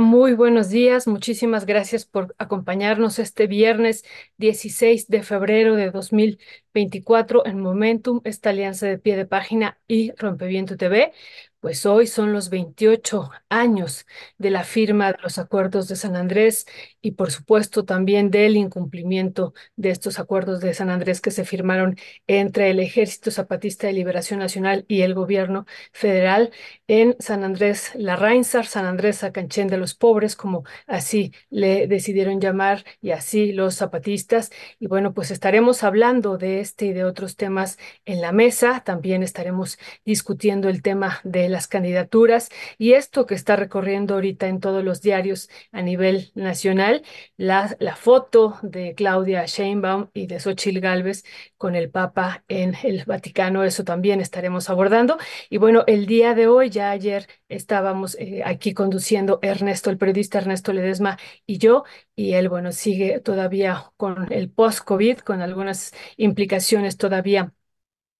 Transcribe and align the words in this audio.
Muy 0.00 0.34
buenos 0.34 0.70
días. 0.70 1.06
Muchísimas 1.06 1.66
gracias 1.66 2.04
por 2.06 2.34
acompañarnos 2.38 3.18
este 3.18 3.46
viernes 3.46 4.04
16 4.38 5.08
de 5.08 5.22
febrero 5.22 5.76
de 5.76 5.90
2024 5.90 7.44
en 7.46 7.60
Momentum, 7.60 8.20
esta 8.24 8.50
alianza 8.50 8.86
de 8.86 8.98
pie 8.98 9.16
de 9.16 9.26
página 9.26 9.78
y 9.88 10.12
Rompeviento 10.16 10.76
TV. 10.76 11.12
Pues 11.60 11.86
hoy 11.86 12.06
son 12.06 12.32
los 12.32 12.50
28 12.50 13.30
años 13.48 14.06
de 14.38 14.50
la 14.50 14.64
firma 14.64 15.12
de 15.12 15.18
los 15.22 15.38
acuerdos 15.38 15.88
de 15.88 15.96
San 15.96 16.16
Andrés 16.16 16.66
y 17.02 17.12
por 17.12 17.30
supuesto 17.30 17.84
también 17.84 18.30
del 18.30 18.56
incumplimiento 18.56 19.54
de 19.76 19.90
estos 19.90 20.18
acuerdos 20.18 20.60
de 20.60 20.72
San 20.74 20.88
Andrés 20.90 21.20
que 21.20 21.30
se 21.30 21.44
firmaron 21.44 21.96
entre 22.26 22.70
el 22.70 22.80
Ejército 22.80 23.30
Zapatista 23.30 23.86
de 23.86 23.92
Liberación 23.92 24.38
Nacional 24.40 24.84
y 24.88 25.02
el 25.02 25.14
gobierno 25.14 25.66
federal 25.92 26.52
en 26.86 27.16
San 27.18 27.44
Andrés 27.44 27.90
Larrainzar, 27.94 28.66
San 28.66 28.86
Andrés 28.86 29.24
Acanchén 29.24 29.68
de 29.68 29.78
los 29.78 29.94
Pobres, 29.94 30.36
como 30.36 30.64
así 30.86 31.32
le 31.50 31.86
decidieron 31.86 32.40
llamar 32.40 32.84
y 33.00 33.10
así 33.10 33.52
los 33.52 33.76
zapatistas. 33.76 34.50
Y 34.78 34.86
bueno, 34.86 35.14
pues 35.14 35.30
estaremos 35.30 35.82
hablando 35.84 36.38
de 36.38 36.60
este 36.60 36.86
y 36.86 36.92
de 36.92 37.04
otros 37.04 37.36
temas 37.36 37.78
en 38.04 38.20
la 38.20 38.32
mesa. 38.32 38.82
También 38.84 39.22
estaremos 39.22 39.78
discutiendo 40.04 40.68
el 40.68 40.82
tema 40.82 41.20
de 41.24 41.48
las 41.48 41.66
candidaturas 41.68 42.48
y 42.78 42.92
esto 42.92 43.26
que 43.26 43.34
está 43.34 43.56
recorriendo 43.56 44.14
ahorita 44.14 44.48
en 44.48 44.60
todos 44.60 44.84
los 44.84 45.00
diarios 45.00 45.48
a 45.72 45.82
nivel 45.82 46.30
nacional, 46.34 46.91
la, 47.36 47.74
la 47.78 47.96
foto 47.96 48.58
de 48.62 48.94
Claudia 48.94 49.46
Sheinbaum 49.46 50.08
y 50.12 50.26
de 50.26 50.38
Xochitl 50.40 50.80
Gálvez 50.80 51.24
con 51.56 51.74
el 51.74 51.90
Papa 51.90 52.44
en 52.48 52.74
el 52.82 53.04
Vaticano, 53.04 53.64
eso 53.64 53.84
también 53.84 54.20
estaremos 54.20 54.68
abordando. 54.68 55.16
Y 55.48 55.58
bueno, 55.58 55.84
el 55.86 56.06
día 56.06 56.34
de 56.34 56.46
hoy, 56.46 56.70
ya 56.70 56.90
ayer 56.90 57.26
estábamos 57.48 58.16
eh, 58.18 58.42
aquí 58.44 58.74
conduciendo 58.74 59.38
Ernesto, 59.42 59.90
el 59.90 59.98
periodista 59.98 60.38
Ernesto 60.38 60.72
Ledesma 60.72 61.18
y 61.46 61.58
yo, 61.58 61.84
y 62.14 62.34
él, 62.34 62.48
bueno, 62.48 62.72
sigue 62.72 63.20
todavía 63.20 63.90
con 63.96 64.32
el 64.32 64.50
post-COVID, 64.50 65.18
con 65.18 65.40
algunas 65.40 65.92
implicaciones 66.16 66.96
todavía 66.96 67.52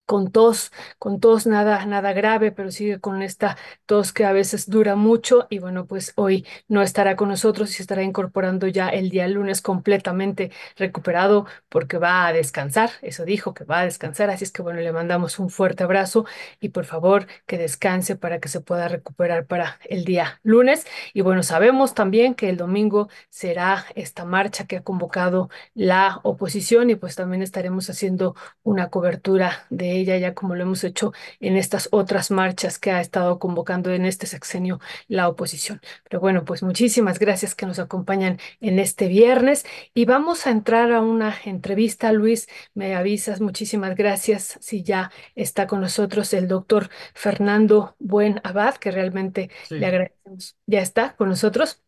con 0.07 0.31
tos, 0.31 0.73
con 0.99 1.21
tos 1.21 1.47
nada, 1.47 1.85
nada 1.87 2.13
grave, 2.13 2.53
pero 2.53 2.71
sigue 2.71 3.01
con 3.01 3.23
esta 3.23 3.57
tos 3.87 4.13
que 4.13 4.25
a 4.25 4.33
veces 4.33 4.69
dura 4.69 4.97
mucho 4.97 5.47
y 5.51 5.59
bueno, 5.59 5.87
pues 5.87 6.13
hoy 6.17 6.47
no 6.69 6.83
estará 6.83 7.17
con 7.17 7.29
nosotros 7.29 7.71
y 7.71 7.75
se 7.75 7.83
estará 7.83 8.03
incorporando 8.03 8.67
ya 8.67 8.89
el 8.89 9.11
día 9.11 9.27
lunes 9.29 9.63
completamente 9.63 10.51
recuperado 10.77 11.47
porque 11.69 11.99
va 11.99 12.27
a 12.27 12.33
descansar, 12.33 12.91
eso 13.03 13.25
dijo 13.25 13.55
que 13.55 13.65
va 13.65 13.81
a 13.81 13.85
descansar, 13.85 14.31
así 14.31 14.45
es 14.45 14.53
que 14.53 14.63
bueno, 14.63 14.81
le 14.81 14.93
mandamos 14.93 15.39
un 15.39 15.51
fuerte 15.51 15.85
abrazo 15.85 16.25
y 16.61 16.71
por 16.71 16.85
favor 16.85 17.27
que 17.47 17.59
descanse 17.59 18.17
para 18.17 18.41
que 18.41 18.49
se 18.49 18.61
pueda 18.61 18.89
recuperar 18.89 19.47
para 19.47 19.79
el 19.85 20.05
día 20.05 20.41
lunes. 20.43 20.87
Y 21.15 21.21
bueno, 21.23 21.43
sabemos 21.43 21.95
también 21.95 22.35
que 22.35 22.49
el 22.49 22.57
domingo 22.57 23.09
será 23.31 23.85
esta 23.95 24.25
marcha 24.25 24.67
que 24.67 24.77
ha 24.79 24.83
convocado 24.83 25.49
la 25.75 26.21
oposición 26.23 26.91
y 26.91 26.97
pues 26.97 27.17
también 27.17 27.43
estaremos 27.43 27.89
haciendo 27.91 28.35
una 28.63 28.91
cobertura 28.91 29.67
de 29.71 29.92
ella, 29.93 30.17
ya 30.19 30.35
como 30.35 30.55
lo 30.55 30.63
hemos 30.63 30.85
hecho 30.85 31.13
en 31.41 31.57
estas 31.57 31.89
otras 31.93 32.31
marchas 32.31 32.79
que 32.79 32.91
ha 32.91 33.01
estado 33.01 33.39
convocando 33.39 33.91
en 33.93 34.05
este 34.07 34.27
sexenio 34.27 34.81
la 35.09 35.29
oposición. 35.29 35.81
Pero 36.05 36.21
bueno, 36.21 36.45
pues 36.45 36.63
muchísimas 36.63 37.19
gracias 37.19 37.55
que 37.55 37.67
nos 37.67 37.79
acompañan 37.79 38.39
en 38.61 38.79
este 38.79 39.09
viernes 39.09 39.65
y 39.95 40.05
vamos 40.05 40.47
a 40.47 40.51
entrar 40.51 40.93
a 40.93 41.01
una 41.01 41.35
entrevista. 41.45 42.13
Luis, 42.13 42.49
me 42.75 42.95
avisas, 42.95 43.41
muchísimas 43.41 43.95
gracias 43.97 44.59
si 44.61 44.83
ya 44.83 45.11
está 45.35 45.67
con 45.67 45.81
nosotros 45.81 46.33
el 46.35 46.49
doctor 46.49 46.91
Fernando 47.15 47.97
Buen 47.99 48.41
Abad, 48.45 48.77
que 48.77 48.91
realmente 48.91 49.51
le 49.71 49.87
agradecemos. 49.87 50.57
¿Ya 50.67 50.81
está 50.81 51.15
con 51.17 51.29
nosotros? 51.29 51.83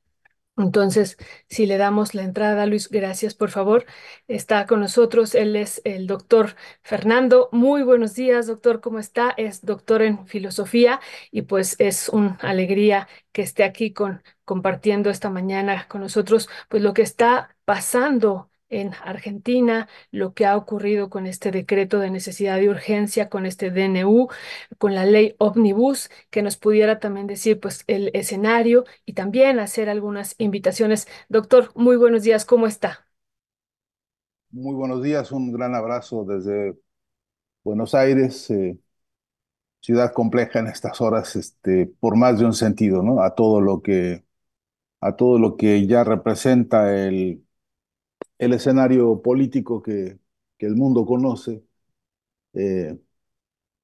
Entonces, 0.57 1.17
si 1.49 1.67
le 1.67 1.77
damos 1.79 2.15
la 2.15 2.23
entrada, 2.23 2.65
Luis, 2.67 2.89
gracias, 2.89 3.35
por 3.35 3.51
favor. 3.51 3.87
Está 4.29 4.67
con 4.67 4.79
nosotros, 4.81 5.35
él 5.35 5.57
es 5.57 5.81
el 5.85 6.07
doctor 6.07 6.55
Fernando. 6.83 7.49
Muy 7.51 7.83
buenos 7.83 8.15
días, 8.15 8.47
doctor, 8.47 8.81
¿cómo 8.81 9.01
está? 9.01 9.31
Es 9.37 9.65
doctor 9.65 10.03
en 10.03 10.27
filosofía 10.29 11.01
y 11.33 11.43
pues 11.43 11.75
es 11.81 12.09
una 12.09 12.39
alegría 12.41 13.09
que 13.33 13.43
esté 13.43 13.65
aquí 13.65 13.93
con, 13.93 14.23
compartiendo 14.45 15.11
esta 15.11 15.29
mañana 15.29 15.89
con 15.89 16.03
nosotros, 16.03 16.49
pues 16.69 16.83
lo 16.85 16.95
que 16.95 17.03
está 17.03 17.57
pasando 17.65 18.49
en 18.81 18.93
Argentina, 19.05 19.89
lo 20.11 20.35
que 20.35 20.47
ha 20.47 20.57
ocurrido 20.57 21.11
con 21.11 21.27
este 21.27 21.51
decreto 21.51 21.99
de 22.01 22.11
necesidad 22.11 22.59
de 22.59 22.69
urgencia, 22.71 23.29
con 23.29 23.47
este 23.47 23.71
DNU, 23.71 24.29
con 24.79 24.95
la 24.95 25.05
ley 25.07 25.35
Omnibus, 25.39 26.11
que 26.31 26.43
nos 26.43 26.57
pudiera 26.57 26.99
también 27.01 27.27
decir 27.27 27.61
pues 27.61 27.85
el 27.87 28.11
escenario 28.15 28.85
y 29.07 29.15
también 29.15 29.59
hacer 29.61 29.89
algunas 29.89 30.35
invitaciones. 30.39 31.09
Doctor, 31.29 31.71
muy 31.75 31.97
buenos 31.97 32.23
días, 32.23 32.45
¿cómo 32.45 32.67
está? 32.67 33.07
Muy 34.51 34.75
buenos 34.75 35.03
días, 35.03 35.33
un 35.33 35.53
gran 35.53 35.75
abrazo 35.75 36.25
desde 36.25 36.79
Buenos 37.65 37.95
Aires, 37.95 38.51
eh, 38.51 38.79
ciudad 39.81 40.13
compleja 40.13 40.59
en 40.61 40.67
estas 40.69 41.01
horas, 41.01 41.37
este, 41.37 41.87
por 42.01 42.17
más 42.17 42.39
de 42.39 42.47
un 42.47 42.55
sentido, 42.55 43.03
¿no? 43.03 43.23
A 43.23 43.35
todo 43.35 43.61
lo 43.61 43.83
que, 43.83 44.25
a 45.01 45.17
todo 45.17 45.39
lo 45.41 45.57
que 45.59 45.87
ya 45.89 46.05
representa 46.05 46.97
el 46.97 47.44
el 48.45 48.55
escenario 48.55 49.23
político 49.23 49.83
que, 49.83 50.19
el 50.61 50.77
mundo 50.77 51.05
conoce 51.05 51.63
eh, 52.55 52.99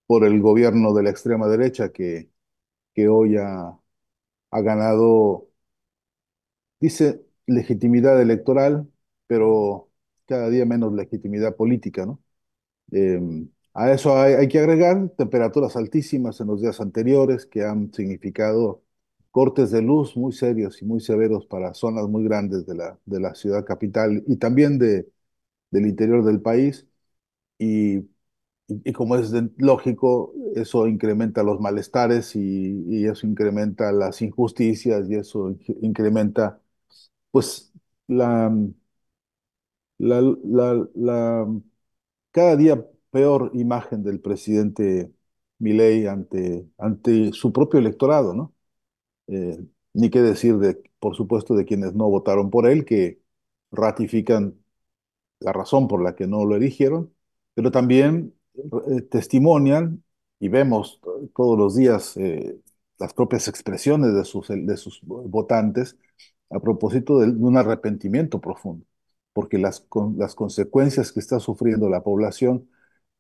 por 0.07 0.25
el 0.25 0.41
gobierno 0.43 0.95
de 0.95 1.03
la 1.05 1.11
extrema 1.11 1.49
derecha 1.49 1.91
que, 1.93 2.31
hoy 3.09 3.37
ha, 3.39 3.79
ganado, 4.53 5.49
dice, 6.81 7.25
legitimidad 7.47 8.21
electoral, 8.21 8.89
pero 9.27 9.91
cada 10.27 10.49
día 10.51 10.65
menos 10.67 10.93
legitimidad 10.93 11.57
política, 11.57 12.07
¿no? 12.07 12.21
Em, 12.93 13.51
a 13.75 13.93
eso 13.93 14.17
hay, 14.19 14.49
que 14.49 14.59
agregar 14.61 15.11
temperaturas 15.19 15.77
altísimas 15.77 16.41
en 16.41 16.49
los 16.49 16.63
días 16.63 16.81
anteriores 16.81 17.47
que 17.47 17.65
han 17.65 17.93
significado 17.95 18.83
cortes 19.31 19.71
de 19.71 19.83
luz 19.83 20.17
muy 20.17 20.33
serios 20.33 20.83
y 20.83 20.85
muy 20.87 21.01
severos 21.01 21.47
para 21.47 21.75
zonas 21.75 22.09
muy 22.09 22.25
grandes 22.25 22.67
de 22.67 22.75
la, 22.77 22.99
de 23.07 23.21
la 23.21 23.35
ciudad 23.35 23.65
capital 23.65 24.25
y 24.27 24.37
también 24.37 24.79
de, 24.79 25.09
del 25.71 25.87
interior 25.87 26.25
del 26.25 26.41
país. 26.43 26.87
Y, 27.59 28.01
y, 28.69 28.93
como 28.93 29.17
es 29.17 29.33
lógico, 29.59 30.33
eso 30.57 30.87
incrementa 30.89 31.43
los 31.43 31.61
malestares 31.61 32.37
y, 32.37 32.85
y, 32.89 33.07
eso 33.07 33.27
incrementa 33.27 33.93
las 33.93 34.23
injusticias 34.23 35.09
y 35.11 35.17
eso 35.17 35.57
incrementa 35.83 36.61
pues 37.33 37.73
la, 38.09 38.51
la, 39.99 40.21
la, 40.45 40.89
la 40.95 41.47
cada 42.33 42.57
día 42.57 42.87
peor 43.11 43.51
imagen 43.55 44.03
del 44.05 44.21
presidente 44.21 45.13
Milei 45.59 46.07
ante, 46.07 46.69
ante 46.79 47.33
su 47.33 47.53
propio 47.53 47.81
electorado, 47.81 48.35
¿no? 48.35 48.55
Eh, 49.31 49.59
ni 49.95 50.11
qué 50.11 50.21
decir, 50.23 50.59
de, 50.59 50.83
por 50.99 51.17
supuesto, 51.17 51.55
de 51.55 51.65
quienes 51.65 51.95
no 51.95 52.09
votaron 52.09 52.51
por 52.51 52.67
él, 52.69 52.85
que 52.85 53.21
ratifican 53.73 54.59
la 55.41 55.53
razón 55.53 55.89
por 55.89 56.03
la 56.03 56.15
que 56.17 56.27
no 56.27 56.45
lo 56.45 56.57
eligieron, 56.57 57.15
pero 57.55 57.71
también 57.71 58.35
eh, 58.55 59.03
testimonian 59.03 60.05
y 60.39 60.49
vemos 60.49 61.01
todos 61.35 61.59
los 61.59 61.77
días 61.77 62.17
eh, 62.17 62.59
las 62.99 63.15
propias 63.15 63.49
expresiones 63.49 64.15
de 64.15 64.25
sus, 64.25 64.49
de 64.49 64.77
sus 64.77 65.01
votantes 65.05 65.97
a 66.51 66.61
propósito 66.61 67.21
de, 67.21 67.29
un 67.31 67.57
arrepentimiento 67.57 68.41
profundo, 68.41 68.85
porque 69.33 69.59
las, 69.59 69.81
con, 69.81 70.19
las 70.19 70.35
consecuencias 70.35 71.13
que 71.13 71.21
está 71.21 71.41
sufriendo 71.41 71.89
la 71.89 72.03
población 72.03 72.69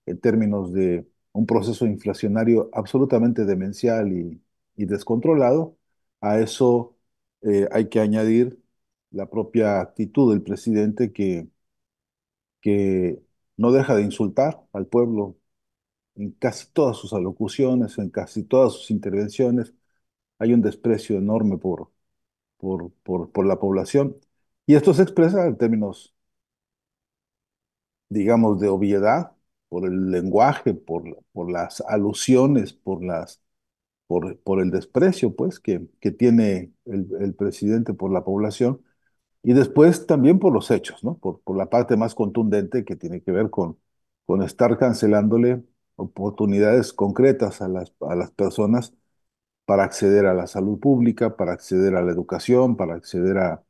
en 0.07 0.21
términos 0.21 0.73
de 0.73 1.07
un 1.33 1.47
proceso 1.47 1.87
inflacionario 1.87 2.71
absolutamente 2.73 3.45
demencial 3.45 4.13
y, 4.13 4.43
y 4.77 4.87
descontrolado, 4.87 5.77
a 6.21 6.41
eso 6.41 6.97
eh, 7.43 7.69
hay 7.73 7.89
que 7.89 8.01
añadir 8.01 8.61
la 9.11 9.29
propia 9.31 9.81
actitud 9.81 10.33
del 10.33 10.43
presidente 10.43 11.13
que, 11.13 11.49
que 12.61 13.23
no 13.57 13.73
deja 13.73 13.95
de 13.97 14.03
insultar 14.03 14.63
al 14.73 14.87
pueblo 14.87 15.37
en 16.17 16.33
casi 16.33 16.69
todas 16.73 16.97
sus 16.99 17.15
alocuciones, 17.15 17.99
en 17.99 18.11
casi 18.11 18.45
todas 18.45 18.75
sus 18.75 18.91
intervenciones. 18.93 19.75
Hay 20.39 20.55
un 20.55 20.63
desprecio 20.63 21.19
enorme 21.19 21.59
por, 21.59 21.93
por, 22.59 22.93
por, 23.05 23.33
por 23.33 23.47
la 23.47 23.61
población. 23.61 24.17
Y 24.67 24.77
esto 24.77 24.95
se 24.95 25.03
expresa 25.05 25.47
en 25.47 25.57
términos, 25.59 26.15
digamos, 28.09 28.61
de 28.61 28.69
obviedad, 28.69 29.33
por 29.69 29.87
el 29.87 30.11
lenguaje, 30.11 30.75
por, 30.75 31.23
por 31.33 31.51
las 31.51 31.81
alusiones, 31.83 32.73
por 32.73 33.05
las 33.05 33.41
por, 34.11 34.37
por 34.41 34.61
el 34.61 34.73
desprecio 34.73 35.37
pues, 35.37 35.61
que, 35.61 35.87
que 36.01 36.11
tiene 36.11 36.73
el, 36.85 37.09
el, 37.21 37.33
presidente 37.33 37.95
por 37.95 38.13
la 38.13 38.25
población 38.25 38.83
y 39.43 39.53
después 39.55 40.07
también 40.07 40.41
por 40.41 40.53
los 40.53 40.71
hechos, 40.73 41.05
¿no? 41.05 41.17
por, 41.19 41.41
por 41.43 41.57
la 41.57 41.71
parte 41.71 41.97
más 41.97 42.17
contundente 42.17 42.85
que 42.85 42.97
tiene 42.97 43.23
que 43.23 43.31
ver 43.33 43.51
con, 43.51 43.79
con 44.27 44.43
estar 44.43 44.79
cancelándole 44.79 45.63
oportunidades 45.97 46.93
concretas 46.93 47.63
a 47.63 47.69
las, 47.69 47.95
a 48.01 48.17
las 48.17 48.33
personas 48.33 48.95
para 49.67 49.85
acceder 49.85 50.27
a 50.27 50.35
la 50.35 50.47
salud 50.49 50.81
pública, 50.81 51.37
para 51.37 51.53
acceder 51.53 51.97
a 51.97 52.03
la 52.03 52.13
educación, 52.13 52.77
para 52.77 52.95
acceder 52.97 53.39
a, 53.39 53.65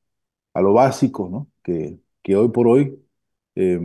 a 0.54 0.62
lo 0.62 0.72
básico, 0.74 1.28
¿no? 1.30 1.48
Que, 1.62 2.00
que 2.22 2.36
hoy 2.36 2.50
por 2.50 2.68
hoy 2.68 2.98
eh, 3.56 3.80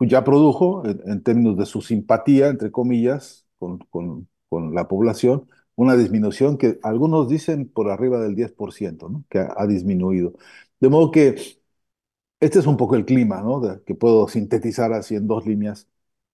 ya 0.00 0.24
produjo, 0.24 0.84
en, 0.86 1.00
en, 1.06 1.22
términos 1.22 1.56
de 1.56 1.66
su 1.66 1.82
simpatía, 1.82 2.48
entre 2.48 2.70
comillas, 2.72 3.46
con, 3.58 3.78
con, 3.90 4.28
con, 4.48 4.74
la 4.74 4.88
población, 4.88 5.48
una 5.80 5.96
disminución 5.96 6.58
que 6.58 6.78
algunos 6.82 7.28
dicen 7.28 7.66
por 7.68 7.90
arriba 7.90 8.20
del 8.20 8.34
10%, 8.36 9.08
¿no? 9.08 9.24
Que 9.30 9.38
ha, 9.38 9.66
disminuido. 9.66 10.34
De 10.78 10.88
modo 10.90 11.10
que 11.10 11.36
este 12.40 12.58
es 12.58 12.66
un 12.66 12.76
poco 12.76 12.96
el 12.96 13.04
clima, 13.04 13.42
que 13.86 13.94
puedo 13.94 14.28
sintetizar 14.28 14.92
así 14.92 15.14
en 15.16 15.26
dos 15.26 15.46
líneas 15.46 15.88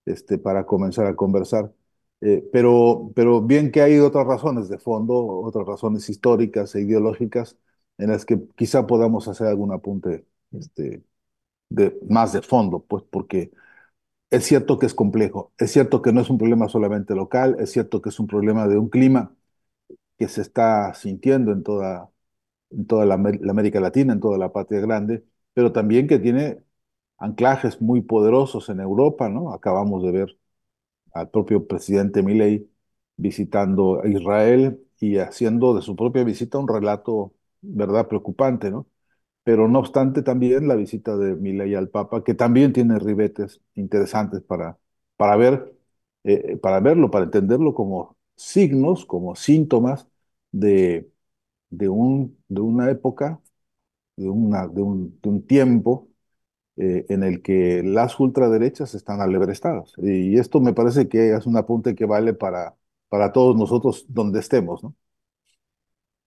este, 0.04 0.38
para 0.38 0.66
comenzar 0.66 1.06
a 1.06 1.16
conversar. 1.16 1.72
Eh, 2.20 2.48
pero, 2.52 3.12
pero 3.14 3.42
bien 3.42 3.70
que 3.70 3.82
hay 3.82 3.98
otras 3.98 4.26
razones 4.26 4.68
de 4.68 4.78
fondo, 4.78 5.14
otras 5.16 5.66
razones 5.66 6.08
históricas 6.08 6.74
e 6.74 6.82
ideológicas 6.82 7.58
en 7.98 8.10
las 8.10 8.24
que 8.24 8.40
quizá 8.56 8.86
podamos 8.86 9.28
hacer 9.28 9.46
algún 9.48 9.72
apunte 9.72 10.26
este, 10.52 11.04
de, 11.70 11.98
más 12.08 12.32
de 12.32 12.42
fondo, 12.42 12.80
pues 12.80 13.04
porque 13.10 13.52
es 14.30 14.44
cierto 14.44 14.78
que 14.78 14.86
es 14.86 14.94
complejo, 14.94 15.52
es 15.58 15.72
cierto 15.72 16.02
que 16.02 16.12
no 16.12 16.20
es 16.20 16.30
un 16.30 16.38
problema 16.38 16.68
solamente 16.68 17.14
local, 17.14 17.56
es 17.60 17.70
cierto 17.72 18.02
que 18.02 18.10
es 18.10 18.20
un 18.20 18.26
problema 18.26 18.66
de 18.68 18.78
un 18.78 18.88
clima 18.88 19.34
que 20.18 20.28
se 20.28 20.42
está 20.42 20.94
sintiendo 20.94 21.52
en 21.52 21.62
toda, 21.62 22.10
en 22.70 22.86
toda 22.86 23.06
la, 23.06 23.14
América 23.16 23.80
Latina, 23.80 24.12
en 24.14 24.20
toda 24.20 24.38
la 24.38 24.52
patria 24.52 24.80
grande, 24.80 25.24
pero 25.54 25.72
también 25.72 26.08
que 26.08 26.18
tiene 26.18 26.62
anclajes 27.18 27.80
muy 27.82 28.02
poderosos 28.02 28.68
en 28.70 28.80
Europa, 28.80 29.28
¿no? 29.28 29.52
Acabamos 29.54 30.02
de 30.04 30.12
ver 30.12 30.38
al 31.14 31.30
propio 31.30 31.66
presidente 31.66 32.22
Milei 32.22 32.70
visitando 33.16 34.02
Israel 34.06 34.80
y 35.00 35.18
haciendo 35.18 35.74
de 35.74 35.82
su 35.82 35.96
propia 35.96 36.24
visita 36.24 36.58
un 36.58 36.68
relato, 36.68 37.34
¿verdad?, 37.62 38.08
preocupante, 38.08 38.70
¿no? 38.70 38.86
Pero 39.46 39.68
no 39.68 39.80
obstante 39.80 40.22
también 40.22 40.68
la 40.68 40.76
visita 40.76 41.16
de 41.16 41.36
Milei 41.36 41.74
al 41.76 41.90
Papa, 41.90 42.24
que 42.24 42.34
también 42.34 42.74
tiene 42.74 42.98
ribetes 43.00 43.62
interesantes 43.76 44.42
para, 44.42 44.78
para 45.16 45.36
ver, 45.36 45.76
eh, 46.24 46.58
para 46.58 46.80
verlo, 46.80 47.10
para 47.12 47.26
entenderlo 47.26 47.74
como 47.74 48.16
signos, 48.36 49.06
como 49.06 49.36
síntomas 49.36 50.08
de, 50.52 51.10
de, 51.70 51.88
un, 51.90 52.38
de 52.48 52.60
una 52.62 52.90
época, 52.90 53.40
de, 54.16 54.28
un, 54.30 54.50
de 55.22 55.28
un 55.30 55.46
tiempo 55.46 56.08
eh, 56.76 57.06
en 57.10 57.22
el 57.24 57.42
que 57.42 57.82
las 57.84 58.18
ultraderechas 58.20 58.94
están 58.94 59.20
alebrestadas. 59.22 59.92
Y 59.98 60.38
esto 60.38 60.60
me 60.60 60.74
parece 60.74 61.08
que 61.08 61.34
es 61.34 61.46
un 61.46 61.56
apunte 61.58 61.94
que 61.96 62.06
vale 62.06 62.34
para, 62.34 62.76
para 63.08 63.32
todos 63.32 63.56
nosotros 63.56 64.06
donde 64.08 64.40
estemos, 64.40 64.82
¿no? 64.84 64.94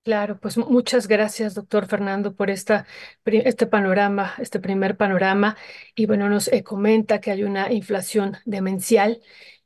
Claro, 0.04 0.40
pues 0.40 0.58
muchas 0.58 1.08
gracias, 1.08 1.54
doctor 1.54 1.86
Fernando, 1.86 2.34
por 2.34 2.50
esta, 2.50 2.88
este 3.26 3.68
panorama, 3.68 4.34
este 4.40 4.60
primer 4.60 4.98
panorama. 4.98 5.56
Y 5.94 6.08
bueno, 6.08 6.30
nos 6.30 6.48
eh, 6.48 6.64
comenta 6.64 7.20
que 7.22 7.30
hay 7.32 7.44
una 7.44 7.72
inflación 7.72 8.38
demencial 8.46 9.22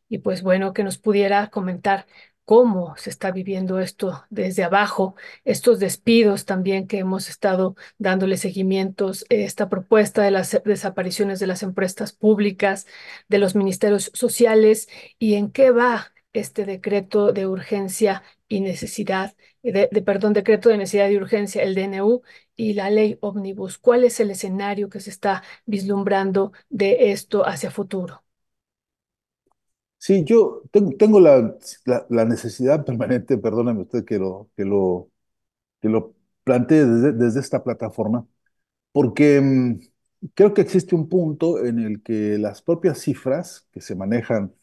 y 0.09 0.18
pues 0.18 0.41
bueno, 0.41 0.74
que 0.74 0.83
nos 0.83 0.97
pudiera 0.97 1.47
comentar 1.50 2.07
cómo 2.45 2.94
se 2.97 3.09
está 3.09 3.31
viviendo 3.31 3.80
esto 3.80 4.25
desde 4.30 4.63
abajo, 4.65 5.15
estos 5.45 5.80
despidos 5.80 6.44
también 6.45 6.88
que 6.88 7.00
hemos 7.00 7.29
estado 7.29 7.75
dándole 7.97 8.36
seguimientos, 8.38 9.25
esta 9.29 9.69
propuesta 9.69 10.24
de 10.24 10.31
las 10.31 10.59
desapariciones 10.65 11.39
de 11.39 11.47
las 11.47 11.63
empresas 11.63 12.12
públicas, 12.12 12.86
de 13.29 13.38
los 13.38 13.56
ministerios 13.56 14.12
sociales 14.13 14.89
y 15.19 15.36
en 15.36 15.51
qué 15.51 15.71
va 15.71 16.12
este 16.33 16.65
decreto 16.65 17.31
de 17.31 17.47
urgencia 17.47 18.24
y 18.47 18.62
necesidad, 18.62 19.36
de, 19.71 19.88
perdón, 20.04 20.33
decreto 20.33 20.69
de 20.69 20.77
necesidad 20.77 21.10
y 21.10 21.18
urgencia, 21.18 21.63
el 21.63 21.75
DNU 21.75 22.21
y 22.56 22.74
la 22.74 22.89
ley 22.89 23.18
ómnibus. 23.21 23.77
¿Cuál 23.77 24.04
es 24.04 24.19
el 24.19 24.31
escenario 24.31 24.89
que 24.89 25.00
se 25.00 25.10
está 25.10 25.44
vislumbrando 25.65 26.51
de 26.69 27.12
esto 27.12 27.45
hacia 27.48 27.71
futuro? 27.71 28.24
Sí, 29.98 30.24
yo 30.25 30.63
tengo, 30.98 31.19
la, 31.21 31.56
la, 31.86 32.06
la, 32.10 32.25
necesidad 32.25 32.83
permanente, 32.86 33.38
perdóname 33.38 33.81
usted 33.83 34.04
que 34.06 34.19
lo, 34.19 34.50
que 34.57 34.65
lo, 34.65 35.10
que 35.81 35.89
lo 35.89 36.15
plantee 36.44 36.86
desde, 36.86 37.13
desde 37.13 37.39
esta 37.42 37.63
plataforma, 37.63 38.27
porque 38.94 39.42
mmm, 39.42 39.80
creo 40.36 40.54
que 40.54 40.62
existe 40.62 40.95
un 40.95 41.10
punto 41.10 41.65
en 41.65 41.80
el 41.80 42.04
que 42.04 42.38
las 42.39 42.62
propias 42.63 43.00
cifras 43.01 43.68
que 43.71 43.81
se 43.81 43.95
manejan 43.95 44.54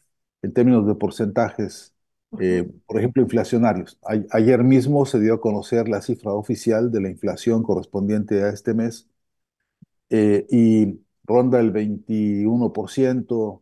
en 0.43 0.53
términos 0.53 0.87
de 0.87 0.95
porcentajes, 0.95 1.95
eh, 2.39 2.69
por 2.85 2.97
ejemplo, 2.97 3.21
inflacionarios. 3.21 3.97
A, 4.03 4.15
ayer 4.37 4.63
mismo 4.63 5.05
se 5.05 5.19
dio 5.19 5.33
a 5.33 5.41
conocer 5.41 5.89
la 5.89 6.01
cifra 6.01 6.33
oficial 6.33 6.91
de 6.91 7.01
la 7.01 7.09
inflación 7.09 7.63
correspondiente 7.63 8.43
a 8.43 8.49
este 8.49 8.73
mes 8.73 9.09
eh, 10.09 10.45
y 10.49 10.99
ronda 11.23 11.59
el 11.59 11.73
21%, 11.73 13.61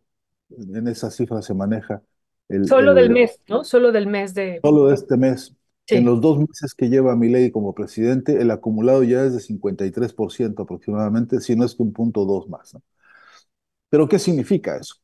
en 0.50 0.88
esa 0.88 1.10
cifra 1.10 1.42
se 1.42 1.54
maneja. 1.54 2.02
El, 2.48 2.66
solo 2.66 2.92
el, 2.92 2.96
del 2.96 3.10
mes, 3.10 3.40
¿no? 3.48 3.64
Solo 3.64 3.92
del 3.92 4.06
mes 4.06 4.34
de... 4.34 4.60
Solo 4.62 4.86
de 4.88 4.94
este 4.94 5.16
mes. 5.16 5.54
Sí. 5.86 5.96
En 5.96 6.04
los 6.04 6.20
dos 6.20 6.38
meses 6.38 6.74
que 6.74 6.88
lleva 6.88 7.16
Milei 7.16 7.50
como 7.50 7.74
presidente, 7.74 8.40
el 8.40 8.50
acumulado 8.50 9.02
ya 9.02 9.24
es 9.24 9.32
de 9.32 9.40
53% 9.40 10.62
aproximadamente, 10.62 11.40
si 11.40 11.56
no 11.56 11.64
es 11.64 11.74
que 11.74 11.82
un 11.82 11.92
punto 11.92 12.24
dos 12.24 12.48
más. 12.48 12.74
¿no? 12.74 12.82
Pero 13.88 14.08
¿qué 14.08 14.18
significa 14.18 14.76
eso? 14.76 14.94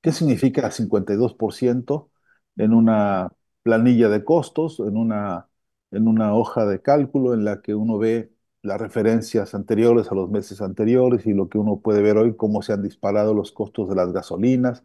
¿Qué 0.00 0.12
significa 0.12 0.70
52% 0.70 2.08
en 2.56 2.74
una 2.74 3.32
planilla 3.62 4.08
de 4.08 4.24
costos, 4.24 4.80
en 4.80 4.96
una, 4.96 5.48
en 5.90 6.08
una 6.08 6.34
hoja 6.34 6.66
de 6.66 6.82
cálculo 6.82 7.34
en 7.34 7.44
la 7.44 7.62
que 7.62 7.74
uno 7.74 7.98
ve 7.98 8.32
las 8.62 8.80
referencias 8.80 9.54
anteriores 9.54 10.10
a 10.10 10.14
los 10.14 10.30
meses 10.30 10.60
anteriores 10.62 11.26
y 11.26 11.32
lo 11.34 11.48
que 11.48 11.58
uno 11.58 11.80
puede 11.80 12.02
ver 12.02 12.16
hoy, 12.18 12.36
cómo 12.36 12.62
se 12.62 12.72
han 12.72 12.82
disparado 12.82 13.34
los 13.34 13.52
costos 13.52 13.88
de 13.88 13.94
las 13.96 14.12
gasolinas, 14.12 14.84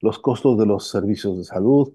los 0.00 0.18
costos 0.18 0.58
de 0.58 0.66
los 0.66 0.88
servicios 0.88 1.36
de 1.38 1.44
salud, 1.44 1.92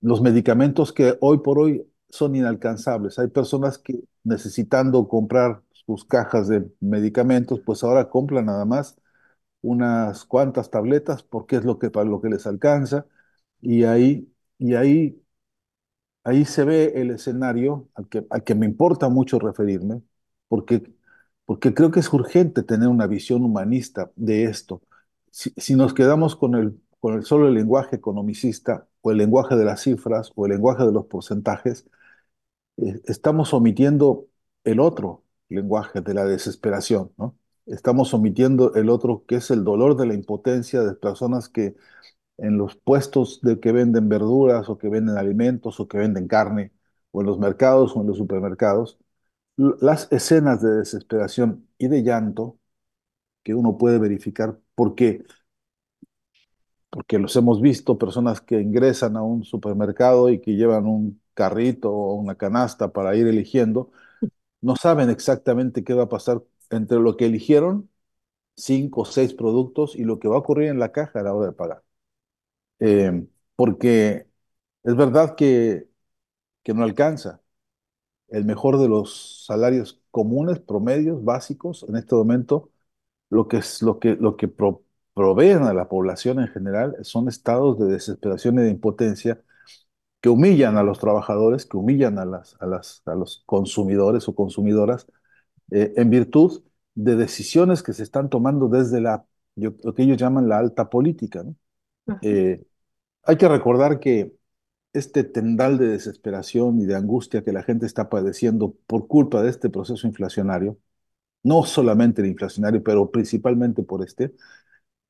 los 0.00 0.20
medicamentos 0.22 0.92
que 0.92 1.16
hoy 1.20 1.38
por 1.38 1.58
hoy 1.58 1.86
son 2.08 2.36
inalcanzables. 2.36 3.18
Hay 3.18 3.28
personas 3.28 3.78
que 3.78 4.00
necesitando 4.24 5.08
comprar 5.08 5.62
sus 5.72 6.04
cajas 6.04 6.48
de 6.48 6.70
medicamentos, 6.80 7.60
pues 7.64 7.82
ahora 7.84 8.08
compran 8.10 8.46
nada 8.46 8.64
más 8.64 8.96
unas 9.62 10.24
cuantas 10.24 10.70
tabletas 10.70 11.22
porque 11.22 11.56
es 11.56 11.64
lo 11.64 11.78
que, 11.78 11.90
para 11.90 12.08
lo 12.08 12.20
que 12.20 12.28
les 12.30 12.46
alcanza 12.46 13.06
y 13.60 13.84
ahí, 13.84 14.32
y 14.58 14.74
ahí, 14.74 15.22
ahí 16.24 16.44
se 16.44 16.64
ve 16.64 16.92
el 16.96 17.10
escenario 17.10 17.88
al 17.94 18.08
que, 18.08 18.26
al 18.30 18.44
que 18.44 18.54
me 18.54 18.66
importa 18.66 19.08
mucho 19.08 19.38
referirme 19.38 20.02
porque, 20.48 20.92
porque 21.44 21.74
creo 21.74 21.90
que 21.90 22.00
es 22.00 22.12
urgente 22.12 22.62
tener 22.62 22.88
una 22.88 23.06
visión 23.06 23.44
humanista 23.44 24.10
de 24.16 24.44
esto. 24.44 24.82
Si, 25.30 25.52
si 25.56 25.74
nos 25.74 25.94
quedamos 25.94 26.36
con 26.36 26.54
el, 26.54 26.80
con 27.00 27.14
el 27.14 27.24
solo 27.24 27.48
el 27.48 27.54
lenguaje 27.54 27.96
economicista 27.96 28.88
o 29.02 29.10
el 29.10 29.18
lenguaje 29.18 29.56
de 29.56 29.64
las 29.64 29.82
cifras 29.82 30.32
o 30.34 30.46
el 30.46 30.52
lenguaje 30.52 30.84
de 30.84 30.92
los 30.92 31.06
porcentajes, 31.06 31.86
eh, 32.76 33.00
estamos 33.06 33.52
omitiendo 33.54 34.28
el 34.64 34.80
otro 34.80 35.24
lenguaje 35.48 36.00
de 36.00 36.14
la 36.14 36.24
desesperación, 36.24 37.12
¿no? 37.16 37.36
Estamos 37.66 38.14
omitiendo 38.14 38.74
el 38.74 38.88
otro 38.90 39.24
que 39.26 39.36
es 39.36 39.50
el 39.50 39.64
dolor 39.64 39.96
de 39.96 40.06
la 40.06 40.14
impotencia 40.14 40.82
de 40.82 40.94
personas 40.94 41.48
que 41.50 41.76
en 42.38 42.58
los 42.58 42.76
puestos 42.76 43.40
de 43.42 43.60
que 43.60 43.72
venden 43.72 44.08
verduras 44.08 44.68
o 44.68 44.78
que 44.78 44.88
venden 44.88 45.18
alimentos 45.18 45.80
o 45.80 45.88
que 45.88 45.98
venden 45.98 46.28
carne 46.28 46.72
o 47.12 47.20
en 47.20 47.26
los 47.26 47.38
mercados 47.38 47.96
o 47.96 48.00
en 48.02 48.06
los 48.08 48.18
supermercados, 48.18 48.98
las 49.56 50.08
escenas 50.12 50.62
de 50.62 50.70
desesperación 50.76 51.68
y 51.78 51.88
de 51.88 52.02
llanto 52.02 52.58
que 53.44 53.54
uno 53.54 53.78
puede 53.78 53.98
verificar 53.98 54.58
porque 54.74 55.24
porque 56.90 57.18
los 57.18 57.36
hemos 57.36 57.60
visto 57.60 57.98
personas 57.98 58.40
que 58.40 58.60
ingresan 58.60 59.16
a 59.16 59.22
un 59.22 59.44
supermercado 59.44 60.30
y 60.30 60.40
que 60.40 60.52
llevan 60.56 60.86
un 60.86 61.20
carrito 61.34 61.92
o 61.92 62.14
una 62.14 62.34
canasta 62.36 62.92
para 62.92 63.14
ir 63.16 63.26
eligiendo, 63.26 63.90
no 64.62 64.76
saben 64.76 65.10
exactamente 65.10 65.84
qué 65.84 65.94
va 65.94 66.04
a 66.04 66.10
pasar 66.10 66.42
entre 66.70 66.98
lo 67.00 67.16
que 67.16 67.26
eligieron, 67.26 67.90
cinco 68.56 69.02
o 69.02 69.06
seis 69.06 69.34
productos, 69.34 69.96
y 69.96 70.04
lo 70.04 70.18
que 70.20 70.28
va 70.28 70.36
a 70.36 70.40
ocurrir 70.40 70.70
en 70.70 70.80
la 70.80 70.92
caja 70.92 71.20
a 71.20 71.22
la 71.24 71.34
hora 71.34 71.48
de 71.48 71.52
pagar. 71.54 71.84
Eh, 72.80 73.26
porque 73.56 74.26
es 74.84 74.96
verdad 74.96 75.34
que, 75.36 75.88
que 76.64 76.74
no 76.74 76.84
alcanza 76.84 77.42
el 78.28 78.44
mejor 78.44 78.78
de 78.78 78.88
los 78.88 79.44
salarios 79.46 80.02
comunes, 80.10 80.60
promedios, 80.60 81.24
básicos, 81.24 81.84
en 81.88 81.96
este 81.96 82.14
momento, 82.14 82.70
lo 83.30 83.48
que, 83.48 83.58
es, 83.58 83.82
lo 83.82 83.98
que, 84.00 84.16
lo 84.16 84.36
que 84.36 84.48
pro, 84.48 84.84
proveen 85.14 85.64
a 85.64 85.74
la 85.74 85.88
población 85.88 86.40
en 86.40 86.48
general 86.48 86.96
son 87.02 87.28
estados 87.28 87.78
de 87.78 87.86
desesperación 87.86 88.58
y 88.60 88.62
de 88.64 88.70
impotencia 88.70 89.42
que 90.20 90.28
humillan 90.30 90.76
a 90.76 90.82
los 90.82 90.98
trabajadores, 90.98 91.66
que 91.66 91.76
humillan 91.76 92.18
a, 92.18 92.24
las, 92.26 92.56
a, 92.60 92.66
las, 92.66 93.02
a 93.06 93.14
los 93.14 93.42
consumidores 93.46 94.28
o 94.28 94.34
consumidoras, 94.34 95.06
eh, 95.72 95.92
en 95.96 96.10
virtud 96.10 96.62
de 96.94 97.16
decisiones 97.16 97.82
que 97.82 97.92
se 97.94 98.02
están 98.04 98.30
tomando 98.30 98.68
desde 98.68 99.00
la, 99.00 99.26
lo 99.56 99.94
que 99.94 100.02
ellos 100.04 100.18
llaman 100.18 100.48
la 100.48 100.58
alta 100.58 100.90
política. 100.90 101.42
¿no? 101.44 101.56
Eh, 102.22 102.62
hay 103.24 103.36
que 103.36 103.48
recordar 103.48 104.00
que 104.00 104.34
este 104.94 105.24
tendal 105.24 105.78
de 105.78 105.88
desesperación 105.88 106.80
y 106.80 106.86
de 106.86 106.96
angustia 106.96 107.44
que 107.44 107.52
la 107.52 107.62
gente 107.64 107.86
está 107.86 108.08
padeciendo 108.10 108.74
por 108.86 109.08
culpa 109.08 109.42
de 109.42 109.50
este 109.50 109.70
proceso 109.70 110.06
inflacionario, 110.06 110.78
no 111.44 111.64
solamente 111.64 112.22
el 112.22 112.28
inflacionario, 112.28 112.82
pero 112.84 113.10
principalmente 113.10 113.82
por 113.84 114.04
este, 114.04 114.34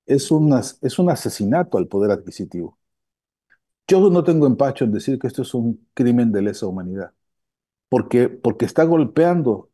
es, 0.07 0.31
una, 0.33 0.61
es 0.61 0.99
un 1.01 1.11
asesinato 1.11 1.79
al 1.79 1.89
poder 1.89 2.11
adquisitivo. 2.13 2.79
Yo 3.87 4.11
no 4.11 4.23
tengo 4.25 4.47
empacho 4.47 4.85
en 4.85 4.93
decir 4.93 5.19
que 5.19 5.27
esto 5.27 5.43
es 5.43 5.55
un 5.55 5.87
crimen 5.95 6.31
de 6.33 6.43
lesa 6.43 6.67
humanidad, 6.67 7.15
porque, 7.89 8.29
porque 8.31 8.67
está 8.67 8.85
golpeando 8.85 9.71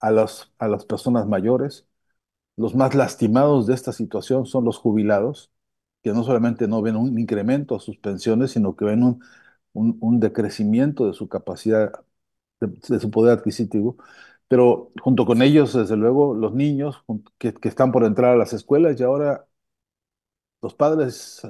a 0.00 0.10
las, 0.12 0.52
a 0.58 0.68
las 0.68 0.86
personas 0.86 1.26
mayores. 1.28 1.86
Los 2.56 2.74
más 2.76 2.94
lastimados 2.94 3.66
de 3.66 3.74
esta 3.74 3.92
situación 3.92 4.46
son 4.46 4.64
los 4.64 4.78
jubilados, 4.78 5.52
que 6.08 6.14
no 6.14 6.24
solamente 6.24 6.68
no 6.68 6.82
ven 6.82 6.96
un 6.96 7.18
incremento 7.18 7.76
a 7.76 7.80
sus 7.80 7.98
pensiones, 7.98 8.52
sino 8.52 8.76
que 8.76 8.84
ven 8.86 9.02
un, 9.02 9.22
un, 9.74 9.98
un 10.00 10.20
decrecimiento 10.20 11.06
de 11.06 11.12
su 11.14 11.28
capacidad, 11.28 11.92
de, 12.60 12.68
de, 12.88 13.00
su 13.00 13.10
poder 13.10 13.38
adquisitivo. 13.38 13.98
Pero 14.48 14.92
junto 15.02 15.26
con 15.26 15.42
ellos, 15.42 15.74
desde 15.74 15.96
luego, 15.96 16.34
los 16.34 16.54
niños 16.54 17.04
que, 17.38 17.54
que 17.54 17.68
están 17.68 17.92
por 17.92 18.04
entrar 18.04 18.34
a 18.34 18.36
las 18.38 18.52
escuelas 18.54 18.98
y 19.00 19.04
ahora 19.04 19.46
los 20.62 20.74
padres 20.74 21.42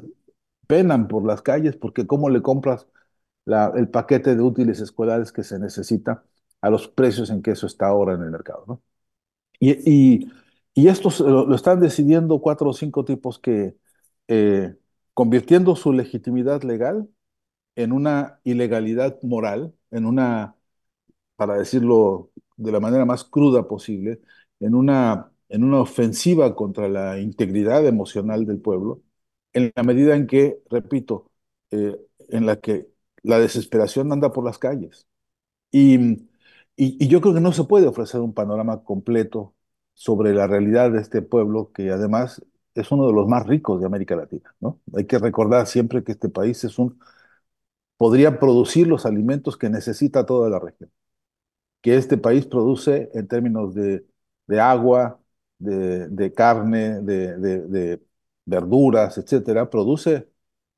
penan 0.67 1.09
por 1.09 1.25
las 1.27 1.43
calles 1.43 1.77
porque 1.77 2.07
cómo 2.07 2.31
le 2.31 2.43
compras 2.43 2.87
la, 3.45 3.73
el 3.77 3.88
paquete 3.91 4.37
de 4.37 4.43
útiles 4.43 4.81
escolares 4.81 5.33
que 5.33 5.45
se 5.45 5.59
necesita 5.59 6.25
a 6.61 6.71
los 6.71 6.88
precios 6.88 7.31
en 7.31 7.43
que 7.43 7.53
eso 7.53 7.67
está 7.67 7.88
ahora 7.88 8.15
en 8.15 8.23
el 8.23 8.31
mercado. 8.31 8.65
¿no? 8.69 8.83
Y, 9.61 9.73
y, 10.23 10.33
y, 10.75 10.88
esto 10.88 11.11
lo, 11.29 11.47
lo, 11.47 11.57
están 11.57 11.81
decidiendo 11.81 12.41
cuatro 12.41 12.71
o 12.71 12.75
cinco 12.75 13.05
tipos 13.05 13.38
que, 13.38 13.77
eh, 14.29 14.77
convirtiendo 15.15 15.77
su 15.77 15.93
legitimidad 15.93 16.63
legal 16.63 17.09
en 17.77 17.93
una 17.93 18.41
ilegalidad 18.45 19.19
moral, 19.23 19.75
en 19.91 20.07
una, 20.07 20.57
para 21.37 21.57
decirlo 21.59 22.31
de 22.57 22.73
la 22.73 22.81
manera 22.81 23.05
más 23.05 23.25
cruda 23.25 23.69
posible, 23.69 24.21
en 24.61 24.75
una, 24.75 25.33
en 25.49 25.65
una 25.65 25.81
ofensiva 25.81 26.55
contra 26.57 26.89
la 26.89 27.21
integridad 27.21 27.87
emocional 27.87 28.47
del 28.47 28.61
pueblo, 28.61 29.03
en 29.53 29.73
la 29.75 29.83
medida 29.83 30.17
en 30.17 30.27
que, 30.27 30.61
repito, 30.71 31.31
eh, 31.71 31.97
en 32.31 32.47
la 32.47 32.61
que 32.61 32.89
la 33.23 33.39
desesperación 33.39 34.13
anda 34.13 34.33
por 34.33 34.45
las 34.45 34.59
calles. 34.59 35.07
Y, 35.71 35.97
y, 36.77 37.05
y, 37.05 37.09
yo 37.09 37.21
creo 37.21 37.35
que 37.35 37.41
no 37.41 37.53
se 37.53 37.65
puede 37.65 37.87
ofrecer 37.87 38.21
un 38.21 38.35
panorama 38.35 38.85
completo 38.85 39.55
sobre 39.95 40.35
la 40.35 40.47
realidad 40.47 40.91
de 40.93 41.01
este 41.01 41.23
pueblo, 41.23 41.73
que 41.73 41.91
además 41.91 42.43
es 42.81 42.91
uno 42.93 43.07
de 43.07 43.13
los 43.13 43.27
más 43.29 43.47
ricos 43.47 43.81
de 43.81 43.87
América 43.87 44.17
Latina. 44.17 44.55
¿no? 44.61 44.81
Hay 44.97 45.07
que 45.07 45.19
recordar 45.19 45.67
siempre 45.67 46.05
que 46.05 46.13
este 46.13 46.29
país 46.29 46.65
es 46.65 46.79
un, 46.79 46.99
podría 47.97 48.39
producir 48.41 48.87
los 48.87 49.07
alimentos 49.07 49.57
que 49.57 49.71
necesita 49.71 50.27
toda 50.27 50.49
la 50.51 50.59
región, 50.61 50.91
que 51.83 51.97
este 51.97 52.19
país 52.19 52.47
produce 52.47 53.11
en 53.15 53.29
términos 53.29 53.75
de, 53.75 54.07
de 54.47 54.61
agua, 54.61 55.21
de, 55.59 56.09
de 56.09 56.33
carne, 56.33 57.01
de, 57.03 57.37
de 57.39 58.03
verduras, 58.45 59.19
etcétera, 59.19 59.71
produce 59.71 60.29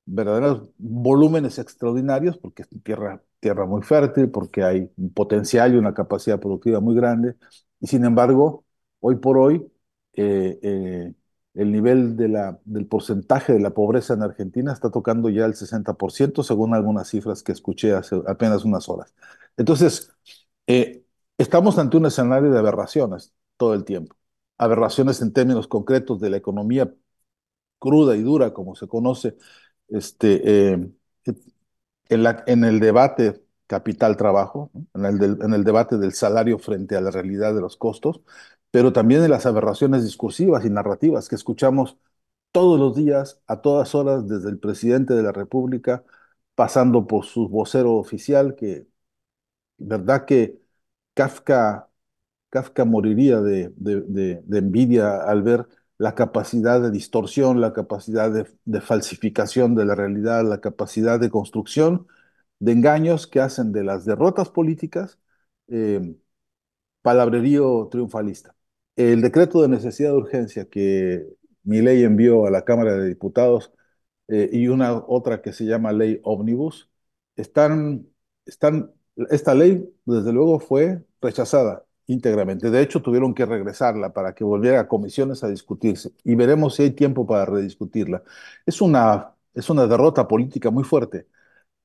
verdaderos 0.07 0.71
volúmenes 0.79 1.59
extraordinarios 1.59 2.39
porque 2.39 2.63
es 2.63 2.69
tierra, 2.83 3.23
tierra 3.41 3.67
muy 3.67 3.83
fértil, 3.83 4.31
porque 4.31 4.65
hay 4.65 4.91
un 4.97 5.13
potencial 5.15 5.75
y 5.75 5.79
una 5.79 5.95
capacidad 5.95 6.41
productiva 6.41 6.81
muy 6.81 6.95
grande. 6.97 7.37
Y 7.81 7.87
sin 7.89 8.05
embargo, 8.05 8.65
hoy 9.01 9.17
por 9.17 9.39
hoy, 9.39 9.67
eh, 10.15 10.59
eh, 10.63 11.15
el 11.55 11.73
nivel 11.73 12.17
del 12.17 12.87
porcentaje 12.87 13.53
de 13.53 13.61
la 13.61 13.71
pobreza 13.71 14.15
en 14.15 14.23
Argentina 14.23 14.73
está 14.73 14.91
tocando 14.91 15.29
ya 15.31 15.47
el 15.47 15.55
60%, 15.55 16.43
según 16.43 16.75
algunas 16.75 17.09
cifras 17.09 17.43
que 17.43 17.53
escuché 17.53 17.93
hace 17.93 18.21
apenas 18.27 18.65
unas 18.65 18.89
horas. 18.89 19.15
Entonces, 19.57 20.13
eh, 20.67 21.05
estamos 21.39 21.79
ante 21.79 21.97
un 21.97 22.07
escenario 22.07 22.51
de 22.53 22.59
aberraciones 22.59 23.35
todo 23.57 23.75
el 23.75 23.85
tiempo. 23.85 24.17
Aberraciones 24.59 25.23
en 25.23 25.33
términos 25.33 25.67
concretos 25.69 26.21
de 26.21 26.31
la 26.31 26.37
economía 26.37 26.93
cruda 27.79 28.17
y 28.17 28.23
dura, 28.23 28.53
como 28.55 28.77
se 28.77 28.89
conoce, 28.89 29.37
este, 29.89 30.73
eh, 30.75 30.91
en, 32.09 32.65
el 32.65 32.81
debate 32.81 33.43
capital-trabajo, 33.67 34.71
en 34.95 35.55
el 35.55 35.65
debate 35.65 35.99
del 35.99 36.13
salario 36.13 36.59
frente 36.59 36.97
a 36.97 37.01
la 37.01 37.11
realidad 37.11 37.55
de 37.55 37.61
los 37.61 37.77
costos, 37.77 38.21
pero 38.71 38.93
también 38.93 39.23
en 39.25 39.31
las 39.31 39.47
aberraciones 39.47 40.05
discursivas 40.05 40.65
y 40.65 40.71
narrativas 40.71 41.29
que 41.29 41.37
escuchamos 41.37 41.99
todos 42.53 42.79
los 42.81 42.97
días, 42.97 43.41
a 43.47 43.61
todas 43.63 43.95
horas, 43.95 44.29
desde 44.29 44.51
el 44.51 44.59
presidente 44.59 45.15
de 45.15 45.23
la 45.23 45.33
República, 45.33 46.05
pasando 46.55 47.07
por 47.07 47.25
su 47.25 47.49
vocero 47.49 47.95
oficial, 47.95 48.57
que 48.57 48.87
verdad 49.79 50.27
que 50.27 50.61
Kafka, 51.15 51.91
Kafka 52.51 52.85
moriría 52.85 53.41
de, 53.41 53.73
envidia 54.53 55.23
al 55.23 55.43
ver 55.43 55.69
la 55.99 56.15
capacidad 56.15 56.81
de 56.83 56.91
distorsión, 56.91 57.61
la 57.61 57.73
capacidad 57.73 58.31
de, 58.33 58.47
de, 58.65 58.81
falsificación 58.81 59.75
de 59.75 59.85
la 59.85 59.95
realidad, 59.95 60.45
la 60.45 60.61
capacidad 60.61 61.21
de 61.21 61.31
construcción 61.31 62.07
de 62.59 62.73
engaños 62.73 63.27
que 63.27 63.41
hacen 63.41 63.73
de 63.73 63.85
las 63.85 64.05
derrotas 64.05 64.51
políticas 64.51 65.19
eh, 65.69 66.17
palabrerío 67.03 67.89
triunfalista. 67.91 68.55
El 68.97 69.23
decreto 69.23 69.63
de 69.63 69.69
necesidad 69.69 70.11
de 70.11 70.17
urgencia 70.19 70.69
que 70.69 71.27
mi 71.63 71.81
ley 71.81 72.03
envió 72.05 72.47
a 72.47 72.51
la 72.51 72.65
Cámara 72.65 72.95
de 72.97 73.09
Diputados 73.09 73.73
eh, 74.29 74.51
y 74.53 74.69
una 74.69 74.95
otra 74.95 75.41
que 75.43 75.53
se 75.53 75.65
llama 75.65 75.93
ley 75.93 76.21
ómnibus, 76.25 76.91
están, 77.37 78.07
están, 78.47 78.93
esta 79.31 79.55
ley 79.55 79.89
desde 80.05 80.33
luego 80.33 80.61
fue 80.61 81.05
rechazada 81.21 81.87
íntegramente. 82.07 82.71
De 82.71 82.83
hecho, 82.83 83.01
tuvieron 83.03 83.35
que 83.35 83.47
regresarla 83.47 84.13
para 84.13 84.35
que 84.35 84.45
volviera 84.45 84.81
a 84.81 84.89
comisiones 84.89 85.45
a 85.45 85.49
discutirse 85.49 86.13
y 86.25 86.35
veremos 86.35 86.75
si 86.75 86.83
hay 86.85 86.91
tiempo 86.93 87.27
para 87.27 87.47
rediscutirla. 87.47 88.23
Es 88.67 88.81
una, 88.83 89.35
es 89.55 89.71
una 89.71 89.87
derrota 89.87 90.29
política 90.29 90.71
muy 90.71 90.85
fuerte 90.85 91.27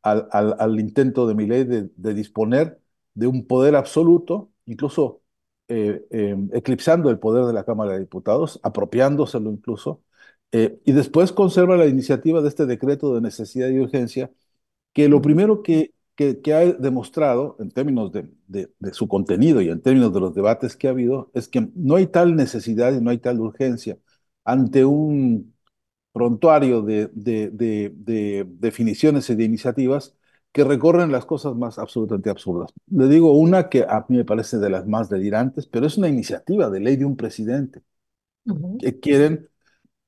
al, 0.02 0.28
al, 0.32 0.56
al 0.60 0.80
intento 0.80 1.28
de 1.28 1.36
mi 1.36 1.46
ley 1.48 1.64
de, 1.64 1.90
de, 1.96 2.14
disponer 2.14 2.80
de 3.14 3.28
un 3.28 3.48
poder 3.48 3.76
absoluto, 3.76 4.52
incluso 4.66 5.22
eh, 5.68 6.06
eh, 6.12 6.36
eclipsando 6.54 7.10
el 7.10 7.20
poder 7.20 7.46
de 7.46 7.54
la 7.54 7.64
Cámara 7.66 7.94
de 7.94 8.00
Diputados, 8.00 8.60
apropiándoselo 8.64 9.52
incluso, 9.52 10.04
eh, 10.52 10.80
y 10.86 10.92
después 10.94 11.32
conserva 11.32 11.78
la 11.78 11.88
iniciativa 11.88 12.42
de 12.42 12.50
este 12.50 12.66
decreto 12.66 13.16
de 13.16 13.22
necesidad 13.22 13.70
y 13.70 13.80
urgencia, 13.80 14.32
que 14.94 15.10
lo 15.10 15.22
primero 15.22 15.64
que 15.64 15.94
que, 16.16 16.42
que, 16.42 16.54
ha 16.54 16.66
demostrado, 16.74 17.58
en 17.60 17.72
términos 17.72 18.12
de, 18.14 18.30
de, 18.48 18.72
de, 18.80 18.94
su 18.94 19.08
contenido 19.08 19.62
y 19.62 19.70
en 19.70 19.82
términos 19.82 20.14
de 20.14 20.22
los 20.22 20.34
debates 20.34 20.78
que 20.78 20.88
ha 20.88 20.92
habido, 20.92 21.30
es 21.34 21.50
que 21.50 21.70
no 21.76 21.96
hay 21.96 22.08
tal 22.08 22.36
necesidad 22.38 22.94
y 22.94 23.02
no 23.02 23.10
hay 23.12 23.18
tal 23.18 23.40
urgencia 23.42 23.98
ante 24.46 24.86
un 24.86 25.54
prontuario 26.14 26.82
de, 26.82 27.10
de 27.14 28.46
definiciones 28.60 29.30
y 29.30 29.36
de 29.36 29.44
iniciativas 29.44 30.16
que 30.56 30.64
recorren 30.64 31.12
las 31.12 31.26
cosas 31.26 31.54
más 31.54 31.78
absolutamente 31.78 32.30
absurdas. 32.30 32.72
Le 32.88 33.10
digo 33.10 33.34
una 33.38 33.68
que 33.68 33.84
a 33.84 34.06
mí 34.08 34.16
me 34.16 34.24
parece 34.24 34.58
de 34.58 34.70
las 34.70 34.88
más 34.88 35.10
delirantes, 35.10 35.68
pero 35.68 35.86
es 35.86 35.98
una 35.98 36.08
iniciativa 36.08 36.70
de 36.70 36.80
ley 36.80 36.96
de 36.96 37.04
un 37.04 37.18
presidente 37.18 37.84
uh 38.46 38.54
-huh. 38.54 38.80
que 38.80 38.98
quieren, 39.02 39.50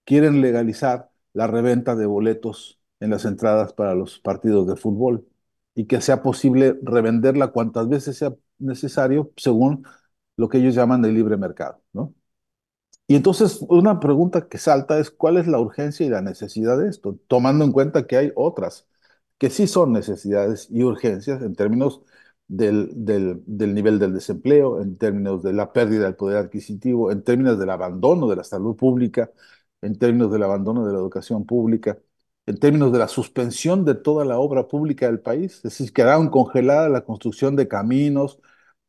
quieren 0.05 0.39
legalizar 0.39 1.09
la 1.33 1.47
reventa 1.47 1.97
de 1.97 2.05
boletos 2.05 2.79
en 3.01 3.09
las 3.09 3.25
entradas 3.25 3.73
para 3.73 3.93
los 3.93 4.19
partidos 4.19 4.65
de 4.67 4.77
fútbol 4.77 5.27
y 5.75 5.83
que 5.85 5.99
sea 5.99 6.23
posible 6.23 6.79
revenderla 6.81 7.49
cuantas 7.49 7.89
veces 7.89 8.17
sea 8.17 8.33
necesario 8.57 9.33
según 9.35 9.85
lo 10.37 10.47
que 10.47 10.59
ellos 10.59 10.75
llaman 10.75 11.03
el 11.03 11.13
libre 11.13 11.35
mercado, 11.35 11.81
¿no? 11.91 12.13
Y 13.05 13.15
entonces 13.17 13.59
una 13.67 13.99
pregunta 13.99 14.47
que 14.47 14.57
salta 14.59 14.97
es 14.97 15.11
cuál 15.11 15.35
es 15.35 15.45
la 15.47 15.59
urgencia 15.59 16.05
y 16.05 16.09
la 16.09 16.21
necesidad 16.21 16.77
de 16.77 16.87
esto, 16.87 17.19
tomando 17.27 17.65
en 17.65 17.73
cuenta 17.73 18.07
que 18.07 18.15
hay 18.15 18.31
otras 18.35 18.87
que 19.37 19.49
sí 19.49 19.67
son 19.67 19.93
necesidades 19.93 20.67
y 20.71 20.83
urgencias 20.83 21.41
en 21.41 21.55
términos 21.55 22.01
del, 22.47 22.89
del, 22.95 23.43
nivel 23.75 23.99
del 23.99 24.13
desempleo, 24.13 24.81
en 24.81 24.97
términos 24.97 25.43
de 25.43 25.53
la 25.53 25.73
pérdida 25.73 26.05
del 26.05 26.15
poder 26.15 26.37
adquisitivo, 26.37 27.11
en 27.11 27.23
términos 27.23 27.59
del 27.59 27.69
abandono 27.69 28.27
de 28.27 28.35
la 28.37 28.43
salud 28.43 28.75
pública, 28.75 29.31
en 29.81 29.97
términos 29.99 30.31
del 30.31 30.43
abandono 30.43 30.85
de 30.85 30.93
la 30.93 30.99
educación 30.99 31.45
pública, 31.45 31.97
en 32.45 32.57
términos 32.59 32.91
de 32.93 32.99
la 32.99 33.07
suspensión 33.07 33.83
de 33.85 33.95
toda 33.95 34.23
la 34.25 34.39
obra 34.39 34.67
pública 34.67 35.07
del 35.07 35.19
país, 35.19 35.55
es 35.57 35.63
decir, 35.63 35.91
quedaron 35.93 36.29
congeladas 36.29 36.89
la 36.91 37.01
construcción 37.03 37.55
de 37.55 37.67
caminos, 37.67 38.39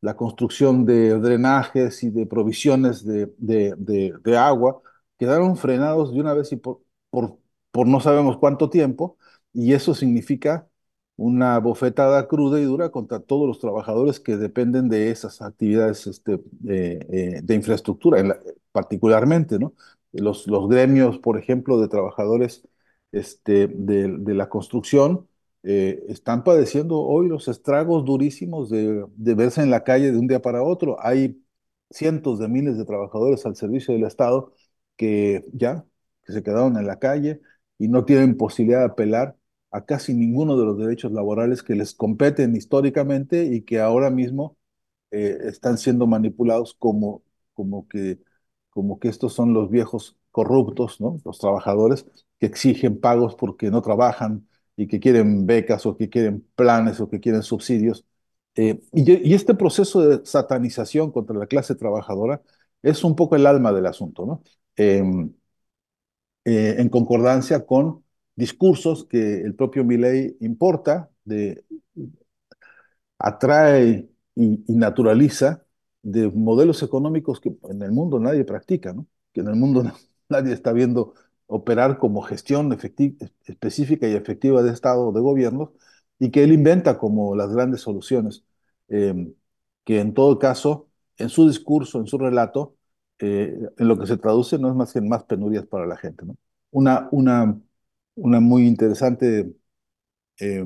la 0.01 0.15
construcción 0.15 0.85
de 0.85 1.19
drenajes 1.19 2.03
y 2.03 2.09
de 2.09 2.25
provisiones 2.25 3.05
de, 3.05 3.33
de, 3.37 3.75
de, 3.77 4.13
de 4.23 4.37
agua, 4.37 4.81
quedaron 5.17 5.57
frenados 5.57 6.13
de 6.13 6.21
una 6.21 6.33
vez 6.33 6.51
y 6.53 6.55
por, 6.57 6.81
por, 7.09 7.37
por 7.71 7.87
no 7.87 7.99
sabemos 7.99 8.37
cuánto 8.37 8.69
tiempo, 8.69 9.17
y 9.53 9.73
eso 9.73 9.93
significa 9.95 10.67
una 11.15 11.59
bofetada 11.59 12.27
cruda 12.27 12.59
y 12.59 12.63
dura 12.63 12.91
contra 12.91 13.19
todos 13.19 13.47
los 13.47 13.59
trabajadores 13.59 14.19
que 14.19 14.37
dependen 14.37 14.89
de 14.89 15.11
esas 15.11 15.41
actividades 15.41 16.07
este, 16.07 16.39
eh, 16.67 17.41
de 17.43 17.55
infraestructura, 17.55 18.23
la, 18.23 18.39
particularmente, 18.71 19.59
¿no? 19.59 19.73
Los, 20.13 20.47
los 20.47 20.69
gremios, 20.69 21.19
por 21.19 21.37
ejemplo, 21.37 21.79
de 21.79 21.87
trabajadores 21.89 22.67
este, 23.11 23.67
de, 23.67 24.17
de, 24.19 24.33
la 24.33 24.49
construcción 24.49 25.27
eh, 25.63 26.03
están 26.07 26.43
padeciendo 26.43 26.99
hoy 27.01 27.27
los 27.27 27.47
estragos 27.47 28.05
durísimos 28.05 28.69
de, 28.69 29.05
de 29.15 29.33
verse 29.35 29.61
en 29.61 29.71
la 29.71 29.83
calle 29.83 30.11
de 30.11 30.17
un 30.17 30.27
día 30.27 30.41
para 30.41 30.63
otro. 30.63 30.97
Hay 31.01 31.43
cientos 31.89 32.39
de 32.39 32.47
miles 32.47 32.77
de 32.77 32.85
trabajadores 32.85 33.45
al 33.45 33.55
servicio 33.55 33.93
del 33.93 34.03
Estado 34.05 34.53
que 34.95 35.45
ya 35.53 35.85
que 36.25 36.33
se 36.33 36.43
quedaron 36.43 36.77
en 36.77 36.87
la 36.87 36.99
calle 36.99 37.41
y 37.77 37.87
no 37.87 38.05
tienen 38.05 38.37
posibilidad 38.37 38.79
de 38.79 38.85
apelar 38.85 39.37
a 39.71 39.85
casi 39.85 40.13
ninguno 40.13 40.57
de 40.57 40.65
los 40.65 40.77
derechos 40.77 41.11
laborales 41.11 41.63
que 41.63 41.75
les 41.75 41.93
competen 41.93 42.55
históricamente 42.55 43.45
y 43.45 43.61
que 43.61 43.79
ahora 43.79 44.09
mismo 44.09 44.57
eh, 45.11 45.37
están 45.45 45.77
siendo 45.77 46.07
manipulados 46.07 46.75
como, 46.75 47.23
como 47.53 47.87
que, 47.87 48.19
como 48.69 48.99
que 48.99 49.09
estos 49.09 49.33
son 49.33 49.53
los 49.53 49.69
viejos 49.69 50.17
corruptos, 50.31 51.01
¿no? 51.01 51.17
Los 51.25 51.39
trabajadores 51.39 52.05
que 52.39 52.47
exigen 52.47 52.99
pagos 52.99 53.35
porque 53.35 53.71
no 53.71 53.81
trabajan 53.81 54.47
y 54.75 54.87
que 54.87 54.99
quieren 54.99 55.45
becas 55.45 55.85
o 55.85 55.97
que 55.97 56.09
quieren 56.09 56.47
planes 56.55 56.99
o 57.01 57.09
que 57.09 57.19
quieren 57.19 57.43
subsidios. 57.43 58.05
Eh, 58.55 58.81
y, 58.93 59.33
este 59.33 59.55
proceso 59.55 60.01
de 60.01 60.25
satanización 60.25 61.11
contra 61.11 61.37
la 61.37 61.47
clase 61.47 61.75
trabajadora 61.75 62.41
es 62.81 63.03
un 63.03 63.15
poco 63.15 63.35
el 63.35 63.45
alma 63.45 63.71
del 63.73 63.85
asunto, 63.87 64.25
¿no? 64.25 64.43
Eh, 64.77 65.03
eh, 66.45 66.75
en 66.79 66.89
concordancia 66.89 67.65
con 67.65 68.03
discursos 68.39 69.05
que 69.05 69.41
el 69.41 69.53
propio 69.53 69.83
Milley 69.83 70.37
importa, 70.39 71.09
atrae 73.17 74.09
y, 74.35 74.63
naturaliza 74.73 75.65
de 76.01 76.29
modelos 76.29 76.81
económicos 76.83 77.41
que 77.41 77.53
en 77.69 77.81
el 77.81 77.91
mundo 77.91 78.19
nadie 78.19 78.45
practica, 78.45 78.95
que 79.33 79.41
en 79.41 79.47
el 79.49 79.55
mundo 79.55 79.83
nadie 80.29 80.53
está 80.53 80.71
viendo 80.73 81.13
operar 81.47 81.97
como 81.97 82.21
gestión 82.21 82.71
específica 83.45 84.07
y 84.07 84.13
efectiva 84.15 84.63
de 84.63 84.71
Estado 84.71 85.07
o 85.09 85.11
de 85.11 85.19
gobierno, 85.21 85.73
y 86.19 86.31
que 86.31 86.43
él 86.43 86.53
inventa 86.53 86.97
como 86.97 87.35
las 87.35 87.53
grandes 87.53 87.81
soluciones, 87.81 88.45
eh, 88.89 89.33
que 89.83 89.99
en 89.99 90.13
todo 90.13 90.39
caso, 90.39 90.89
en 91.17 91.29
su 91.29 91.47
discurso, 91.47 91.99
en 91.99 92.07
su 92.07 92.17
relato, 92.17 92.75
eh, 93.19 93.59
en 93.77 93.87
lo 93.87 93.99
que 93.99 94.07
se 94.07 94.17
traduce 94.17 94.57
no 94.59 94.69
es 94.69 94.75
más 94.75 94.93
que 94.93 94.99
en 94.99 95.09
más 95.09 95.23
penurias 95.25 95.65
para 95.65 95.85
la 95.85 95.97
gente. 95.97 96.23
una, 96.71 97.09
una 98.19 98.39
muy 98.39 98.67
interesante 98.67 99.53
eh, 100.39 100.65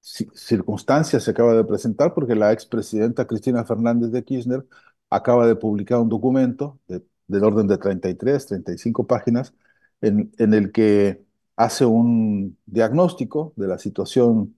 circunstancia 0.00 1.20
se 1.20 1.30
acaba 1.32 1.54
de 1.54 1.64
presentar 1.64 2.14
porque 2.14 2.34
la 2.36 2.52
expresidenta 2.52 3.26
Cristina 3.26 3.64
Fernández 3.64 4.10
de 4.12 4.24
Kirchner 4.24 4.66
acaba 5.10 5.46
de 5.46 5.56
publicar 5.56 6.00
un 6.00 6.08
documento 6.08 6.80
de, 6.88 7.02
del 7.26 7.44
orden 7.44 7.66
de 7.68 7.78
33, 7.78 8.46
35 8.46 9.06
páginas, 9.06 9.54
en, 10.00 10.32
en, 10.38 10.54
el 10.54 10.72
que 10.72 11.24
hace 11.56 11.84
un 11.86 12.58
diagnóstico 12.66 13.52
de 13.56 13.66
la 13.68 13.78
situación 13.78 14.56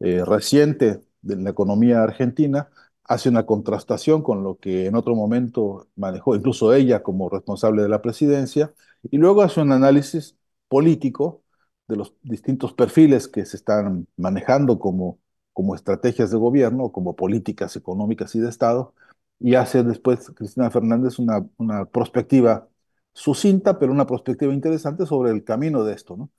eh, 0.00 0.24
reciente 0.24 1.02
de 1.22 1.36
la 1.36 1.50
economía 1.50 2.02
argentina, 2.02 2.70
hace 3.04 3.28
una 3.28 3.46
contrastación 3.46 4.22
con 4.22 4.42
lo 4.44 4.58
que 4.58 4.86
en 4.86 4.96
otro 4.96 5.14
momento 5.14 5.88
manejó 5.96 6.36
incluso 6.36 6.74
ella 6.74 7.02
como 7.02 7.28
responsable 7.28 7.82
de 7.82 7.88
la 7.88 8.02
presidencia, 8.02 8.74
y 9.10 9.18
luego 9.18 9.42
hace 9.42 9.60
un 9.60 9.72
análisis 9.72 10.36
político 10.68 11.43
de 11.88 11.96
los 11.96 12.14
distintos 12.22 12.72
perfiles 12.72 13.28
que 13.28 13.44
se 13.44 13.56
están 13.56 14.06
manejando 14.16 14.78
como, 14.78 15.18
como 15.52 15.74
estrategias 15.74 16.30
de 16.30 16.38
gobierno, 16.38 16.92
como 16.92 17.16
políticas 17.16 17.76
económicas 17.76 18.34
y 18.34 18.40
de 18.40 18.48
Estado, 18.48 18.94
y 19.40 19.54
hace 19.56 19.82
después 19.82 20.30
Cristina 20.34 20.70
Fernández 20.70 21.18
una, 21.18 21.46
una 21.58 21.84
perspectiva 21.86 22.68
sucinta, 23.12 23.78
pero 23.78 23.92
una 23.92 24.06
perspectiva 24.06 24.52
interesante 24.52 25.06
sobre 25.06 25.30
el 25.32 25.44
camino 25.44 25.84
de 25.84 25.94
esto, 25.94 26.16
¿no? 26.16 26.30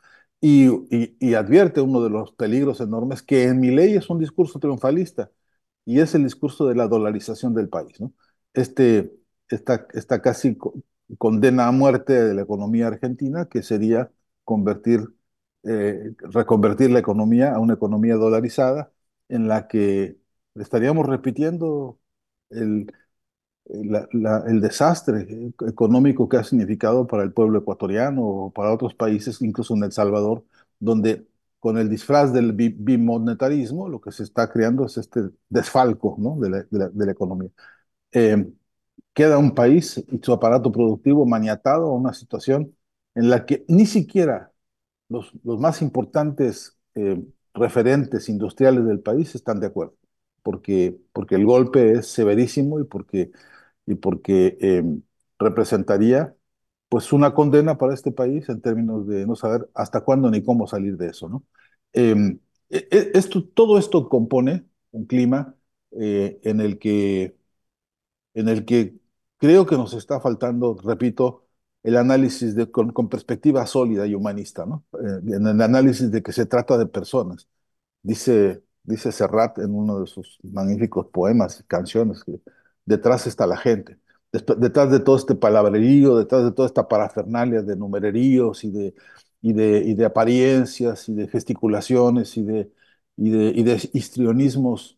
Y, 0.41 0.69
y, 1.19 1.33
advierte 1.33 1.81
uno 1.81 2.01
de 2.03 2.09
los 2.09 2.31
peligros 2.33 2.79
enormes 2.81 3.23
que 3.23 3.45
en 3.45 3.59
mi 3.59 3.71
ley 3.71 3.95
es 3.95 4.09
un 4.09 4.19
discurso 4.19 4.59
triunfalista 4.59 5.31
y 5.85 5.99
es 5.99 6.13
el 6.15 6.23
discurso 6.23 6.67
de 6.67 6.75
la 6.75 6.87
dolarización 6.87 7.53
del 7.55 7.69
país, 7.69 7.99
¿no? 8.01 8.13
Este, 8.53 9.11
esta, 9.49 9.87
esta 9.93 10.21
casi 10.21 10.57
condena 11.17 11.67
a 11.67 11.71
muerte 11.71 12.13
de 12.13 12.33
la 12.33 12.41
economía 12.43 12.87
argentina, 12.87 13.45
que 13.47 13.63
sería 13.63 14.11
convertir, 14.43 15.01
eh, 15.67 16.13
reconvertir 16.19 16.91
la 16.91 16.99
economía 16.99 17.53
a 17.53 17.59
una 17.59 17.73
economía 17.75 18.15
dolarizada 18.15 18.91
en 19.29 19.47
la 19.47 19.67
que 19.67 20.17
estaríamos 20.55 21.05
repitiendo 21.07 21.99
el, 22.49 22.91
el 23.65 24.61
desastre 24.61 25.53
económico 25.67 26.29
que 26.29 26.37
ha 26.37 26.43
significado 26.43 27.07
para 27.07 27.23
el 27.23 27.33
pueblo 27.33 27.59
ecuatoriano 27.59 28.21
o 28.23 28.51
para 28.51 28.73
otros 28.73 28.93
países, 28.93 29.41
incluso 29.41 29.75
en 29.75 29.83
El 29.83 29.91
Salvador, 29.91 30.45
donde 30.79 31.27
con 31.59 31.77
el 31.77 31.89
disfraz 31.89 32.31
del 32.31 32.51
bimonetarismo 32.53 33.89
lo 33.89 33.99
que 33.99 34.11
se 34.11 34.23
está 34.23 34.51
creando 34.51 34.85
es 34.85 34.97
este 34.97 35.21
desfalco 35.49 36.15
¿no? 36.19 36.37
de, 36.39 36.49
la, 36.49 36.57
de, 36.59 36.67
la, 36.79 36.89
de, 36.89 37.05
la, 37.05 37.11
economía. 37.11 37.49
Eh, 38.11 38.51
queda 39.13 39.37
un 39.39 39.55
país 39.55 40.03
y 40.09 40.19
su 40.23 40.33
aparato 40.33 40.71
productivo 40.71 41.25
maniatado 41.25 41.87
a 41.87 41.93
una 41.95 42.13
situación 42.13 42.75
en 43.15 43.29
la 43.29 43.45
que 43.45 43.65
ni 43.67 43.85
siquiera 43.87 44.51
los, 45.09 45.31
los 45.43 45.59
más 45.59 45.81
importantes 45.81 46.77
eh, 46.95 47.21
referentes 47.53 48.29
industriales 48.29 48.85
del 48.85 48.99
país 49.01 49.35
están 49.35 49.59
de 49.59 49.67
acuerdo, 49.67 49.95
porque, 50.43 50.97
porque 51.13 51.35
el 51.35 51.45
golpe 51.45 51.93
es 51.93 52.07
severísimo 52.07 52.79
y 52.79 52.83
porque, 52.85 53.31
y 53.85 53.95
porque 53.95 54.57
eh, 54.61 54.83
representaría 55.39 56.35
pues 56.89 57.13
una 57.13 57.33
condena 57.33 57.77
para 57.77 57.93
este 57.93 58.11
país 58.11 58.47
en 58.49 58.61
términos 58.61 59.07
de 59.07 59.25
no 59.27 59.35
saber 59.35 59.69
hasta 59.73 60.01
cuándo 60.01 60.29
ni 60.31 60.43
cómo 60.43 60.67
salir 60.67 60.97
de 60.97 61.07
eso, 61.09 61.29
¿no? 61.29 61.43
Eh, 61.93 62.15
esto, 63.13 63.43
todo 63.47 63.77
esto 63.77 64.09
compone 64.09 64.65
un 64.91 65.05
clima 65.05 65.55
eh, 65.91 66.39
en 66.43 66.61
el 66.61 66.79
que, 66.79 67.37
en 68.33 68.49
el 68.49 68.65
que 68.65 68.95
creo 69.37 69.65
que 69.65 69.75
nos 69.77 69.93
está 69.93 70.19
faltando, 70.21 70.75
repito, 70.83 71.44
el 71.85 71.97
análisis 71.97 72.55
con, 72.71 73.09
perspectiva 73.09 73.65
sólida 73.67 74.07
y 74.07 74.15
humanista, 74.15 74.65
¿no? 74.65 74.85
Eh, 74.93 75.35
en 75.35 75.47
el 75.47 75.61
análisis 75.61 76.11
de 76.11 76.23
que 76.23 76.31
se 76.33 76.45
trata 76.45 76.77
de 76.77 76.87
personas. 76.87 77.47
Dice, 78.03 78.63
dice 78.83 79.11
Serrat 79.11 79.59
en 79.59 79.73
uno 79.75 80.01
de 80.01 80.07
sus 80.07 80.39
magníficos 80.43 81.07
poemas 81.07 81.59
y 81.61 81.63
canciones 81.65 82.23
detrás 82.85 83.27
está 83.27 83.47
la 83.47 83.57
gente 83.57 83.99
detrás 84.57 84.91
de 84.91 84.99
todo 84.99 85.17
este 85.17 85.35
palabrerío, 85.35 86.17
detrás 86.17 86.43
de 86.43 86.51
toda 86.51 86.67
esta 86.67 86.87
parafernalia 86.87 87.61
de 87.61 87.75
numereríos 87.75 88.63
y 88.63 88.71
de, 88.71 88.93
y 89.41 89.53
de, 89.53 89.79
y 89.85 89.95
de 89.95 90.05
apariencias 90.05 91.07
y 91.09 91.13
de 91.15 91.27
gesticulaciones 91.27 92.37
y 92.37 92.43
de, 92.43 92.71
y 93.17 93.29
de, 93.31 93.45
y 93.55 93.63
de 93.63 93.89
histrionismos 93.93 94.97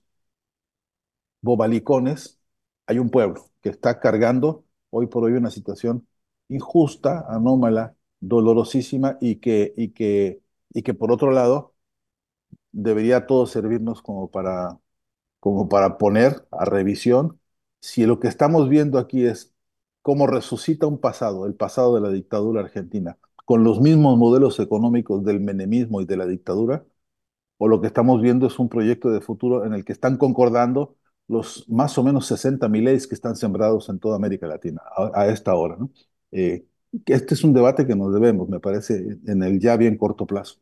bobalicones, 1.42 2.40
hay 2.86 3.00
un 3.00 3.10
pueblo 3.10 3.50
que 3.62 3.70
está 3.70 4.00
cargando 4.00 4.66
hoy 4.90 5.08
por 5.08 5.24
hoy 5.24 5.34
una 5.34 5.52
situación 5.52 6.08
injusta, 6.50 7.26
anómala, 7.30 7.96
dolorosísima 8.20 9.18
y 9.22 9.38
que, 9.38 9.74
y 9.78 9.90
que, 9.92 10.42
y 10.74 10.84
que 10.84 10.94
por 10.94 11.12
otro 11.12 11.32
lado 11.32 11.76
debería 12.72 13.26
todo 13.28 13.46
servirnos 13.48 14.02
como 14.02 14.30
para, 14.32 14.80
como 15.40 15.70
para 15.70 15.98
poner 15.98 16.48
a 16.52 16.66
revisión 16.66 17.40
si 17.82 18.06
lo 18.06 18.20
que 18.20 18.28
estamos 18.28 18.70
viendo 18.70 19.00
aquí 19.00 19.26
es 19.26 19.56
cómo 20.02 20.28
resucita 20.28 20.88
un 20.88 21.00
pasado, 21.00 21.46
el 21.48 21.56
pasado 21.56 21.96
de 21.96 22.02
la 22.02 22.10
dictadura 22.12 22.62
argentina, 22.62 23.18
con 23.46 23.64
los 23.64 23.82
mismos 23.82 24.18
modelos 24.18 24.60
económicos 24.60 25.24
del 25.26 25.40
menemismo 25.42 26.02
y 26.02 26.06
de 26.06 26.18
la 26.18 26.28
dictadura, 26.28 26.86
o 27.58 27.68
lo 27.68 27.82
que 27.82 27.88
estamos 27.88 28.22
viendo 28.22 28.48
es 28.48 28.60
un 28.60 28.70
proyecto 28.70 29.10
de 29.12 29.22
futuro 29.22 29.66
en 29.66 29.74
el 29.74 29.86
que 29.86 29.94
están 29.94 30.18
concordando 30.18 30.96
los 31.28 31.68
más 31.70 31.98
o 31.98 32.04
menos 32.04 32.28
60 32.28 32.70
mil 32.70 32.86
leyes 32.86 33.08
que 33.08 33.16
están 33.16 33.36
sembrados 33.36 33.90
en 33.90 34.00
toda 34.00 34.16
América 34.18 34.48
Latina 34.48 34.82
a, 34.98 35.12
a 35.22 35.28
esta 35.30 35.56
hora. 35.56 35.76
¿no? 35.78 35.92
Eh, 36.32 36.66
este 37.06 37.34
es 37.34 37.44
un 37.44 37.54
debate 37.54 37.86
que 37.88 37.96
nos 37.96 38.14
debemos, 38.14 38.50
me 38.50 38.60
parece, 38.60 39.18
en 39.26 39.44
el 39.44 39.60
ya 39.60 39.78
bien 39.78 39.98
corto 39.98 40.26
plazo. 40.26 40.60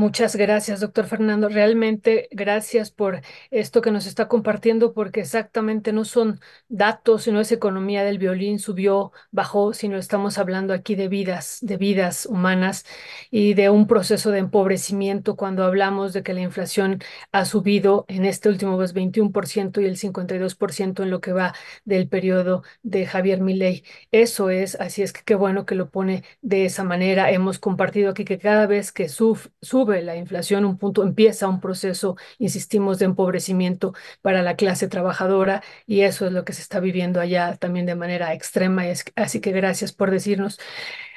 Muchas 0.00 0.34
gracias, 0.34 0.80
doctor 0.80 1.04
Fernando. 1.04 1.50
Realmente 1.50 2.28
gracias 2.30 2.90
por 2.90 3.20
esto 3.50 3.82
que 3.82 3.90
nos 3.90 4.06
está 4.06 4.28
compartiendo, 4.28 4.94
porque 4.94 5.20
exactamente 5.20 5.92
no 5.92 6.06
son 6.06 6.40
datos, 6.70 7.24
sino 7.24 7.38
es 7.38 7.52
economía 7.52 8.02
del 8.02 8.16
violín, 8.16 8.58
subió, 8.60 9.12
bajó, 9.30 9.74
sino 9.74 9.98
estamos 9.98 10.38
hablando 10.38 10.72
aquí 10.72 10.94
de 10.94 11.08
vidas, 11.08 11.58
de 11.60 11.76
vidas 11.76 12.24
humanas 12.24 12.86
y 13.30 13.52
de 13.52 13.68
un 13.68 13.86
proceso 13.86 14.30
de 14.30 14.38
empobrecimiento 14.38 15.36
cuando 15.36 15.64
hablamos 15.64 16.14
de 16.14 16.22
que 16.22 16.32
la 16.32 16.40
inflación 16.40 17.02
ha 17.30 17.44
subido 17.44 18.06
en 18.08 18.24
este 18.24 18.48
último 18.48 18.78
mes 18.78 18.94
21% 18.94 19.82
y 19.82 19.84
el 19.84 19.98
52% 19.98 21.02
en 21.02 21.10
lo 21.10 21.20
que 21.20 21.34
va 21.34 21.54
del 21.84 22.08
periodo 22.08 22.62
de 22.82 23.04
Javier 23.04 23.42
Milei. 23.42 23.84
Eso 24.12 24.48
es, 24.48 24.76
así 24.80 25.02
es 25.02 25.12
que 25.12 25.20
qué 25.26 25.34
bueno 25.34 25.66
que 25.66 25.74
lo 25.74 25.90
pone 25.90 26.24
de 26.40 26.64
esa 26.64 26.84
manera. 26.84 27.30
Hemos 27.30 27.58
compartido 27.58 28.10
aquí 28.10 28.24
que 28.24 28.38
cada 28.38 28.66
vez 28.66 28.92
que 28.92 29.10
suf 29.10 29.48
la 30.02 30.16
inflación, 30.16 30.64
un 30.64 30.78
punto, 30.78 31.02
empieza 31.02 31.48
un 31.48 31.60
proceso, 31.60 32.16
insistimos, 32.38 32.98
de 32.98 33.06
empobrecimiento 33.06 33.94
para 34.22 34.42
la 34.42 34.56
clase 34.56 34.88
trabajadora 34.88 35.62
y 35.86 36.02
eso 36.02 36.26
es 36.26 36.32
lo 36.32 36.44
que 36.44 36.52
se 36.52 36.62
está 36.62 36.80
viviendo 36.80 37.20
allá 37.20 37.56
también 37.56 37.86
de 37.86 37.94
manera 37.94 38.32
extrema. 38.34 38.84
Así 39.16 39.40
que 39.40 39.52
gracias 39.52 39.92
por 39.92 40.10
decirnos. 40.10 40.58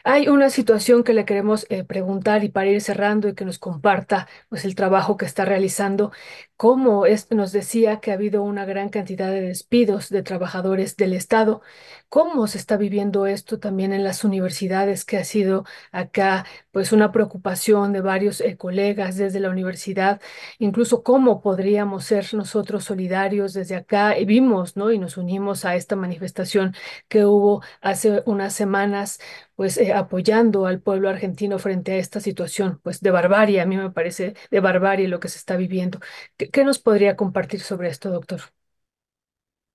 Hay 0.06 0.28
una 0.28 0.50
situación 0.50 1.06
que 1.06 1.14
le 1.14 1.24
queremos 1.24 1.66
eh, 1.70 1.86
preguntar 1.86 2.44
y 2.44 2.50
para 2.50 2.68
ir 2.70 2.82
cerrando 2.82 3.30
y 3.30 3.36
que 3.36 3.46
nos 3.46 3.58
comparta 3.58 4.28
pues 4.50 4.66
el 4.66 4.76
trabajo 4.76 5.16
que 5.16 5.24
está 5.26 5.46
realizando. 5.46 6.12
Cómo 6.58 7.06
es, 7.06 7.32
nos 7.32 7.54
decía 7.54 8.02
que 8.02 8.12
ha 8.12 8.16
habido 8.16 8.44
una 8.44 8.66
gran 8.66 8.90
cantidad 8.90 9.32
de 9.32 9.40
despidos 9.42 10.10
de 10.10 10.22
trabajadores 10.22 10.98
del 10.98 11.14
Estado. 11.14 11.62
¿Cómo 12.10 12.48
se 12.48 12.58
está 12.58 12.76
viviendo 12.76 13.28
esto 13.28 13.60
también 13.60 13.94
en 13.94 14.04
las 14.04 14.26
universidades 14.26 15.06
que 15.06 15.18
ha 15.18 15.24
sido 15.24 15.66
acá 15.94 16.46
pues 16.72 16.92
una 16.92 17.12
preocupación 17.14 17.94
de 17.94 18.02
varios 18.02 18.42
eh, 18.42 18.58
colegas 18.58 19.16
desde 19.16 19.40
la 19.40 19.50
universidad? 19.50 20.22
Incluso 20.60 21.02
cómo 21.04 21.42
podríamos 21.42 22.04
ser 22.06 22.34
nosotros 22.34 22.84
solidarios 22.84 23.54
desde 23.54 23.76
acá. 23.76 24.18
Y 24.18 24.26
vimos, 24.26 24.76
¿no? 24.76 24.92
Y 24.92 25.00
nos 25.00 25.16
unimos 25.18 25.64
a 25.66 25.76
esta 25.76 25.96
manifestación 25.96 26.76
que 27.08 27.26
hubo 27.26 27.62
hace 27.82 28.22
unas 28.26 28.54
semanas 28.54 29.20
pues 29.56 29.78
eh, 29.78 29.94
apoyando 29.94 30.66
al 30.66 30.82
pueblo 30.82 31.10
argentino 31.10 31.60
frente 31.60 31.94
a 31.94 31.98
esta 31.98 32.20
situación, 32.20 32.80
pues 32.84 33.02
de 33.02 33.12
barbarie, 33.12 33.62
a 33.62 33.66
mí 33.66 33.78
me 33.78 33.92
parece 33.92 34.36
de 34.52 34.60
barbarie 34.60 35.08
lo 35.08 35.20
que 35.20 35.30
se 35.30 35.38
está 35.38 35.56
viviendo. 35.58 36.00
¿Qué, 36.38 36.50
qué 36.50 36.64
nos 36.64 36.80
podría 36.80 37.16
compartir 37.16 37.62
sobre 37.62 37.90
esto, 37.90 38.10
doctor? 38.12 38.42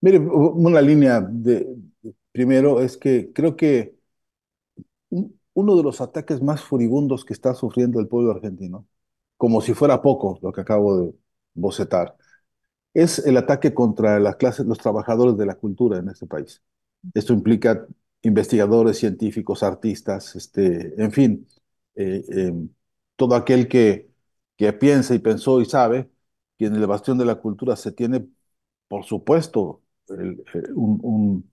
Mire, 0.01 0.19
una 0.21 0.81
línea 0.81 1.21
de, 1.21 1.67
primero 2.33 2.81
es 2.81 2.97
que 2.97 3.33
creo 3.33 3.57
que 3.57 3.97
un- 5.11 5.39
uno 5.55 5.77
de 5.77 5.83
los 5.83 6.01
ataques 6.01 6.43
más 6.43 6.63
furibundos 6.63 7.25
que 7.25 7.33
está 7.33 7.55
sufriendo 7.55 8.01
el 8.01 8.09
pueblo 8.09 8.33
argentino, 8.33 8.87
como 9.37 9.61
si 9.61 9.75
fuera 9.75 10.03
poco 10.03 10.39
lo 10.43 10.53
que 10.53 10.61
acabo 10.61 10.99
de 11.01 11.15
bocetar, 11.55 12.17
es 12.95 13.21
el 13.27 13.37
ataque 13.39 13.75
contra 13.75 14.21
las 14.21 14.37
clases, 14.37 14.67
los 14.67 14.79
trabajadores 14.79 15.37
de 15.39 15.47
la 15.47 15.57
cultura 15.57 15.99
en 15.99 16.09
este 16.11 16.27
país. 16.27 16.63
Esto 17.15 17.33
implica 17.35 17.87
investigadores, 18.23 18.99
científicos, 18.99 19.63
artistas, 19.63 20.35
este, 20.37 21.01
en 21.03 21.13
fin, 21.13 21.47
eh, 21.95 22.25
eh, 22.31 22.53
todo 23.17 23.35
aquel 23.35 23.69
que, 23.69 24.11
que 24.57 24.73
piensa 24.73 25.15
y 25.15 25.19
pensó 25.21 25.61
y 25.61 25.65
sabe 25.67 26.11
que 26.59 26.67
en 26.67 26.75
el 26.77 26.87
bastión 26.87 27.19
de 27.19 27.25
la 27.25 27.37
cultura 27.37 27.77
se 27.77 27.93
tiene, 27.93 28.27
por 28.89 29.05
supuesto, 29.05 29.83
eh, 30.11 30.37
un, 30.75 31.01
un- 31.03 31.51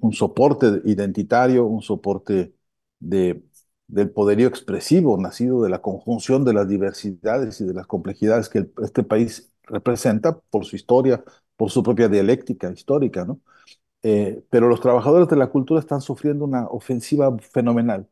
un, 0.00 0.12
soporte 0.12 0.82
identitario, 0.84 1.64
un 1.66 1.82
soporte 1.82 2.54
de, 3.00 3.42
del 3.86 4.10
poderío 4.10 4.48
expresivo 4.48 5.16
nacido 5.18 5.62
de 5.62 5.70
la 5.70 5.80
conjunción 5.82 6.44
de 6.44 6.52
las 6.54 6.68
diversidades 6.68 7.60
y 7.60 7.64
de 7.66 7.74
las 7.74 7.86
complejidades 7.86 8.48
que 8.48 8.68
este 8.82 9.02
país 9.02 9.50
representa 9.64 10.38
por 10.40 10.64
su 10.64 10.76
historia, 10.76 11.24
por 11.56 11.70
su 11.70 11.82
propia 11.82 12.08
dialéctica 12.08 12.70
histórica, 12.70 13.24
¿no? 13.24 13.40
Eh, 14.02 14.44
pero 14.50 14.68
los 14.68 14.80
trabajadores 14.80 15.28
de 15.28 15.36
la 15.36 15.48
cultura 15.48 15.80
están 15.80 16.00
sufriendo 16.00 16.44
una 16.44 16.66
ofensiva 16.68 17.36
fenomenal. 17.38 18.08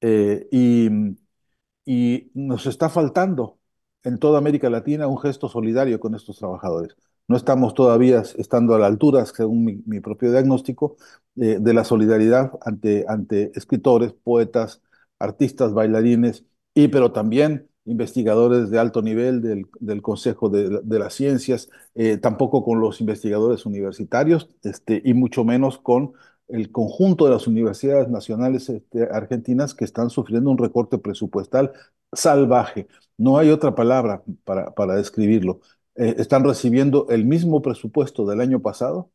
Eh, 0.00 0.48
y, 0.50 2.30
nos 2.34 2.66
está 2.66 2.88
faltando 2.88 3.58
en 4.02 4.18
toda 4.18 4.38
América 4.38 4.70
Latina 4.70 5.06
un 5.06 5.18
gesto 5.18 5.48
solidario 5.48 6.00
con 6.00 6.14
estos 6.14 6.38
trabajadores. 6.38 6.96
No 7.28 7.36
estamos 7.36 7.74
todavía 7.74 8.20
estando 8.38 8.74
a 8.74 8.78
la 8.78 8.86
altura, 8.86 9.26
según 9.26 9.64
mi, 9.64 9.82
mi 9.86 10.00
propio 10.00 10.30
diagnóstico, 10.30 10.96
eh, 11.36 11.58
de 11.60 11.74
la 11.74 11.84
solidaridad 11.84 12.52
ante, 12.62 13.04
ante 13.08 13.52
escritores, 13.58 14.12
poetas, 14.12 14.82
artistas, 15.18 15.74
bailarines, 15.74 16.44
y 16.74 16.88
pero 16.88 17.12
también 17.12 17.68
investigadores 17.86 18.70
de 18.70 18.78
alto 18.78 19.02
nivel 19.02 19.40
del, 19.42 19.66
del 19.80 20.02
Consejo 20.02 20.48
de, 20.48 20.80
de 20.82 20.98
las 20.98 21.14
Ciencias, 21.14 21.70
eh, 21.94 22.18
tampoco 22.18 22.64
con 22.64 22.80
los 22.80 23.00
investigadores 23.00 23.66
universitarios, 23.66 24.48
este, 24.62 25.00
y 25.04 25.14
mucho 25.14 25.44
menos 25.44 25.78
con 25.78 26.12
el 26.48 26.70
conjunto 26.70 27.24
de 27.24 27.32
las 27.32 27.46
universidades 27.46 28.08
nacionales 28.08 28.68
este, 28.68 29.04
argentinas 29.10 29.74
que 29.74 29.84
están 29.84 30.10
sufriendo 30.10 30.50
un 30.50 30.58
recorte 30.58 30.98
presupuestal 30.98 31.72
salvaje. 32.12 32.86
No 33.18 33.38
hay 33.38 33.50
otra 33.50 33.74
palabra 33.74 34.22
para, 34.44 34.72
para 34.74 34.94
describirlo. 34.96 35.60
Eh, 35.96 36.14
están 36.18 36.44
recibiendo 36.44 37.06
el 37.10 37.24
mismo 37.24 37.62
presupuesto 37.62 38.26
del 38.26 38.40
año 38.40 38.60
pasado 38.62 39.10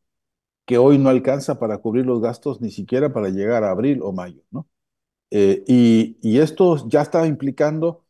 que 0.66 0.78
hoy 0.78 0.98
no 0.98 1.08
alcanza 1.10 1.58
para 1.58 1.78
cubrir 1.78 2.06
los 2.06 2.20
gastos 2.20 2.60
ni 2.60 2.70
siquiera 2.70 3.12
para 3.12 3.28
llegar 3.30 3.64
a 3.64 3.70
abril 3.70 4.00
o 4.02 4.12
mayo, 4.12 4.42
¿no? 4.50 4.68
Eh, 5.30 5.64
y, 5.66 6.18
y 6.22 6.38
esto 6.40 6.88
ya 6.88 7.02
está 7.02 7.26
implicando 7.26 8.04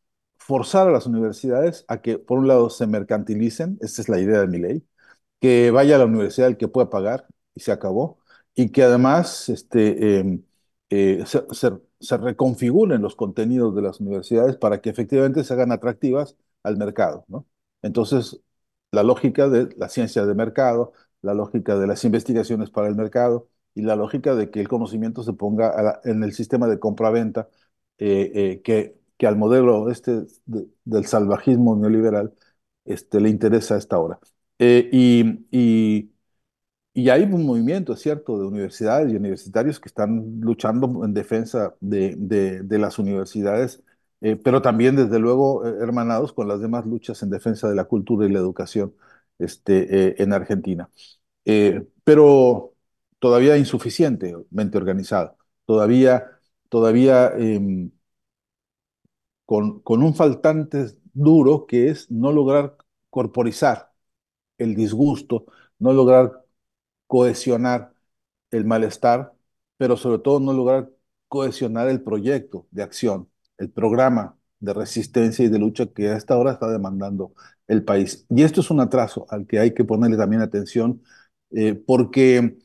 forzar 0.46 0.88
a 0.88 0.90
las 0.92 1.06
universidades 1.06 1.84
a 1.88 2.00
que, 2.02 2.18
por 2.18 2.38
un 2.38 2.48
lado, 2.48 2.70
se 2.70 2.86
mercantilicen, 2.86 3.78
esta 3.80 4.02
es 4.02 4.08
la 4.08 4.20
idea 4.20 4.40
de 4.40 4.48
mi 4.48 4.58
ley, 4.58 4.86
que 5.40 5.70
vaya 5.70 5.96
a 5.96 5.98
la 5.98 6.06
universidad 6.06 6.48
el 6.48 6.56
que 6.56 6.68
pueda 6.68 6.90
pagar 6.90 7.26
y 7.54 7.60
se 7.60 7.72
acabó, 7.72 8.18
y 8.54 8.70
que 8.70 8.82
además 8.84 9.48
este, 9.48 10.20
eh, 10.20 10.40
eh, 10.90 11.24
se, 11.26 11.44
se- 12.00 12.16
reconfiguren 12.18 13.02
los 13.02 13.16
contenidos 13.16 13.74
de 13.74 13.82
las 13.82 14.00
universidades 14.00 14.56
para 14.56 14.80
que 14.80 14.90
efectivamente 14.90 15.44
se 15.44 15.52
hagan 15.54 15.72
atractivas 15.72 16.36
al 16.62 16.76
mercado, 16.76 17.24
¿no? 17.28 17.46
Entonces, 17.82 18.40
la 18.90 19.02
lógica 19.02 19.48
de 19.48 19.74
la 19.76 19.88
ciencia 19.88 20.26
de 20.26 20.34
mercado, 20.34 20.92
la 21.22 21.34
lógica 21.34 21.76
de 21.78 21.86
las 21.86 22.04
investigaciones 22.04 22.70
para 22.70 22.88
el 22.88 22.94
mercado 22.96 23.48
y 23.74 23.82
la 23.82 23.96
lógica 23.96 24.34
de 24.34 24.50
que 24.50 24.60
el 24.60 24.68
conocimiento 24.68 25.22
se 25.22 25.32
ponga 25.32 26.00
en 26.04 26.22
el 26.24 26.32
sistema 26.34 26.66
de 26.68 26.78
compra-venta 26.78 27.48
eh, 27.98 28.30
eh, 28.34 28.62
que, 28.62 28.98
que 29.22 29.28
al 29.28 29.36
modelo 29.38 29.88
este 29.90 30.26
de- 30.46 30.66
del 30.84 31.06
salvajismo 31.06 31.76
neoliberal 31.76 32.34
este, 32.86 33.20
le 33.22 33.28
interesa 33.30 33.76
a 33.76 33.78
esta 33.78 34.00
hora. 34.00 34.18
Eh, 34.58 34.90
y, 34.92 35.46
y- 35.52 36.12
y 36.94 37.08
hay 37.10 37.22
un 37.24 37.46
movimiento, 37.46 37.92
es 37.94 38.00
cierto, 38.00 38.38
de 38.38 38.46
universidades 38.46 39.12
y 39.12 39.16
universitarios 39.16 39.80
que 39.80 39.88
están 39.88 40.40
luchando 40.40 41.04
en 41.04 41.14
defensa 41.14 41.74
de, 41.80 42.14
de- 42.18 42.78
las 42.78 42.98
universidades, 42.98 43.82
eh, 44.22 44.36
pero 44.36 44.62
también, 44.62 44.96
desde 44.96 45.18
luego, 45.20 45.66
eh, 45.66 45.76
hermanados 45.82 46.32
con 46.34 46.48
las 46.48 46.60
demás 46.60 46.86
luchas 46.86 47.22
en 47.22 47.30
defensa 47.30 47.68
de 47.68 47.76
la 47.76 47.84
cultura 47.86 48.26
y 48.26 48.32
la 48.32 48.40
educación 48.40 48.94
este, 49.38 50.22
en 50.22 50.32
Argentina. 50.34 50.90
Pero 52.04 52.74
todavía 53.18 53.56
insuficientemente 53.56 54.76
organizado, 54.78 55.36
todavía, 55.66 56.26
todavía 56.68 57.32
em, 57.38 57.90
con, 59.46 59.80
con 59.80 60.02
un 60.02 60.14
faltante 60.14 60.86
duro 61.12 61.66
que 61.66 61.88
es 61.90 62.10
no 62.10 62.32
lograr 62.32 62.76
corporizar 63.10 63.92
el 64.58 64.74
disgusto, 64.74 65.46
no 65.78 65.92
lograr 65.92 66.44
cohesionar 67.06 67.94
el 68.50 68.64
malestar, 68.64 69.34
pero 69.76 69.96
sobre 69.96 70.18
todo 70.20 70.40
no 70.40 70.52
lograr 70.52 70.90
cohesionar 71.28 71.88
el 71.88 72.02
proyecto 72.02 72.66
de 72.70 72.82
acción, 72.82 73.30
el 73.58 73.70
programa 73.70 74.38
de 74.60 74.74
resistencia 74.74 75.44
y 75.44 75.48
de 75.48 75.58
lucha 75.58 75.86
que 75.86 76.08
a 76.08 76.16
esta 76.16 76.36
hora 76.38 76.52
está 76.52 76.68
demandando 76.70 77.34
el 77.66 77.84
país. 77.84 78.26
Y 78.30 78.42
esto 78.42 78.60
es 78.60 78.70
un 78.70 78.80
atraso 78.80 79.26
al 79.30 79.46
que 79.46 79.58
hay 79.58 79.74
que 79.74 79.84
ponerle 79.84 80.16
también 80.16 80.42
atención, 80.42 81.02
eh, 81.50 81.74
porque, 81.74 82.56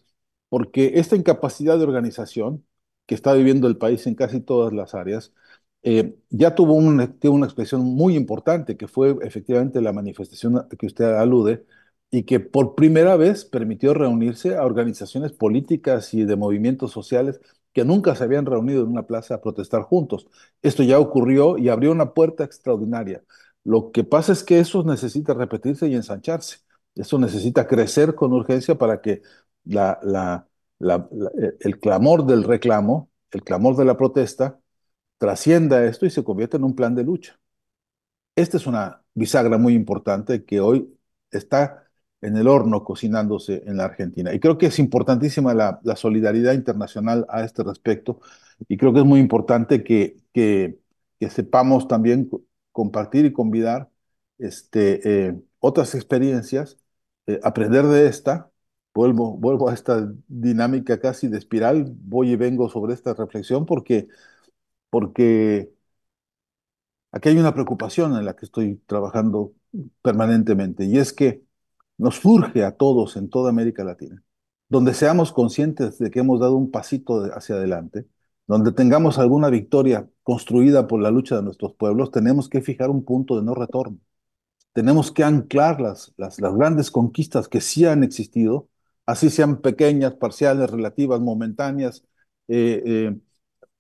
porque 0.49 0.93
esta 0.99 1.15
incapacidad 1.15 1.77
de 1.77 1.83
organización 1.85 2.65
que 3.05 3.15
está 3.15 3.33
viviendo 3.33 3.67
el 3.67 3.77
país 3.77 4.05
en 4.07 4.15
casi 4.15 4.41
todas 4.41 4.73
las 4.73 4.93
áreas, 4.95 5.33
eh, 5.83 6.15
ya 6.29 6.55
tuvo 6.55 6.73
una, 6.73 7.11
tuvo 7.19 7.35
una 7.35 7.45
expresión 7.45 7.83
muy 7.83 8.15
importante, 8.15 8.77
que 8.77 8.87
fue 8.87 9.15
efectivamente 9.21 9.81
la 9.81 9.93
manifestación 9.93 10.67
que 10.77 10.85
usted 10.87 11.05
alude, 11.05 11.65
y 12.09 12.23
que 12.23 12.39
por 12.39 12.75
primera 12.75 13.17
vez 13.17 13.45
permitió 13.45 13.93
reunirse 13.93 14.55
a 14.55 14.65
organizaciones 14.65 15.33
políticas 15.33 16.13
y 16.13 16.23
de 16.23 16.35
movimientos 16.37 16.91
sociales 16.91 17.41
que 17.73 17.83
nunca 17.85 18.15
se 18.15 18.23
habían 18.23 18.45
reunido 18.45 18.81
en 18.83 18.89
una 18.89 19.05
plaza 19.05 19.35
a 19.35 19.41
protestar 19.41 19.83
juntos. 19.83 20.27
Esto 20.61 20.83
ya 20.83 20.99
ocurrió 20.99 21.57
y 21.57 21.69
abrió 21.69 21.91
una 21.91 22.13
puerta 22.13 22.43
extraordinaria. 22.43 23.23
Lo 23.63 23.91
que 23.91 24.03
pasa 24.03 24.31
es 24.31 24.43
que 24.43 24.59
eso 24.59 24.83
necesita 24.83 25.33
repetirse 25.33 25.87
y 25.87 25.95
ensancharse. 25.95 26.59
Eso 26.95 27.19
necesita 27.19 27.67
crecer 27.67 28.15
con 28.15 28.33
urgencia 28.33 28.75
para 28.77 29.01
que 29.01 29.21
la, 29.65 29.99
el 31.59 31.79
clamor 31.79 32.25
del 32.25 32.43
reclamo, 32.43 33.09
el 33.31 33.43
clamor 33.43 33.75
de 33.75 33.85
la 33.85 33.97
protesta, 33.97 34.59
trascienda 35.17 35.85
esto 35.85 36.05
y 36.05 36.09
se 36.11 36.23
convierta 36.23 36.57
en 36.57 36.63
un 36.63 36.75
plan 36.75 36.95
de 36.95 37.03
lucha. 37.03 37.39
Esta 38.35 38.57
es 38.57 38.67
una 38.67 39.03
bisagra 39.13 39.57
muy 39.57 39.73
importante 39.73 40.45
que 40.45 40.59
hoy 40.59 40.95
está 41.31 41.83
en 42.21 42.37
el 42.37 42.47
horno 42.47 42.83
cocinándose 42.83 43.63
en 43.65 43.77
la 43.77 43.85
Argentina. 43.85 44.33
Y 44.33 44.39
creo 44.39 44.57
que 44.57 44.67
es 44.67 44.79
importantísima 44.79 45.53
la, 45.53 45.79
la 45.83 45.95
solidaridad 45.95 46.53
internacional 46.53 47.25
a 47.29 47.43
este 47.43 47.63
respecto. 47.63 48.19
Y 48.67 48.77
creo 48.77 48.93
que 48.93 48.99
es 48.99 49.05
muy 49.05 49.19
importante 49.19 49.83
que, 49.83 50.17
que, 50.33 50.79
que 51.19 51.29
sepamos 51.29 51.87
también 51.87 52.29
compartir 52.71 53.25
y 53.25 53.33
convidar 53.33 53.89
este, 54.37 55.27
eh, 55.29 55.41
otras 55.59 55.95
experiencias, 55.95 56.77
eh, 57.27 57.39
aprender 57.43 57.85
de 57.87 58.07
esta. 58.07 58.51
Vuelvo, 58.93 59.37
vuelvo 59.37 59.69
a 59.69 59.73
esta 59.73 60.11
dinámica 60.27 60.99
casi 60.99 61.27
de 61.27 61.37
espiral, 61.37 61.85
voy 62.01 62.31
y 62.31 62.35
vengo 62.35 62.67
sobre 62.69 62.93
esta 62.95 63.13
reflexión 63.13 63.65
porque, 63.65 64.07
porque 64.89 65.71
Aquí 67.11 67.29
hay 67.29 67.37
una 67.39 67.53
preocupación 67.53 68.15
en 68.15 68.25
la 68.25 68.35
que 68.35 68.45
estoy 68.45 68.77
trabajando 68.85 69.53
permanentemente 70.01 70.85
y 70.85 70.97
es 70.97 71.13
que 71.13 71.43
nos 71.97 72.15
surge 72.17 72.63
a 72.63 72.73
todos 72.77 73.15
en 73.17 73.29
toda 73.29 73.49
América 73.49 73.83
Latina, 73.83 74.23
donde 74.69 74.93
seamos 74.93 75.31
conscientes 75.33 75.97
de 75.99 76.11
que 76.11 76.19
hemos 76.19 76.39
dado 76.39 76.55
un 76.55 76.69
pasito 76.71 77.23
hacia 77.33 77.55
adelante, 77.55 78.07
donde 78.45 78.71
tengamos 78.71 79.17
alguna 79.19 79.49
victoria 79.49 80.09
construida 80.23 80.87
por 80.87 81.01
la 81.01 81.11
lucha 81.11 81.37
de 81.37 81.43
nuestros 81.43 81.73
pueblos, 81.75 82.11
tenemos 82.11 82.49
que 82.49 82.61
fijar 82.61 82.89
un 82.89 83.03
punto 83.03 83.35
de 83.35 83.43
no 83.43 83.55
retorno. 83.55 83.97
Tenemos 84.73 85.11
que 85.11 85.23
anclar 85.23 85.81
las, 85.81 86.13
las, 86.17 86.39
las 86.39 86.55
grandes 86.55 86.91
conquistas 86.91 87.47
que 87.47 87.61
sí 87.61 87.85
han 87.85 88.03
existido, 88.03 88.69
así 89.05 89.29
sean 89.29 89.61
pequeñas, 89.61 90.15
parciales, 90.15 90.69
relativas, 90.69 91.19
momentáneas, 91.19 92.03
eh, 92.47 92.83
eh, 92.85 93.17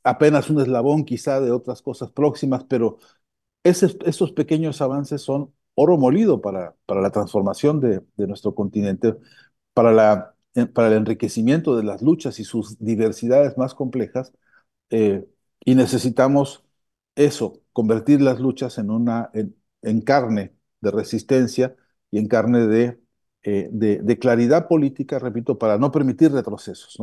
apenas 0.07 0.49
un 0.49 0.61
eslabón 0.61 1.05
quizá 1.05 1.39
de 1.41 1.51
otras 1.51 1.81
cosas 1.81 2.11
próximas, 2.11 2.63
pero 2.65 2.99
esos 3.63 4.31
pequeños 4.33 4.81
avances 4.81 5.21
son 5.21 5.53
oro 5.75 5.97
molido 5.97 6.41
para, 6.41 6.75
para 6.85 7.01
la 7.01 7.11
transformación 7.11 7.79
de, 7.81 8.01
de 8.15 8.27
nuestro 8.27 8.55
continente, 8.55 9.15
para, 9.73 9.91
la, 9.91 10.35
para 10.73 10.87
el 10.89 10.95
enriquecimiento 10.95 11.75
de 11.77 11.83
las 11.83 12.01
luchas 12.01 12.39
y 12.39 12.43
sus 12.45 12.77
diversidades 12.79 13.57
más 13.57 13.75
complejas, 13.75 14.33
eh, 14.89 15.25
y 15.65 15.75
necesitamos 15.75 16.63
eso, 17.15 17.61
convertir 17.73 18.21
las 18.21 18.39
luchas 18.39 18.77
en, 18.77 18.89
una, 18.91 19.31
en, 19.33 20.01
carne 20.01 20.53
de 20.81 20.91
resistencia 20.91 21.75
y 22.11 22.19
en 22.19 22.27
carne 22.27 22.67
de, 22.67 22.99
eh, 23.43 23.69
de, 23.71 23.99
de, 23.99 24.19
claridad 24.19 24.67
política, 24.67 25.19
repito, 25.19 25.57
para 25.57 25.77
no 25.77 25.91
permitir 25.91 26.31
retrocesos. 26.31 26.97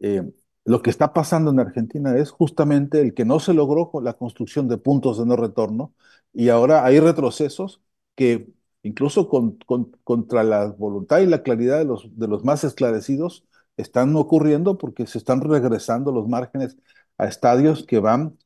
Eh, 0.00 0.22
lo 0.66 0.82
que 0.82 0.90
está 0.90 1.12
pasando 1.14 1.50
en 1.52 1.60
Argentina 1.60 2.16
es 2.18 2.30
justamente 2.32 3.00
el 3.00 3.14
que 3.14 3.24
no 3.24 3.40
se 3.40 3.54
logró 3.54 3.90
con 3.90 4.04
la 4.04 4.14
construcción 4.14 4.68
de 4.68 4.78
puntos 4.78 5.18
de 5.18 5.26
no 5.26 5.36
retorno 5.36 5.94
y 6.34 6.50
ahora 6.50 6.84
hay 6.84 7.00
retrocesos 7.00 7.82
que 8.16 8.48
incluso 8.82 9.28
con, 9.28 9.58
con, 9.66 9.92
contra 10.04 10.44
la 10.44 10.66
voluntad 10.66 11.20
y 11.20 11.26
la 11.26 11.42
claridad 11.42 11.78
de 11.78 11.84
los, 12.28 12.44
más 12.44 12.64
esclarecidos 12.64 13.44
están 13.76 14.14
ocurriendo 14.16 14.78
porque 14.78 15.06
se 15.06 15.18
están 15.18 15.40
regresando 15.42 16.12
los 16.12 16.28
márgenes 16.28 16.76
a 17.18 17.26
estadios 17.26 17.84
que 17.86 18.00
van 18.00 18.38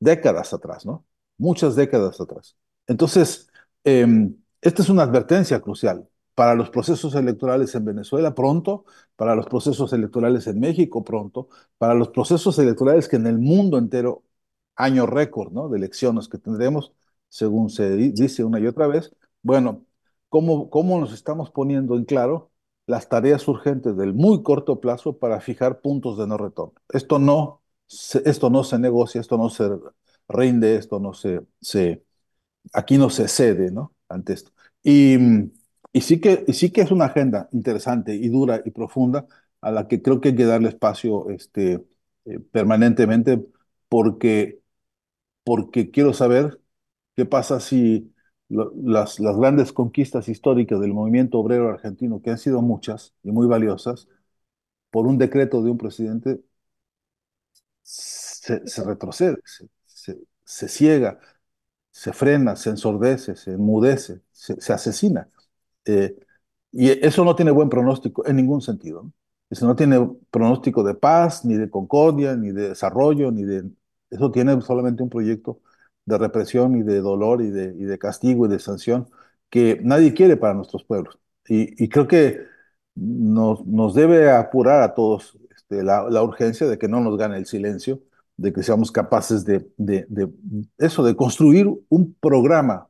décadas 0.00 0.52
atrás, 0.52 0.86
¿no? 0.86 1.06
Muchas 1.38 1.76
décadas 1.76 2.20
atrás. 2.20 2.56
Entonces, 2.86 3.48
eh, 3.84 4.06
esta 4.60 4.82
es 4.82 4.88
una 4.88 5.02
advertencia 5.04 5.60
crucial 5.60 6.09
para 6.34 6.54
los 6.54 6.70
procesos 6.70 7.14
electorales 7.14 7.74
en 7.74 7.84
Venezuela 7.84 8.34
pronto, 8.34 8.84
para 9.16 9.34
los 9.34 9.46
procesos 9.46 9.92
electorales 9.92 10.46
en 10.46 10.60
México 10.60 11.04
pronto, 11.04 11.48
para 11.78 11.94
los 11.94 12.08
procesos 12.10 12.58
electorales 12.58 13.08
que 13.08 13.16
en 13.16 13.26
el 13.26 13.38
mundo 13.38 13.78
entero, 13.78 14.24
año 14.76 15.06
récord, 15.06 15.52
¿no? 15.52 15.68
De 15.68 15.78
elecciones 15.78 16.28
que 16.28 16.38
tendremos, 16.38 16.92
según 17.28 17.70
se 17.70 17.96
dice 17.96 18.44
una 18.44 18.58
y 18.60 18.66
otra 18.66 18.86
vez. 18.86 19.14
Bueno, 19.42 19.84
¿cómo, 20.28 20.70
cómo 20.70 20.98
nos 21.00 21.12
estamos 21.12 21.50
poniendo 21.50 21.96
en 21.96 22.04
claro 22.04 22.50
las 22.86 23.08
tareas 23.08 23.46
urgentes 23.48 23.96
del 23.96 24.14
muy 24.14 24.42
corto 24.42 24.80
plazo 24.80 25.18
para 25.18 25.40
fijar 25.40 25.80
puntos 25.80 26.18
de 26.18 26.26
no 26.26 26.36
retorno? 26.38 26.74
Esto 26.88 27.18
no, 27.18 27.62
esto 28.24 28.50
no 28.50 28.64
se 28.64 28.78
negocia, 28.78 29.20
esto 29.20 29.36
no 29.36 29.50
se 29.50 29.68
rinde, 30.28 30.76
esto 30.76 30.98
no 31.00 31.12
se, 31.14 31.42
se 31.60 32.04
aquí 32.72 32.98
no 32.98 33.10
se 33.10 33.28
cede, 33.28 33.70
¿no? 33.72 33.94
Ante 34.08 34.32
esto. 34.34 34.52
Y 34.82 35.18
y 35.92 36.00
sí 36.02 36.20
que, 36.20 36.44
sí 36.52 36.70
que 36.72 36.82
es 36.82 36.90
una 36.90 37.06
agenda 37.06 37.48
interesante 37.52 38.14
y 38.14 38.28
dura 38.28 38.62
y 38.64 38.70
profunda 38.70 39.26
a 39.60 39.70
la 39.72 39.88
que 39.88 40.02
creo 40.02 40.20
que 40.20 40.28
hay 40.30 40.36
que 40.36 40.44
darle 40.44 40.68
espacio 40.68 41.28
este, 41.30 41.84
eh, 42.24 42.40
permanentemente 42.52 43.44
porque, 43.88 44.60
porque 45.44 45.90
quiero 45.90 46.12
saber 46.14 46.60
qué 47.16 47.26
pasa 47.26 47.60
si 47.60 48.14
las, 48.48 49.20
las 49.20 49.36
grandes 49.38 49.72
conquistas 49.72 50.28
históricas 50.28 50.80
del 50.80 50.94
movimiento 50.94 51.38
obrero 51.40 51.70
argentino, 51.70 52.22
que 52.22 52.30
han 52.30 52.38
sido 52.38 52.62
muchas 52.62 53.14
y 53.22 53.32
muy 53.32 53.46
valiosas, 53.48 54.08
por 54.90 55.06
un 55.08 55.18
decreto 55.18 55.62
de 55.62 55.70
un 55.72 55.78
presidente, 55.78 56.40
se, 57.82 58.84
retrocede, 58.84 59.36
se, 59.44 59.68
se, 59.86 60.18
se, 60.44 60.68
ciega, 60.68 61.20
se 61.90 62.12
frena, 62.12 62.56
se 62.56 62.70
ensordece, 62.70 63.36
se 63.36 63.52
enmudece, 63.52 64.22
se 64.32 64.72
asesina. 64.74 65.28
Eh, 65.84 66.16
y 66.72 66.90
eso 66.90 67.24
no 67.24 67.34
tiene 67.34 67.50
buen 67.50 67.68
pronóstico 67.68 68.26
en 68.26 68.36
ningún 68.36 68.60
sentido. 68.62 69.12
Eso 69.50 69.66
no 69.66 69.74
tiene 69.76 70.08
pronóstico 70.30 70.84
de 70.84 70.94
paz, 70.94 71.44
ni 71.44 71.56
de 71.56 71.70
concordia, 71.70 72.36
ni 72.36 72.52
de 72.52 72.70
desarrollo, 72.70 73.32
ni 73.32 73.42
de... 73.44 73.68
Eso 74.10 74.30
tiene 74.30 74.60
solamente 74.62 75.02
un 75.02 75.10
proyecto 75.10 75.60
de 76.04 76.18
represión 76.18 76.76
y 76.76 76.82
de 76.82 77.00
dolor 77.00 77.42
y 77.42 77.50
de, 77.50 77.98
castigo 77.98 78.46
y 78.46 78.48
de 78.48 78.58
sanción 78.60 79.08
que 79.50 79.80
nadie 79.82 80.14
quiere 80.14 80.36
para 80.36 80.54
nuestros 80.54 80.84
pueblos. 80.84 81.18
Y, 81.48 81.88
creo 81.88 82.06
que 82.08 82.40
nos, 82.94 83.94
debe 83.94 84.30
apurar 84.30 84.82
a 84.82 84.94
todos 84.94 85.36
este, 85.56 85.82
la, 85.82 86.22
urgencia 86.22 86.68
de 86.68 86.78
que 86.78 86.88
no 86.88 87.00
nos 87.00 87.16
gane 87.16 87.36
el 87.38 87.46
silencio, 87.46 88.00
de 88.36 88.52
que 88.52 88.62
seamos 88.62 88.92
capaces 88.92 89.44
de 89.44 89.68
eso, 90.78 91.02
de 91.04 91.16
construir 91.16 91.68
un 91.88 92.14
programa 92.20 92.89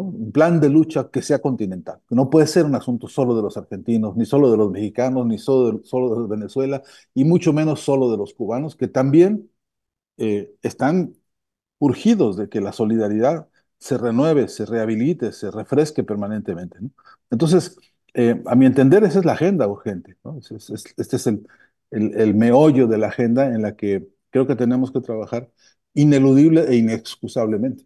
Un 0.00 0.32
plan 0.32 0.58
de 0.60 0.70
lucha 0.70 1.10
que 1.10 1.22
sea 1.22 1.40
continental, 1.40 2.00
que 2.08 2.14
no 2.14 2.30
puede 2.30 2.46
ser 2.46 2.64
un 2.64 2.74
asunto 2.74 3.08
solo 3.08 3.36
de 3.36 3.42
los 3.42 3.56
argentinos, 3.56 4.16
ni 4.16 4.24
solo 4.24 4.50
de 4.50 4.56
los 4.56 4.70
mexicanos, 4.70 5.26
ni 5.26 5.38
solo 5.38 5.72
de, 5.72 6.28
Venezuela, 6.28 6.82
y 7.14 7.24
mucho 7.24 7.52
menos 7.52 7.80
solo 7.80 8.10
de 8.10 8.16
los 8.16 8.34
cubanos, 8.34 8.74
que 8.76 8.88
también 8.88 9.50
eh, 10.18 10.54
están 10.62 11.14
urgidos 11.78 12.36
de 12.36 12.48
que 12.48 12.60
la 12.60 12.72
solidaridad 12.72 13.48
se 13.78 13.98
renueve, 13.98 14.48
se 14.48 14.66
rehabilite, 14.66 15.32
se 15.32 15.50
refresque 15.50 16.04
permanentemente. 16.04 16.78
Entonces, 17.30 17.76
eh, 18.14 18.42
a 18.46 18.54
mi 18.54 18.66
entender, 18.66 19.04
esa 19.04 19.18
es 19.20 19.24
la 19.24 19.32
agenda 19.32 19.66
urgente. 19.68 20.16
Este 20.96 21.16
es, 21.16 21.26
el, 21.26 21.46
el 21.90 22.34
meollo 22.34 22.86
de 22.86 22.98
la 22.98 23.08
agenda 23.08 23.46
en 23.48 23.62
la 23.62 23.76
que 23.76 24.08
creo 24.30 24.46
que 24.46 24.56
tenemos 24.56 24.92
que 24.92 25.00
trabajar 25.00 25.50
ineludible 25.94 26.62
e 26.68 26.76
inexcusablemente. 26.76 27.84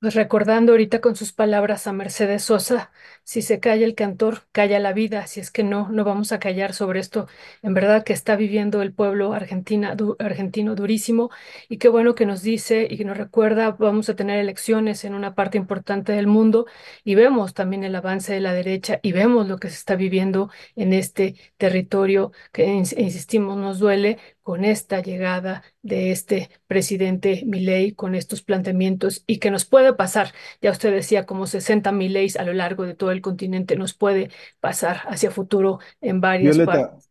Pues 0.00 0.14
recordando 0.14 0.72
ahorita 0.72 1.02
con 1.02 1.14
sus 1.14 1.32
palabras 1.34 1.86
a 1.86 1.92
Mercedes 1.92 2.44
Sosa, 2.44 2.90
si 3.22 3.42
se 3.42 3.60
calla 3.60 3.84
el 3.84 3.94
cantor, 3.94 4.44
calla 4.50 4.78
la 4.78 4.94
vida, 4.94 5.26
si 5.26 5.40
es 5.40 5.50
que 5.50 5.62
no, 5.62 5.90
no 5.90 6.04
vamos 6.04 6.32
a 6.32 6.38
callar 6.38 6.72
sobre 6.72 7.00
esto, 7.00 7.28
en 7.60 7.74
verdad 7.74 8.02
que 8.02 8.14
está 8.14 8.34
viviendo 8.34 8.80
el 8.80 8.94
pueblo 8.94 9.34
argentino 9.34 10.74
durísimo 10.74 11.28
y 11.68 11.76
qué 11.76 11.90
bueno 11.90 12.14
que 12.14 12.24
nos 12.24 12.40
dice 12.42 12.88
y 12.90 12.96
que 12.96 13.04
nos 13.04 13.18
recuerda, 13.18 13.72
vamos 13.72 14.08
a 14.08 14.16
tener 14.16 14.38
elecciones 14.38 15.04
en 15.04 15.12
una 15.14 15.34
parte 15.34 15.58
importante 15.58 16.12
del 16.12 16.26
mundo 16.26 16.64
y 17.04 17.14
vemos 17.14 17.52
también 17.52 17.84
el 17.84 17.94
avance 17.94 18.32
de 18.32 18.40
la 18.40 18.54
derecha 18.54 19.00
y 19.02 19.12
vemos 19.12 19.48
lo 19.48 19.58
que 19.58 19.68
se 19.68 19.76
está 19.76 19.96
viviendo 19.96 20.50
en 20.76 20.94
este 20.94 21.34
territorio 21.58 22.32
que, 22.52 22.64
insistimos, 22.64 23.58
nos 23.58 23.78
duele, 23.78 24.18
con 24.50 24.64
esta 24.64 25.00
llegada 25.00 25.62
de 25.80 26.10
este 26.10 26.50
presidente 26.66 27.44
Milei, 27.46 27.92
con 27.92 28.16
estos 28.16 28.42
planteamientos 28.42 29.22
y 29.28 29.38
que 29.38 29.52
nos 29.52 29.64
puede 29.64 29.92
pasar, 29.92 30.32
ya 30.60 30.72
usted 30.72 30.92
decía, 30.92 31.24
como 31.24 31.46
60 31.46 31.92
Mileis 31.92 32.36
a 32.36 32.42
lo 32.42 32.52
largo 32.52 32.82
de 32.82 32.96
todo 32.96 33.12
el 33.12 33.20
continente, 33.20 33.76
nos 33.76 33.94
puede 33.94 34.28
pasar 34.58 35.02
hacia 35.06 35.30
futuro 35.30 35.78
en 36.00 36.20
varias 36.20 36.56
Violeta, 36.56 36.72
partes. 36.72 37.10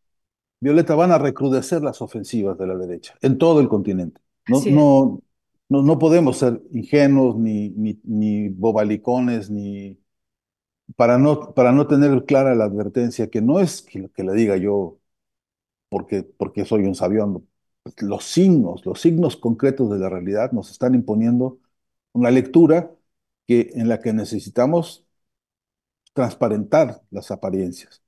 Violeta, 0.60 0.95
van 0.95 1.13
a 1.13 1.17
recrudecer 1.17 1.82
las 1.82 2.02
ofensivas 2.02 2.58
de 2.58 2.67
la 2.67 2.75
derecha 2.75 3.15
en 3.21 3.38
todo 3.38 3.62
el 3.62 3.69
continente. 3.69 4.19
No, 4.45 4.62
no, 4.65 5.21
no, 5.69 5.82
no, 5.82 5.97
podemos 5.97 6.39
ser 6.39 6.62
ingenuos, 6.73 7.38
ni, 7.38 7.69
ni, 7.69 8.02
ni 8.04 8.49
bobalicones, 8.49 9.49
ni 9.49 9.97
para 10.97 11.17
no, 11.17 11.54
para 11.54 11.71
no 11.71 11.88
tener 11.88 12.25
clara 12.25 12.54
la 12.54 12.65
advertencia, 12.65 13.30
que 13.30 13.41
no 13.41 13.62
es 13.62 13.82
que, 13.82 14.10
que 14.10 14.23
la 14.25 14.34
diga 14.34 14.58
yo 14.58 14.98
porque, 15.89 16.23
porque 16.23 16.65
soy 16.65 16.86
un 16.86 16.95
sabión. 16.95 17.47
Los 17.99 18.25
signos, 18.25 18.86
los 18.86 19.02
signos 19.02 19.38
concretos 19.38 19.89
de 19.91 19.99
la 19.99 20.10
realidad 20.10 20.52
nos 20.52 20.71
están 20.71 20.95
imponiendo 20.95 21.60
una 22.13 22.32
lectura 22.32 22.91
que, 23.47 23.71
en 23.75 23.89
la 23.89 23.99
que 24.02 24.13
necesitamos 24.13 25.06
transparentar 26.13 27.02
las 27.12 27.32
apariencias. 27.32 28.02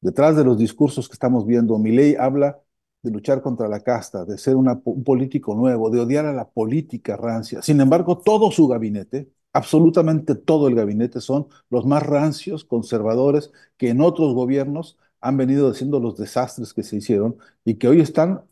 Detrás 0.00 0.36
de 0.36 0.44
los 0.44 0.58
discursos 0.58 1.08
que 1.08 1.14
estamos 1.14 1.46
viendo, 1.46 1.78
Milei 1.78 2.16
habla 2.16 2.60
de 3.02 3.10
luchar 3.10 3.42
contra 3.42 3.68
la 3.68 3.80
casta, 3.80 4.24
de 4.24 4.38
ser 4.38 4.56
un 4.56 5.04
político 5.04 5.54
nuevo, 5.54 5.90
de 5.90 6.00
odiar 6.00 6.26
a 6.26 6.32
la 6.32 6.48
política 6.48 7.16
rancia. 7.16 7.62
Sin 7.62 7.80
embargo, 7.80 8.18
todo 8.18 8.50
su 8.50 8.68
gabinete, 8.68 9.30
absolutamente 9.52 10.34
todo 10.34 10.68
el 10.68 10.74
gabinete, 10.74 11.20
son 11.20 11.48
los 11.70 11.86
más 11.86 12.02
rancios, 12.04 12.64
conservadores, 12.64 13.52
que 13.76 13.90
en 13.90 14.00
otros 14.00 14.34
gobiernos 14.34 14.98
han 15.20 15.36
venido 15.36 15.70
haciendo 15.70 16.00
los 16.00 16.16
desastres 16.16 16.72
que 16.74 16.82
se 16.82 16.96
hicieron 16.96 17.36
y 17.64 17.76
que 17.76 17.88
hoy 17.88 18.00
están 18.00 18.42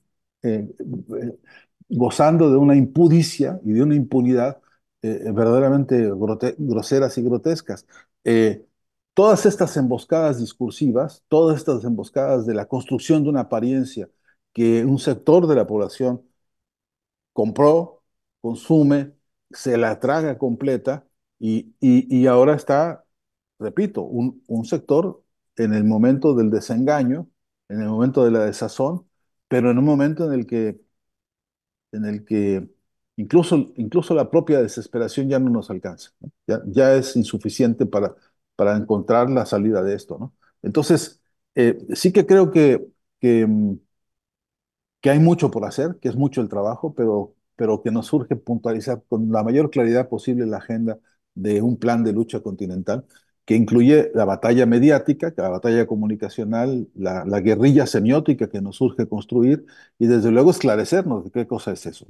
eh, 0.42 0.68
eh, 0.80 1.38
gozando 1.88 2.50
de 2.50 2.56
una 2.58 2.76
impudicia 2.76 3.60
y 3.64 3.72
de 3.72 3.82
una 3.82 3.94
impunidad 3.96 4.60
eh, 5.02 5.30
verdaderamente 5.32 6.10
groseras 6.58 7.18
y 7.18 7.22
grotescas. 7.22 7.86
Todas 9.14 9.46
estas 9.46 9.76
emboscadas 9.76 10.40
discursivas, 10.40 11.22
todas 11.28 11.56
estas 11.58 11.84
emboscadas 11.84 12.46
de 12.46 12.54
la 12.54 12.66
construcción 12.66 13.22
de 13.22 13.28
una 13.30 13.40
apariencia 13.42 14.08
que 14.52 14.84
un 14.84 14.98
sector 14.98 15.46
de 15.46 15.54
la 15.56 15.66
población 15.66 16.22
compró, 17.32 18.02
consume, 18.40 19.14
se 19.50 19.76
la 19.78 19.98
traga 20.00 20.38
completa 20.38 21.06
y, 21.38 21.74
y, 21.80 22.06
y 22.22 22.26
ahora 22.26 22.54
está, 22.56 23.04
repito, 23.58 24.02
un, 24.02 24.42
un 24.48 24.64
sector 24.64 25.23
en 25.56 25.74
el 25.74 25.84
momento 25.84 26.34
del 26.34 26.50
desengaño, 26.50 27.28
en 27.68 27.80
el 27.82 27.88
momento 27.88 28.24
de 28.24 28.30
la 28.32 28.44
desazón, 28.46 29.08
pero 29.48 29.70
en 29.70 29.78
un 29.78 29.84
momento 29.84 30.26
en 30.26 30.32
el 30.40 30.46
que, 30.46 30.80
en 31.92 32.04
el 32.04 32.24
que 32.24 32.68
incluso, 33.16 33.72
incluso 33.76 34.14
la 34.14 34.30
propia 34.30 34.60
desesperación 34.62 35.28
ya 35.28 35.38
no 35.38 35.50
nos 35.50 35.70
alcanza. 35.70 36.10
Ya, 36.46 36.60
ya 36.66 36.94
es 36.96 37.16
insuficiente 37.16 37.86
para, 37.86 38.14
para 38.56 38.76
encontrar 38.76 39.30
la 39.30 39.46
salida 39.46 39.82
de 39.82 39.94
esto, 39.94 40.18
¿no? 40.18 40.34
Entonces, 40.62 41.22
eh, 41.54 41.78
sí 41.94 42.12
que 42.12 42.26
creo 42.26 42.50
que, 42.50 42.86
que, 43.20 43.46
mm, 43.46 43.76
que 45.00 45.10
hay 45.10 45.18
mucho 45.18 45.50
por 45.50 45.64
hacer, 45.64 45.98
que 46.00 46.08
es 46.08 46.16
mucho 46.16 46.40
el 46.40 46.48
trabajo, 46.48 46.94
pero, 46.94 47.34
pero 47.56 47.82
que 47.82 47.90
nos 47.90 48.06
surge 48.06 48.36
puntualizar 48.36 49.02
con 49.08 49.30
la 49.30 49.42
mayor 49.42 49.70
claridad 49.70 50.08
posible 50.08 50.46
la 50.46 50.58
agenda 50.58 50.98
de 51.34 51.62
un 51.62 51.78
plan 51.78 52.04
de 52.04 52.12
lucha 52.12 52.40
continental 52.40 53.04
que 53.44 53.54
incluye 53.56 54.10
la 54.14 54.24
batalla 54.24 54.66
mediática, 54.66 55.32
la 55.36 55.48
batalla 55.50 55.86
comunicacional, 55.86 56.88
la, 56.94 57.24
la 57.26 57.40
guerrilla 57.40 57.86
semiótica 57.86 58.48
que 58.48 58.60
nos 58.62 58.76
surge 58.76 59.08
construir 59.08 59.66
y 59.98 60.06
desde 60.06 60.30
luego 60.30 60.50
esclarecernos 60.50 61.24
de 61.24 61.30
qué 61.30 61.46
cosa 61.46 61.72
es 61.72 61.86
eso. 61.86 62.06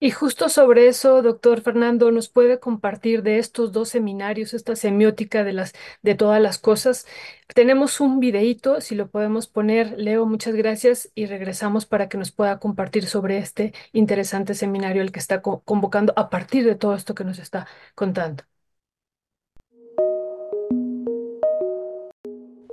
Y 0.00 0.10
justo 0.10 0.48
sobre 0.48 0.88
eso, 0.88 1.22
doctor 1.22 1.60
Fernando, 1.62 2.10
¿nos 2.10 2.28
puede 2.28 2.58
compartir 2.58 3.22
de 3.22 3.38
estos 3.38 3.70
dos 3.70 3.88
seminarios, 3.90 4.52
esta 4.52 4.74
semiótica 4.74 5.44
de 5.44 5.52
las, 5.52 5.74
de 6.02 6.16
todas 6.16 6.40
las 6.42 6.58
cosas? 6.58 7.06
Tenemos 7.54 8.00
un 8.00 8.18
videíto, 8.18 8.80
si 8.80 8.96
lo 8.96 9.08
podemos 9.10 9.46
poner, 9.46 9.94
Leo, 9.98 10.26
muchas 10.26 10.56
gracias, 10.56 11.10
y 11.14 11.26
regresamos 11.26 11.86
para 11.86 12.08
que 12.08 12.18
nos 12.18 12.32
pueda 12.32 12.58
compartir 12.58 13.06
sobre 13.06 13.38
este 13.38 13.74
interesante 13.92 14.54
seminario, 14.54 15.02
el 15.02 15.12
que 15.12 15.20
está 15.20 15.40
co- 15.40 15.62
convocando 15.64 16.12
a 16.16 16.30
partir 16.30 16.64
de 16.64 16.74
todo 16.74 16.96
esto 16.96 17.14
que 17.14 17.22
nos 17.24 17.38
está 17.38 17.68
contando. 17.94 18.42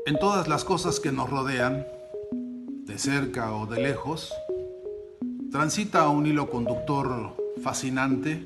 En 0.09 0.17
todas 0.17 0.47
las 0.47 0.65
cosas 0.65 0.99
que 0.99 1.11
nos 1.11 1.29
rodean, 1.29 1.85
de 2.31 2.97
cerca 2.97 3.53
o 3.53 3.67
de 3.67 3.79
lejos, 3.79 4.33
transita 5.51 6.09
un 6.09 6.25
hilo 6.25 6.49
conductor 6.49 7.35
fascinante 7.61 8.43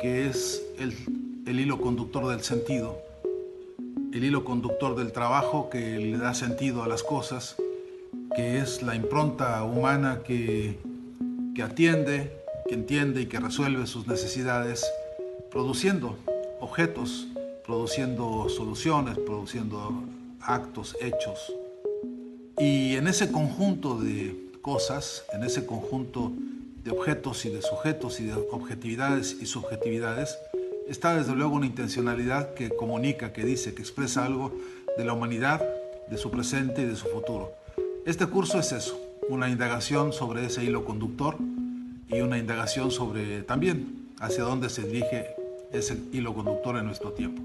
que 0.00 0.26
es 0.26 0.64
el, 0.78 0.94
hilo 1.46 1.78
conductor 1.78 2.28
del 2.28 2.40
sentido, 2.40 3.02
el 4.14 4.24
hilo 4.24 4.46
conductor 4.46 4.96
del 4.96 5.12
trabajo 5.12 5.68
que 5.68 5.98
le 5.98 6.16
da 6.16 6.32
sentido 6.32 6.82
a 6.82 6.88
las 6.88 7.02
cosas, 7.02 7.56
que 8.34 8.56
es 8.56 8.80
la 8.80 8.94
impronta 8.94 9.62
humana 9.64 10.22
que 10.24 10.78
atiende, 11.62 12.34
que 12.66 12.74
entiende 12.76 13.20
y 13.20 13.26
que 13.26 13.38
resuelve 13.38 13.86
sus 13.86 14.06
necesidades, 14.06 14.86
produciendo 15.50 16.16
objetos, 16.60 17.28
produciendo 17.66 18.48
soluciones, 18.48 19.18
produciendo 19.18 20.02
actos, 20.40 20.96
hechos. 21.00 21.52
Y 22.58 22.96
en 22.96 23.06
ese 23.06 23.30
conjunto 23.30 23.98
de 23.98 24.50
cosas, 24.62 25.24
en 25.32 25.44
ese 25.44 25.64
conjunto 25.66 26.32
de 26.84 26.90
objetos 26.90 27.44
y 27.44 27.50
de 27.50 27.62
sujetos 27.62 28.20
y 28.20 28.24
de 28.24 28.34
objetividades 28.50 29.36
y 29.40 29.46
subjetividades, 29.46 30.36
está 30.88 31.14
desde 31.14 31.34
luego 31.34 31.54
una 31.54 31.66
intencionalidad 31.66 32.54
que 32.54 32.70
comunica, 32.70 33.32
que 33.32 33.44
dice, 33.44 33.74
que 33.74 33.82
expresa 33.82 34.24
algo 34.24 34.52
de 34.96 35.04
la 35.04 35.12
humanidad, 35.12 35.62
de 36.10 36.16
su 36.16 36.30
presente 36.30 36.82
y 36.82 36.86
de 36.86 36.96
su 36.96 37.06
futuro. 37.06 37.52
Este 38.06 38.26
curso 38.26 38.58
es 38.58 38.72
eso, 38.72 38.98
una 39.28 39.50
indagación 39.50 40.12
sobre 40.12 40.46
ese 40.46 40.64
hilo 40.64 40.84
conductor 40.84 41.36
y 42.08 42.20
una 42.20 42.38
indagación 42.38 42.90
sobre 42.90 43.42
también 43.42 44.08
hacia 44.18 44.44
dónde 44.44 44.70
se 44.70 44.82
dirige 44.82 45.26
ese 45.72 45.98
hilo 46.12 46.34
conductor 46.34 46.76
en 46.78 46.86
nuestro 46.86 47.12
tiempo. 47.12 47.42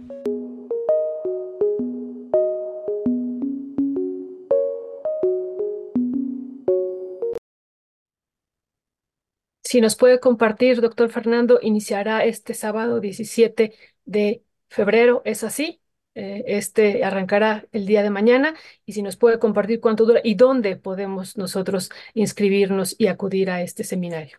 Si 9.73 9.81
nos 9.81 9.95
puede 9.95 10.19
compartir, 10.19 10.81
doctor 10.81 11.09
Fernando, 11.09 11.57
iniciará 11.59 12.23
este 12.25 12.53
sábado 12.53 12.99
17 12.99 13.73
de 14.05 14.43
febrero, 14.69 15.23
¿es 15.25 15.43
así? 15.43 15.81
Eh, 16.13 16.43
este 16.45 17.03
arrancará 17.03 17.65
el 17.71 17.87
día 17.87 18.03
de 18.03 18.11
mañana 18.11 18.53
y 18.85 18.93
si 18.93 19.01
nos 19.01 19.17
puede 19.17 19.39
compartir 19.39 19.81
cuánto 19.81 20.05
dura 20.05 20.21
y 20.23 20.35
dónde 20.35 20.75
podemos 20.75 21.37
nosotros 21.37 21.89
inscribirnos 22.13 22.95
y 22.99 23.07
acudir 23.07 23.49
a 23.49 23.63
este 23.63 23.83
seminario. 23.83 24.37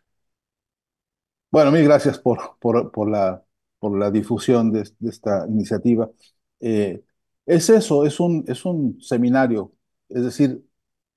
Bueno, 1.51 1.73
mil 1.73 1.83
gracias 1.83 2.17
por, 2.21 2.57
por, 2.61 3.11
la, 3.11 3.45
por 3.81 3.99
la 3.99 4.13
difusión 4.13 4.71
de, 4.71 4.89
de 5.01 5.11
esta 5.11 5.47
iniciativa. 5.49 6.09
Eh, 6.61 7.03
es 7.45 7.69
eso, 7.71 8.07
es 8.07 8.21
un, 8.21 8.45
es 8.47 8.65
un 8.65 9.01
seminario, 9.01 9.73
es 10.09 10.23
decir, 10.23 10.65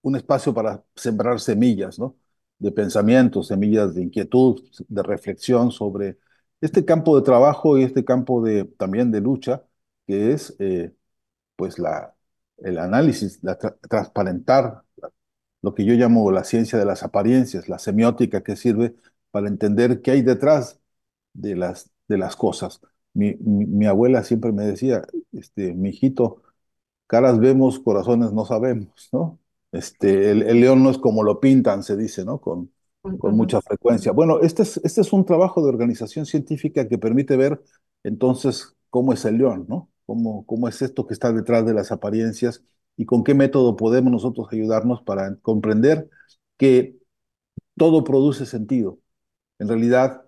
un 0.01 0.15
espacio 0.15 0.55
para 0.55 0.83
sembrar 0.95 1.39
semillas, 1.39 1.99
¿no? 1.99 2.15
De 2.59 2.71
pensamiento, 2.71 3.43
semillas 3.43 3.93
de 3.95 4.01
inquietud, 4.03 4.61
de 4.87 5.03
reflexión 5.03 5.71
sobre 5.71 6.17
este 6.61 6.83
campo 6.85 7.15
de 7.17 7.23
trabajo 7.25 7.77
y 7.77 7.83
este 7.83 8.03
campo 8.05 8.43
de, 8.43 8.65
también 8.65 9.11
de 9.11 9.21
lucha, 9.21 9.63
que 10.07 10.33
es 10.33 10.55
eh, 10.59 10.93
pues 11.55 11.79
la, 11.79 12.15
el 12.59 12.79
análisis, 12.79 13.39
la 13.43 13.59
tra- 13.59 13.77
transparentar 13.89 14.83
lo 15.61 15.73
que 15.75 15.85
yo 15.85 15.93
llamo 15.95 16.31
la 16.31 16.43
ciencia 16.43 16.77
de 16.79 16.85
las 16.85 17.03
apariencias, 17.03 17.69
la 17.69 17.79
semiótica 17.79 18.43
que 18.43 18.55
sirve 18.55 18.95
para 19.31 19.47
entender 19.47 20.01
qué 20.01 20.11
hay 20.11 20.21
detrás 20.21 20.79
de 21.33 21.55
las, 21.55 21.91
de 22.07 22.17
las 22.17 22.35
cosas. 22.35 22.81
Mi, 23.13 23.35
mi, 23.41 23.65
mi 23.65 23.85
abuela 23.87 24.23
siempre 24.23 24.51
me 24.51 24.65
decía, 24.65 25.03
este, 25.33 25.73
mi 25.73 25.89
hijito, 25.89 26.43
caras 27.07 27.39
vemos, 27.39 27.79
corazones 27.79 28.33
no 28.33 28.45
sabemos, 28.45 29.09
¿no? 29.13 29.39
Este, 29.71 30.31
el, 30.31 30.43
el 30.43 30.59
león 30.61 30.83
no 30.83 30.89
es 30.91 30.97
como 30.97 31.23
lo 31.23 31.39
pintan, 31.39 31.83
se 31.83 31.97
dice, 31.97 32.25
¿no? 32.25 32.39
Con, 32.39 32.71
con 33.17 33.35
mucha 33.35 33.61
frecuencia. 33.61 34.11
Bueno, 34.11 34.39
este 34.41 34.63
es, 34.63 34.77
este 34.83 35.01
es 35.01 35.13
un 35.13 35.25
trabajo 35.25 35.61
de 35.61 35.69
organización 35.69 36.25
científica 36.25 36.87
que 36.87 36.97
permite 36.97 37.35
ver 37.37 37.61
entonces 38.03 38.75
cómo 38.89 39.13
es 39.13 39.25
el 39.25 39.37
león, 39.37 39.65
¿no? 39.69 39.89
Cómo, 40.05 40.45
cómo 40.45 40.67
es 40.67 40.81
esto 40.81 41.05
que 41.07 41.13
está 41.13 41.31
detrás 41.33 41.65
de 41.65 41.73
las 41.73 41.91
apariencias 41.91 42.63
y 42.95 43.05
con 43.05 43.23
qué 43.23 43.33
método 43.33 43.75
podemos 43.75 44.11
nosotros 44.11 44.47
ayudarnos 44.51 45.01
para 45.03 45.35
comprender 45.37 46.09
que 46.57 46.97
todo 47.75 48.03
produce 48.03 48.45
sentido. 48.45 48.99
En 49.59 49.67
realidad, 49.67 50.23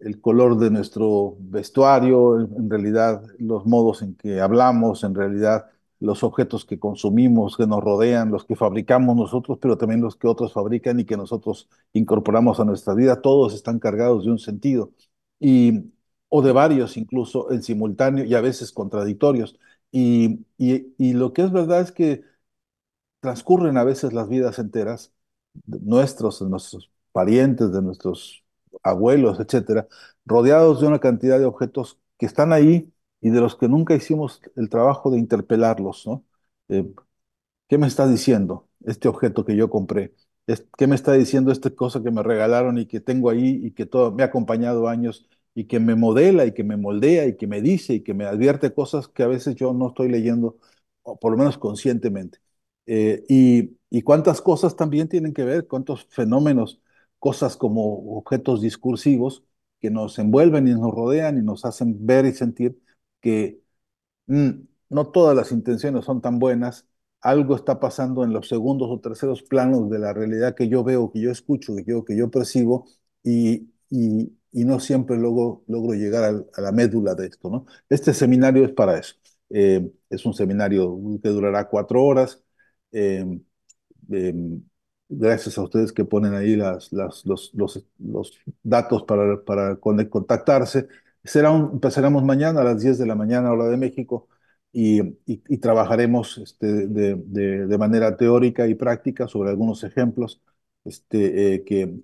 el 0.00 0.20
color 0.20 0.58
de 0.58 0.70
nuestro 0.70 1.36
vestuario, 1.40 2.40
en 2.40 2.70
realidad 2.70 3.22
los 3.38 3.66
modos 3.66 4.02
en 4.02 4.16
que 4.16 4.40
hablamos, 4.40 5.04
en 5.04 5.14
realidad 5.14 5.66
los 6.00 6.22
objetos 6.24 6.64
que 6.64 6.78
consumimos, 6.78 7.56
que 7.56 7.66
nos 7.66 7.82
rodean, 7.82 8.30
los 8.30 8.44
que 8.44 8.56
fabricamos 8.56 9.16
nosotros, 9.16 9.58
pero 9.60 9.78
también 9.78 10.00
los 10.02 10.16
que 10.16 10.28
otros 10.28 10.52
fabrican 10.52 11.00
y 11.00 11.04
que 11.04 11.16
nosotros 11.16 11.68
incorporamos 11.92 12.60
a 12.60 12.64
nuestra 12.64 12.94
vida, 12.94 13.22
todos 13.22 13.54
están 13.54 13.78
cargados 13.78 14.24
de 14.24 14.30
un 14.32 14.38
sentido 14.38 14.92
y 15.40 15.92
o 16.28 16.42
de 16.42 16.52
varios 16.52 16.96
incluso 16.96 17.50
en 17.52 17.62
simultáneo 17.62 18.24
y 18.24 18.34
a 18.34 18.40
veces 18.40 18.72
contradictorios. 18.72 19.58
Y, 19.92 20.44
y, 20.58 21.12
lo 21.14 21.32
que 21.32 21.42
es 21.42 21.52
verdad 21.52 21.80
es 21.80 21.92
que 21.92 22.24
transcurren 23.20 23.76
a 23.78 23.84
veces 23.84 24.12
las 24.12 24.28
vidas 24.28 24.58
enteras, 24.58 25.12
nuestros, 25.66 26.40
de 26.40 26.48
nuestros 26.48 26.90
parientes, 27.12 27.72
de 27.72 27.82
nuestros 27.82 28.44
abuelos, 28.82 29.40
etcétera, 29.40 29.88
rodeados 30.26 30.80
de 30.80 30.88
una 30.88 31.00
cantidad 31.00 31.38
de 31.38 31.46
objetos 31.46 31.98
que 32.18 32.26
están 32.26 32.52
ahí 32.52 32.92
y 33.24 33.30
de 33.32 33.42
los 33.42 33.56
que 33.56 33.68
nunca 33.68 33.96
hicimos 33.96 34.42
el 34.56 34.70
trabajo 34.70 35.10
de 35.12 35.18
interpelarlos, 35.20 36.06
¿no? 36.06 36.24
Eh, 36.70 36.86
¿Qué 37.68 37.78
me 37.78 37.86
está 37.86 38.06
diciendo 38.08 38.68
este 38.84 39.08
objeto 39.08 39.44
que 39.44 39.56
yo 39.56 39.70
compré? 39.70 40.14
¿Qué 40.78 40.86
me 40.86 40.94
está 40.94 41.12
diciendo 41.14 41.50
esta 41.52 41.70
cosa 41.70 42.02
que 42.02 42.10
me 42.10 42.22
regalaron 42.22 42.78
y 42.78 42.86
que 42.86 43.00
tengo 43.00 43.30
ahí 43.30 43.60
y 43.64 43.72
que 43.72 43.86
todo 43.86 44.12
me 44.12 44.22
ha 44.22 44.26
acompañado 44.26 44.88
años 44.88 45.26
y 45.54 45.64
que 45.66 45.80
me 45.80 45.94
modela 45.94 46.44
y 46.46 46.52
que 46.52 46.64
me 46.64 46.76
moldea 46.76 47.26
y 47.26 47.36
que 47.36 47.46
me 47.46 47.62
dice 47.62 47.94
y 47.94 48.02
que 48.02 48.12
me 48.14 48.26
advierte 48.26 48.74
cosas 48.74 49.08
que 49.08 49.22
a 49.22 49.26
veces 49.28 49.54
yo 49.56 49.72
no 49.72 49.88
estoy 49.88 50.08
leyendo, 50.10 50.58
o 51.02 51.18
por 51.18 51.32
lo 51.32 51.38
menos 51.38 51.56
conscientemente? 51.58 52.38
Eh, 52.86 53.24
y, 53.28 53.78
y 53.90 54.02
cuántas 54.02 54.40
cosas 54.42 54.76
también 54.76 55.08
tienen 55.08 55.32
que 55.32 55.44
ver, 55.44 55.66
cuántos 55.66 56.06
fenómenos, 56.10 56.80
cosas 57.18 57.56
como 57.56 58.16
objetos 58.18 58.60
discursivos 58.60 59.44
que 59.80 59.90
nos 59.90 60.18
envuelven 60.18 60.68
y 60.68 60.72
nos 60.72 60.92
rodean 60.94 61.38
y 61.38 61.42
nos 61.42 61.64
hacen 61.64 61.96
ver 62.06 62.26
y 62.26 62.32
sentir 62.34 62.78
que 63.24 63.62
mm, 64.26 64.50
no 64.90 65.08
todas 65.10 65.36
las 65.36 65.52
intenciones 65.52 66.04
son 66.04 66.20
tan 66.20 66.38
buenas, 66.38 66.86
algo 67.20 67.56
está 67.56 67.80
pasando 67.80 68.24
en 68.24 68.32
los 68.32 68.48
segundos 68.48 68.88
o 68.90 69.00
terceros 69.00 69.42
planos 69.42 69.90
de 69.90 69.98
la 69.98 70.12
realidad 70.12 70.54
que 70.54 70.68
yo 70.68 70.84
veo, 70.84 71.10
que 71.12 71.20
yo 71.20 71.30
escucho, 71.30 71.74
que 71.76 71.84
yo, 71.84 72.04
que 72.04 72.16
yo 72.16 72.30
percibo, 72.30 72.86
y, 73.22 73.72
y, 73.90 74.36
y 74.52 74.64
no 74.64 74.80
siempre 74.80 75.16
logro, 75.18 75.64
logro 75.68 75.94
llegar 75.94 76.44
a 76.54 76.60
la 76.60 76.72
médula 76.72 77.14
de 77.14 77.26
esto, 77.28 77.50
¿no? 77.50 77.66
Este 77.88 78.12
seminario 78.14 78.64
es 78.64 78.72
para 78.72 78.98
eso. 78.98 79.14
Eh, 79.50 79.90
es 80.10 80.24
un 80.26 80.34
seminario 80.34 80.98
que 81.22 81.28
durará 81.30 81.68
cuatro 81.68 82.02
horas. 82.04 82.42
eh, 82.92 83.24
eh, 84.12 84.34
gracias 85.08 85.58
a 85.58 85.62
ustedes 85.62 85.92
que 85.92 86.04
ponen 86.04 86.34
ahí 86.34 86.56
las, 86.56 86.92
las- 86.92 87.24
los, 87.26 87.50
los- 87.54 87.84
los 87.98 88.32
datos 88.62 89.04
para, 89.04 89.42
para 89.44 89.76
con- 89.76 90.04
contactarse. 90.08 90.88
Empezaremos 91.24 92.22
mañana 92.22 92.60
a 92.60 92.64
las 92.64 92.82
10 92.82 92.98
de 92.98 93.06
la 93.06 93.14
mañana, 93.14 93.50
hora 93.52 93.66
de 93.68 93.76
México, 93.78 94.28
y, 94.72 95.00
trabajaremos 95.58 96.38
este, 96.38 96.86
de, 96.86 97.78
manera 97.78 98.16
teórica 98.16 98.66
y 98.66 98.74
práctica 98.74 99.28
sobre 99.28 99.50
algunos 99.50 99.84
ejemplos 99.84 100.42
este, 100.84 101.54
eh, 101.54 101.64
que, 101.64 102.02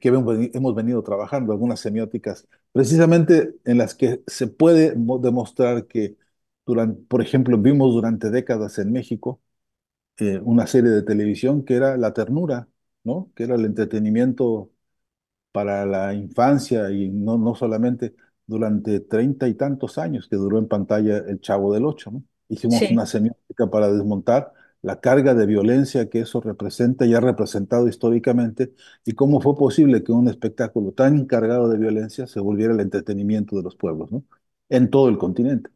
hemos 0.55 0.75
venido 0.75 1.03
trabajando, 1.03 1.53
algunas 1.53 1.81
semióticas, 1.81 2.49
precisamente 2.73 3.57
en 3.65 3.79
las 3.79 3.95
que 3.95 4.23
se 4.27 4.47
puede 4.47 4.95
demostrar 5.21 5.87
que, 5.87 6.17
por 7.09 7.23
ejemplo, 7.23 7.59
vimos 7.59 7.93
durante 7.95 8.31
décadas 8.31 8.79
en 8.79 8.93
México 8.93 9.41
eh, 10.19 10.41
una 10.45 10.67
serie 10.67 10.91
de 10.91 11.03
televisión 11.03 11.65
que 11.65 11.75
era 11.77 11.97
la 11.97 12.13
ternura, 12.15 12.69
¿no? 13.05 13.33
que 13.35 13.45
era 13.45 13.57
el 13.57 13.65
entretenimiento 13.65 14.71
para 15.53 15.87
la 15.87 16.15
infancia 16.15 16.91
y 16.91 17.09
no, 17.11 17.39
no 17.39 17.55
solamente 17.55 18.15
durante 18.51 19.01
treinta 19.01 19.49
y 19.49 19.55
tantos 19.55 19.97
años 19.97 20.29
que 20.29 20.37
duró 20.37 20.59
en 20.59 20.67
pantalla 20.69 21.19
El 21.19 21.41
Chavo 21.41 21.73
del 21.73 21.85
Ocho. 21.87 22.11
¿no? 22.11 22.25
Hicimos 22.49 22.83
una 22.91 23.07
semiótica 23.07 23.71
para 23.71 23.91
desmontar 23.93 24.53
la 24.83 25.01
carga 25.01 25.35
de 25.35 25.47
violencia 25.47 26.09
que 26.11 26.21
eso 26.21 26.41
representa 26.41 27.07
y 27.07 27.15
ha 27.15 27.21
representado 27.21 27.87
históricamente 27.87 28.73
y 29.05 29.13
cómo 29.13 29.41
fue 29.41 29.57
posible 29.57 30.03
que 30.03 30.11
un 30.13 30.27
espectáculo 30.29 30.93
tan 30.93 31.17
encargado 31.17 31.69
de 31.69 31.79
violencia 31.79 32.27
se 32.27 32.41
volviera 32.41 32.73
el 32.75 32.81
entretenimiento 32.81 33.57
de 33.57 33.63
los 33.63 33.77
pueblos, 33.77 34.11
¿no? 34.11 34.25
En 34.69 34.91
todo 34.91 35.09
el 35.09 35.19
continente. 35.19 35.71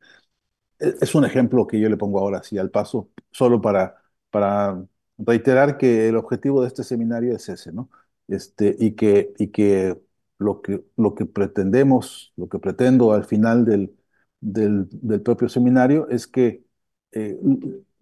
E, 0.81 0.95
es 1.01 1.15
un 1.15 1.25
ejemplo 1.25 1.67
que 1.67 1.81
yo 1.81 1.89
le 1.89 1.97
pongo 1.97 2.19
ahora 2.21 2.39
así 2.39 2.59
al 2.59 2.71
paso, 2.71 3.11
solo 3.31 3.61
para, 3.61 3.97
para 4.31 4.85
reiterar 5.19 5.79
que 5.79 6.09
el 6.09 6.17
objetivo 6.17 6.63
de 6.63 6.69
este 6.69 6.85
seminario 6.85 7.37
es 7.37 7.49
ese, 7.49 7.73
¿no? 7.73 7.91
Este, 8.29 8.75
y 8.79 8.93
que, 8.93 9.35
y 9.39 9.49
que, 9.49 10.01
lo 10.39 10.63
que 10.63 10.85
lo 10.97 11.15
que 11.15 11.27
pretendemos, 11.27 12.33
lo 12.37 12.49
que 12.49 12.59
pretendo 12.59 13.13
al 13.13 13.25
final 13.25 13.65
del, 13.65 13.97
del, 14.41 14.89
propio 15.23 15.49
seminario 15.49 16.09
es 16.09 16.27
que 16.27 16.65
eh, 17.13 17.39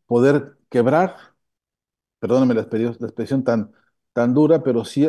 poder 0.06 0.58
quebrar, 0.70 1.16
perdóname 2.18 2.54
la 2.54 2.62
expresión, 2.62 3.44
tan, 3.44 3.72
tan 4.12 4.34
dura, 4.34 4.62
pero 4.62 4.84
sí 4.84 5.08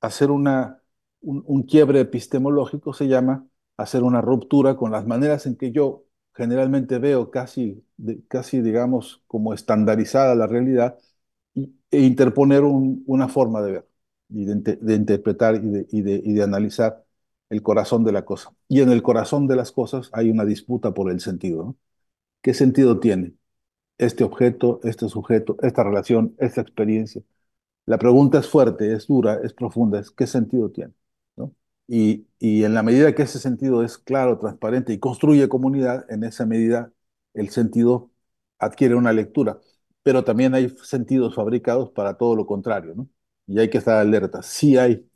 hacer 0.00 0.30
una, 0.30 0.82
un, 1.20 1.62
quiebre 1.64 2.00
epistemológico, 2.00 2.92
se 2.92 3.08
llama 3.08 3.46
hacer 3.76 4.02
una 4.02 4.20
ruptura 4.20 4.76
con 4.76 4.92
las 4.92 5.06
maneras 5.06 5.46
en 5.46 5.56
que 5.56 5.72
yo 5.72 6.04
generalmente 6.34 6.98
veo 6.98 7.30
casi, 7.30 7.84
casi 8.28 8.60
digamos, 8.62 9.22
como 9.26 9.54
estandarizada 9.54 10.34
la 10.34 10.46
realidad 10.46 10.98
e 11.90 12.00
interponer 12.00 12.62
una 12.64 13.28
forma 13.28 13.62
de 13.62 13.72
ver, 13.72 13.88
y 14.34 14.44
de, 14.46 14.94
interpretar 14.94 15.56
y 15.56 15.68
de, 15.70 15.86
y, 15.90 16.02
de, 16.02 16.20
y 16.24 16.32
de 16.34 16.42
analizar 16.42 17.04
el 17.50 17.62
corazón 17.62 18.04
de 18.04 18.12
la 18.12 18.24
cosa. 18.24 18.54
Y 18.68 18.80
en 18.80 18.90
el 18.90 19.02
corazón 19.02 19.46
de 19.46 19.56
las 19.56 19.72
cosas 19.72 20.10
hay 20.12 20.30
una 20.30 20.44
disputa 20.44 20.94
por 20.94 21.10
el 21.10 21.20
sentido. 21.20 21.76
¿Qué 22.42 22.54
sentido 22.54 23.00
tiene? 23.00 23.34
este 23.98 24.24
objeto, 24.24 24.80
este 24.84 25.08
sujeto, 25.08 25.56
esta 25.62 25.84
relación, 25.84 26.34
esta 26.38 26.60
experiencia. 26.62 27.22
La 27.86 27.98
pregunta 27.98 28.38
es 28.40 28.48
fuerte, 28.48 28.92
es 28.94 29.06
dura, 29.08 29.40
es 29.44 29.54
profunda, 29.54 30.00
es 30.00 30.10
¿qué 30.10 30.26
sentido 30.26 30.70
tiene? 30.70 30.94
Y, 31.88 32.26
y 32.38 32.64
en 32.64 32.74
la 32.74 32.82
medida 32.82 33.14
que 33.14 33.22
ese 33.22 33.38
sentido 33.38 33.82
es 33.84 33.98
claro, 33.98 34.38
transparente 34.38 34.92
y 34.92 34.98
construye 34.98 35.48
comunidad, 35.48 36.06
en 36.10 36.24
esa 36.24 36.46
medida 36.46 36.92
el 37.34 37.50
sentido 37.50 38.10
adquiere 38.58 38.94
una 38.94 39.12
lectura. 39.12 39.60
Pero 40.02 40.24
también 40.24 40.54
hay 40.54 40.70
sentidos 40.84 41.34
fabricados 41.34 41.90
para 41.90 42.16
todo 42.16 42.36
lo 42.36 42.46
contrario. 42.46 43.08
Y 43.52 43.58
hay 43.60 43.70
que 43.70 43.78
estar 43.78 43.98
alerta. 43.98 44.42
Sí 44.42 44.76
hay, 44.78 45.06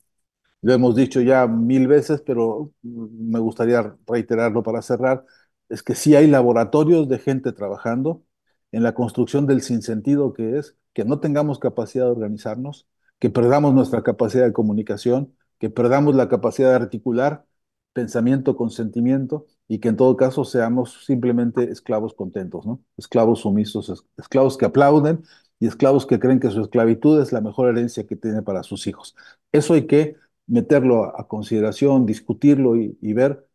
lo 0.62 0.72
hemos 0.74 0.96
dicho 0.96 1.20
ya 1.20 1.46
mil 1.46 1.88
veces, 1.88 2.22
pero 2.22 2.72
me 2.82 3.38
gustaría 3.40 3.96
reiterarlo 4.06 4.62
para 4.62 4.82
cerrar, 4.82 5.24
es 5.68 5.82
que 5.82 5.94
sí 5.94 6.16
hay 6.16 6.26
laboratorios 6.28 7.08
de 7.08 7.18
gente 7.18 7.52
trabajando 7.52 8.24
en 8.72 8.82
la 8.82 8.94
construcción 8.94 9.46
del 9.46 9.62
sinsentido 9.62 10.32
que 10.34 10.58
es 10.58 10.76
que 10.92 11.04
no 11.04 11.20
tengamos 11.20 11.58
capacidad 11.58 12.06
de 12.06 12.10
organizarnos, 12.12 12.88
que 13.18 13.30
perdamos 13.30 13.74
nuestra 13.74 14.02
capacidad 14.02 14.44
de 14.46 14.52
comunicación, 14.52 15.34
que 15.58 15.70
perdamos 15.70 16.14
la 16.14 16.28
capacidad 16.28 16.70
de 16.70 16.76
articular 16.76 17.46
pensamiento 17.92 18.56
con 18.56 18.70
sentimiento 18.70 19.46
y 19.68 19.78
que 19.80 19.88
en 19.88 19.96
todo 19.96 20.16
caso 20.16 20.44
seamos 20.44 21.04
simplemente 21.06 21.70
esclavos 21.70 22.14
contentos, 22.14 22.66
¿no? 22.66 22.82
Esclavos 22.98 23.40
sumisos, 23.40 24.06
esclavos 24.18 24.56
que 24.58 24.66
aplauden 24.66 25.22
y 25.58 25.66
esclavos 25.66 26.06
que 26.06 26.18
creen 26.18 26.40
que 26.40 26.50
su 26.50 26.60
esclavitud 26.62 27.20
es 27.20 27.32
la 27.32 27.40
mejor 27.40 27.68
herencia 27.68 28.06
que 28.06 28.16
tiene 28.16 28.42
para 28.42 28.62
sus 28.62 28.86
hijos. 28.86 29.16
Eso 29.52 29.74
hay 29.74 29.86
que 29.86 30.16
meterlo 30.46 31.04
a, 31.18 31.26
consideración, 31.28 32.06
discutirlo 32.06 32.76
y, 32.76 33.12
ver 33.12 33.48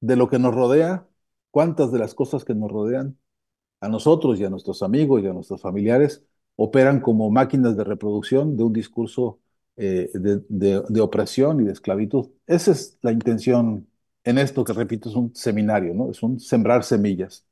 de 0.00 0.16
lo 0.16 0.28
que 0.28 0.38
nos 0.38 0.54
rodea, 0.54 1.06
cuántas 1.50 1.92
de 1.92 1.98
las 1.98 2.14
cosas 2.14 2.44
que 2.44 2.54
nos 2.54 2.70
rodean 2.70 3.18
a 3.80 3.88
nosotros 3.88 4.40
y 4.40 4.44
a 4.44 4.50
nuestros 4.50 4.82
amigos 4.82 5.22
y 5.22 5.26
a 5.28 5.32
nuestros 5.32 5.62
familiares 5.62 6.24
operan 6.56 7.00
como 7.00 7.30
máquinas 7.30 7.76
de 7.76 7.84
reproducción 7.84 8.56
de 8.56 8.64
un 8.64 8.72
discurso 8.72 9.40
eh, 9.76 10.10
de, 10.14 10.42
de, 10.48 11.00
opresión 11.00 11.60
y 11.60 11.64
de 11.64 11.72
esclavitud. 11.72 12.30
Esa 12.46 12.72
es 12.72 12.98
la 13.02 13.12
intención 13.12 13.88
en 14.24 14.38
esto 14.38 14.64
que 14.64 14.72
repito, 14.74 15.08
es 15.08 15.14
un 15.16 15.34
seminario, 15.34 15.94
¿no? 15.94 16.10
Es 16.10 16.22
un 16.22 16.38
sembrar 16.40 16.84
semillas 16.84 17.46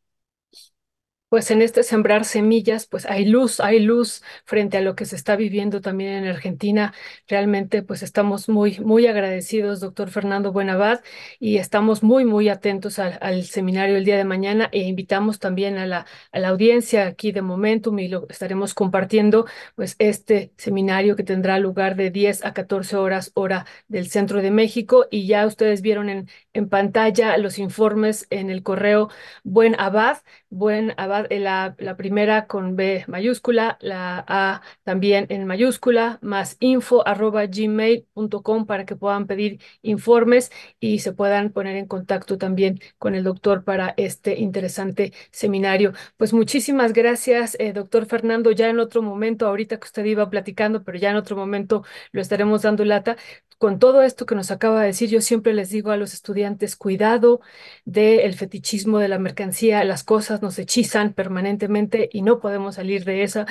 pues 1.28 1.50
en 1.50 1.60
este 1.62 1.82
sembrar 1.82 2.24
semillas, 2.24 2.86
pues 2.86 3.04
hay 3.06 3.26
luz, 3.26 3.60
hay 3.60 3.80
luz 3.80 4.22
frente 4.44 4.78
a 4.78 4.80
lo 4.80 4.94
que 4.94 5.04
se 5.04 5.16
está 5.16 5.36
viviendo 5.36 5.80
también 5.80 6.12
en 6.12 6.26
Argentina. 6.26 6.94
Realmente, 7.26 7.82
pues 7.82 8.02
estamos 8.02 8.48
muy, 8.48 8.78
muy 8.80 9.06
agradecidos, 9.06 9.80
doctor 9.80 10.10
Fernando 10.10 10.52
Buenabad, 10.52 11.00
y 11.38 11.58
estamos 11.58 12.02
muy, 12.02 12.24
muy 12.24 12.48
atentos 12.48 12.98
al, 12.98 13.44
seminario 13.44 13.96
el 13.96 14.04
día 14.04 14.16
de 14.16 14.24
mañana 14.24 14.68
e 14.72 14.80
invitamos 14.80 15.38
también 15.38 15.76
a 15.78 15.86
la, 15.86 16.06
a 16.32 16.38
la 16.38 16.48
audiencia 16.48 17.06
aquí 17.06 17.32
de 17.32 17.42
Momentum 17.42 17.98
y 17.98 18.08
lo 18.08 18.26
estaremos 18.28 18.74
compartiendo, 18.74 19.46
pues 19.74 19.96
este 19.98 20.52
seminario 20.56 21.16
que 21.16 21.24
tendrá 21.24 21.58
lugar 21.58 21.96
de 21.96 22.10
10 22.10 22.44
a 22.44 22.54
14 22.54 22.96
horas 22.96 23.32
hora 23.34 23.66
del 23.88 24.08
centro 24.08 24.40
de 24.42 24.50
México 24.50 25.06
y 25.10 25.26
ya 25.26 25.46
ustedes 25.46 25.82
vieron 25.82 26.08
en, 26.08 26.28
en 26.58 26.68
pantalla 26.68 27.36
los 27.38 27.58
informes 27.58 28.26
en 28.30 28.50
el 28.50 28.62
correo 28.62 29.08
Buen 29.44 29.74
Abad, 29.78 30.18
Buen 30.50 30.92
Abad 30.96 31.26
eh, 31.30 31.38
la, 31.40 31.74
la, 31.78 31.96
primera 31.96 32.46
con 32.46 32.76
B 32.76 33.04
mayúscula, 33.06 33.78
la 33.80 34.24
A 34.26 34.62
también 34.82 35.26
en 35.30 35.46
mayúscula, 35.46 36.18
más 36.22 36.56
info 36.60 37.06
arroba 37.06 37.46
gmail.com 37.46 38.66
para 38.66 38.84
que 38.84 38.96
puedan 38.96 39.26
pedir 39.26 39.60
informes 39.82 40.50
y 40.80 40.98
se 41.00 41.12
puedan 41.12 41.50
poner 41.52 41.76
en 41.76 41.86
contacto 41.86 42.38
también 42.38 42.80
con 42.98 43.14
el 43.14 43.24
doctor 43.24 43.64
para 43.64 43.94
este 43.96 44.38
interesante 44.38 45.12
seminario. 45.30 45.92
Pues 46.16 46.32
muchísimas 46.32 46.92
gracias, 46.92 47.56
eh, 47.60 47.72
doctor 47.72 48.06
Fernando. 48.06 48.50
Ya 48.52 48.68
en 48.68 48.80
otro 48.80 49.02
momento, 49.02 49.46
ahorita 49.46 49.78
que 49.78 49.86
usted 49.86 50.04
iba 50.04 50.28
platicando, 50.30 50.82
pero 50.82 50.98
ya 50.98 51.10
en 51.10 51.16
otro 51.16 51.36
momento 51.36 51.84
lo 52.12 52.20
estaremos 52.20 52.62
dando 52.62 52.84
lata 52.84 53.16
con 53.58 53.78
todo 53.78 54.02
esto 54.02 54.24
que 54.26 54.34
nos 54.34 54.50
acaba 54.50 54.80
de 54.80 54.86
decir, 54.88 55.10
yo 55.10 55.20
siempre 55.20 55.52
les 55.54 55.70
digo 55.70 55.90
a 55.90 55.96
los 55.96 56.14
estudiantes, 56.14 56.76
cuidado 56.76 57.40
del 57.84 58.34
fetichismo 58.34 58.98
de 58.98 59.08
la 59.08 59.18
mercancía, 59.18 59.82
las 59.84 60.04
cosas 60.04 60.42
nos 60.42 60.58
hechizan 60.58 61.12
permanentemente 61.12 62.08
y 62.12 62.22
no 62.22 62.40
podemos 62.40 62.76
salir 62.76 63.04
de 63.04 63.22
esa. 63.24 63.46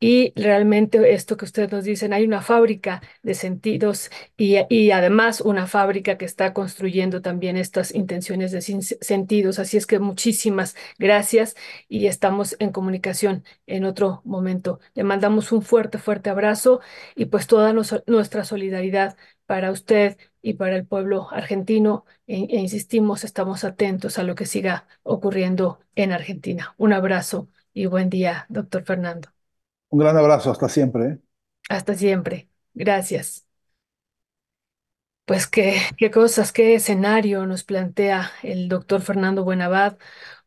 Y 0.00 0.32
realmente 0.36 1.12
esto 1.14 1.36
que 1.36 1.44
ustedes 1.44 1.70
nos 1.72 1.84
dicen, 1.84 2.12
hay 2.12 2.24
una 2.24 2.42
fábrica 2.42 3.02
de 3.22 3.34
sentidos 3.34 4.10
y, 4.36 4.56
y 4.68 4.90
además 4.90 5.40
una 5.40 5.66
fábrica 5.66 6.18
que 6.18 6.24
está 6.24 6.52
construyendo 6.52 7.22
también 7.22 7.56
estas 7.56 7.94
intenciones 7.94 8.52
de 8.52 8.62
sentidos. 8.62 9.58
Así 9.58 9.76
es 9.76 9.86
que 9.86 9.98
muchísimas 9.98 10.74
gracias 10.98 11.54
y 11.88 12.06
estamos 12.06 12.56
en 12.58 12.72
comunicación 12.72 13.44
en 13.66 13.84
otro 13.84 14.22
momento. 14.24 14.80
Le 14.94 15.04
mandamos 15.04 15.52
un 15.52 15.62
fuerte, 15.62 15.98
fuerte 15.98 16.30
abrazo 16.30 16.80
y 17.14 17.26
pues 17.26 17.46
toda 17.46 17.72
nuestra 18.06 18.44
solidaridad 18.44 19.16
para 19.52 19.70
usted 19.70 20.16
y 20.40 20.54
para 20.54 20.76
el 20.76 20.86
pueblo 20.86 21.28
argentino 21.30 22.06
e, 22.26 22.36
e, 22.44 22.58
insistimos, 22.60 23.22
estamos 23.22 23.64
atentos 23.64 24.18
a 24.18 24.22
lo 24.22 24.34
que 24.34 24.46
siga 24.46 24.88
ocurriendo 25.02 25.78
en 25.94 26.10
Argentina. 26.10 26.74
Un 26.78 26.94
abrazo 26.94 27.50
y 27.74 27.84
buen 27.84 28.08
día, 28.08 28.46
doctor 28.48 28.82
Fernando. 28.84 29.28
Un 29.90 30.00
gran 30.00 30.16
abrazo, 30.16 30.50
hasta 30.50 30.68
siempre. 30.68 31.04
¿eh? 31.06 31.18
Hasta 31.68 31.94
siempre. 31.94 32.48
Gracias. 32.72 33.46
Pues 35.26 35.46
qué, 35.46 35.76
qué 35.98 36.10
cosas, 36.10 36.50
qué 36.52 36.74
escenario 36.74 37.46
nos 37.46 37.62
plantea 37.64 38.30
el 38.42 38.68
doctor 38.70 39.02
Fernando 39.02 39.44
Buenabad, 39.44 39.98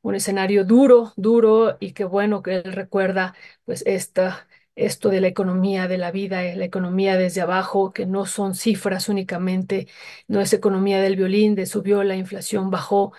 un 0.02 0.16
escenario 0.16 0.66
duro, 0.66 1.14
duro 1.16 1.78
y 1.80 1.94
qué 1.94 2.04
bueno 2.06 2.42
que 2.42 2.56
él 2.58 2.74
recuerda 2.74 3.36
pues 3.66 3.84
esta 3.86 4.48
esto 4.76 5.10
de 5.10 5.22
la 5.22 5.28
economía 5.28 5.88
de 5.88 5.98
la 5.98 6.12
vida, 6.12 6.44
eh, 6.44 6.56
la 6.56 6.66
economía 6.66 7.18
desde 7.18 7.42
abajo, 7.42 7.94
que 7.94 8.06
no 8.06 8.26
son 8.26 8.56
cifras 8.56 9.10
únicamente, 9.10 9.88
no 10.28 10.42
es 10.42 10.54
economía 10.54 11.02
del 11.02 11.16
violín, 11.16 11.56
de 11.56 11.66
subió, 11.66 12.04
la 12.04 12.16
inflación 12.16 12.70
bajó, 12.72 13.14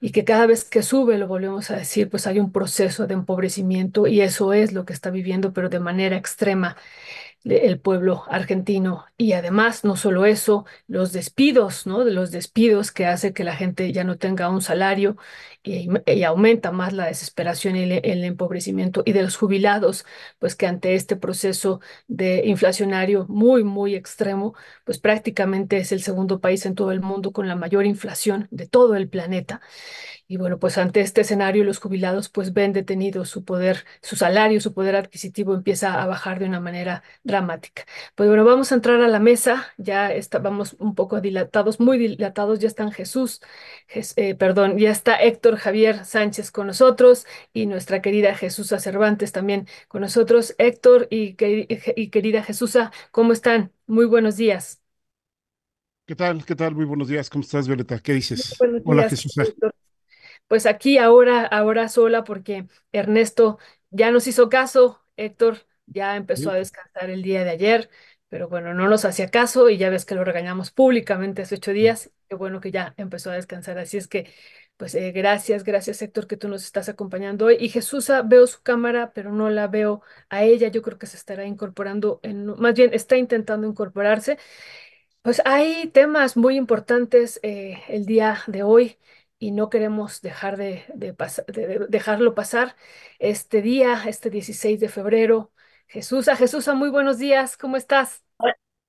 y 0.00 0.12
que 0.12 0.24
cada 0.24 0.46
vez 0.46 0.64
que 0.64 0.82
sube, 0.82 1.18
lo 1.18 1.28
volvemos 1.28 1.70
a 1.70 1.76
decir, 1.76 2.08
pues 2.10 2.26
hay 2.26 2.38
un 2.40 2.52
proceso 2.52 3.06
de 3.06 3.14
empobrecimiento 3.14 4.06
y 4.06 4.20
eso 4.22 4.52
es 4.52 4.72
lo 4.72 4.84
que 4.84 4.92
está 4.92 5.10
viviendo, 5.10 5.52
pero 5.52 5.68
de 5.68 5.80
manera 5.80 6.16
extrema 6.16 6.76
el 7.44 7.80
pueblo 7.80 8.24
argentino. 8.28 9.06
Y 9.16 9.32
además, 9.32 9.84
no 9.84 9.96
solo 9.96 10.26
eso, 10.26 10.66
los 10.88 11.12
despidos, 11.12 11.86
¿no? 11.86 12.04
De 12.04 12.12
los 12.12 12.30
despidos 12.30 12.92
que 12.92 13.06
hace 13.06 13.32
que 13.32 13.44
la 13.44 13.56
gente 13.56 13.92
ya 13.92 14.04
no 14.04 14.18
tenga 14.18 14.48
un 14.50 14.62
salario 14.62 15.16
y, 15.62 15.88
y 16.06 16.22
aumenta 16.24 16.72
más 16.72 16.92
la 16.92 17.06
desesperación 17.06 17.76
y 17.76 17.82
el, 17.84 17.92
el, 18.04 18.24
empobrecimiento. 18.24 19.02
Y 19.04 19.12
de 19.12 19.22
los 19.22 19.36
jubilados, 19.36 20.04
pues 20.38 20.54
que 20.56 20.66
ante 20.66 20.94
este 20.94 21.16
proceso 21.16 21.80
de 22.08 22.46
inflacionario 22.46 23.26
muy, 23.28 23.64
muy 23.64 23.94
extremo, 23.94 24.54
pues 24.84 24.98
prácticamente 24.98 25.78
es 25.78 25.92
el 25.92 26.02
segundo 26.02 26.40
país 26.40 26.66
en 26.66 26.74
todo 26.74 26.92
el 26.92 27.00
mundo 27.00 27.32
con 27.32 27.48
la 27.48 27.56
mayor 27.56 27.86
inflación 27.86 28.48
de 28.50 28.66
todo 28.66 28.96
el 28.96 29.08
planeta. 29.08 29.60
Y 30.32 30.36
bueno, 30.36 30.60
pues 30.60 30.78
ante 30.78 31.00
este 31.00 31.22
escenario 31.22 31.64
los 31.64 31.80
jubilados 31.80 32.28
pues 32.28 32.52
ven 32.52 32.72
detenido 32.72 33.24
su 33.24 33.44
poder, 33.44 33.84
su 34.00 34.14
salario, 34.14 34.60
su 34.60 34.72
poder 34.72 34.94
adquisitivo 34.94 35.54
empieza 35.56 36.00
a 36.00 36.06
bajar 36.06 36.38
de 36.38 36.44
una 36.46 36.60
manera 36.60 37.02
dramática. 37.24 37.84
Pues 38.14 38.28
bueno, 38.28 38.44
vamos 38.44 38.70
a 38.70 38.76
entrar 38.76 39.00
a 39.00 39.08
la 39.08 39.18
mesa, 39.18 39.66
ya 39.76 40.12
estábamos 40.12 40.74
un 40.78 40.94
poco 40.94 41.20
dilatados, 41.20 41.80
muy 41.80 41.98
dilatados, 41.98 42.60
ya 42.60 42.68
están 42.68 42.92
Jesús, 42.92 43.40
eh, 43.88 44.36
perdón, 44.36 44.78
ya 44.78 44.90
está 44.92 45.16
Héctor 45.16 45.56
Javier 45.56 46.04
Sánchez 46.04 46.52
con 46.52 46.68
nosotros 46.68 47.26
y 47.52 47.66
nuestra 47.66 48.00
querida 48.00 48.36
Jesús 48.36 48.68
Cervantes 48.68 49.32
también 49.32 49.66
con 49.88 50.00
nosotros. 50.02 50.54
Héctor 50.58 51.08
y, 51.10 51.36
y 51.96 52.08
querida 52.10 52.44
Jesús, 52.44 52.78
¿cómo 53.10 53.32
están? 53.32 53.72
Muy 53.88 54.04
buenos 54.06 54.36
días. 54.36 54.80
¿Qué 56.06 56.16
tal? 56.16 56.44
¿Qué 56.44 56.56
tal? 56.56 56.74
Muy 56.74 56.84
buenos 56.84 57.08
días. 57.08 57.30
¿Cómo 57.30 57.42
estás, 57.42 57.66
Violeta? 57.68 57.98
¿Qué 58.00 58.12
dices? 58.12 58.64
Hola, 58.84 59.04
Jesús 59.04 59.32
pues 60.50 60.66
aquí 60.66 60.98
ahora, 60.98 61.46
ahora 61.46 61.88
sola, 61.88 62.24
porque 62.24 62.66
Ernesto 62.90 63.60
ya 63.90 64.10
nos 64.10 64.26
hizo 64.26 64.48
caso, 64.48 65.00
Héctor 65.16 65.58
ya 65.86 66.16
empezó 66.16 66.50
a 66.50 66.56
descansar 66.56 67.08
el 67.08 67.22
día 67.22 67.44
de 67.44 67.50
ayer, 67.50 67.88
pero 68.28 68.48
bueno, 68.48 68.74
no 68.74 68.88
nos 68.88 69.04
hacía 69.04 69.30
caso 69.30 69.70
y 69.70 69.78
ya 69.78 69.90
ves 69.90 70.04
que 70.04 70.16
lo 70.16 70.24
regañamos 70.24 70.72
públicamente 70.72 71.42
hace 71.42 71.54
ocho 71.54 71.70
días, 71.72 72.10
qué 72.28 72.34
bueno 72.34 72.60
que 72.60 72.72
ya 72.72 72.94
empezó 72.96 73.30
a 73.30 73.34
descansar, 73.34 73.78
así 73.78 73.96
es 73.96 74.08
que, 74.08 74.28
pues 74.76 74.96
eh, 74.96 75.12
gracias, 75.12 75.62
gracias 75.62 76.02
Héctor 76.02 76.26
que 76.26 76.36
tú 76.36 76.48
nos 76.48 76.64
estás 76.64 76.88
acompañando 76.88 77.44
hoy. 77.46 77.56
Y 77.60 77.68
Jesús, 77.68 78.10
veo 78.24 78.48
su 78.48 78.60
cámara, 78.62 79.12
pero 79.14 79.30
no 79.30 79.50
la 79.50 79.68
veo 79.68 80.02
a 80.30 80.42
ella, 80.42 80.66
yo 80.66 80.82
creo 80.82 80.98
que 80.98 81.06
se 81.06 81.16
estará 81.16 81.44
incorporando, 81.46 82.18
en, 82.24 82.46
más 82.60 82.74
bien 82.74 82.90
está 82.92 83.16
intentando 83.16 83.68
incorporarse. 83.68 84.36
Pues 85.22 85.42
hay 85.44 85.88
temas 85.88 86.36
muy 86.36 86.56
importantes 86.56 87.40
eh, 87.42 87.82
el 87.88 88.06
día 88.06 88.42
de 88.46 88.62
hoy 88.62 88.98
y 89.40 89.52
no 89.52 89.70
queremos 89.70 90.20
dejar 90.20 90.56
de, 90.58 90.84
dejarlo 91.88 92.34
pasar 92.34 92.76
este 93.18 93.62
día, 93.62 94.04
este 94.06 94.30
16 94.30 94.78
de 94.78 94.88
febrero. 94.88 95.50
Jesús, 95.88 96.28
a 96.28 96.36
Jesús, 96.36 96.68
muy 96.68 96.90
buenos 96.90 97.18
días, 97.18 97.56
¿cómo 97.56 97.76
estás? 97.76 98.22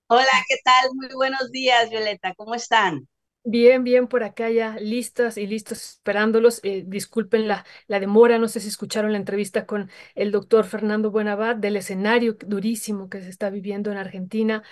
Hola, 0.07 0.27
¿qué 0.49 0.57
tal? 0.63 0.91
Muy 0.93 1.15
buenos 1.15 1.51
días, 1.51 1.89
Violeta, 1.89 2.35
¿cómo 2.35 2.53
están? 2.53 3.07
Bien, 3.43 3.83
bien, 3.83 4.07
por 4.07 4.23
acá 4.23 4.51
ya 4.51 4.75
listas 4.79 5.37
y 5.37 5.47
listos 5.47 5.93
esperándolos. 5.93 6.59
Eh, 6.63 6.83
disculpen 6.85 7.47
la, 7.47 7.65
la 7.87 7.99
demora, 7.99 8.37
no 8.37 8.47
sé 8.47 8.59
si 8.59 8.67
escucharon 8.67 9.13
la 9.13 9.17
entrevista 9.17 9.65
con 9.65 9.89
el 10.13 10.31
doctor 10.31 10.65
Fernando 10.65 11.09
Buenabad 11.09 11.55
del 11.55 11.77
escenario 11.77 12.33
durísimo 12.33 13.09
que 13.09 13.21
se 13.21 13.29
está 13.29 13.49
viviendo 13.49 13.89
en 13.91 13.97
Argentina. 13.97 14.63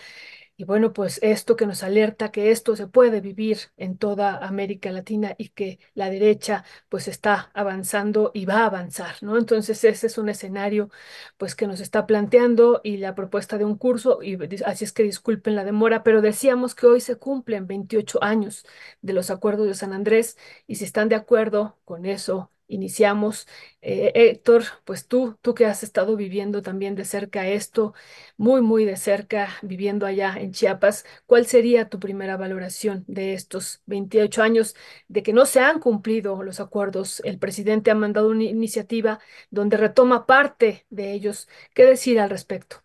Y 0.60 0.66
bueno, 0.66 0.92
pues 0.92 1.20
esto 1.24 1.56
que 1.56 1.66
nos 1.66 1.84
alerta 1.84 2.32
que 2.34 2.52
esto 2.52 2.76
se 2.76 2.86
puede 2.88 3.22
vivir 3.22 3.60
en 3.78 3.98
toda 3.98 4.38
América 4.46 4.92
Latina 4.92 5.34
y 5.38 5.50
que 5.50 5.80
la 5.94 6.10
derecha 6.10 6.66
pues 6.90 7.08
está 7.08 7.50
avanzando 7.54 8.32
y 8.34 8.44
va 8.46 8.64
a 8.64 8.66
avanzar, 8.66 9.16
¿no? 9.22 9.38
Entonces 9.38 9.82
ese 9.86 10.08
es 10.08 10.18
un 10.18 10.28
escenario 10.28 10.90
pues 11.38 11.56
que 11.56 11.66
nos 11.66 11.80
está 11.80 12.06
planteando 12.06 12.82
y 12.84 12.98
la 12.98 13.16
propuesta 13.16 13.58
de 13.58 13.64
un 13.64 13.78
curso, 13.78 14.22
y 14.22 14.38
así 14.66 14.84
es 14.84 14.92
que 14.92 15.04
disculpen 15.04 15.56
la 15.56 15.64
demora, 15.64 16.04
pero 16.04 16.22
decíamos 16.22 16.76
que 16.76 16.88
hoy 16.88 17.00
se 17.00 17.16
cumplen 17.16 17.66
28 17.66 18.22
años 18.22 18.66
de 19.02 19.14
los 19.14 19.30
acuerdos 19.32 19.66
de 19.68 19.76
San 19.76 19.94
Andrés 19.94 20.38
y 20.68 20.76
si 20.76 20.84
están 20.84 21.08
de 21.08 21.16
acuerdo 21.16 21.78
con 21.86 22.06
eso 22.06 22.52
iniciamos. 22.70 23.48
Eh, 23.82 24.12
Héctor, 24.16 24.64
pues 24.86 25.08
tú, 25.08 25.38
tú 25.42 25.54
que 25.56 25.66
has 25.68 25.84
estado 25.84 26.16
viviendo 26.16 26.62
también 26.64 26.96
de 26.96 27.06
cerca 27.06 27.48
esto, 27.50 27.94
muy, 28.38 28.62
muy 28.62 28.86
de 28.86 28.98
cerca, 28.98 29.50
viviendo 29.62 30.06
allá 30.06 30.36
en 30.38 30.54
Chiapas, 30.54 31.06
¿cuál 31.26 31.46
sería 31.48 31.90
tu 31.90 32.00
primera 32.00 32.38
valoración 32.38 33.04
de 33.08 33.34
estos 33.34 33.82
28 33.86 34.44
años 34.44 34.76
de 35.08 35.24
que 35.24 35.34
no 35.34 35.46
se 35.46 35.60
han 35.62 35.80
cumplido 35.80 36.44
los 36.44 36.60
acuerdos? 36.62 37.22
El 37.26 37.40
presidente 37.40 37.92
ha 37.92 37.96
mandado 37.96 38.30
una 38.30 38.44
iniciativa 38.46 39.20
donde 39.52 39.78
retoma 39.78 40.26
parte 40.26 40.86
de 40.90 41.14
ellos. 41.14 41.48
¿Qué 41.74 41.86
decir 41.86 42.20
al 42.20 42.30
respecto? 42.30 42.84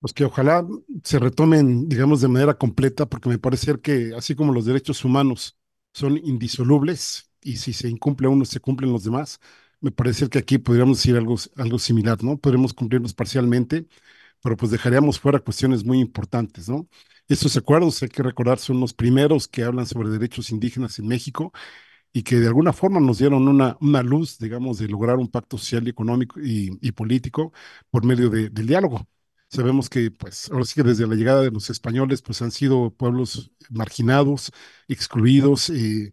Pues 0.00 0.12
que 0.12 0.24
ojalá 0.24 0.66
se 1.04 1.18
retomen, 1.18 1.88
digamos, 1.88 2.20
de 2.20 2.28
manera 2.28 2.54
completa, 2.58 3.06
porque 3.06 3.28
me 3.28 3.38
parece 3.38 3.80
que 3.80 4.12
así 4.16 4.34
como 4.34 4.52
los 4.52 4.66
derechos 4.66 5.04
humanos 5.04 5.58
son 5.92 6.18
indisolubles, 6.18 7.30
y 7.52 7.56
si 7.56 7.72
se 7.72 7.88
incumple 7.88 8.28
uno, 8.28 8.44
se 8.44 8.60
cumplen 8.60 8.92
los 8.92 9.04
demás. 9.04 9.40
Me 9.80 9.90
parece 9.92 10.28
que 10.28 10.38
aquí 10.38 10.58
podríamos 10.58 10.98
decir 10.98 11.16
algo, 11.16 11.36
algo 11.56 11.78
similar, 11.78 12.22
¿no? 12.24 12.38
Podríamos 12.38 12.74
cumplirlos 12.74 13.14
parcialmente, 13.14 13.86
pero 14.42 14.56
pues 14.56 14.70
dejaríamos 14.72 15.20
fuera 15.20 15.40
cuestiones 15.40 15.84
muy 15.84 16.00
importantes, 16.00 16.68
¿no? 16.68 16.88
Estos 17.28 17.56
acuerdos, 17.56 18.02
hay 18.02 18.08
que 18.10 18.22
recordar, 18.22 18.58
son 18.58 18.80
los 18.80 18.94
primeros 18.94 19.48
que 19.48 19.64
hablan 19.64 19.86
sobre 19.86 20.10
derechos 20.10 20.50
indígenas 20.50 20.98
en 20.98 21.08
México 21.08 21.52
y 22.12 22.22
que 22.22 22.36
de 22.36 22.46
alguna 22.46 22.72
forma 22.72 23.00
nos 23.00 23.18
dieron 23.18 23.46
una, 23.48 23.76
una 23.80 24.02
luz, 24.02 24.38
digamos, 24.38 24.78
de 24.78 24.88
lograr 24.88 25.16
un 25.16 25.28
pacto 25.30 25.58
social 25.58 25.86
y 25.86 25.90
económico 25.90 26.40
y, 26.40 26.78
y 26.80 26.92
político 26.92 27.52
por 27.90 28.04
medio 28.04 28.30
de, 28.30 28.48
del 28.50 28.66
diálogo. 28.66 29.06
Sabemos 29.48 29.88
que, 29.90 30.10
pues, 30.10 30.50
ahora 30.50 30.64
sí 30.64 30.74
que 30.74 30.82
desde 30.82 31.06
la 31.06 31.14
llegada 31.14 31.42
de 31.42 31.50
los 31.50 31.70
españoles, 31.70 32.22
pues 32.22 32.42
han 32.42 32.50
sido 32.50 32.90
pueblos 32.90 33.52
marginados, 33.70 34.50
excluidos, 34.88 35.70
eh, 35.70 36.12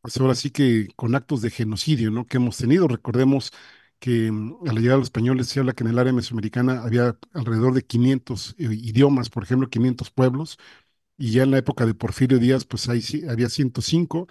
pues 0.00 0.16
ahora 0.18 0.34
sí 0.34 0.50
que 0.50 0.88
con 0.96 1.14
actos 1.14 1.42
de 1.42 1.50
genocidio, 1.50 2.10
¿no? 2.10 2.26
Que 2.26 2.38
hemos 2.38 2.56
tenido. 2.58 2.88
Recordemos 2.88 3.52
que 3.98 4.30
mm, 4.32 4.68
a 4.68 4.72
la 4.72 4.80
llegada 4.80 4.96
de 4.96 5.00
los 5.00 5.06
españoles 5.08 5.48
se 5.48 5.60
habla 5.60 5.72
que 5.74 5.84
en 5.84 5.90
el 5.90 5.98
área 5.98 6.12
mesoamericana 6.12 6.82
había 6.82 7.18
alrededor 7.34 7.74
de 7.74 7.82
500 7.84 8.54
eh, 8.58 8.64
idiomas, 8.72 9.30
por 9.30 9.42
ejemplo, 9.44 9.68
500 9.70 10.10
pueblos, 10.10 10.58
y 11.18 11.32
ya 11.32 11.42
en 11.44 11.50
la 11.50 11.58
época 11.58 11.86
de 11.86 11.94
Porfirio 11.94 12.38
Díaz, 12.38 12.64
pues 12.64 12.88
ahí 12.88 13.02
sí, 13.02 13.22
había 13.28 13.48
105, 13.50 14.28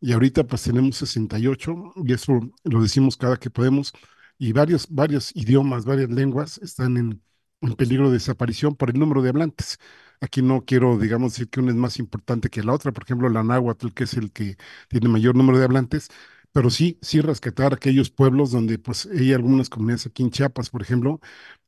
y 0.00 0.12
ahorita 0.12 0.44
pues 0.46 0.62
tenemos 0.64 0.96
68, 0.96 1.74
y 2.04 2.12
eso 2.12 2.40
lo 2.64 2.82
decimos 2.82 3.16
cada 3.16 3.36
que 3.38 3.50
podemos, 3.50 3.92
y 4.38 4.52
varios, 4.52 4.88
varios 4.90 5.34
idiomas, 5.36 5.84
varias 5.84 6.10
lenguas 6.10 6.58
están 6.58 6.96
en, 6.96 7.22
en 7.60 7.74
peligro 7.76 8.08
de 8.08 8.14
desaparición 8.14 8.74
por 8.76 8.90
el 8.90 8.98
número 8.98 9.22
de 9.22 9.28
hablantes. 9.30 9.78
Aquí 10.22 10.42
no 10.42 10.64
quiero, 10.64 10.98
digamos, 10.98 11.34
decir 11.34 11.50
que 11.50 11.60
una 11.60 11.72
es 11.72 11.76
más 11.76 11.98
importante 12.00 12.50
que 12.50 12.62
la 12.64 12.72
otra, 12.74 12.92
por 12.92 13.04
ejemplo, 13.04 13.28
la 13.30 13.42
náhuatl, 13.44 13.90
que 13.92 14.04
es 14.04 14.14
el 14.14 14.32
que 14.32 14.56
tiene 14.88 15.08
mayor 15.10 15.36
número 15.36 15.58
de 15.58 15.64
hablantes, 15.64 16.08
pero 16.52 16.70
sí, 16.70 16.98
sí 17.02 17.20
rescatar 17.20 17.74
aquellos 17.74 18.10
pueblos 18.10 18.52
donde 18.52 18.78
pues 18.78 19.06
hay 19.06 19.32
algunas 19.32 19.68
comunidades 19.70 20.06
aquí 20.06 20.22
en 20.22 20.30
Chiapas, 20.30 20.70
por 20.70 20.82
ejemplo, 20.82 21.20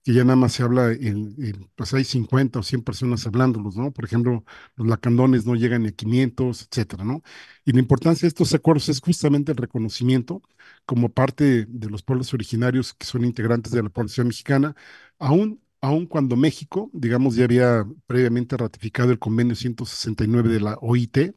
que 0.05 0.13
ya 0.15 0.23
nada 0.25 0.37
más 0.37 0.53
se 0.53 0.63
habla, 0.63 0.93
en, 0.93 1.35
pues 1.77 1.95
hay 1.95 2.05
50 2.05 2.59
o 2.61 2.63
100 2.63 2.83
personas 2.83 3.27
hablándolos, 3.27 3.77
¿no? 3.77 3.93
Por 3.93 4.05
ejemplo, 4.05 4.45
los 4.77 4.87
lacandones 4.87 5.47
no 5.47 5.55
llegan 5.57 5.87
a 5.87 5.93
500, 5.93 6.63
etcétera, 6.71 7.05
¿no? 7.05 7.23
Y 7.65 7.73
la 7.73 7.81
importancia 7.81 8.23
de 8.27 8.29
estos 8.29 8.55
acuerdos 8.55 8.89
es 8.91 9.01
justamente 9.01 9.53
el 9.53 9.59
reconocimiento 9.59 10.43
como 10.87 11.09
parte 11.11 11.67
de 11.69 11.91
los 11.91 12.03
pueblos 12.03 12.35
originarios 12.35 12.95
que 12.95 13.07
son 13.07 13.25
integrantes 13.25 13.73
de 13.73 13.83
la 13.83 13.89
población 13.91 14.29
mexicana, 14.29 14.75
aún 15.19 15.61
aun 15.85 16.07
cuando 16.07 16.37
México, 16.37 16.91
digamos, 16.93 17.37
ya 17.37 17.45
había 17.45 17.87
previamente 18.07 18.57
ratificado 18.57 19.11
el 19.13 19.19
convenio 19.19 19.55
169 19.55 20.49
de 20.49 20.61
la 20.61 20.77
OIT, 20.81 21.35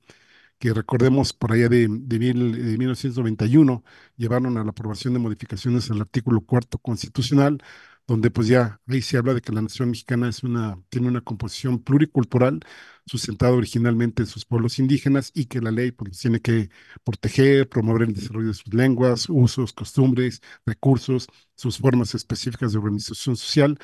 que 0.59 0.73
recordemos 0.73 1.33
por 1.33 1.51
allá 1.53 1.69
de, 1.69 1.87
de, 1.89 2.17
de 2.19 2.77
1991 2.77 3.83
llevaron 4.17 4.57
a 4.57 4.63
la 4.63 4.71
aprobación 4.71 5.13
de 5.13 5.19
modificaciones 5.19 5.91
al 5.91 6.01
artículo 6.01 6.41
cuarto 6.41 6.77
constitucional, 6.79 7.59
donde 8.07 8.31
pues 8.31 8.47
ya 8.47 8.79
ahí 8.87 9.01
se 9.01 9.17
habla 9.17 9.33
de 9.33 9.41
que 9.41 9.51
la 9.51 9.61
nación 9.61 9.89
mexicana 9.91 10.31
tiene 10.89 11.07
una 11.09 11.21
composición 11.21 11.79
pluricultural 11.83 12.61
sustentada 13.05 13.53
originalmente 13.53 14.23
en 14.23 14.27
sus 14.27 14.45
pueblos 14.45 14.79
indígenas 14.79 15.31
y 15.33 15.45
que 15.45 15.61
la 15.61 15.71
ley 15.71 15.91
pues 15.91 16.17
tiene 16.19 16.39
que 16.41 16.69
proteger, 17.03 17.67
promover 17.69 18.03
el 18.07 18.13
desarrollo 18.13 18.49
de 18.49 18.53
sus 18.53 18.73
lenguas, 18.73 19.27
usos, 19.29 19.73
costumbres, 19.73 20.41
recursos, 20.65 21.27
sus 21.55 21.77
formas 21.77 22.15
específicas 22.15 22.71
de 22.71 22.77
organización 22.79 23.35
social 23.37 23.77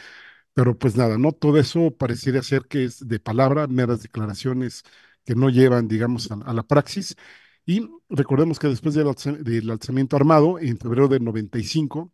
pero 0.53 0.77
pues 0.77 0.95
nada, 0.95 1.17
¿no? 1.17 1.31
Todo 1.31 1.57
eso 1.59 1.91
pareciera 1.95 2.43
ser 2.43 2.65
que 2.67 2.85
es 2.85 3.07
de 3.07 3.19
palabra, 3.19 3.67
meras 3.67 4.01
declaraciones 4.03 4.83
que 5.25 5.35
no 5.35 5.49
llevan, 5.49 5.87
digamos, 5.87 6.29
a, 6.31 6.53
la 6.53 6.63
praxis. 6.63 7.15
Y 7.65 7.89
recordemos 8.09 8.59
que 8.59 8.67
después 8.67 8.95
del, 8.95 9.07
del, 9.43 9.69
alzamiento 9.71 10.15
armado, 10.15 10.59
en 10.59 10.77
febrero 10.77 11.07
del 11.07 11.23
95, 11.23 12.11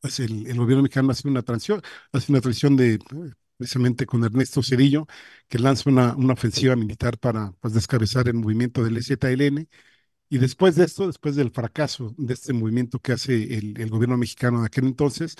pues 0.00 0.20
el, 0.20 0.46
el 0.46 0.56
gobierno 0.58 0.82
mexicano 0.82 1.12
hace 1.12 1.28
una 1.28 1.42
transición, 1.42 1.82
hace 2.12 2.32
una 2.32 2.40
transición 2.40 2.76
de, 2.76 2.98
precisamente 3.56 4.06
con 4.06 4.24
Ernesto 4.24 4.62
Cedillo, 4.62 5.06
que 5.48 5.58
lanza 5.58 5.90
una, 5.90 6.14
una 6.16 6.34
ofensiva 6.34 6.76
militar 6.76 7.18
para 7.18 7.52
pues, 7.60 7.74
descabezar 7.74 8.28
el 8.28 8.34
movimiento 8.34 8.82
del 8.84 8.96
EZLN. 8.98 9.68
Y 10.28 10.38
después 10.38 10.76
de 10.76 10.84
esto, 10.84 11.06
después 11.06 11.36
del 11.36 11.50
fracaso 11.52 12.14
de 12.18 12.34
este 12.34 12.52
movimiento 12.54 12.98
que 13.00 13.12
hace 13.12 13.54
el, 13.58 13.80
el 13.80 13.90
gobierno 13.90 14.16
mexicano 14.16 14.60
de 14.60 14.66
aquel 14.66 14.86
entonces, 14.86 15.36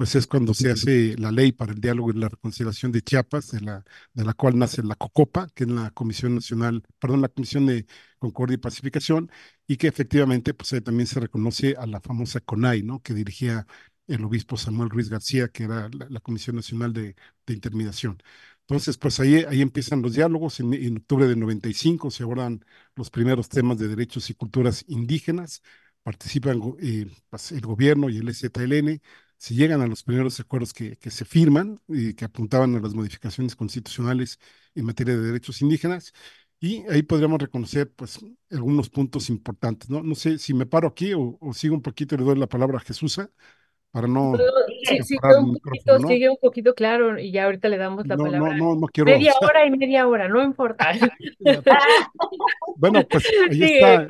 pues 0.00 0.14
es 0.14 0.26
cuando 0.26 0.54
se 0.54 0.70
hace 0.70 1.14
la 1.18 1.30
ley 1.30 1.52
para 1.52 1.72
el 1.72 1.80
diálogo 1.80 2.10
y 2.10 2.14
la 2.14 2.30
reconciliación 2.30 2.90
de 2.90 3.02
Chiapas, 3.02 3.50
de 3.50 3.60
la, 3.60 3.84
de 4.14 4.24
la 4.24 4.32
cual 4.32 4.58
nace 4.58 4.82
la 4.82 4.94
COCOPA, 4.94 5.48
que 5.54 5.64
es 5.64 5.70
la 5.70 5.90
Comisión 5.90 6.34
Nacional, 6.36 6.82
perdón, 6.98 7.20
la 7.20 7.28
Comisión 7.28 7.66
de 7.66 7.84
Concordia 8.18 8.54
y 8.54 8.56
Pacificación, 8.56 9.30
y 9.66 9.76
que 9.76 9.88
efectivamente 9.88 10.54
pues 10.54 10.70
también 10.82 11.06
se 11.06 11.20
reconoce 11.20 11.76
a 11.78 11.86
la 11.86 12.00
famosa 12.00 12.40
CONAI, 12.40 12.82
¿no? 12.82 13.02
Que 13.02 13.12
dirigía 13.12 13.66
el 14.06 14.24
obispo 14.24 14.56
Samuel 14.56 14.88
Ruiz 14.88 15.10
García, 15.10 15.48
que 15.48 15.64
era 15.64 15.90
la, 15.90 16.20
Comisión 16.20 16.56
Nacional 16.56 16.94
de, 16.94 17.14
de, 17.46 17.52
Intermediación. 17.54 18.22
Entonces, 18.62 18.96
pues 18.96 19.20
ahí, 19.20 19.44
ahí 19.48 19.60
empiezan 19.60 20.00
los 20.00 20.14
diálogos. 20.14 20.60
En, 20.60 20.72
en 20.72 20.96
octubre 20.96 21.26
de 21.28 21.36
95 21.36 22.10
se 22.10 22.22
abordan 22.22 22.64
los 22.96 23.10
primeros 23.10 23.50
temas 23.50 23.76
de 23.78 23.88
derechos 23.88 24.30
y 24.30 24.34
culturas 24.34 24.82
indígenas. 24.88 25.62
Participan 26.02 26.58
eh, 26.80 27.06
pues, 27.28 27.52
el 27.52 27.60
gobierno 27.60 28.08
y 28.08 28.16
el 28.16 28.34
STLN. 28.34 29.02
Se 29.40 29.54
llegan 29.54 29.80
a 29.80 29.86
los 29.86 30.02
primeros 30.02 30.38
acuerdos 30.38 30.74
que, 30.74 30.96
que 30.96 31.10
se 31.10 31.24
firman 31.24 31.80
y 31.88 32.12
que 32.12 32.26
apuntaban 32.26 32.76
a 32.76 32.80
las 32.80 32.92
modificaciones 32.92 33.56
constitucionales 33.56 34.38
en 34.74 34.84
materia 34.84 35.16
de 35.16 35.22
derechos 35.22 35.62
indígenas. 35.62 36.12
Y 36.60 36.84
ahí 36.90 37.02
podríamos 37.02 37.40
reconocer 37.40 37.90
pues 37.90 38.18
algunos 38.50 38.90
puntos 38.90 39.30
importantes, 39.30 39.88
¿no? 39.88 40.02
No 40.02 40.14
sé 40.14 40.36
si 40.36 40.52
me 40.52 40.66
paro 40.66 40.88
aquí 40.88 41.14
o, 41.14 41.38
o 41.40 41.54
sigo 41.54 41.74
un 41.74 41.80
poquito 41.80 42.14
y 42.14 42.18
le 42.18 42.24
doy 42.24 42.36
la 42.36 42.48
palabra 42.48 42.76
a 42.76 42.80
Jesús 42.80 43.18
para 43.90 44.06
no 44.06 44.34
sí, 44.84 45.02
sigue, 45.02 45.18
un 45.38 45.56
poquito, 45.58 45.98
¿no? 45.98 46.08
sigue 46.08 46.28
un 46.28 46.36
poquito 46.40 46.74
claro 46.74 47.18
y 47.18 47.32
ya 47.32 47.44
ahorita 47.46 47.68
le 47.68 47.76
damos 47.78 48.06
la 48.06 48.16
no, 48.16 48.24
palabra. 48.24 48.56
No, 48.56 48.74
no, 48.74 48.80
no 48.80 48.86
quiero. 48.86 49.10
Media 49.10 49.32
hora 49.40 49.66
y 49.66 49.70
media 49.70 50.06
hora, 50.06 50.28
no 50.28 50.42
importa. 50.42 50.92
bueno, 52.76 53.02
pues 53.08 53.24
ahí 53.50 53.62
está 53.62 54.06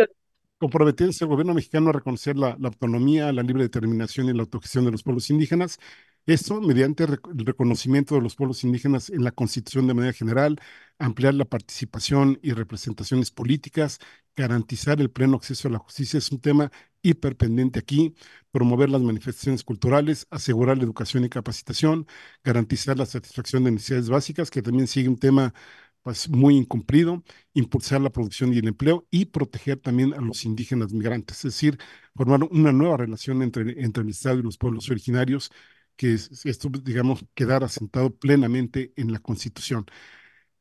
comprometiéndose 0.61 1.25
el 1.25 1.31
gobierno 1.31 1.55
mexicano 1.55 1.91
a 1.91 1.95
reconocer 1.95 2.37
la, 2.37 2.57
la, 2.61 2.69
autonomía, 2.69 3.33
la 3.33 3.43
libre 3.43 3.65
determinación 3.65 4.29
y 4.29 4.35
la 4.35 4.43
autogestión 4.43 4.85
de 4.85 4.93
los 4.93 5.03
pueblos 5.03 5.31
indígenas. 5.31 5.79
Esto 6.27 6.61
mediante 6.61 7.05
el 7.05 7.19
reconocimiento 7.47 8.15
de 8.15 8.21
los 8.21 8.37
pueblos 8.37 8.63
indígenas 8.65 9.11
en 9.11 9.25
la 9.25 9.33
Constitución 9.33 9.87
de 9.87 9.95
manera 9.95 10.13
general, 10.13 10.61
ampliar 10.99 11.35
la 11.35 11.47
participación 11.47 12.39
y 12.43 12.53
representaciones 12.53 13.31
políticas, 13.31 13.99
garantizar 14.37 15.01
el 15.01 15.11
pleno 15.11 15.37
acceso 15.37 15.69
a 15.69 15.71
la 15.71 15.79
justicia 15.79 16.19
es 16.19 16.31
un 16.31 16.41
tema 16.41 16.71
hiperpendiente 17.03 17.79
aquí, 17.79 18.15
promover 18.51 18.91
las 18.91 19.01
manifestaciones 19.01 19.65
culturales, 19.65 20.27
asegurar 20.31 20.77
la 20.77 20.85
educación 20.85 21.25
y 21.25 21.31
capacitación, 21.31 22.07
garantizar 22.45 22.99
la 22.99 23.07
satisfacción 23.07 23.65
de 23.65 23.73
necesidades 23.73 24.11
básicas, 24.11 24.51
que 24.51 24.63
también 24.63 24.87
sigue 24.87 25.09
un 25.09 25.19
tema 25.19 25.55
pues, 26.03 26.29
muy 26.29 26.57
incumplido, 26.57 27.23
impulsar 27.55 28.01
la 28.01 28.11
producción 28.11 28.53
y 28.55 28.59
el 28.59 28.69
empleo 28.69 29.07
y 29.11 29.27
proteger 29.27 29.79
también 29.79 30.15
a 30.15 30.21
los 30.21 30.45
indígenas 30.45 30.93
migrantes, 30.93 31.39
es 31.39 31.43
decir, 31.55 31.79
formar 32.15 32.45
una 32.45 32.73
nueva 32.73 32.97
relación 32.99 33.43
entre, 33.43 33.83
entre 33.83 34.03
el 34.03 34.11
Estado 34.11 34.39
y 34.39 34.43
los 34.43 34.59
pueblos 34.59 34.91
originarios 34.91 35.51
que 35.97 36.15
esto, 36.15 36.71
digamos, 36.83 37.25
quedara 37.35 37.67
asentado 37.67 38.15
plenamente 38.17 38.93
en 38.97 39.13
la 39.13 39.19
Constitución. 39.21 39.85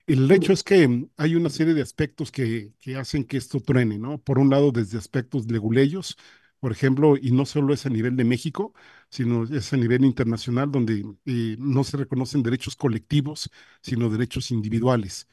El 0.08 0.30
hecho 0.32 0.54
es 0.54 0.64
que 0.64 1.08
hay 1.18 1.36
una 1.36 1.50
serie 1.50 1.74
de 1.76 1.82
aspectos 1.84 2.32
que, 2.32 2.74
que 2.80 2.96
hacen 2.98 3.24
que 3.26 3.38
esto 3.38 3.60
truene, 3.60 4.00
¿no? 4.00 4.20
Por 4.22 4.40
un 4.40 4.50
lado, 4.50 4.72
desde 4.72 4.98
aspectos 4.98 5.50
leguleyos, 5.52 6.18
por 6.60 6.72
ejemplo, 6.72 7.16
y 7.18 7.32
no 7.32 7.46
solo 7.46 7.74
es 7.74 7.86
a 7.86 7.90
nivel 7.90 8.16
de 8.18 8.24
México, 8.26 8.74
sino 9.10 9.44
es 9.44 9.74
a 9.74 9.78
nivel 9.78 10.06
internacional, 10.06 10.72
donde 10.72 11.06
eh, 11.26 11.56
no 11.60 11.84
se 11.84 11.98
reconocen 11.98 12.44
derechos 12.44 12.76
colectivos, 12.76 13.50
sino 13.82 14.10
derechos 14.10 14.52
individuales. 14.52 15.28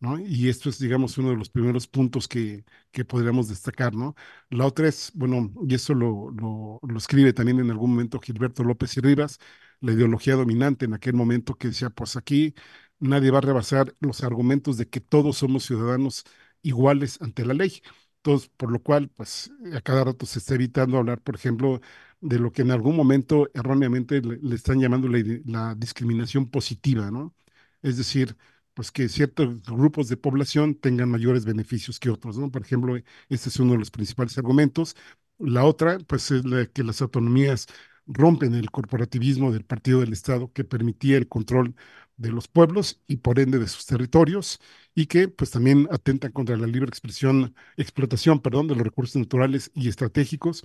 ¿no? 0.00 0.18
Y 0.18 0.48
esto 0.48 0.68
es, 0.68 0.78
digamos, 0.78 1.16
uno 1.18 1.30
de 1.30 1.36
los 1.36 1.48
primeros 1.50 1.86
puntos 1.86 2.26
que, 2.28 2.64
que 2.90 3.04
podríamos 3.04 3.48
destacar, 3.48 3.94
¿no? 3.94 4.16
La 4.50 4.66
otra 4.66 4.88
es, 4.88 5.12
bueno, 5.14 5.52
y 5.68 5.74
eso 5.74 5.94
lo, 5.94 6.30
lo, 6.32 6.80
lo, 6.82 6.98
escribe 6.98 7.32
también 7.32 7.60
en 7.60 7.70
algún 7.70 7.90
momento 7.90 8.18
Gilberto 8.20 8.64
López 8.64 8.96
y 8.96 9.00
Rivas, 9.00 9.38
la 9.80 9.92
ideología 9.92 10.34
dominante 10.34 10.86
en 10.86 10.94
aquel 10.94 11.14
momento 11.14 11.54
que 11.56 11.68
decía, 11.68 11.90
pues 11.90 12.16
aquí 12.16 12.54
nadie 12.98 13.30
va 13.30 13.38
a 13.38 13.40
rebasar 13.42 13.94
los 14.00 14.22
argumentos 14.24 14.76
de 14.76 14.88
que 14.88 15.00
todos 15.00 15.38
somos 15.38 15.64
ciudadanos 15.64 16.24
iguales 16.62 17.20
ante 17.20 17.44
la 17.44 17.54
ley. 17.54 17.82
Entonces, 18.24 18.50
por 18.56 18.70
lo 18.70 18.80
cual, 18.82 19.08
pues 19.10 19.50
a 19.74 19.80
cada 19.80 20.04
rato 20.04 20.26
se 20.26 20.38
está 20.38 20.54
evitando 20.54 20.96
hablar, 20.98 21.20
por 21.20 21.34
ejemplo, 21.34 21.80
de 22.20 22.38
lo 22.38 22.52
que 22.52 22.62
en 22.62 22.70
algún 22.70 22.94
momento 22.96 23.48
erróneamente 23.54 24.20
le, 24.22 24.54
están 24.54 24.80
llamando 24.80 25.08
la, 25.08 25.18
la 25.44 25.74
discriminación 25.74 26.48
positiva, 26.48 27.10
¿no? 27.10 27.34
Es 27.82 27.96
decir, 27.96 28.36
pues 28.74 28.90
que 28.92 29.08
ciertos 29.08 29.62
grupos 29.64 30.08
de 30.08 30.16
población 30.16 30.74
tengan 30.76 31.10
mayores 31.10 31.44
beneficios 31.44 31.98
que 31.98 32.10
otros, 32.10 32.38
¿no? 32.38 32.50
Por 32.50 32.62
ejemplo, 32.62 32.96
este 33.28 33.48
es 33.48 33.58
uno 33.58 33.72
de 33.72 33.78
los 33.78 33.90
principales 33.90 34.38
argumentos. 34.38 34.96
La 35.38 35.64
otra, 35.64 35.98
pues 35.98 36.30
es 36.30 36.44
la 36.44 36.66
que 36.66 36.84
las 36.84 37.02
autonomías 37.02 37.66
rompen 38.06 38.54
el 38.54 38.70
corporativismo 38.70 39.52
del 39.52 39.64
Partido 39.64 40.00
del 40.00 40.12
Estado 40.12 40.52
que 40.52 40.64
permitía 40.64 41.16
el 41.16 41.28
control 41.28 41.74
de 42.16 42.30
los 42.30 42.48
pueblos 42.48 43.00
y 43.08 43.16
por 43.18 43.38
ende 43.40 43.58
de 43.58 43.68
sus 43.68 43.86
territorios 43.86 44.60
y 44.94 45.06
que 45.06 45.28
pues 45.28 45.50
también 45.50 45.88
atentan 45.90 46.32
contra 46.32 46.56
la 46.56 46.66
libre 46.66 46.88
expresión, 46.88 47.54
explotación, 47.76 48.40
perdón, 48.40 48.68
de 48.68 48.74
los 48.76 48.84
recursos 48.84 49.16
naturales 49.16 49.70
y 49.74 49.88
estratégicos 49.88 50.64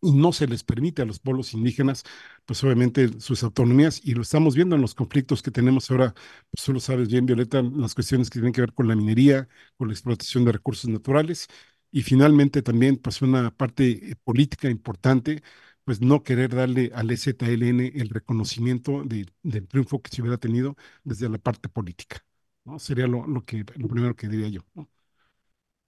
y 0.00 0.12
no 0.12 0.32
se 0.32 0.46
les 0.46 0.62
permite 0.64 1.02
a 1.02 1.04
los 1.04 1.18
pueblos 1.18 1.54
indígenas, 1.54 2.04
pues 2.46 2.62
obviamente 2.62 3.20
sus 3.20 3.42
autonomías, 3.42 4.00
y 4.04 4.14
lo 4.14 4.22
estamos 4.22 4.54
viendo 4.54 4.76
en 4.76 4.82
los 4.82 4.94
conflictos 4.94 5.42
que 5.42 5.50
tenemos 5.50 5.90
ahora, 5.90 6.14
pues 6.50 6.64
tú 6.64 6.72
lo 6.72 6.78
sabes 6.80 7.08
bien, 7.08 7.26
Violeta, 7.26 7.62
las 7.62 7.94
cuestiones 7.94 8.30
que 8.30 8.34
tienen 8.38 8.52
que 8.52 8.60
ver 8.60 8.72
con 8.74 8.86
la 8.88 8.94
minería, 8.96 9.48
con 9.76 9.88
la 9.88 9.94
explotación 9.94 10.44
de 10.44 10.52
recursos 10.52 10.88
naturales, 10.90 11.48
y 11.90 12.02
finalmente 12.02 12.62
también 12.62 12.96
pues 12.98 13.22
una 13.22 13.50
parte 13.56 14.10
eh, 14.12 14.16
política 14.22 14.68
importante, 14.70 15.42
pues 15.88 16.02
no 16.02 16.22
querer 16.22 16.54
darle 16.54 16.90
al 16.94 17.10
EZLN 17.10 17.80
el 17.94 18.10
reconocimiento 18.10 19.04
de, 19.04 19.26
del 19.42 19.66
triunfo 19.66 20.02
que 20.02 20.10
se 20.14 20.20
hubiera 20.20 20.36
tenido 20.36 20.76
desde 21.02 21.30
la 21.30 21.38
parte 21.38 21.70
política, 21.70 22.22
¿no? 22.66 22.78
Sería 22.78 23.06
lo, 23.06 23.26
lo 23.26 23.42
que, 23.42 23.64
lo 23.76 23.88
primero 23.88 24.14
que 24.14 24.28
diría 24.28 24.48
yo, 24.50 24.60
¿no? 24.74 24.86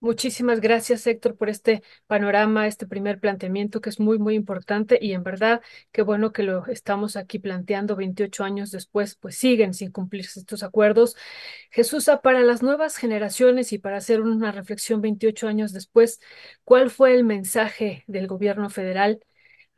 Muchísimas 0.02 0.62
gracias, 0.62 1.06
Héctor, 1.06 1.36
por 1.36 1.50
este 1.50 1.82
panorama, 2.06 2.66
este 2.66 2.86
primer 2.86 3.20
planteamiento 3.20 3.82
que 3.82 3.90
es 3.90 4.00
muy, 4.00 4.18
muy 4.18 4.36
importante 4.36 4.98
y 5.02 5.12
en 5.12 5.22
verdad 5.22 5.60
qué 5.92 6.00
bueno 6.00 6.32
que 6.32 6.44
lo 6.44 6.64
estamos 6.68 7.16
aquí 7.16 7.38
planteando 7.38 7.94
28 7.94 8.42
años 8.42 8.70
después, 8.70 9.16
pues 9.16 9.36
siguen 9.36 9.74
sin 9.74 9.90
cumplirse 9.92 10.40
estos 10.40 10.62
acuerdos. 10.62 11.14
Jesús, 11.70 12.10
para 12.22 12.40
las 12.40 12.62
nuevas 12.62 12.96
generaciones 12.96 13.74
y 13.74 13.78
para 13.78 13.98
hacer 13.98 14.22
una 14.22 14.50
reflexión 14.50 15.02
28 15.02 15.46
años 15.48 15.74
después, 15.74 16.20
¿cuál 16.64 16.88
fue 16.88 17.14
el 17.14 17.24
mensaje 17.24 18.04
del 18.06 18.26
gobierno 18.26 18.70
federal 18.70 19.20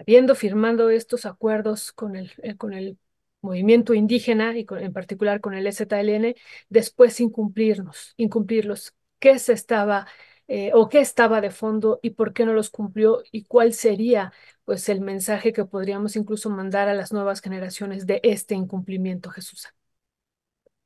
habiendo 0.03 0.35
firmado 0.35 0.91
estos 0.91 1.27
acuerdos 1.27 1.93
con 1.93 2.17
el, 2.17 2.33
eh, 2.43 2.57
con 2.57 2.73
el 2.73 2.99
movimiento 3.41 3.95
indígena 3.95 4.57
y 4.57 4.67
en 4.71 4.93
particular 4.93 5.41
con 5.41 5.55
el 5.55 5.67
STLN, 5.67 6.35
después 6.69 7.21
incumplirnos, 7.21 8.15
incumplirlos? 8.17 8.95
qué 9.19 9.39
se 9.39 9.53
estaba 9.53 10.07
eh, 10.49 10.73
o 10.75 10.89
qué 10.89 11.01
estaba 11.01 11.41
de 11.41 11.51
fondo 11.51 12.01
y 12.03 12.11
por 12.11 12.33
qué 12.33 12.45
no 12.45 12.53
los 12.53 12.71
cumplió 12.71 13.23
y 13.31 13.45
cuál 13.45 13.73
sería 13.73 14.33
pues 14.65 14.89
el 14.89 15.01
mensaje 15.01 15.53
que 15.53 15.65
podríamos 15.65 16.17
incluso 16.17 16.51
mandar 16.51 16.89
a 16.89 16.95
las 16.95 17.13
nuevas 17.13 17.41
generaciones 17.41 18.07
de 18.07 18.21
este 18.25 18.55
incumplimiento, 18.57 19.31
Jesús. 19.31 19.69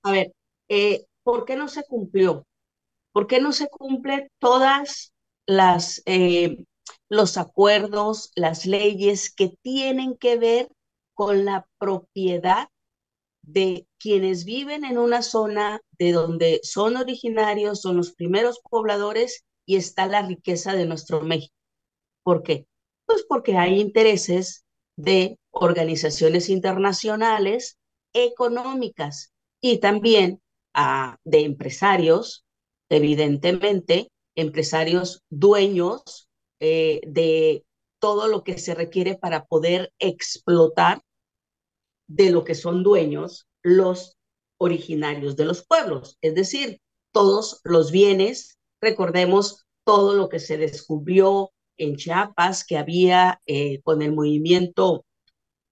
A 0.02 0.12
ver, 0.12 0.32
eh, 0.68 1.06
¿por 1.22 1.44
qué 1.46 1.56
no 1.56 1.68
se 1.68 1.82
cumplió? 1.84 2.46
¿Por 3.12 3.26
qué 3.26 3.40
no 3.40 3.52
se 3.52 3.68
cumplen 3.68 4.28
todas 4.38 5.12
las 5.46 6.02
los 7.08 7.36
acuerdos, 7.36 8.32
las 8.34 8.66
leyes 8.66 9.32
que 9.32 9.56
tienen 9.62 10.16
que 10.16 10.36
ver 10.36 10.68
con 11.14 11.44
la 11.44 11.66
propiedad 11.78 12.68
de 13.42 13.86
quienes 13.98 14.44
viven 14.44 14.84
en 14.84 14.98
una 14.98 15.22
zona 15.22 15.80
de 15.98 16.12
donde 16.12 16.60
son 16.62 16.96
originarios, 16.96 17.80
son 17.80 17.96
los 17.96 18.12
primeros 18.12 18.60
pobladores 18.68 19.44
y 19.64 19.76
está 19.76 20.06
la 20.06 20.22
riqueza 20.22 20.74
de 20.74 20.84
nuestro 20.84 21.20
México. 21.22 21.54
¿Por 22.22 22.42
qué? 22.42 22.66
Pues 23.06 23.24
porque 23.28 23.56
hay 23.56 23.80
intereses 23.80 24.64
de 24.96 25.38
organizaciones 25.50 26.48
internacionales 26.48 27.78
económicas 28.12 29.32
y 29.60 29.78
también 29.78 30.40
ah, 30.74 31.16
de 31.24 31.40
empresarios, 31.40 32.44
evidentemente, 32.88 34.10
empresarios 34.34 35.22
dueños 35.30 36.25
eh, 36.60 37.00
de 37.06 37.64
todo 37.98 38.28
lo 38.28 38.44
que 38.44 38.58
se 38.58 38.74
requiere 38.74 39.16
para 39.16 39.46
poder 39.46 39.92
explotar 39.98 41.02
de 42.06 42.30
lo 42.30 42.44
que 42.44 42.54
son 42.54 42.82
dueños 42.82 43.46
los 43.62 44.16
originarios 44.58 45.36
de 45.36 45.44
los 45.44 45.66
pueblos, 45.66 46.18
es 46.20 46.34
decir, 46.34 46.80
todos 47.12 47.60
los 47.64 47.90
bienes, 47.90 48.58
recordemos 48.80 49.66
todo 49.84 50.14
lo 50.14 50.28
que 50.28 50.38
se 50.38 50.56
descubrió 50.56 51.52
en 51.78 51.96
Chiapas 51.96 52.64
que 52.64 52.76
había 52.76 53.40
eh, 53.46 53.80
con 53.82 54.02
el 54.02 54.14
movimiento 54.14 55.04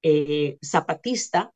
eh, 0.03 0.59
zapatista, 0.63 1.53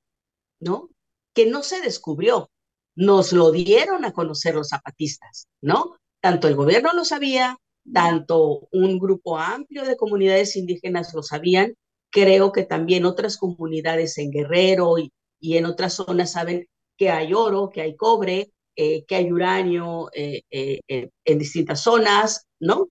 ¿no? 0.61 0.89
Que 1.35 1.47
no 1.47 1.63
se 1.63 1.81
descubrió, 1.81 2.51
nos 2.95 3.33
lo 3.33 3.51
dieron 3.53 4.05
a 4.05 4.13
conocer 4.13 4.55
los 4.55 4.69
zapatistas, 4.69 5.49
¿no? 5.61 5.97
Tanto 6.21 6.49
el 6.49 6.57
gobierno 6.57 6.93
lo 6.95 7.05
sabía, 7.05 7.59
tanto 7.93 8.69
un 8.73 8.99
grupo 8.99 9.39
amplio 9.39 9.85
de 9.85 9.97
comunidades 9.97 10.57
indígenas 10.57 11.15
lo 11.15 11.23
sabían, 11.23 11.75
Creo 12.11 12.53
que 12.53 12.65
también 12.65 13.05
otras 13.05 13.37
comunidades 13.37 14.17
en 14.19 14.31
Guerrero 14.31 14.99
y, 14.99 15.13
y 15.41 15.57
en 15.59 15.67
otras 15.67 15.95
zonas 15.95 16.33
saben 16.33 16.67
que 16.97 17.11
hay 17.11 17.35
oro, 17.35 17.71
que 17.71 17.83
hay 17.83 17.97
cobre, 17.97 18.53
eh, 18.77 19.05
que 19.05 19.17
hay 19.17 19.31
uranio 19.31 20.09
eh, 20.15 20.43
eh, 20.51 20.81
en 21.25 21.39
distintas 21.39 21.83
zonas, 21.83 22.47
¿no? 22.61 22.89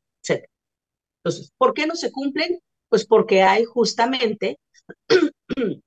Entonces, 1.24 1.52
¿por 1.58 1.74
qué 1.74 1.88
no 1.88 1.96
se 1.96 2.12
cumplen? 2.12 2.60
Pues 2.90 3.06
porque 3.06 3.42
hay 3.44 3.66
justamente 3.66 4.60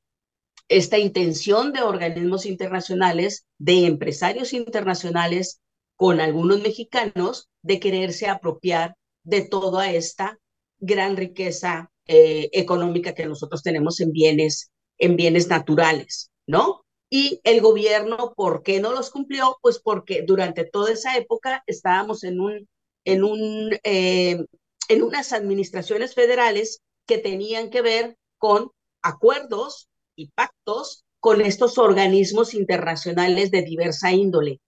esta 0.69 0.99
intención 0.99 1.73
de 1.73 1.83
organismos 1.83 2.47
internacionales, 2.47 3.47
de 3.59 3.87
empresarios 3.87 4.53
internacionales 4.53 5.61
con 5.97 6.21
algunos 6.21 6.61
mexicanos 6.61 7.49
de 7.63 7.81
quererse 7.81 8.27
apropiar 8.27 8.97
de 9.23 9.43
toda 9.43 9.91
esta 9.93 10.39
gran 10.79 11.17
riqueza 11.17 11.91
eh, 12.07 12.49
económica 12.53 13.15
que 13.15 13.27
nosotros 13.27 13.63
tenemos 13.63 14.01
en 14.01 14.13
bienes, 14.13 14.71
en 14.99 15.17
bienes 15.17 15.49
naturales, 15.49 16.31
¿no? 16.47 16.85
Y 17.11 17.41
el 17.45 17.61
gobierno, 17.61 18.35
¿por 18.37 18.63
qué 18.63 18.81
no 18.81 18.93
los 18.93 19.11
cumplió? 19.11 19.59
Pues 19.63 19.81
porque 19.81 20.23
durante 20.23 20.65
toda 20.65 20.93
esa 20.93 21.17
época 21.17 21.63
estábamos 21.67 22.25
en 22.25 22.41
un, 22.41 22.69
en 23.05 23.25
un, 23.25 23.79
eh, 23.83 24.45
en 24.89 25.03
unas 25.03 25.33
administraciones 25.33 26.15
federales 26.15 26.83
que 27.07 27.19
tenían 27.19 27.71
que 27.71 27.83
ver 27.83 28.17
con 28.39 28.71
acuerdos 29.03 29.89
y 30.15 30.29
pactos 30.29 31.05
con 31.19 31.41
estos 31.43 31.79
organismos 31.79 32.55
internacionales 32.55 33.51
de 33.51 33.63
diversa 33.63 34.13
índole, 34.13 34.61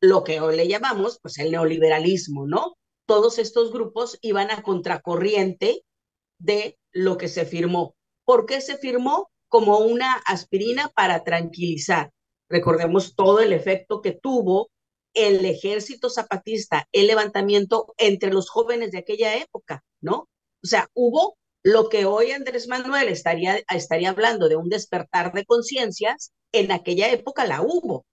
lo 0.00 0.24
que 0.24 0.40
hoy 0.40 0.56
le 0.56 0.68
llamamos 0.68 1.18
pues 1.20 1.38
el 1.38 1.50
neoliberalismo, 1.50 2.46
¿no? 2.46 2.76
Todos 3.08 3.38
estos 3.38 3.72
grupos 3.72 4.18
iban 4.20 4.50
a 4.50 4.62
contracorriente 4.62 5.82
de 6.38 6.78
lo 6.92 7.16
que 7.16 7.28
se 7.28 7.46
firmó. 7.46 7.96
¿Por 8.26 8.44
qué 8.44 8.60
se 8.60 8.76
firmó? 8.76 9.30
Como 9.48 9.78
una 9.78 10.12
aspirina 10.26 10.90
para 10.90 11.24
tranquilizar. 11.24 12.12
Recordemos 12.50 13.14
todo 13.14 13.40
el 13.40 13.54
efecto 13.54 14.02
que 14.02 14.12
tuvo 14.12 14.68
el 15.14 15.42
ejército 15.46 16.10
zapatista, 16.10 16.86
el 16.92 17.06
levantamiento 17.06 17.94
entre 17.96 18.30
los 18.30 18.50
jóvenes 18.50 18.92
de 18.92 18.98
aquella 18.98 19.38
época, 19.38 19.82
¿no? 20.02 20.28
O 20.62 20.66
sea, 20.66 20.90
hubo 20.92 21.38
lo 21.62 21.88
que 21.88 22.04
hoy 22.04 22.32
Andrés 22.32 22.68
Manuel 22.68 23.08
estaría, 23.08 23.62
estaría 23.74 24.10
hablando 24.10 24.50
de 24.50 24.56
un 24.56 24.68
despertar 24.68 25.32
de 25.32 25.46
conciencias, 25.46 26.34
en 26.52 26.72
aquella 26.72 27.10
época 27.10 27.46
la 27.46 27.62
hubo. 27.62 28.04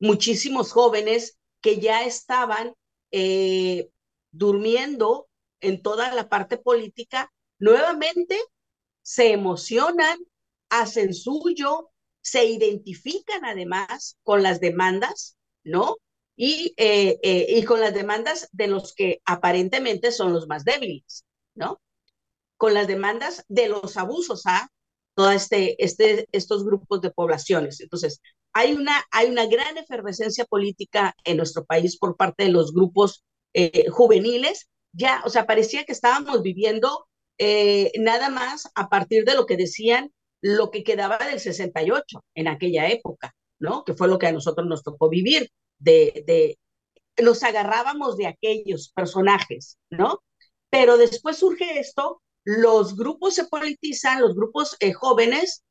Muchísimos 0.00 0.72
jóvenes 0.72 1.38
que 1.60 1.78
ya 1.78 2.04
estaban 2.04 2.74
eh, 3.12 3.88
durmiendo 4.36 5.28
en 5.60 5.82
toda 5.82 6.12
la 6.14 6.28
parte 6.28 6.58
política, 6.58 7.32
nuevamente 7.58 8.38
se 9.02 9.32
emocionan, 9.32 10.18
hacen 10.68 11.14
suyo, 11.14 11.90
se 12.20 12.44
identifican 12.46 13.44
además 13.44 14.18
con 14.22 14.42
las 14.42 14.60
demandas, 14.60 15.36
¿no? 15.64 15.96
Y, 16.36 16.74
eh, 16.76 17.18
eh, 17.22 17.46
y 17.48 17.64
con 17.64 17.80
las 17.80 17.94
demandas 17.94 18.48
de 18.52 18.66
los 18.66 18.94
que 18.94 19.22
aparentemente 19.24 20.12
son 20.12 20.32
los 20.32 20.46
más 20.48 20.64
débiles, 20.64 21.24
¿no? 21.54 21.80
con 22.56 22.74
las 22.74 22.86
demandas 22.86 23.44
de 23.48 23.68
los 23.68 23.96
abusos 23.96 24.46
a 24.46 24.70
todos 25.14 25.34
este, 25.34 25.82
este, 25.82 26.28
estos 26.32 26.64
grupos 26.64 27.00
de 27.00 27.10
poblaciones. 27.10 27.80
Entonces, 27.80 28.20
hay 28.52 28.74
una, 28.74 29.04
hay 29.10 29.28
una 29.28 29.46
gran 29.46 29.78
efervescencia 29.78 30.44
política 30.44 31.14
en 31.24 31.38
nuestro 31.38 31.64
país 31.64 31.98
por 31.98 32.16
parte 32.16 32.44
de 32.44 32.50
los 32.50 32.72
grupos 32.72 33.24
eh, 33.56 33.88
juveniles. 33.90 34.68
Ya, 34.92 35.22
o 35.24 35.30
sea, 35.30 35.46
parecía 35.46 35.84
que 35.84 35.92
estábamos 35.92 36.42
viviendo 36.42 37.06
eh, 37.38 37.92
nada 37.98 38.30
más 38.30 38.70
a 38.74 38.88
partir 38.88 39.24
de 39.24 39.34
lo 39.34 39.46
que 39.46 39.56
decían 39.56 40.12
lo 40.42 40.70
que 40.70 40.84
quedaba 40.84 41.18
del 41.18 41.40
68 41.40 42.24
en 42.34 42.48
aquella 42.48 42.88
época, 42.88 43.34
¿no? 43.58 43.84
Que 43.84 43.94
fue 43.94 44.08
lo 44.08 44.18
que 44.18 44.26
a 44.26 44.32
nosotros 44.32 44.66
nos 44.66 44.82
tocó 44.82 45.08
vivir, 45.08 45.50
de, 45.78 46.24
de 46.26 46.58
nos 47.22 47.42
agarrábamos 47.42 48.16
de 48.16 48.26
aquellos 48.26 48.92
personajes, 48.94 49.78
¿no? 49.90 50.22
Pero 50.70 50.98
después 50.98 51.38
surge 51.38 51.78
esto 51.78 52.22
los 52.46 52.96
grupos 52.96 53.34
se 53.34 53.46
politizan, 53.46 54.20
los 54.20 54.36
grupos 54.36 54.76
eh, 54.78 54.92
jóvenes, 54.92 55.64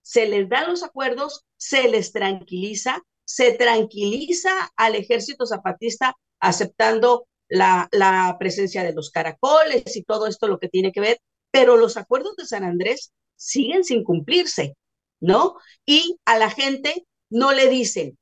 se 0.00 0.26
les 0.28 0.48
dan 0.48 0.68
los 0.68 0.84
acuerdos, 0.84 1.44
se 1.56 1.88
les 1.88 2.12
tranquiliza, 2.12 3.02
se 3.24 3.52
tranquiliza 3.52 4.50
al 4.76 4.94
ejército 4.94 5.44
zapatista 5.44 6.14
aceptando 6.38 7.26
la, 7.50 7.88
la 7.92 8.36
presencia 8.38 8.82
de 8.82 8.94
los 8.94 9.10
caracoles 9.10 9.96
y 9.96 10.04
todo 10.04 10.26
esto 10.26 10.48
lo 10.48 10.58
que 10.58 10.68
tiene 10.68 10.92
que 10.92 11.00
ver, 11.00 11.20
pero 11.50 11.76
los 11.76 11.96
acuerdos 11.98 12.36
de 12.36 12.46
San 12.46 12.64
Andrés 12.64 13.12
siguen 13.36 13.84
sin 13.84 14.04
cumplirse, 14.04 14.76
¿no? 15.20 15.56
Y 15.84 16.18
a 16.24 16.38
la 16.38 16.50
gente 16.50 17.06
no 17.28 17.52
le 17.52 17.68
dicen, 17.68 18.18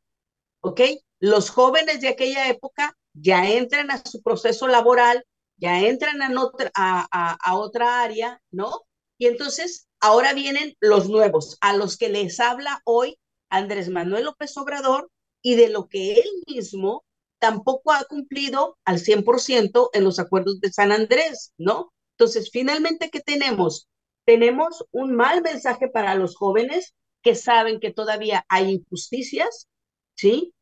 ¿ok? 0.61 0.81
Los 1.21 1.51
jóvenes 1.51 2.01
de 2.01 2.09
aquella 2.09 2.49
época 2.49 2.97
ya 3.13 3.51
entran 3.51 3.91
a 3.91 4.03
su 4.05 4.23
proceso 4.23 4.69
laboral, 4.69 5.25
ya 5.57 5.81
entran 5.81 6.23
a 6.23 6.41
otra, 6.43 6.71
a, 6.75 7.37
a, 7.41 7.57
otra 7.57 8.03
área, 8.03 8.41
¿no? 8.51 8.83
Y 9.19 9.27
entonces 9.27 9.89
ahora 10.01 10.33
vienen 10.33 10.77
los 10.81 11.09
nuevos, 11.09 11.59
a 11.61 11.77
los 11.77 11.97
que 11.97 12.09
les 12.09 12.39
habla 12.41 12.81
hoy 12.85 13.19
Andrés 13.51 13.89
Manuel 13.89 14.25
López 14.25 14.57
Obrador 14.57 15.11
y 15.43 15.57
de 15.57 15.69
lo 15.69 15.89
que 15.89 16.15
él 16.15 16.29
mismo 16.47 17.05
tampoco 17.39 17.93
ha 17.93 18.05
cumplido 18.05 18.79
al 18.85 18.99
100% 18.99 19.91
en 19.93 20.05
los 20.05 20.19
acuerdos 20.19 20.61
de 20.61 20.73
San 20.73 20.93
Andrés, 20.93 21.53
¿no? 21.59 21.93
Entonces, 22.13 22.51
finalmente, 22.53 23.11
¿qué 23.11 23.21
tenemos? 23.21 23.89
Tenemos 24.25 24.85
un 24.91 25.15
mal 25.15 25.43
mensaje 25.43 25.89
para 25.89 26.15
los 26.15 26.37
jóvenes 26.37 26.95
que 27.23 27.35
saben 27.35 27.81
que 27.81 27.93
todavía 27.93 28.45
hay 28.49 28.73
injusticias, 28.73 29.69
¿sí? 30.15 30.53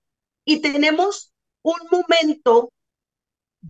Y 0.45 0.61
tenemos 0.61 1.33
un 1.63 1.79
momento 1.91 2.73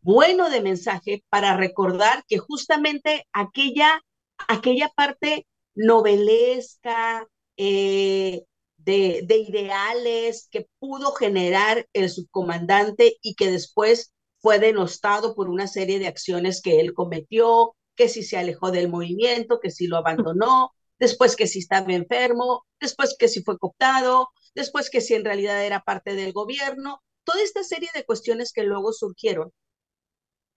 bueno 0.03 0.51
de 0.51 0.61
mensaje 0.61 1.25
para 1.29 1.57
recordar 1.57 2.25
que 2.29 2.39
justamente 2.39 3.27
aquella, 3.33 4.03
aquella 4.49 4.89
parte 4.95 5.47
novelesca, 5.75 7.27
eh, 7.57 8.45
de, 8.87 9.23
de, 9.27 9.37
ideales 9.39 10.49
que 10.51 10.69
pudo 10.79 11.13
generar 11.13 11.87
el 11.93 12.09
subcomandante 12.09 13.19
y 13.21 13.35
que 13.35 13.51
después 13.51 14.15
fue 14.39 14.59
denostado 14.59 15.35
por 15.35 15.51
una 15.51 15.67
serie 15.67 15.99
de 15.99 16.07
acciones 16.07 16.63
que 16.63 16.81
él 16.81 16.95
cometió, 16.95 17.75
que 17.97 18.09
si 18.09 18.23
se 18.23 18.39
alejó 18.39 18.71
del 18.71 18.89
movimiento, 18.89 19.59
que 19.61 19.71
si 19.73 19.89
lo 19.89 19.97
abandonó, 19.97 20.71
después 20.99 21.35
que 21.37 21.49
si 21.49 21.59
estaba 21.59 21.93
enfermo, 21.93 22.65
después 22.81 23.17
que 23.19 23.29
si 23.29 23.43
fue 23.43 23.59
cooptado, 23.59 24.29
después 24.55 24.89
que 24.89 25.01
si 25.01 25.15
en 25.15 25.25
realidad 25.25 25.65
era 25.65 25.81
parte 25.81 26.15
del 26.15 26.33
gobierno, 26.33 27.03
toda 27.25 27.43
esta 27.43 27.65
serie 27.65 27.91
de 27.93 28.05
cuestiones 28.05 28.53
que 28.53 28.63
luego 28.63 28.93
surgieron 28.93 29.53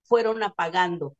fueron 0.04 0.44
apagando, 0.44 1.16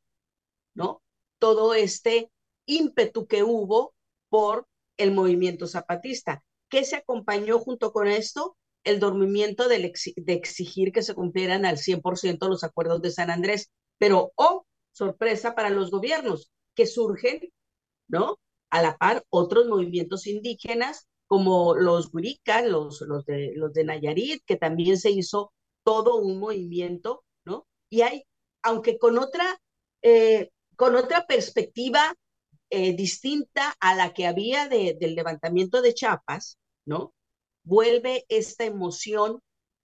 ¿no? 0.74 1.02
Todo 1.38 1.74
este 1.74 2.30
ímpetu 2.66 3.26
que 3.26 3.42
hubo 3.42 3.94
por 4.28 4.68
el 4.96 5.12
movimiento 5.12 5.66
zapatista. 5.66 6.44
¿Qué 6.70 6.84
se 6.84 6.96
acompañó 6.96 7.58
junto 7.58 7.92
con 7.92 8.08
esto? 8.08 8.56
El 8.84 9.00
dormimiento 9.00 9.68
de, 9.68 9.92
exigir 10.26 10.92
que 10.92 11.02
se 11.02 11.14
cumplieran 11.14 11.66
al 11.66 11.76
100% 11.76 12.48
los 12.48 12.64
acuerdos 12.64 13.02
de 13.02 13.10
San 13.10 13.30
Andrés. 13.30 13.70
Pero, 13.98 14.32
oh, 14.36 14.64
sorpresa 14.92 15.54
para 15.54 15.70
los 15.70 15.90
gobiernos, 15.90 16.50
que 16.74 16.86
surgen, 16.86 17.40
¿no? 18.08 18.38
A 18.70 18.82
la 18.82 18.96
par, 18.96 19.24
otros 19.30 19.66
movimientos 19.66 20.26
indígenas 20.26 21.08
como 21.26 21.74
los 21.74 22.10
Guricas, 22.10 22.66
los, 22.66 23.02
los, 23.02 23.24
de, 23.26 23.52
los 23.56 23.72
de 23.72 23.84
Nayarit, 23.84 24.42
que 24.46 24.56
también 24.56 24.98
se 24.98 25.10
hizo 25.10 25.52
todo 25.84 26.16
un 26.16 26.38
movimiento, 26.38 27.24
¿no? 27.44 27.66
Y 27.90 28.02
hay 28.02 28.24
aunque 28.62 28.98
con 28.98 29.18
otra, 29.18 29.60
eh, 30.02 30.50
con 30.76 30.96
otra 30.96 31.26
perspectiva 31.26 32.14
eh, 32.70 32.94
distinta 32.94 33.74
a 33.80 33.94
la 33.94 34.12
que 34.12 34.26
había 34.26 34.68
de, 34.68 34.96
del 34.98 35.14
levantamiento 35.14 35.82
de 35.82 35.94
Chiapas, 35.94 36.58
¿no? 36.84 37.12
Vuelve 37.62 38.24
esta 38.28 38.64
emoción 38.64 39.40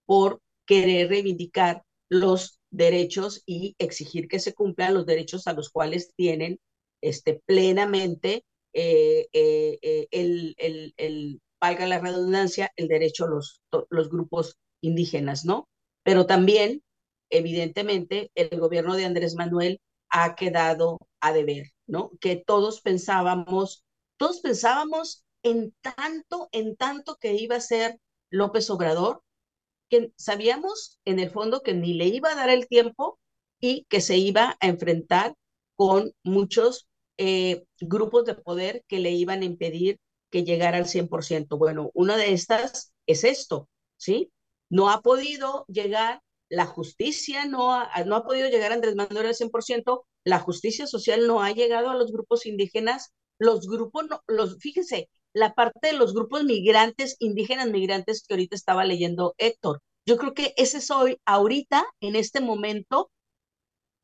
por 0.06 0.40
querer 0.66 1.08
reivindicar 1.08 1.82
los 2.08 2.60
derechos 2.70 3.42
y 3.46 3.74
exigir 3.78 4.28
que 4.28 4.38
se 4.40 4.54
cumplan 4.54 4.94
los 4.94 5.06
derechos 5.06 5.46
a 5.46 5.52
los 5.52 5.70
cuales 5.70 6.12
tienen 6.16 6.60
este, 7.00 7.42
plenamente 7.46 8.44
eh, 8.72 9.28
el, 9.32 10.54
el, 10.58 10.94
el, 10.96 11.40
valga 11.60 11.86
la 11.86 11.98
redundancia, 12.00 12.72
el 12.76 12.88
derecho 12.88 13.26
los, 13.26 13.62
los 13.90 14.10
grupos 14.10 14.56
indígenas, 14.80 15.44
¿no? 15.44 15.68
Pero 16.02 16.26
también 16.26 16.82
evidentemente 17.30 18.30
el 18.34 18.58
gobierno 18.60 18.94
de 18.96 19.04
Andrés 19.04 19.34
Manuel 19.34 19.80
ha 20.10 20.36
quedado 20.36 20.98
a 21.20 21.32
deber, 21.32 21.66
¿no? 21.86 22.10
Que 22.20 22.36
todos 22.36 22.80
pensábamos, 22.80 23.84
todos 24.16 24.40
pensábamos 24.40 25.24
en 25.46 25.74
tanto, 25.80 26.48
en 26.52 26.76
tanto 26.76 27.16
que 27.16 27.34
iba 27.34 27.56
a 27.56 27.60
ser 27.60 28.00
López 28.30 28.68
Obrador, 28.70 29.22
que 29.88 30.12
sabíamos 30.16 30.98
en 31.04 31.20
el 31.20 31.30
fondo 31.30 31.62
que 31.62 31.74
ni 31.74 31.94
le 31.94 32.06
iba 32.06 32.30
a 32.30 32.34
dar 32.34 32.50
el 32.50 32.66
tiempo 32.66 33.20
y 33.60 33.86
que 33.88 34.00
se 34.00 34.16
iba 34.16 34.56
a 34.60 34.66
enfrentar 34.66 35.34
con 35.76 36.12
muchos 36.24 36.88
eh, 37.18 37.64
grupos 37.80 38.24
de 38.24 38.34
poder 38.34 38.84
que 38.88 38.98
le 38.98 39.12
iban 39.12 39.42
a 39.42 39.44
impedir 39.44 39.98
que 40.30 40.42
llegara 40.42 40.78
al 40.78 40.86
100%. 40.86 41.56
Bueno, 41.56 41.90
una 41.94 42.16
de 42.16 42.32
estas 42.32 42.92
es 43.06 43.22
esto, 43.22 43.68
¿sí? 43.96 44.32
No 44.68 44.90
ha 44.90 45.00
podido 45.00 45.64
llegar 45.68 46.22
la 46.48 46.66
justicia, 46.66 47.46
no 47.46 47.72
ha, 47.72 47.88
no 48.04 48.16
ha 48.16 48.24
podido 48.24 48.48
llegar 48.48 48.72
Andrés 48.72 48.96
Manuel 48.96 49.26
al 49.26 49.34
100%, 49.34 50.02
la 50.24 50.40
justicia 50.40 50.88
social 50.88 51.26
no 51.28 51.42
ha 51.42 51.52
llegado 51.52 51.90
a 51.90 51.94
los 51.94 52.10
grupos 52.10 52.46
indígenas, 52.46 53.12
los 53.38 53.68
grupos, 53.68 54.06
no, 54.10 54.22
los, 54.26 54.58
fíjese, 54.58 55.08
la 55.36 55.52
parte 55.54 55.88
de 55.88 55.92
los 55.92 56.14
grupos 56.14 56.44
migrantes, 56.44 57.16
indígenas 57.18 57.68
migrantes 57.68 58.24
que 58.26 58.32
ahorita 58.32 58.56
estaba 58.56 58.86
leyendo 58.86 59.34
Héctor. 59.36 59.82
Yo 60.06 60.16
creo 60.16 60.32
que 60.32 60.54
ese 60.56 60.78
es 60.78 60.90
hoy, 60.90 61.20
ahorita, 61.26 61.84
en 62.00 62.16
este 62.16 62.40
momento, 62.40 63.10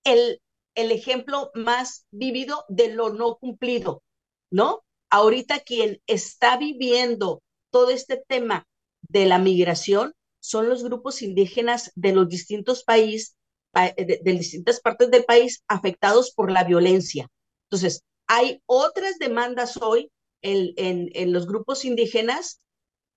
el, 0.04 0.42
el 0.74 0.92
ejemplo 0.92 1.50
más 1.54 2.04
vivido 2.10 2.66
de 2.68 2.92
lo 2.92 3.14
no 3.14 3.36
cumplido, 3.36 4.02
¿no? 4.50 4.82
Ahorita 5.08 5.60
quien 5.60 6.02
está 6.06 6.58
viviendo 6.58 7.42
todo 7.70 7.88
este 7.88 8.22
tema 8.28 8.66
de 9.00 9.24
la 9.24 9.38
migración 9.38 10.12
son 10.38 10.68
los 10.68 10.84
grupos 10.84 11.22
indígenas 11.22 11.92
de 11.94 12.12
los 12.12 12.28
distintos 12.28 12.84
países, 12.84 13.36
de, 13.72 14.20
de, 14.22 14.32
distintas 14.32 14.80
partes 14.82 15.10
del 15.10 15.24
país 15.24 15.62
afectados 15.66 16.30
por 16.34 16.50
la 16.50 16.64
violencia. 16.64 17.26
Entonces, 17.70 18.02
hay 18.26 18.60
otras 18.66 19.18
demandas 19.18 19.78
hoy 19.78 20.10
en, 20.42 20.72
en, 20.76 21.10
en 21.14 21.32
los 21.32 21.46
grupos 21.46 21.84
indígenas, 21.84 22.60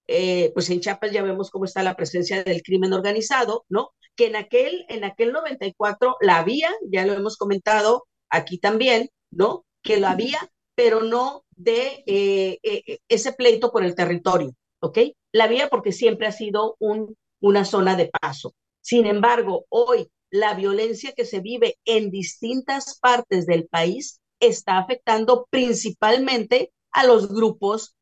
eh, 0.08 0.52
pues 0.54 0.70
en 0.70 0.82
Chiapas 0.82 1.12
ya 1.12 1.24
vemos 1.24 1.50
cómo 1.50 1.66
está 1.66 1.84
la 1.84 1.96
presencia 1.96 2.44
del 2.44 2.62
crimen 2.62 2.94
organizado, 2.94 3.66
¿no? 3.70 3.92
Que 4.16 4.28
en 4.28 4.36
aquel, 4.36 4.86
en 4.90 5.04
aquel 5.04 5.32
94 5.32 6.18
la 6.22 6.38
había, 6.38 6.70
ya 6.90 7.06
lo 7.06 7.14
hemos 7.14 7.38
comentado 7.38 8.06
aquí 8.30 8.60
también, 8.60 9.10
¿no? 9.32 9.66
Que 9.82 9.98
lo 9.98 10.08
había, 10.08 10.40
pero 10.76 11.02
no 11.02 11.44
de 11.56 12.04
eh, 12.06 12.60
eh, 12.64 13.00
ese 13.08 13.34
pleito 13.34 13.72
por 13.72 13.84
el 13.84 13.96
territorio, 13.96 14.52
¿ok? 14.80 15.00
La 15.32 15.48
vía 15.48 15.70
porque 15.70 15.92
siempre 15.92 16.28
ha 16.28 16.32
sido 16.32 16.76
un, 16.80 17.16
una 17.40 17.66
zona 17.66 17.96
de 17.96 18.10
paso. 18.22 18.54
Sin 18.82 19.06
embargo, 19.08 19.66
hoy 19.70 20.10
la 20.30 20.54
violencia 20.54 21.14
que 21.14 21.26
se 21.26 21.40
vive 21.40 21.78
en 21.86 22.12
distintas 22.12 23.00
partes 23.00 23.46
del 23.46 23.68
país 23.68 24.20
está 24.40 24.78
afectando 24.78 25.48
principalmente 25.50 26.72
a 26.96 27.06
los 27.06 27.28
grupos 27.28 27.94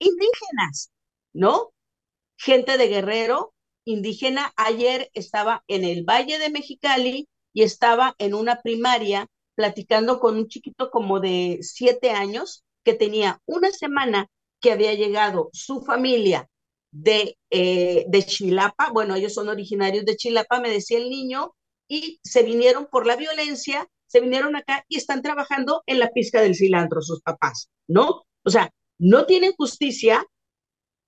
indígenas, 0.00 0.90
¿no? 1.32 1.72
Gente 2.36 2.78
de 2.78 2.88
Guerrero, 2.88 3.54
indígena, 3.84 4.52
ayer 4.56 5.08
estaba 5.14 5.62
en 5.68 5.84
el 5.84 6.02
Valle 6.02 6.38
de 6.38 6.50
Mexicali 6.50 7.28
y 7.52 7.62
estaba 7.62 8.16
en 8.18 8.34
una 8.34 8.60
primaria 8.60 9.28
platicando 9.54 10.18
con 10.18 10.36
un 10.36 10.48
chiquito 10.48 10.90
como 10.90 11.20
de 11.20 11.60
siete 11.62 12.10
años 12.10 12.64
que 12.82 12.94
tenía 12.94 13.40
una 13.46 13.70
semana 13.70 14.26
que 14.60 14.72
había 14.72 14.94
llegado 14.94 15.50
su 15.52 15.82
familia 15.82 16.48
de, 16.90 17.38
eh, 17.50 18.04
de 18.08 18.22
Chilapa, 18.24 18.90
bueno, 18.90 19.14
ellos 19.14 19.34
son 19.34 19.48
originarios 19.48 20.04
de 20.04 20.16
Chilapa, 20.16 20.60
me 20.60 20.70
decía 20.70 20.98
el 20.98 21.08
niño, 21.08 21.54
y 21.86 22.18
se 22.24 22.42
vinieron 22.42 22.88
por 22.90 23.06
la 23.06 23.14
violencia, 23.14 23.86
se 24.06 24.20
vinieron 24.20 24.56
acá 24.56 24.84
y 24.88 24.96
están 24.96 25.22
trabajando 25.22 25.84
en 25.86 26.00
la 26.00 26.10
pizca 26.10 26.40
del 26.40 26.56
cilantro 26.56 27.00
sus 27.00 27.22
papás, 27.22 27.70
¿no? 27.86 28.24
O 28.44 28.50
sea, 28.50 28.70
no 28.98 29.26
tienen 29.26 29.52
justicia 29.56 30.26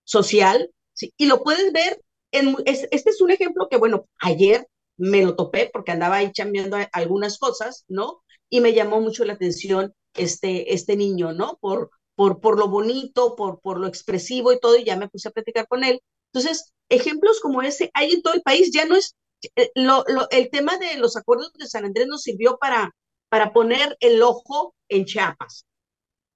social, 0.04 0.70
y 1.16 1.26
lo 1.26 1.42
puedes 1.42 1.72
ver, 1.72 2.00
en, 2.32 2.56
es, 2.64 2.88
este 2.90 3.10
es 3.10 3.20
un 3.20 3.30
ejemplo 3.30 3.68
que, 3.70 3.76
bueno, 3.76 4.06
ayer 4.20 4.66
me 4.96 5.24
lo 5.24 5.36
topé 5.36 5.70
porque 5.72 5.92
andaba 5.92 6.16
ahí 6.16 6.32
chambeando 6.32 6.76
algunas 6.92 7.38
cosas, 7.38 7.84
¿no? 7.88 8.22
Y 8.50 8.60
me 8.60 8.74
llamó 8.74 9.00
mucho 9.00 9.24
la 9.24 9.34
atención 9.34 9.94
este, 10.14 10.74
este 10.74 10.96
niño, 10.96 11.32
¿no? 11.32 11.58
Por, 11.60 11.90
por, 12.14 12.40
por 12.40 12.58
lo 12.58 12.68
bonito, 12.68 13.36
por, 13.36 13.60
por 13.60 13.78
lo 13.80 13.86
expresivo 13.86 14.52
y 14.52 14.60
todo, 14.60 14.76
y 14.76 14.84
ya 14.84 14.96
me 14.96 15.08
puse 15.08 15.28
a 15.28 15.32
platicar 15.32 15.66
con 15.66 15.84
él. 15.84 16.00
Entonces, 16.32 16.72
ejemplos 16.88 17.40
como 17.40 17.62
ese 17.62 17.90
hay 17.94 18.12
en 18.12 18.22
todo 18.22 18.34
el 18.34 18.42
país, 18.42 18.70
ya 18.72 18.84
no 18.84 18.96
es, 18.96 19.16
eh, 19.56 19.70
lo, 19.74 20.04
lo, 20.08 20.28
el 20.30 20.50
tema 20.50 20.78
de 20.78 20.96
los 20.98 21.16
acuerdos 21.16 21.52
de 21.54 21.66
San 21.66 21.84
Andrés 21.84 22.06
nos 22.06 22.22
sirvió 22.22 22.58
para, 22.58 22.94
para 23.28 23.52
poner 23.52 23.96
el 24.00 24.22
ojo 24.22 24.74
en 24.88 25.04
Chiapas 25.06 25.66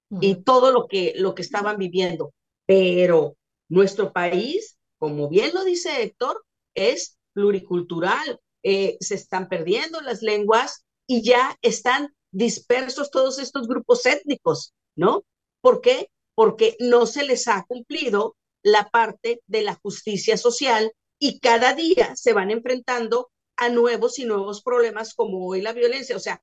uh 0.09 0.17
-huh. 0.17 0.19
y 0.21 0.43
todo 0.43 0.71
lo 0.71 0.87
que, 0.87 1.13
lo 1.17 1.35
que 1.35 1.41
estaban 1.41 1.77
viviendo, 1.77 2.33
pero 2.65 3.35
nuestro 3.69 4.13
país, 4.13 4.77
como 4.99 5.29
bien 5.29 5.53
lo 5.53 5.63
dice 5.63 6.01
Héctor, 6.03 6.43
es 6.75 7.17
pluricultural, 7.33 8.39
eh, 8.63 8.97
se 8.99 9.15
están 9.15 9.47
perdiendo 9.47 10.01
las 10.01 10.21
lenguas 10.21 10.85
y 11.07 11.21
ya 11.21 11.57
están 11.61 12.13
dispersos 12.31 13.11
todos 13.11 13.39
estos 13.39 13.67
grupos 13.67 14.05
étnicos, 14.05 14.73
¿no? 14.95 15.23
¿Por 15.61 15.81
qué? 15.81 16.09
Porque 16.35 16.75
no 16.79 17.05
se 17.05 17.23
les 17.23 17.47
ha 17.47 17.65
cumplido 17.67 18.35
la 18.63 18.89
parte 18.89 19.41
de 19.47 19.61
la 19.61 19.75
justicia 19.75 20.37
social 20.37 20.91
y 21.19 21.39
cada 21.39 21.73
día 21.73 22.15
se 22.15 22.33
van 22.33 22.51
enfrentando 22.51 23.29
a 23.55 23.69
nuevos 23.69 24.19
y 24.19 24.25
nuevos 24.25 24.61
problemas 24.61 25.13
como 25.13 25.47
hoy 25.47 25.61
la 25.61 25.73
violencia. 25.73 26.15
O 26.15 26.19
sea, 26.19 26.41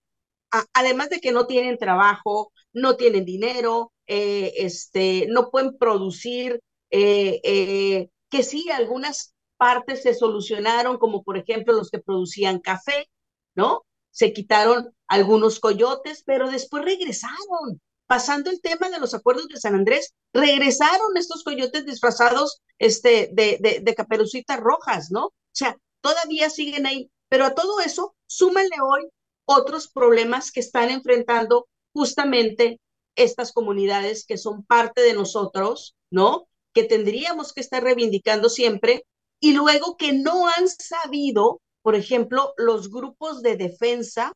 además 0.73 1.11
de 1.11 1.21
que 1.21 1.33
no 1.33 1.47
tienen 1.47 1.79
trabajo, 1.79 2.53
no 2.73 2.97
tienen 2.97 3.25
dinero, 3.25 3.93
eh, 4.07 4.53
este, 4.59 5.27
no 5.29 5.51
pueden 5.51 5.77
producir, 5.79 6.61
eh, 6.91 7.41
eh, 7.45 8.09
que 8.31 8.43
sí, 8.43 8.71
algunas 8.71 9.35
partes 9.57 10.03
se 10.03 10.15
solucionaron, 10.15 10.99
como 10.99 11.23
por 11.23 11.39
ejemplo 11.39 11.73
los 11.75 11.91
que 11.91 12.01
producían 12.01 12.61
café, 12.61 13.09
¿no? 13.55 13.85
Se 14.11 14.33
quitaron 14.33 14.95
algunos 15.09 15.61
coyotes, 15.61 16.23
pero 16.25 16.51
después 16.51 16.85
regresaron 16.85 17.81
pasando 18.07 18.51
el 18.51 18.61
tema 18.61 18.91
de 18.91 19.01
los 19.01 19.15
acuerdos 19.15 19.49
de 19.49 19.57
San 19.61 19.75
Andrés, 19.75 20.13
regresaron 20.33 21.17
estos 21.17 21.43
coyotes 21.43 21.87
disfrazados 21.87 22.61
este, 22.79 23.31
de, 23.33 23.59
de, 23.61 23.81
de 23.83 23.95
caperucitas 23.95 24.61
rojas, 24.61 25.11
¿no? 25.11 25.27
O 25.27 25.33
sea, 25.53 25.77
todavía 26.01 26.51
siguen 26.51 26.87
ahí, 26.87 27.11
pero 27.29 27.47
a 27.47 27.55
todo 27.55 27.81
eso, 27.81 28.15
súmenle 28.27 28.77
hoy 28.83 29.09
otros 29.45 29.89
problemas 29.89 30.51
que 30.51 30.61
están 30.61 30.91
enfrentando 30.91 31.69
justamente 31.93 32.81
estas 33.17 33.53
comunidades 33.53 34.27
que 34.27 34.39
son 34.39 34.65
parte 34.65 35.01
de 35.03 35.15
nosotros, 35.15 35.95
¿no? 36.11 36.49
Que 36.73 36.85
tendríamos 36.85 37.53
que 37.53 37.61
estar 37.61 37.83
reivindicando 37.83 38.49
siempre 38.49 39.05
y 39.41 39.53
luego 39.53 39.97
que 39.97 40.13
no 40.13 40.49
han 40.49 40.69
sabido, 40.69 41.61
por 41.83 41.95
ejemplo, 41.95 42.55
los 42.57 42.91
grupos 42.91 43.43
de 43.43 43.57
defensa 43.57 44.33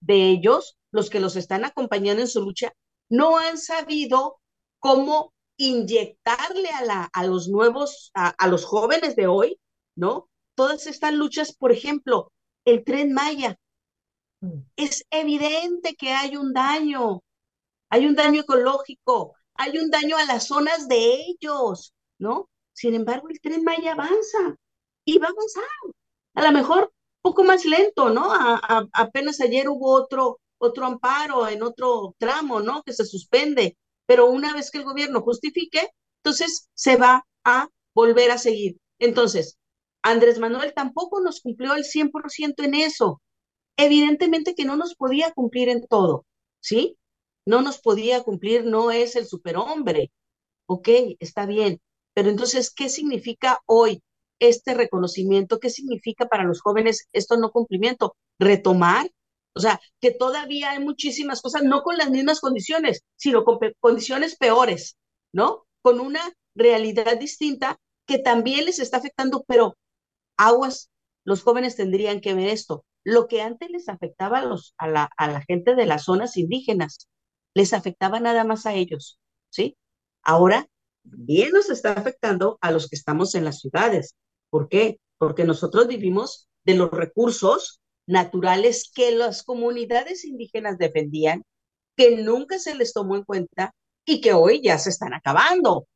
de 0.00 0.30
ellos, 0.30 0.76
los 0.92 1.10
que 1.10 1.20
los 1.20 1.36
están 1.36 1.64
acompañando 1.64 2.22
en 2.22 2.28
su 2.28 2.40
lucha, 2.40 2.72
no 3.10 3.38
han 3.38 3.58
sabido 3.58 4.38
cómo 4.78 5.32
inyectarle 5.56 6.68
a, 6.70 6.84
la, 6.84 7.10
a 7.12 7.24
los 7.24 7.48
nuevos, 7.48 8.10
a, 8.14 8.28
a, 8.28 8.48
los 8.48 8.64
jóvenes 8.64 9.16
de 9.16 9.26
hoy, 9.26 9.58
¿no? 9.96 10.28
Todas 10.54 10.86
estas 10.86 11.12
luchas, 11.12 11.54
por 11.54 11.72
ejemplo, 11.72 12.32
el 12.64 12.84
tren 12.84 13.12
Maya. 13.12 13.58
Es 14.76 15.04
evidente 15.10 15.94
que 15.94 16.12
hay 16.12 16.36
un 16.36 16.52
daño, 16.52 17.22
hay 17.90 18.06
un 18.06 18.14
daño 18.14 18.42
ecológico, 18.42 19.34
hay 19.54 19.78
un 19.78 19.90
daño 19.90 20.16
a 20.16 20.24
las 20.24 20.48
zonas 20.48 20.88
de 20.88 21.22
ellos, 21.26 21.94
¿no? 22.18 22.48
Sin 22.72 22.94
embargo, 22.94 23.28
el 23.28 23.40
tren 23.40 23.62
Maya 23.64 23.92
avanza 23.92 24.56
y 25.04 25.18
va 25.18 25.28
a 25.28 25.30
avanzar. 25.30 25.64
A 26.34 26.42
lo 26.42 26.52
mejor 26.52 26.92
poco 27.22 27.44
más 27.44 27.64
lento, 27.64 28.10
¿no? 28.10 28.32
A, 28.32 28.60
a, 28.62 28.86
apenas 28.92 29.40
ayer 29.40 29.68
hubo 29.68 29.92
otro, 29.92 30.40
otro 30.58 30.86
amparo 30.86 31.48
en 31.48 31.62
otro 31.62 32.14
tramo, 32.18 32.60
¿no? 32.60 32.82
Que 32.82 32.92
se 32.92 33.04
suspende, 33.04 33.76
pero 34.06 34.26
una 34.30 34.52
vez 34.52 34.70
que 34.70 34.78
el 34.78 34.84
gobierno 34.84 35.22
justifique, 35.22 35.90
entonces 36.22 36.68
se 36.74 36.96
va 36.96 37.26
a 37.44 37.68
volver 37.94 38.30
a 38.30 38.38
seguir. 38.38 38.76
Entonces, 38.98 39.58
Andrés 40.02 40.38
Manuel 40.38 40.74
tampoco 40.74 41.20
nos 41.20 41.40
cumplió 41.40 41.74
el 41.74 41.84
100% 41.84 42.62
en 42.64 42.74
eso. 42.74 43.22
Evidentemente 43.76 44.54
que 44.54 44.64
no 44.64 44.76
nos 44.76 44.94
podía 44.94 45.32
cumplir 45.32 45.68
en 45.68 45.86
todo, 45.86 46.26
¿sí? 46.60 46.96
No 47.46 47.62
nos 47.62 47.78
podía 47.78 48.22
cumplir, 48.22 48.64
no 48.64 48.90
es 48.90 49.16
el 49.16 49.26
superhombre. 49.26 50.12
Ok, 50.66 50.88
está 51.20 51.46
bien, 51.46 51.80
pero 52.14 52.30
entonces, 52.30 52.72
¿qué 52.72 52.88
significa 52.88 53.60
hoy 53.66 54.02
este 54.38 54.74
reconocimiento? 54.74 55.60
¿Qué 55.60 55.70
significa 55.70 56.26
para 56.28 56.44
los 56.44 56.60
jóvenes 56.62 57.08
esto 57.12 57.36
no 57.36 57.50
cumplimiento? 57.52 58.16
Retomar 58.38 59.10
o 59.54 59.60
sea, 59.60 59.80
que 60.00 60.10
todavía 60.10 60.72
hay 60.72 60.80
muchísimas 60.80 61.40
cosas, 61.40 61.62
no 61.62 61.82
con 61.82 61.96
las 61.96 62.10
mismas 62.10 62.40
condiciones, 62.40 63.04
sino 63.16 63.44
con 63.44 63.58
condiciones 63.80 64.36
peores, 64.36 64.96
¿no? 65.32 65.66
Con 65.80 66.00
una 66.00 66.20
realidad 66.56 67.18
distinta 67.18 67.78
que 68.06 68.18
también 68.18 68.64
les 68.64 68.80
está 68.80 68.96
afectando, 68.98 69.44
pero 69.46 69.76
aguas, 70.36 70.90
los 71.24 71.42
jóvenes 71.42 71.76
tendrían 71.76 72.20
que 72.20 72.34
ver 72.34 72.48
esto. 72.48 72.84
Lo 73.04 73.28
que 73.28 73.42
antes 73.42 73.70
les 73.70 73.88
afectaba 73.88 74.38
a, 74.38 74.44
los, 74.44 74.74
a, 74.78 74.88
la, 74.88 75.44
gente 75.46 75.74
de 75.74 75.86
las 75.86 76.04
zonas 76.04 76.36
indígenas, 76.36 77.08
les 77.54 77.72
afectaba 77.72 78.18
nada 78.18 78.44
más 78.44 78.66
a 78.66 78.74
ellos, 78.74 79.20
¿sí? 79.50 79.76
Ahora 80.22 80.66
bien 81.02 81.52
nos 81.52 81.68
está 81.68 81.92
afectando 81.92 82.58
a 82.62 82.70
los 82.70 82.88
que 82.88 82.96
estamos 82.96 83.34
en 83.34 83.44
las 83.44 83.60
ciudades. 83.60 84.16
¿Por 84.50 84.68
qué? 84.68 84.98
Porque 85.18 85.44
nosotros 85.44 85.86
vivimos 85.86 86.48
de 86.64 86.74
los 86.74 86.90
recursos 86.90 87.80
naturales 88.06 88.90
que 88.92 89.12
las 89.12 89.42
comunidades 89.42 90.24
indígenas 90.24 90.78
defendían 90.78 91.42
que 91.96 92.16
nunca 92.16 92.58
se 92.58 92.74
les 92.74 92.92
tomó 92.92 93.16
en 93.16 93.24
cuenta 93.24 93.74
y 94.04 94.20
que 94.20 94.32
hoy 94.32 94.60
ya 94.62 94.78
se 94.78 94.90
están 94.90 95.14
acabando, 95.14 95.86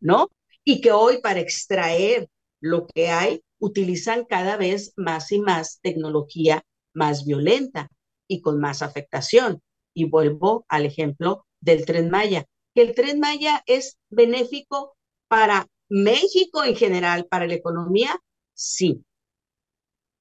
¿no? 0.00 0.30
Y 0.64 0.80
que 0.80 0.92
hoy 0.92 1.20
para 1.20 1.40
extraer 1.40 2.28
lo 2.60 2.86
que 2.86 3.08
hay 3.08 3.42
utilizan 3.58 4.24
cada 4.24 4.56
vez 4.56 4.92
más 4.96 5.32
y 5.32 5.40
más 5.40 5.80
tecnología 5.82 6.64
más 6.96 7.24
violenta 7.24 7.90
y 8.26 8.40
con 8.40 8.58
más 8.58 8.82
afectación. 8.82 9.62
Y 9.94 10.08
vuelvo 10.08 10.64
al 10.68 10.86
ejemplo 10.86 11.46
del 11.60 11.84
tren 11.84 12.10
Maya, 12.10 12.46
que 12.74 12.82
el 12.82 12.94
tren 12.94 13.20
Maya 13.20 13.62
es 13.66 13.98
benéfico 14.10 14.96
para 15.28 15.66
México 15.88 16.64
en 16.64 16.74
general, 16.76 17.26
para 17.26 17.46
la 17.46 17.54
economía, 17.54 18.18
sí. 18.54 19.04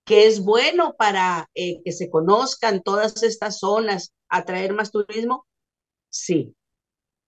Que 0.06 0.28
es 0.28 0.42
bueno 0.42 0.96
para 0.98 1.50
eh, 1.56 1.82
que 1.84 1.92
se 1.92 2.10
conozcan 2.10 2.84
todas 2.84 3.24
estas 3.24 3.60
zonas, 3.60 4.14
atraer 4.30 4.74
más 4.74 4.92
turismo, 4.92 5.48
sí. 6.10 6.56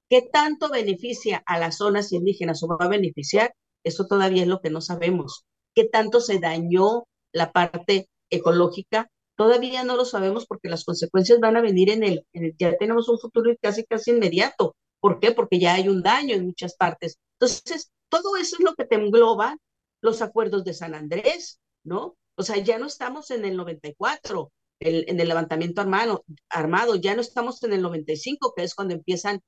¿Qué 0.10 0.22
tanto 0.22 0.70
beneficia 0.70 1.44
a 1.46 1.60
las 1.60 1.78
zonas 1.78 2.14
indígenas 2.14 2.64
o 2.64 2.68
va 2.68 2.86
a 2.86 2.88
beneficiar? 2.90 3.54
Eso 3.84 4.06
todavía 4.08 4.44
es 4.44 4.48
lo 4.48 4.62
que 4.62 4.70
no 4.70 4.80
sabemos. 4.82 5.46
¿Qué 5.78 5.86
tanto 5.86 6.22
se 6.22 6.40
dañó 6.40 7.06
la 7.32 7.52
parte 7.52 8.10
ecológica? 8.32 9.12
Todavía 9.36 9.84
no 9.84 9.96
lo 9.96 10.06
sabemos 10.06 10.48
porque 10.48 10.70
las 10.70 10.84
consecuencias 10.84 11.40
van 11.40 11.56
a 11.56 11.62
venir 11.62 11.92
en 11.92 12.04
el, 12.04 12.26
en 12.34 12.46
el 12.46 12.56
ya 12.58 12.76
tenemos 12.78 13.08
un 13.10 13.20
futuro 13.20 13.54
casi 13.62 13.84
casi 13.86 14.10
inmediato. 14.12 14.76
¿Por 15.00 15.20
qué? 15.20 15.34
Porque 15.34 15.60
ya 15.60 15.76
hay 15.76 15.88
un 15.88 16.02
daño 16.02 16.34
en 16.36 16.48
muchas 16.48 16.76
partes. 16.76 17.20
Entonces, 17.40 17.92
todo 18.10 18.38
eso 18.38 18.56
es 18.58 18.66
lo 18.66 18.74
que 18.74 18.86
te 18.86 18.96
engloba 18.96 19.56
los 20.02 20.24
acuerdos 20.24 20.64
de 20.64 20.74
San 20.74 20.96
Andrés, 20.96 21.60
¿no? 21.84 22.18
O 22.36 22.42
sea, 22.42 22.58
ya 22.58 22.80
no 22.80 22.88
estamos 22.88 23.30
en 23.30 23.46
el 23.46 23.56
94, 23.56 24.52
el, 24.80 25.06
en 25.08 25.20
el 25.20 25.28
levantamiento 25.28 25.82
armado, 25.82 26.24
armado, 26.50 26.96
ya 26.96 27.14
no 27.16 27.22
estamos 27.22 27.62
en 27.64 27.74
el 27.74 27.84
95, 27.84 28.54
que 28.56 28.64
es 28.64 28.74
cuando 28.74 28.96
empiezan 28.96 29.42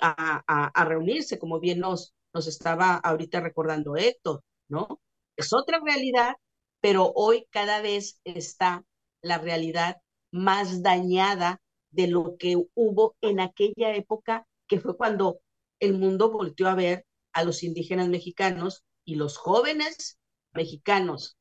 a, 0.00 0.42
a, 0.48 0.66
a 0.68 0.84
reunirse, 0.84 1.38
como 1.38 1.60
bien 1.60 1.78
nos, 1.80 2.12
nos 2.34 2.48
estaba 2.48 2.96
ahorita 2.96 3.40
recordando 3.40 3.96
Héctor, 3.96 4.42
¿no? 4.68 5.00
Es 5.36 5.52
otra 5.52 5.80
realidad, 5.84 6.34
pero 6.80 7.12
hoy 7.14 7.46
cada 7.50 7.80
vez 7.82 8.20
está 8.24 8.84
la 9.22 9.38
realidad 9.38 9.96
más 10.32 10.82
dañada 10.82 11.60
de 11.90 12.08
lo 12.08 12.36
que 12.38 12.56
hubo 12.74 13.16
en 13.20 13.40
aquella 13.40 13.94
época, 13.94 14.46
que 14.66 14.80
fue 14.80 14.96
cuando 14.96 15.40
el 15.80 15.94
mundo 15.98 16.30
volteó 16.30 16.68
a 16.68 16.74
ver 16.74 17.06
a 17.32 17.44
los 17.44 17.62
indígenas 17.62 18.08
mexicanos 18.08 18.82
y 19.04 19.16
los 19.16 19.36
jóvenes 19.36 20.18
mexicanos 20.52 21.36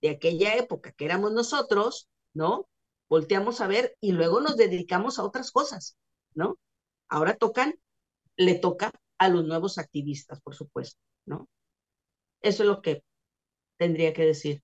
de 0.00 0.10
aquella 0.10 0.56
época, 0.56 0.92
que 0.92 1.04
éramos 1.04 1.32
nosotros, 1.32 2.08
¿no? 2.34 2.66
Volteamos 3.08 3.60
a 3.60 3.66
ver 3.66 3.96
y 4.00 4.12
luego 4.12 4.40
nos 4.40 4.56
dedicamos 4.56 5.18
a 5.18 5.24
otras 5.24 5.50
cosas, 5.50 5.96
¿no? 6.34 6.58
Ahora 7.08 7.36
tocan, 7.36 7.78
le 8.36 8.54
toca 8.54 8.92
a 9.18 9.28
los 9.28 9.44
nuevos 9.44 9.78
activistas, 9.78 10.40
por 10.40 10.54
supuesto, 10.54 11.00
¿no? 11.26 11.48
Eso 12.40 12.62
es 12.62 12.68
lo 12.68 12.80
que 12.82 13.02
tendría 13.78 14.12
que 14.12 14.24
decir. 14.26 14.62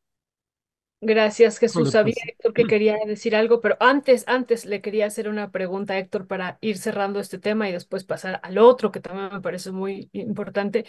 Gracias, 1.07 1.59
Jesús. 1.59 1.91
Sabía, 1.91 2.15
pues, 2.15 2.25
Héctor, 2.27 2.55
que 2.55 2.67
quería 2.67 2.97
decir 3.07 3.37
algo, 3.37 3.61
pero 3.61 3.77
antes, 3.79 4.25
antes 4.27 4.65
le 4.65 4.81
quería 4.81 5.05
hacer 5.07 5.29
una 5.29 5.51
pregunta, 5.51 5.99
Héctor, 5.99 6.27
para 6.27 6.57
ir 6.63 6.79
cerrando 6.79 7.21
este 7.21 7.39
tema 7.39 7.69
y 7.69 7.73
después 7.73 8.05
pasar 8.05 8.41
al 8.43 8.57
otro, 8.57 8.91
que 8.91 9.01
también 9.01 9.31
me 9.31 9.43
parece 9.43 9.71
muy 9.71 10.09
importante. 10.15 10.87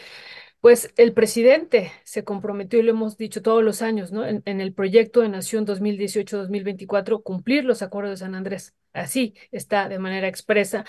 Pues 0.62 0.94
el 0.98 1.14
presidente 1.14 1.92
se 2.06 2.24
comprometió, 2.24 2.80
y 2.80 2.84
lo 2.84 2.92
hemos 2.92 3.18
dicho 3.18 3.42
todos 3.42 3.64
los 3.64 3.82
años, 3.82 4.12
¿no? 4.14 4.26
En, 4.26 4.44
en 4.46 4.62
el 4.62 4.74
proyecto 4.74 5.22
de 5.22 5.30
Nación 5.30 5.66
2018-2024, 5.66 7.24
cumplir 7.24 7.66
los 7.66 7.82
acuerdos 7.82 8.12
de 8.20 8.26
San 8.26 8.36
Andrés. 8.36 8.76
Así 8.96 9.36
está 9.52 9.90
de 9.90 10.00
manera 10.00 10.28
expresa. 10.28 10.86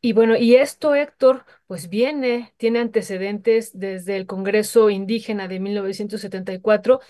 Y 0.00 0.12
bueno, 0.12 0.36
y 0.36 0.56
esto, 0.56 0.94
Héctor, 0.94 1.44
pues 1.66 1.88
viene, 1.88 2.54
tiene 2.58 2.80
antecedentes 2.80 3.78
desde 3.78 4.16
el 4.16 4.26
Congreso 4.26 4.90
Indígena 4.90 5.48
de 5.48 5.60
1974. 5.60 7.00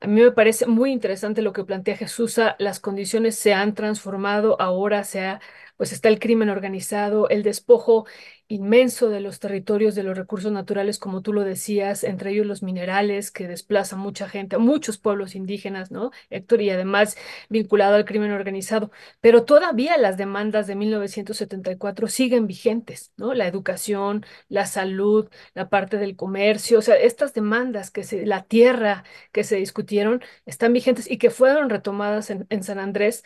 A 0.00 0.06
mí 0.06 0.20
me 0.22 0.32
parece 0.32 0.66
muy 0.66 0.92
interesante 0.92 1.42
lo 1.42 1.52
que 1.52 1.64
plantea 1.64 1.96
Jesús. 1.96 2.38
Las 2.58 2.80
condiciones 2.80 3.36
se 3.36 3.52
han 3.54 3.74
transformado, 3.74 4.56
ahora 4.60 5.04
se 5.04 5.20
ha, 5.20 5.40
pues 5.76 5.92
está 5.92 6.08
el 6.08 6.18
crimen 6.18 6.50
organizado, 6.50 7.28
el 7.28 7.42
despojo 7.42 8.06
inmenso 8.48 9.08
de 9.08 9.20
los 9.20 9.40
territorios, 9.40 9.94
de 9.94 10.02
los 10.02 10.16
recursos 10.16 10.52
naturales, 10.52 10.98
como 10.98 11.22
tú 11.22 11.32
lo 11.32 11.42
decías, 11.42 12.04
entre 12.04 12.30
ellos 12.30 12.46
los 12.46 12.62
minerales 12.62 13.30
que 13.30 13.48
desplazan 13.48 13.98
mucha 13.98 14.28
gente, 14.28 14.58
muchos 14.58 14.98
pueblos 14.98 15.34
indígenas, 15.34 15.90
¿no, 15.90 16.10
Héctor? 16.30 16.62
Y 16.62 16.70
además 16.70 17.16
vinculado 17.48 17.96
al 17.96 18.04
crimen 18.04 18.30
organizado. 18.32 18.90
Pero 19.20 19.44
todavía 19.44 19.96
las 19.98 20.16
demandas 20.16 20.66
de 20.66 20.76
1974 20.76 22.08
siguen 22.08 22.46
vigentes, 22.46 23.12
¿no? 23.16 23.34
La 23.34 23.46
educación, 23.48 24.24
la 24.48 24.66
salud, 24.66 25.28
la 25.54 25.68
parte 25.68 25.98
del 25.98 26.16
comercio, 26.16 26.78
o 26.78 26.82
sea, 26.82 26.96
estas 26.96 27.34
demandas 27.34 27.90
que 27.90 28.04
se, 28.04 28.26
la 28.26 28.42
tierra 28.44 29.04
que 29.32 29.44
se 29.44 29.56
discutieron 29.56 30.22
están 30.46 30.72
vigentes 30.72 31.10
y 31.10 31.18
que 31.18 31.30
fueron 31.30 31.70
retomadas 31.70 32.30
en, 32.30 32.46
en 32.50 32.62
San 32.62 32.78
Andrés 32.78 33.24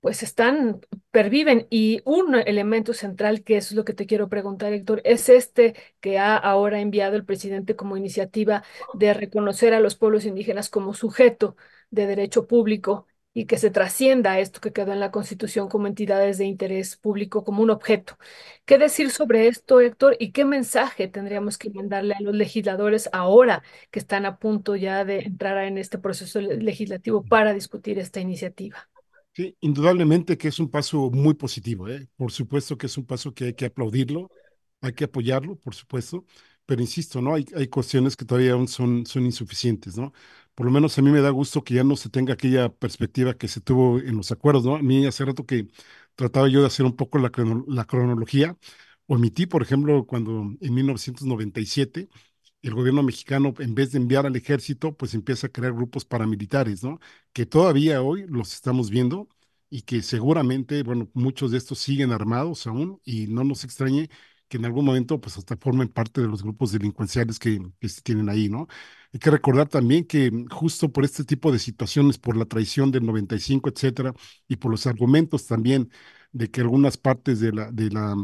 pues 0.00 0.22
están, 0.22 0.80
perviven. 1.10 1.66
Y 1.70 2.00
un 2.04 2.34
elemento 2.34 2.92
central, 2.94 3.42
que 3.42 3.56
es 3.56 3.72
lo 3.72 3.84
que 3.84 3.94
te 3.94 4.06
quiero 4.06 4.28
preguntar, 4.28 4.72
Héctor, 4.72 5.02
es 5.04 5.28
este 5.28 5.74
que 6.00 6.18
ha 6.18 6.36
ahora 6.36 6.80
enviado 6.80 7.16
el 7.16 7.24
presidente 7.24 7.76
como 7.76 7.96
iniciativa 7.96 8.62
de 8.94 9.14
reconocer 9.14 9.74
a 9.74 9.80
los 9.80 9.96
pueblos 9.96 10.24
indígenas 10.24 10.70
como 10.70 10.94
sujeto 10.94 11.56
de 11.90 12.06
derecho 12.06 12.46
público 12.46 13.06
y 13.34 13.46
que 13.46 13.58
se 13.58 13.70
trascienda 13.70 14.38
esto 14.40 14.60
que 14.60 14.72
quedó 14.72 14.92
en 14.92 15.00
la 15.00 15.10
Constitución 15.12 15.68
como 15.68 15.86
entidades 15.86 16.38
de 16.38 16.44
interés 16.44 16.96
público, 16.96 17.44
como 17.44 17.62
un 17.62 17.70
objeto. 17.70 18.18
¿Qué 18.64 18.78
decir 18.78 19.10
sobre 19.10 19.46
esto, 19.48 19.80
Héctor? 19.80 20.16
¿Y 20.18 20.32
qué 20.32 20.44
mensaje 20.44 21.08
tendríamos 21.08 21.56
que 21.58 21.70
mandarle 21.70 22.14
a 22.14 22.20
los 22.20 22.34
legisladores 22.34 23.08
ahora 23.12 23.62
que 23.90 23.98
están 24.00 24.26
a 24.26 24.38
punto 24.38 24.76
ya 24.76 25.04
de 25.04 25.20
entrar 25.20 25.58
en 25.64 25.78
este 25.78 25.98
proceso 25.98 26.40
legislativo 26.40 27.22
para 27.24 27.52
discutir 27.52 27.98
esta 27.98 28.20
iniciativa? 28.20 28.88
Sí, 29.38 29.56
indudablemente 29.60 30.36
que 30.36 30.48
es 30.48 30.58
un 30.58 30.68
paso 30.68 31.10
muy 31.12 31.34
positivo, 31.34 31.88
¿eh? 31.88 32.08
Por 32.16 32.32
supuesto 32.32 32.76
que 32.76 32.86
es 32.86 32.98
un 32.98 33.06
paso 33.06 33.32
que 33.32 33.44
hay 33.44 33.54
que 33.54 33.66
aplaudirlo, 33.66 34.32
hay 34.80 34.92
que 34.94 35.04
apoyarlo, 35.04 35.54
por 35.56 35.76
supuesto, 35.76 36.24
pero 36.66 36.80
insisto, 36.82 37.22
¿no? 37.22 37.34
Hay, 37.34 37.46
hay 37.54 37.68
cuestiones 37.68 38.16
que 38.16 38.24
todavía 38.24 38.54
aún 38.54 38.66
son, 38.66 39.06
son 39.06 39.24
insuficientes, 39.26 39.96
¿no? 39.96 40.12
Por 40.56 40.66
lo 40.66 40.72
menos 40.72 40.98
a 40.98 41.02
mí 41.02 41.10
me 41.12 41.20
da 41.20 41.30
gusto 41.30 41.62
que 41.62 41.74
ya 41.74 41.84
no 41.84 41.94
se 41.94 42.08
tenga 42.10 42.32
aquella 42.34 42.68
perspectiva 42.68 43.34
que 43.34 43.46
se 43.46 43.60
tuvo 43.60 44.00
en 44.00 44.16
los 44.16 44.32
acuerdos, 44.32 44.64
¿no? 44.64 44.74
A 44.74 44.82
mí 44.82 45.06
hace 45.06 45.24
rato 45.24 45.46
que 45.46 45.68
trataba 46.16 46.48
yo 46.48 46.60
de 46.60 46.66
hacer 46.66 46.84
un 46.84 46.96
poco 46.96 47.18
la, 47.18 47.30
crono- 47.30 47.64
la 47.68 47.84
cronología, 47.84 48.56
omití, 49.06 49.46
por 49.46 49.62
ejemplo, 49.62 50.04
cuando 50.06 50.42
en 50.60 50.74
1997 50.74 52.08
el 52.62 52.74
gobierno 52.74 53.02
mexicano, 53.02 53.54
en 53.58 53.74
vez 53.74 53.92
de 53.92 53.98
enviar 53.98 54.26
al 54.26 54.36
ejército, 54.36 54.96
pues 54.96 55.14
empieza 55.14 55.46
a 55.48 55.50
crear 55.50 55.72
grupos 55.72 56.04
paramilitares, 56.04 56.82
¿no? 56.82 56.98
Que 57.32 57.46
todavía 57.46 58.02
hoy 58.02 58.26
los 58.28 58.52
estamos 58.54 58.90
viendo 58.90 59.28
y 59.70 59.82
que 59.82 60.02
seguramente, 60.02 60.82
bueno, 60.82 61.08
muchos 61.14 61.50
de 61.52 61.58
estos 61.58 61.78
siguen 61.78 62.12
armados 62.12 62.66
aún 62.66 63.00
y 63.04 63.26
no 63.28 63.44
nos 63.44 63.64
extrañe 63.64 64.08
que 64.48 64.56
en 64.56 64.64
algún 64.64 64.84
momento 64.86 65.20
pues 65.20 65.36
hasta 65.36 65.56
formen 65.58 65.88
parte 65.88 66.20
de 66.22 66.26
los 66.28 66.42
grupos 66.42 66.72
delincuenciales 66.72 67.38
que, 67.38 67.60
que 67.80 67.88
tienen 68.02 68.28
ahí, 68.30 68.48
¿no? 68.48 68.66
Hay 69.12 69.20
que 69.20 69.30
recordar 69.30 69.68
también 69.68 70.04
que 70.06 70.30
justo 70.50 70.90
por 70.92 71.04
este 71.04 71.24
tipo 71.24 71.52
de 71.52 71.58
situaciones, 71.58 72.18
por 72.18 72.36
la 72.36 72.44
traición 72.46 72.90
del 72.90 73.04
95, 73.06 73.68
etcétera, 73.70 74.14
y 74.48 74.56
por 74.56 74.70
los 74.70 74.86
argumentos 74.86 75.46
también 75.46 75.90
de 76.32 76.50
que 76.50 76.60
algunas 76.60 76.96
partes 76.98 77.40
de 77.40 77.52
la, 77.52 77.70
de 77.72 77.90
la, 77.90 78.14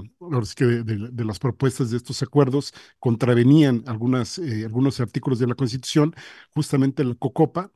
de 0.61 1.25
las 1.25 1.39
propuestas 1.39 1.91
de 1.91 1.97
estos 1.97 2.23
acuerdos 2.23 2.73
contravenían 2.99 3.83
algunas, 3.87 4.39
eh, 4.39 4.65
algunos 4.65 5.01
artículos 5.01 5.39
de 5.39 5.47
la 5.47 5.55
Constitución, 5.55 6.15
justamente 6.55 7.05
la 7.05 7.15
COCOPA 7.15 7.71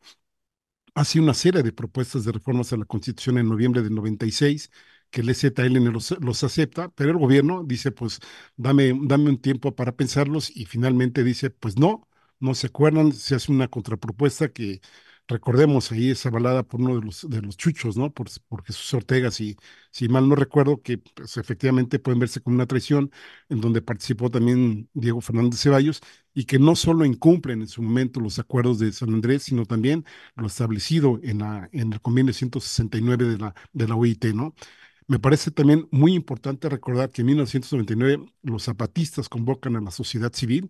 hace 0.94 1.20
una 1.20 1.34
serie 1.34 1.62
de 1.62 1.72
propuestas 1.72 2.24
de 2.24 2.32
reformas 2.32 2.72
a 2.72 2.76
la 2.76 2.84
Constitución 2.84 3.38
en 3.38 3.48
noviembre 3.48 3.82
del 3.82 3.94
96, 3.94 4.70
que 5.10 5.20
el 5.22 5.28
EZLN 5.30 5.92
los, 5.92 6.10
los 6.20 6.44
acepta, 6.44 6.88
pero 6.90 7.10
el 7.10 7.18
gobierno 7.18 7.64
dice, 7.64 7.92
pues 7.92 8.20
dame, 8.56 8.92
dame 9.04 9.30
un 9.30 9.38
tiempo 9.40 9.74
para 9.74 9.96
pensarlos 9.96 10.54
y 10.54 10.66
finalmente 10.66 11.24
dice, 11.24 11.50
pues 11.50 11.78
no, 11.78 12.08
no 12.40 12.54
se 12.54 12.66
acuerdan, 12.68 13.12
se 13.12 13.34
hace 13.34 13.52
una 13.52 13.68
contrapropuesta 13.68 14.48
que 14.52 14.80
recordemos 15.28 15.92
ahí 15.92 16.10
es 16.10 16.24
avalada 16.26 16.62
por 16.64 16.80
uno 16.80 16.96
de 16.98 17.02
los, 17.06 17.28
de 17.28 17.42
los 17.42 17.56
chuchos, 17.56 17.96
¿no? 17.96 18.12
Por, 18.12 18.28
por 18.48 18.64
Jesús 18.64 18.92
Ortega, 18.94 19.30
si, 19.30 19.56
si 19.90 20.08
mal 20.08 20.28
no 20.28 20.34
recuerdo, 20.34 20.82
que 20.82 20.98
pues, 20.98 21.36
efectivamente 21.36 21.98
pueden 21.98 22.18
verse 22.20 22.40
como 22.40 22.56
una 22.56 22.66
traición, 22.66 23.10
en 23.48 23.60
donde 23.60 23.82
participó 23.82 24.30
también 24.30 24.88
Diego 24.94 25.20
Fernández 25.20 25.60
Ceballos, 25.60 26.00
y 26.34 26.44
que 26.44 26.58
no 26.58 26.74
solo 26.76 27.04
incumplen 27.04 27.60
en 27.62 27.68
su 27.68 27.82
momento 27.82 28.20
los 28.20 28.38
acuerdos 28.38 28.78
de 28.78 28.92
San 28.92 29.12
Andrés, 29.14 29.42
sino 29.44 29.66
también 29.66 30.04
lo 30.36 30.46
establecido 30.46 31.20
en, 31.22 31.38
la, 31.40 31.68
en 31.72 31.92
el 31.92 32.00
convenio 32.00 32.32
169 32.32 33.24
de 33.26 33.38
la, 33.38 33.54
de 33.72 33.88
la 33.88 33.96
OIT, 33.96 34.26
¿no? 34.34 34.54
Me 35.06 35.18
parece 35.18 35.50
también 35.50 35.88
muy 35.90 36.14
importante 36.14 36.68
recordar 36.68 37.10
que 37.10 37.22
en 37.22 37.26
1999 37.28 38.26
los 38.42 38.64
zapatistas 38.64 39.28
convocan 39.28 39.76
a 39.76 39.80
la 39.80 39.90
sociedad 39.90 40.32
civil 40.32 40.68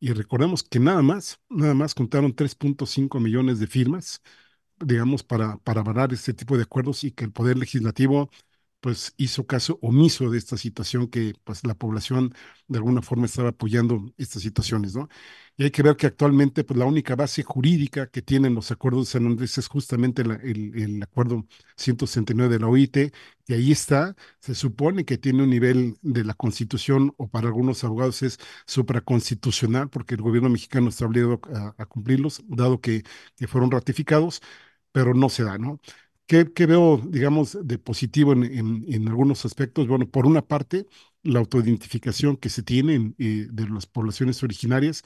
y 0.00 0.12
recordemos 0.12 0.62
que 0.62 0.78
nada 0.80 1.02
más, 1.02 1.40
nada 1.48 1.74
más 1.74 1.94
contaron 1.94 2.34
3.5 2.34 3.20
millones 3.20 3.58
de 3.60 3.66
firmas, 3.66 4.22
digamos, 4.80 5.22
para, 5.24 5.58
para 5.58 5.80
avalar 5.80 6.12
este 6.12 6.34
tipo 6.34 6.56
de 6.56 6.64
acuerdos 6.64 7.04
y 7.04 7.12
que 7.12 7.24
el 7.24 7.32
Poder 7.32 7.58
Legislativo 7.58 8.30
pues 8.80 9.14
hizo 9.16 9.46
caso 9.46 9.78
omiso 9.82 10.30
de 10.30 10.38
esta 10.38 10.56
situación 10.56 11.08
que 11.08 11.34
pues 11.44 11.64
la 11.66 11.74
población 11.74 12.32
de 12.68 12.78
alguna 12.78 13.02
forma 13.02 13.26
estaba 13.26 13.50
apoyando 13.50 14.12
estas 14.18 14.42
situaciones, 14.42 14.94
¿no? 14.94 15.08
Y 15.56 15.64
hay 15.64 15.70
que 15.72 15.82
ver 15.82 15.96
que 15.96 16.06
actualmente 16.06 16.62
pues 16.64 16.78
la 16.78 16.84
única 16.86 17.16
base 17.16 17.42
jurídica 17.42 18.06
que 18.08 18.22
tienen 18.22 18.54
los 18.54 18.70
acuerdos 18.70 19.06
de 19.06 19.12
San 19.12 19.26
Andrés 19.26 19.58
es 19.58 19.66
justamente 19.68 20.22
el, 20.22 20.30
el, 20.76 21.02
acuerdo 21.02 21.46
169 21.76 22.54
de 22.54 22.60
la 22.60 22.68
OIT, 22.68 22.96
y 23.46 23.52
ahí 23.54 23.72
está, 23.72 24.14
se 24.40 24.54
supone 24.54 25.04
que 25.04 25.18
tiene 25.18 25.42
un 25.42 25.50
nivel 25.50 25.98
de 26.02 26.24
la 26.24 26.34
constitución 26.34 27.12
o 27.16 27.28
para 27.28 27.48
algunos 27.48 27.82
abogados 27.84 28.22
es 28.22 28.38
supraconstitucional 28.66 29.88
porque 29.90 30.14
el 30.14 30.22
gobierno 30.22 30.48
mexicano 30.50 30.88
está 30.90 31.06
obligado 31.06 31.40
a, 31.54 31.74
a 31.78 31.86
cumplirlos, 31.86 32.42
dado 32.46 32.80
que, 32.80 33.02
que 33.36 33.46
fueron 33.48 33.70
ratificados, 33.70 34.40
pero 34.92 35.14
no 35.14 35.28
se 35.28 35.44
da, 35.44 35.58
¿no? 35.58 35.80
¿Qué, 36.28 36.44
veo, 36.66 36.98
digamos, 37.08 37.56
de 37.66 37.78
positivo 37.78 38.34
en, 38.34 38.44
en, 38.86 39.08
algunos 39.08 39.46
aspectos? 39.46 39.88
Bueno, 39.88 40.10
por 40.10 40.26
una 40.26 40.42
parte, 40.46 40.86
la 41.22 41.38
autoidentificación 41.38 42.36
que 42.36 42.50
se 42.50 42.62
tiene 42.62 43.14
eh, 43.18 43.46
de 43.50 43.68
las 43.70 43.86
poblaciones 43.86 44.42
originarias. 44.42 45.02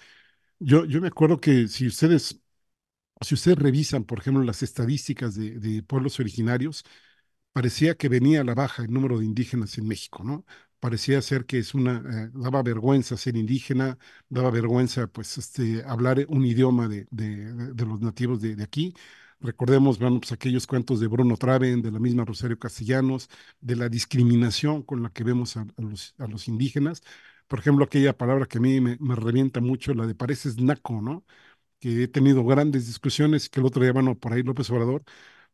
Yo, 0.61 0.85
yo 0.87 1.01
me 1.01 1.09
acuerdo 1.09 1.41
que 1.41 1.68
si 1.68 1.87
ustedes, 1.87 2.41
si 3.23 3.35
ustedes 3.35 3.59
revisan, 3.59 4.05
por 4.05 4.20
ejemplo, 4.20 4.45
las 4.45 4.62
estadísticas 4.62 5.35
de, 5.37 5.83
pueblos 5.85 6.20
originarios, 6.20 6.85
parecía 7.53 7.97
que 7.97 8.09
venía 8.09 8.43
a 8.43 8.45
la 8.45 8.55
baja 8.55 8.83
el 8.85 8.93
número 8.93 9.18
de 9.18 9.27
indígenas 9.27 9.79
en 9.79 9.89
México, 9.89 10.25
¿no? 10.25 10.45
Parecía 10.81 11.23
ser 11.23 11.47
que 11.47 11.59
es 11.59 11.75
una, 11.75 11.99
eh, 12.27 12.31
daba 12.35 12.62
vergüenza 12.62 13.16
ser 13.16 13.37
indígena, 13.37 13.99
daba 14.29 14.51
vergüenza, 14.51 15.07
pues, 15.09 15.39
este, 15.39 15.85
hablar 15.87 16.25
un 16.29 16.45
idioma 16.47 16.89
de, 16.89 17.07
de, 17.11 17.75
de 17.75 17.87
los 17.87 18.01
nativos 18.01 18.41
de 18.43 18.62
aquí 18.62 18.95
Recordemos, 19.43 19.99
bueno, 19.99 20.20
pues 20.20 20.30
aquellos 20.30 20.68
cuentos 20.68 21.01
de 21.01 21.09
Bruno 21.09 21.36
Traven, 21.36 21.82
de 21.82 21.90
la 21.90 21.99
misma 21.99 22.24
Rosario 22.24 22.59
Castellanos, 22.59 23.28
de 23.61 23.74
la 23.74 23.88
discriminación 23.88 24.82
con 24.82 25.03
la 25.03 25.11
que 25.11 25.24
vemos 25.24 25.57
a, 25.57 25.66
los, 25.78 26.49
indígenas. 26.49 27.03
Por 27.49 27.59
ejemplo, 27.59 27.84
aquella 27.84 28.16
palabra 28.16 28.47
que 28.47 28.59
a 28.59 28.61
mí 28.61 28.80
me, 28.80 28.97
revienta 29.16 29.61
mucho, 29.61 29.95
la 29.95 30.07
de 30.07 30.14
pareces 30.14 30.59
naco, 30.59 31.03
¿no? 31.03 31.24
Que 31.80 32.05
he 32.05 32.09
tenido 32.09 32.45
grandes 32.45 32.86
discusiones, 32.86 33.49
que 33.51 33.61
el 33.61 33.66
otro 33.66 33.82
día, 33.82 33.93
bueno, 33.93 34.18
por 34.18 34.32
ahí 34.32 34.43
López 34.45 34.70
Obrador 34.70 35.05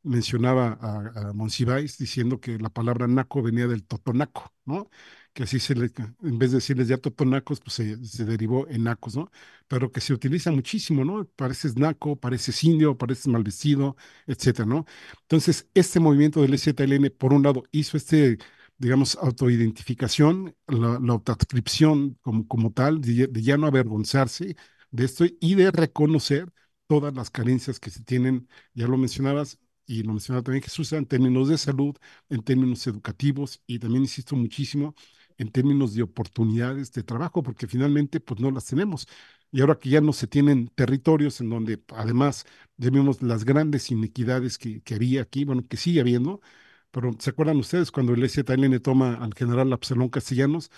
mencionaba 0.03 0.78
a, 0.80 1.30
a 1.30 1.80
diciendo 1.80 2.41
que 2.41 2.59
la 2.59 2.70
palabra 2.70 3.07
naco 3.09 3.43
venía 3.43 3.68
del 3.68 3.84
totonaco, 3.84 4.55
¿no? 4.66 4.91
Que 5.39 5.45
así 5.45 5.61
se 5.61 5.76
le, 5.76 5.93
en 6.24 6.36
vez 6.39 6.51
de 6.51 6.57
decirles 6.57 6.89
ya 6.89 6.99
totonacos, 6.99 7.61
pues 7.61 7.74
se, 7.74 8.24
derivó 8.24 8.66
en 8.68 8.82
nacos, 8.84 9.14
¿no? 9.14 9.30
Pero 9.68 9.93
que 9.93 10.01
se 10.01 10.12
utiliza 10.12 10.51
muchísimo, 10.51 11.05
¿no? 11.05 11.26
Pareces 11.36 11.76
naco, 11.76 12.16
pareces 12.16 12.64
indio, 12.64 12.99
pareces 12.99 13.28
mal 13.28 13.45
vestido, 13.45 13.97
etcétera, 14.26 14.66
¿no? 14.66 14.84
Entonces, 15.22 15.68
este 15.74 16.01
movimiento 16.01 16.43
del 16.43 16.59
ZLN, 16.59 17.11
por 17.11 17.32
un 17.32 17.45
lado, 17.45 17.62
hizo 17.70 17.97
este, 17.97 18.39
digamos, 18.78 19.14
autoidentificación, 19.16 20.57
la, 20.66 20.99
la 21.01 21.12
autoadscripción 21.12 22.18
como, 22.20 22.49
como 22.49 22.72
tal, 22.72 23.01
de, 23.01 23.28
de 23.28 23.43
ya 23.43 23.57
no 23.57 23.68
avergonzarse 23.68 24.57
de 24.91 25.05
esto 25.05 25.24
y 25.41 25.55
de 25.55 25.70
reconocer 25.70 26.53
todas 26.89 27.14
las 27.14 27.30
carencias 27.30 27.78
que 27.78 27.91
se 27.91 28.03
tienen, 28.03 28.49
ya 28.74 28.89
lo 28.89 28.97
mencionabas, 28.97 29.59
y 29.86 30.03
lo 30.03 30.12
mencionaba 30.12 30.43
también 30.43 30.62
Jesús, 30.64 30.93
en 30.93 31.07
términos 31.07 31.49
de 31.49 31.59
salud, 31.59 31.97
en 32.28 32.43
términos 32.43 32.86
educativos, 32.89 33.62
y 33.68 33.78
también 33.78 34.03
insisto 34.03 34.34
muchísimo 34.36 34.95
en 35.39 35.51
términos 35.51 35.95
de 35.95 36.03
oportunidades 36.03 36.93
de 36.93 37.03
trabajo, 37.05 37.43
porque 37.43 37.66
finalmente 37.66 38.20
pues 38.20 38.41
no 38.41 38.51
las 38.51 38.66
tenemos. 38.66 39.07
Y 39.51 39.61
ahora 39.61 39.78
que 39.78 39.89
ya 39.91 40.01
no 40.01 40.12
se 40.12 40.26
tienen 40.26 40.68
territorios 40.68 41.41
en 41.41 41.49
donde 41.51 41.82
además 41.95 42.45
vemos 42.76 43.22
las 43.22 43.45
grandes 43.45 43.91
inequidades 43.91 44.59
que, 44.59 44.82
que 44.82 44.95
había 44.95 45.22
aquí, 45.22 45.45
bueno, 45.45 45.66
que 45.66 45.76
sigue 45.78 46.01
habiendo, 46.01 46.41
pero 46.91 47.12
¿se 47.18 47.30
acuerdan 47.30 47.57
ustedes 47.59 47.91
cuando 47.91 48.12
el 48.14 48.24
STLN 48.24 48.80
toma 48.80 49.14
al 49.14 49.34
general 49.34 49.72
Absalón 49.72 50.09
Castellanos? 50.11 50.70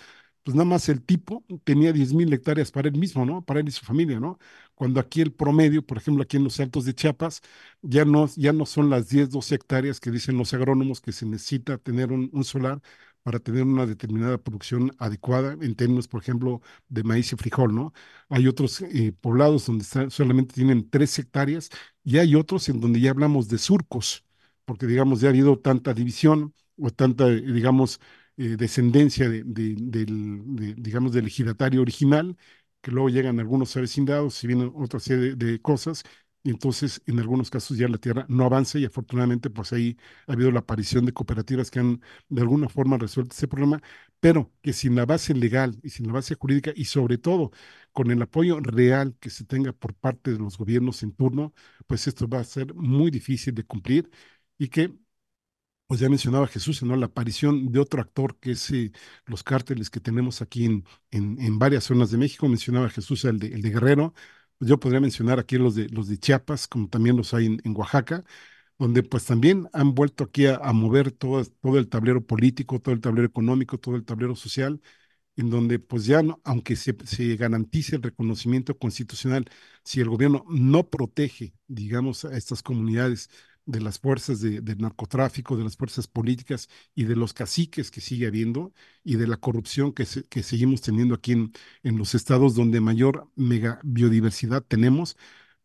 Pues 0.43 0.55
nada 0.55 0.65
más 0.65 0.89
el 0.89 1.03
tipo 1.03 1.45
tenía 1.63 1.93
10 1.93 2.13
mil 2.13 2.33
hectáreas 2.33 2.71
para 2.71 2.87
él 2.89 2.97
mismo, 2.97 3.25
¿no? 3.25 3.43
Para 3.45 3.59
él 3.59 3.67
y 3.67 3.71
su 3.71 3.85
familia, 3.85 4.19
¿no? 4.19 4.39
Cuando 4.73 4.99
aquí 4.99 5.21
el 5.21 5.31
promedio, 5.33 5.85
por 5.85 5.97
ejemplo, 5.99 6.23
aquí 6.23 6.37
en 6.37 6.43
los 6.45 6.59
Altos 6.59 6.85
de 6.85 6.95
Chiapas, 6.95 7.41
ya 7.83 8.05
no, 8.05 8.27
ya 8.35 8.51
no 8.51 8.65
son 8.65 8.89
las 8.89 9.07
10, 9.09 9.29
12 9.29 9.53
hectáreas 9.55 9.99
que 9.99 10.09
dicen 10.09 10.37
los 10.37 10.53
agrónomos 10.55 10.99
que 10.99 11.11
se 11.11 11.25
necesita 11.27 11.77
tener 11.77 12.11
un, 12.11 12.29
un 12.33 12.43
solar, 12.43 12.81
para 13.23 13.39
tener 13.39 13.63
una 13.63 13.85
determinada 13.85 14.37
producción 14.37 14.91
adecuada 14.97 15.53
en 15.61 15.75
términos, 15.75 16.07
por 16.07 16.21
ejemplo, 16.21 16.61
de 16.89 17.03
maíz 17.03 17.31
y 17.33 17.35
frijol, 17.35 17.73
¿no? 17.75 17.93
Hay 18.29 18.47
otros 18.47 18.81
eh, 18.81 19.13
poblados 19.19 19.65
donde 19.67 19.83
solamente 20.09 20.53
tienen 20.55 20.89
tres 20.89 21.17
hectáreas 21.19 21.69
y 22.03 22.17
hay 22.17 22.35
otros 22.35 22.67
en 22.69 22.79
donde 22.81 22.99
ya 22.99 23.11
hablamos 23.11 23.47
de 23.47 23.57
surcos, 23.57 24.25
porque 24.65 24.87
digamos 24.87 25.21
ya 25.21 25.27
ha 25.27 25.31
habido 25.31 25.59
tanta 25.59 25.93
división 25.93 26.53
o 26.77 26.89
tanta, 26.89 27.27
eh, 27.27 27.41
digamos, 27.41 27.99
eh, 28.37 28.55
descendencia 28.57 29.29
de, 29.29 29.43
del, 29.45 30.75
digamos, 30.81 31.11
del 31.13 31.27
ejidatario 31.27 31.81
original, 31.81 32.37
que 32.81 32.91
luego 32.91 33.09
llegan 33.09 33.39
algunos 33.39 33.75
avecindados 33.77 34.43
y 34.43 34.47
vienen 34.47 34.71
otra 34.75 34.99
serie 34.99 35.35
de 35.35 35.61
cosas 35.61 36.03
y 36.20 36.20
entonces 36.43 37.01
en 37.05 37.19
algunos 37.19 37.49
casos 37.49 37.77
ya 37.77 37.87
la 37.87 37.97
tierra 37.97 38.25
no 38.29 38.45
avanza 38.45 38.79
y 38.79 38.85
afortunadamente 38.85 39.49
pues 39.49 39.73
ahí 39.73 39.97
ha 40.27 40.33
habido 40.33 40.51
la 40.51 40.59
aparición 40.61 41.05
de 41.05 41.13
cooperativas 41.13 41.69
que 41.71 41.79
han 41.79 42.01
de 42.29 42.41
alguna 42.41 42.69
forma 42.69 42.97
resuelto 42.97 43.33
ese 43.35 43.47
problema, 43.47 43.81
pero 44.19 44.51
que 44.61 44.73
sin 44.73 44.95
la 44.95 45.05
base 45.05 45.33
legal 45.33 45.79
y 45.83 45.89
sin 45.89 46.07
la 46.07 46.13
base 46.13 46.35
jurídica 46.35 46.71
y 46.75 46.85
sobre 46.85 47.17
todo 47.17 47.51
con 47.91 48.11
el 48.11 48.21
apoyo 48.21 48.59
real 48.59 49.15
que 49.19 49.29
se 49.29 49.45
tenga 49.45 49.73
por 49.73 49.93
parte 49.95 50.31
de 50.31 50.39
los 50.39 50.57
gobiernos 50.57 51.03
en 51.03 51.11
turno, 51.13 51.53
pues 51.87 52.07
esto 52.07 52.27
va 52.27 52.39
a 52.39 52.43
ser 52.43 52.73
muy 52.73 53.11
difícil 53.11 53.53
de 53.53 53.63
cumplir 53.65 54.09
y 54.57 54.67
que 54.69 54.93
pues 55.87 55.99
ya 55.99 56.09
mencionaba 56.09 56.47
Jesús, 56.47 56.81
¿no? 56.83 56.95
La 56.95 57.07
aparición 57.07 57.71
de 57.71 57.79
otro 57.79 58.01
actor 58.01 58.37
que 58.39 58.51
es 58.51 58.71
eh, 58.71 58.91
los 59.25 59.43
cárteles 59.43 59.89
que 59.89 59.99
tenemos 59.99 60.41
aquí 60.41 60.65
en, 60.65 60.85
en, 61.11 61.39
en, 61.41 61.59
varias 61.59 61.83
zonas 61.83 62.11
de 62.11 62.17
México, 62.17 62.47
mencionaba 62.47 62.89
Jesús 62.89 63.25
el 63.25 63.39
de, 63.39 63.47
el 63.47 63.61
de 63.61 63.69
Guerrero, 63.71 64.13
yo 64.61 64.79
podría 64.79 65.01
mencionar 65.01 65.39
aquí 65.39 65.57
los 65.57 65.75
de, 65.75 65.89
los 65.89 66.07
de 66.07 66.17
Chiapas, 66.17 66.67
como 66.67 66.87
también 66.89 67.17
los 67.17 67.33
hay 67.33 67.47
en, 67.47 67.75
Oaxaca, 67.75 68.23
donde 68.79 69.03
pues 69.03 69.25
también 69.25 69.69
han 69.73 69.95
vuelto 69.95 70.25
aquí 70.25 70.47
a, 70.47 70.59
mover 70.73 71.11
todo, 71.11 71.43
todo 71.45 71.77
el 71.79 71.89
tablero 71.89 72.25
político, 72.25 72.79
todo 72.79 72.95
el 72.95 73.01
tablero 73.01 73.27
económico, 73.27 73.79
todo 73.79 73.95
el 73.95 74.05
tablero 74.05 74.35
social, 74.35 74.81
en 75.37 75.49
donde 75.49 75.79
pues 75.79 76.05
ya, 76.05 76.21
aunque 76.43 76.75
se, 76.75 76.95
se 77.05 77.35
garantice 77.37 77.95
el 77.97 78.03
reconocimiento 78.03 78.77
constitucional, 78.77 79.45
si 79.83 80.01
el 80.01 80.09
gobierno 80.09 80.45
no 80.49 80.89
protege, 80.89 81.53
digamos, 81.67 82.25
a 82.25 82.37
estas 82.37 82.63
comunidades, 82.63 83.29
de 83.65 83.81
las 83.81 83.99
fuerzas 83.99 84.41
de, 84.41 84.61
del 84.61 84.79
narcotráfico, 84.79 85.55
de 85.57 85.63
las 85.63 85.77
fuerzas 85.77 86.07
políticas 86.07 86.69
y 86.95 87.05
de 87.05 87.15
los 87.15 87.33
caciques 87.33 87.91
que 87.91 88.01
sigue 88.01 88.27
habiendo 88.27 88.73
y 89.03 89.15
de 89.15 89.27
la 89.27 89.37
corrupción 89.37 89.93
que, 89.93 90.05
que 90.29 90.43
seguimos 90.43 90.81
teniendo 90.81 91.15
aquí 91.15 91.33
en, 91.33 91.51
en 91.83 91.97
los 91.97 92.15
estados 92.15 92.55
donde 92.55 92.81
mayor 92.81 93.29
mega 93.35 93.79
biodiversidad 93.83 94.63
tenemos, 94.63 95.17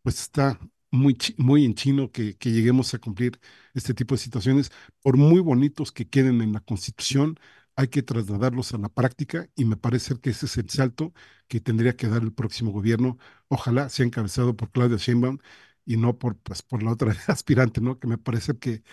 pues 0.02 0.20
está 0.20 0.58
muy, 0.90 1.16
muy 1.38 1.64
en 1.64 1.74
chino 1.74 2.10
que, 2.12 2.36
que 2.36 2.50
lleguemos 2.52 2.94
a 2.94 2.98
cumplir 2.98 3.38
este 3.74 3.94
tipo 3.94 4.14
de 4.14 4.20
situaciones. 4.20 4.70
Por 5.02 5.16
muy 5.16 5.40
bonitos 5.40 5.92
que 5.92 6.08
queden 6.08 6.40
en 6.42 6.52
la 6.52 6.60
Constitución, 6.60 7.38
hay 7.76 7.88
que 7.88 8.02
trasladarlos 8.02 8.72
a 8.72 8.78
la 8.78 8.88
práctica 8.88 9.48
y 9.54 9.64
me 9.66 9.76
parece 9.76 10.18
que 10.18 10.30
ese 10.30 10.46
es 10.46 10.56
el 10.56 10.70
salto 10.70 11.12
que 11.48 11.60
tendría 11.60 11.96
que 11.96 12.08
dar 12.08 12.22
el 12.22 12.32
próximo 12.32 12.72
gobierno. 12.72 13.18
Ojalá 13.48 13.88
sea 13.90 14.06
encabezado 14.06 14.56
por 14.56 14.70
Claudia 14.70 14.96
Sheinbaum 14.96 15.38
y 15.86 15.96
no 15.98 16.18
por, 16.18 16.36
pues, 16.38 16.62
por 16.62 16.82
la 16.84 16.92
otra 16.92 17.14
aspirante, 17.28 17.80
¿no? 17.82 17.98
Que 18.00 18.08
me 18.08 18.18
parece 18.18 18.58
que 18.58 18.84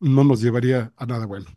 no 0.00 0.24
nos 0.24 0.42
llevaría 0.42 0.92
a 0.96 1.06
nada 1.06 1.26
bueno. 1.26 1.48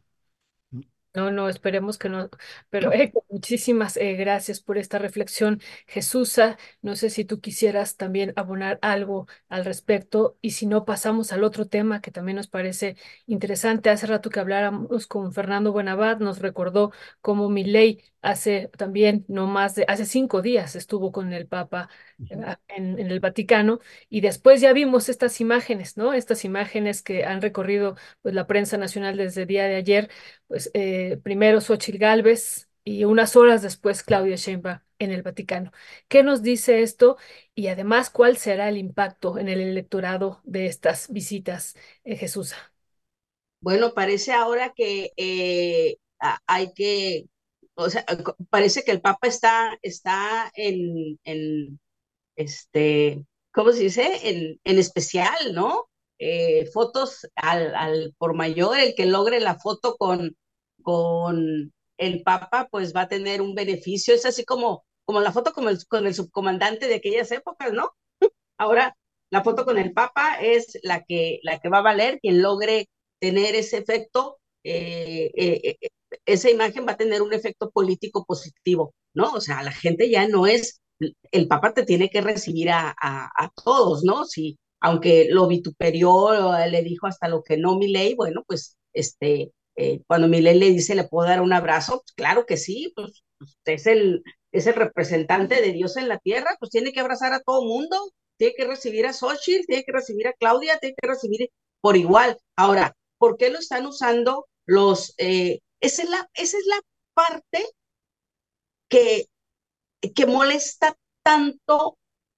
No, 1.13 1.31
no, 1.31 1.47
esperemos 1.47 1.97
que 1.97 2.09
no. 2.09 2.29
Pero 2.69 2.91
eh, 2.91 3.13
muchísimas 3.29 3.95
eh, 3.95 4.15
gracias 4.15 4.59
por 4.59 4.77
esta 4.77 4.99
reflexión, 4.99 5.61
Jesusa. 5.87 6.57
No 6.81 6.97
sé 6.97 7.09
si 7.09 7.23
tú 7.23 7.39
quisieras 7.39 7.95
también 7.95 8.33
abonar 8.35 8.79
algo 8.81 9.25
al 9.47 9.63
respecto 9.63 10.37
y 10.41 10.51
si 10.51 10.65
no, 10.65 10.83
pasamos 10.83 11.31
al 11.31 11.45
otro 11.45 11.67
tema 11.67 12.01
que 12.01 12.11
también 12.11 12.35
nos 12.35 12.49
parece 12.49 12.97
interesante. 13.27 13.89
Hace 13.89 14.07
rato 14.07 14.29
que 14.29 14.41
habláramos 14.41 15.07
con 15.07 15.31
Fernando 15.31 15.71
Buenabad, 15.71 16.19
nos 16.19 16.39
recordó 16.39 16.91
cómo 17.21 17.49
ley 17.49 18.03
hace 18.21 18.69
también, 18.77 19.23
no 19.29 19.47
más 19.47 19.75
de, 19.75 19.85
hace 19.87 20.05
cinco 20.05 20.41
días 20.41 20.75
estuvo 20.75 21.11
con 21.13 21.31
el 21.31 21.47
Papa 21.47 21.89
en, 22.29 22.99
el 22.99 23.19
Vaticano 23.19 23.79
y 24.09 24.21
después 24.21 24.61
ya 24.61 24.73
vimos 24.73 25.09
estas 25.09 25.41
imágenes, 25.41 25.97
¿no? 25.97 26.13
Estas 26.13 26.45
imágenes 26.45 27.01
que 27.01 27.25
han 27.25 27.41
recorrido 27.41 27.95
pues, 28.21 28.33
la 28.33 28.47
prensa 28.47 28.77
nacional 28.77 29.17
desde 29.17 29.43
el 29.43 29.47
día 29.47 29.65
de 29.65 29.75
ayer, 29.75 30.09
pues 30.47 30.71
eh, 30.73 31.19
primero 31.23 31.61
Xochitl 31.61 31.97
Gálvez 31.97 32.69
y 32.83 33.03
unas 33.05 33.35
horas 33.35 33.61
después 33.61 34.03
Claudia 34.03 34.35
Sheinbaum 34.35 34.79
en 34.99 35.11
el 35.11 35.23
Vaticano. 35.23 35.71
¿Qué 36.07 36.23
nos 36.23 36.41
dice 36.41 36.81
esto? 36.81 37.17
Y 37.53 37.67
además, 37.67 38.09
¿cuál 38.09 38.37
será 38.37 38.69
el 38.69 38.77
impacto 38.77 39.37
en 39.37 39.49
el 39.49 39.59
electorado 39.59 40.41
de 40.45 40.67
estas 40.67 41.11
visitas, 41.11 41.75
eh, 42.03 42.15
Jesús? 42.15 42.53
Bueno, 43.59 43.93
parece 43.93 44.31
ahora 44.31 44.73
que 44.73 45.11
hay 46.47 46.73
que 46.73 47.25
o 47.75 47.89
sea, 47.89 48.05
parece 48.49 48.83
que 48.83 48.91
el 48.91 49.01
Papa 49.01 49.27
está, 49.27 49.77
está 49.81 50.51
en, 50.55 51.19
en 51.25 51.79
este, 52.35 53.25
¿cómo 53.53 53.71
se 53.71 53.83
dice? 53.83 54.29
En, 54.29 54.59
en 54.63 54.79
especial, 54.79 55.53
¿no? 55.53 55.87
Eh, 56.19 56.67
fotos 56.73 57.27
al, 57.35 57.75
al, 57.75 58.15
por 58.17 58.33
mayor, 58.35 58.79
el 58.79 58.95
que 58.95 59.05
logre 59.05 59.39
la 59.39 59.55
foto 59.59 59.97
con, 59.97 60.35
con 60.81 61.73
el 61.97 62.23
Papa, 62.23 62.67
pues 62.71 62.95
va 62.95 63.01
a 63.01 63.07
tener 63.07 63.41
un 63.41 63.55
beneficio. 63.55 64.13
Es 64.13 64.25
así 64.25 64.45
como, 64.45 64.85
como 65.05 65.21
la 65.21 65.31
foto 65.31 65.53
con 65.53 65.67
el, 65.67 65.85
con 65.87 66.07
el 66.07 66.15
subcomandante 66.15 66.87
de 66.87 66.95
aquellas 66.95 67.31
épocas, 67.31 67.73
¿no? 67.73 67.91
Ahora, 68.57 68.95
la 69.29 69.43
foto 69.43 69.65
con 69.65 69.77
el 69.77 69.93
Papa 69.93 70.37
es 70.41 70.79
la 70.83 71.03
que, 71.03 71.39
la 71.43 71.59
que 71.59 71.69
va 71.69 71.79
a 71.79 71.81
valer, 71.81 72.19
quien 72.21 72.41
logre 72.41 72.89
tener 73.19 73.55
ese 73.55 73.77
efecto, 73.77 74.39
eh, 74.63 75.31
eh, 75.35 75.77
esa 76.25 76.49
imagen 76.49 76.85
va 76.87 76.93
a 76.93 76.97
tener 76.97 77.21
un 77.21 77.33
efecto 77.33 77.69
político 77.71 78.25
positivo, 78.25 78.93
¿no? 79.13 79.33
O 79.33 79.41
sea, 79.41 79.63
la 79.63 79.71
gente 79.71 80.09
ya 80.09 80.27
no 80.27 80.47
es, 80.47 80.81
el 80.99 81.47
Papa 81.47 81.73
te 81.73 81.83
tiene 81.83 82.09
que 82.09 82.21
recibir 82.21 82.69
a, 82.71 82.95
a, 82.97 83.51
todos, 83.63 84.03
¿no? 84.03 84.25
Si, 84.25 84.57
aunque 84.79 85.27
lo 85.29 85.47
vituperió, 85.47 86.29
le 86.69 86.83
dijo 86.83 87.07
hasta 87.07 87.27
lo 87.27 87.43
que 87.43 87.57
no 87.57 87.77
mi 87.77 87.91
ley, 87.91 88.15
bueno, 88.15 88.43
pues 88.47 88.77
este, 88.93 89.51
eh, 89.75 90.01
cuando 90.07 90.27
Milei 90.27 90.57
le 90.57 90.71
dice, 90.71 90.95
¿le 90.95 91.03
puedo 91.05 91.27
dar 91.27 91.41
un 91.41 91.53
abrazo? 91.53 92.01
Pues 92.01 92.13
claro 92.13 92.45
que 92.45 92.57
sí, 92.57 92.93
pues, 92.95 93.23
pues, 93.37 93.57
es, 93.65 93.87
el, 93.87 94.23
es 94.51 94.67
el 94.67 94.75
representante 94.75 95.61
de 95.61 95.71
Dios 95.73 95.97
en 95.97 96.07
la 96.07 96.19
tierra, 96.19 96.55
pues 96.59 96.71
tiene 96.71 96.93
que 96.93 97.01
abrazar 97.01 97.33
a 97.33 97.41
todo 97.41 97.63
mundo, 97.65 97.97
tiene 98.37 98.53
que 98.55 98.65
recibir 98.65 99.05
a 99.05 99.13
Xochitl, 99.13 99.65
tiene 99.67 99.83
que 99.83 99.91
recibir 99.91 100.27
a 100.27 100.33
Claudia, 100.33 100.79
tiene 100.79 100.95
que 100.99 101.07
recibir 101.07 101.49
por 101.81 101.97
igual. 101.97 102.37
Ahora, 102.55 102.95
¿por 103.17 103.37
qué 103.37 103.49
lo 103.49 103.59
están 103.59 103.85
usando 103.85 104.47
los... 104.65 105.13
Eh, 105.17 105.59
es 105.81 106.09
la, 106.09 106.29
esa 106.33 106.57
es 106.57 106.65
la 106.67 106.79
parte 107.13 107.65
que, 108.89 109.25
que 110.15 110.25
molesta 110.25 110.95
tanto 111.23 111.97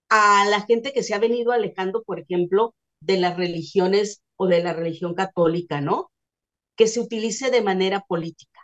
a 0.09 0.45
la 0.49 0.61
gente 0.61 0.93
que 0.93 1.03
se 1.03 1.13
ha 1.13 1.19
venido 1.19 1.51
alejando, 1.51 2.03
por 2.03 2.19
ejemplo, 2.19 2.75
de 3.01 3.17
las 3.19 3.37
religiones 3.37 4.21
o 4.37 4.47
de 4.47 4.63
la 4.63 4.73
religión 4.73 5.13
católica, 5.15 5.81
¿no? 5.81 6.11
que 6.77 6.87
se 6.87 6.99
utilice 7.01 7.51
de 7.51 7.61
manera 7.61 8.01
política. 8.01 8.61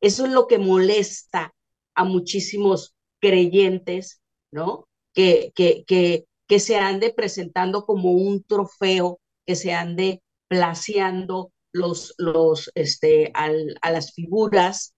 Eso 0.00 0.24
es 0.26 0.32
lo 0.32 0.46
que 0.46 0.58
molesta 0.58 1.54
a 1.94 2.04
muchísimos 2.04 2.94
creyentes, 3.20 4.20
¿no? 4.52 4.88
Que, 5.14 5.52
que, 5.54 5.84
que, 5.86 6.26
que 6.46 6.60
se 6.60 6.76
ande 6.76 7.12
presentando 7.12 7.84
como 7.84 8.12
un 8.12 8.44
trofeo, 8.44 9.20
que 9.46 9.56
se 9.56 9.72
ande 9.72 10.22
placeando 10.48 11.52
los, 11.72 12.14
los, 12.18 12.70
este, 12.74 13.32
a 13.34 13.90
las 13.90 14.12
figuras 14.12 14.94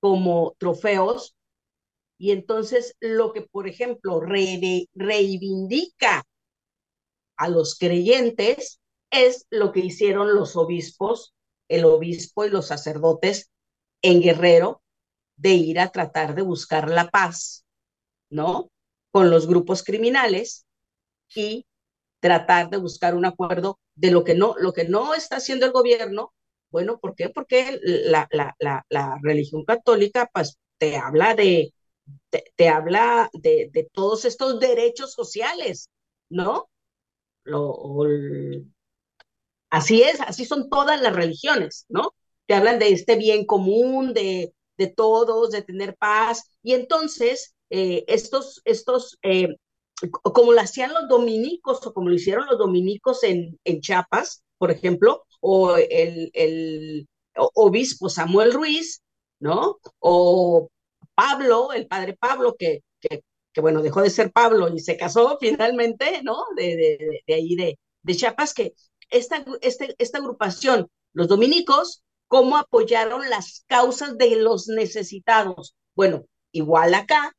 como 0.00 0.54
trofeos. 0.58 1.34
Y 2.18 2.32
entonces 2.32 2.96
lo 3.00 3.32
que, 3.32 3.42
por 3.42 3.68
ejemplo, 3.68 4.20
reivindica 4.20 6.24
a 7.36 7.48
los 7.48 7.78
creyentes 7.78 8.80
es 9.10 9.46
lo 9.50 9.72
que 9.72 9.80
hicieron 9.80 10.34
los 10.34 10.56
obispos 10.56 11.34
el 11.68 11.84
obispo 11.84 12.46
y 12.46 12.50
los 12.50 12.68
sacerdotes 12.68 13.50
en 14.00 14.22
Guerrero 14.22 14.82
de 15.36 15.50
ir 15.54 15.80
a 15.80 15.88
tratar 15.90 16.34
de 16.34 16.42
buscar 16.42 16.90
la 16.90 17.10
paz, 17.10 17.66
¿no? 18.30 18.70
Con 19.12 19.30
los 19.30 19.46
grupos 19.46 19.84
criminales 19.84 20.66
y 21.34 21.66
tratar 22.20 22.70
de 22.70 22.78
buscar 22.78 23.14
un 23.14 23.26
acuerdo 23.26 23.78
de 23.96 24.10
lo 24.10 24.24
que 24.24 24.34
no, 24.34 24.54
lo 24.58 24.72
que 24.72 24.88
no 24.88 25.14
está 25.14 25.36
haciendo 25.36 25.66
el 25.66 25.72
gobierno. 25.72 26.32
Bueno, 26.70 26.98
¿por 27.00 27.14
qué? 27.16 27.28
Porque 27.30 27.78
la, 27.82 28.28
la, 28.32 28.54
la, 28.58 28.84
la 28.88 29.18
religión 29.22 29.64
católica 29.64 30.30
pues, 30.32 30.58
te 30.78 30.96
habla 30.96 31.34
de, 31.34 31.72
te, 32.56 32.68
habla 32.68 33.30
de, 33.32 33.88
todos 33.92 34.24
estos 34.24 34.60
derechos 34.60 35.12
sociales, 35.12 35.90
¿no? 36.28 36.68
Así 39.70 40.02
es, 40.02 40.20
así 40.20 40.44
son 40.44 40.70
todas 40.70 41.00
las 41.00 41.14
religiones, 41.14 41.86
¿no? 41.88 42.14
Te 42.46 42.54
hablan 42.54 42.78
de 42.78 42.90
este 42.90 43.16
bien 43.16 43.44
común, 43.46 44.14
de, 44.14 44.54
de 44.78 44.86
todos, 44.86 45.50
de 45.50 45.62
tener 45.62 45.96
paz. 45.96 46.50
Y 46.62 46.74
entonces, 46.74 47.54
eh, 47.70 48.04
estos, 48.08 48.62
estos 48.64 49.18
eh, 49.22 49.48
como 50.22 50.52
lo 50.52 50.60
hacían 50.60 50.94
los 50.94 51.08
dominicos 51.08 51.84
o 51.86 51.92
como 51.92 52.08
lo 52.08 52.14
hicieron 52.14 52.46
los 52.46 52.58
dominicos 52.58 53.24
en, 53.24 53.58
en 53.64 53.80
Chiapas, 53.80 54.42
por 54.58 54.70
ejemplo, 54.70 55.24
o 55.40 55.76
el, 55.76 56.30
el 56.34 57.08
obispo 57.54 58.08
Samuel 58.08 58.52
Ruiz, 58.52 59.02
¿no? 59.40 59.78
O 59.98 60.68
Pablo, 61.18 61.72
el 61.72 61.86
padre 61.88 62.16
Pablo, 62.16 62.54
que, 62.58 62.82
que, 63.00 63.60
bueno, 63.60 63.82
dejó 63.82 64.02
de 64.02 64.10
ser 64.10 64.30
Pablo 64.32 64.68
y 64.72 64.78
se 64.78 64.96
casó 64.96 65.36
finalmente, 65.40 66.22
¿no? 66.22 66.36
De, 66.56 66.76
de, 66.76 67.22
de 67.26 67.34
ahí 67.34 67.56
de, 67.56 67.78
de 68.02 68.16
Chiapas, 68.16 68.54
que 68.54 68.74
esta, 69.10 69.44
este, 69.60 69.94
esta 69.98 70.18
agrupación, 70.18 70.88
los 71.12 71.28
dominicos, 71.28 72.02
cómo 72.28 72.56
apoyaron 72.56 73.28
las 73.30 73.64
causas 73.66 74.16
de 74.18 74.36
los 74.36 74.68
necesitados. 74.68 75.74
Bueno, 75.96 76.26
igual 76.52 76.94
acá, 76.94 77.32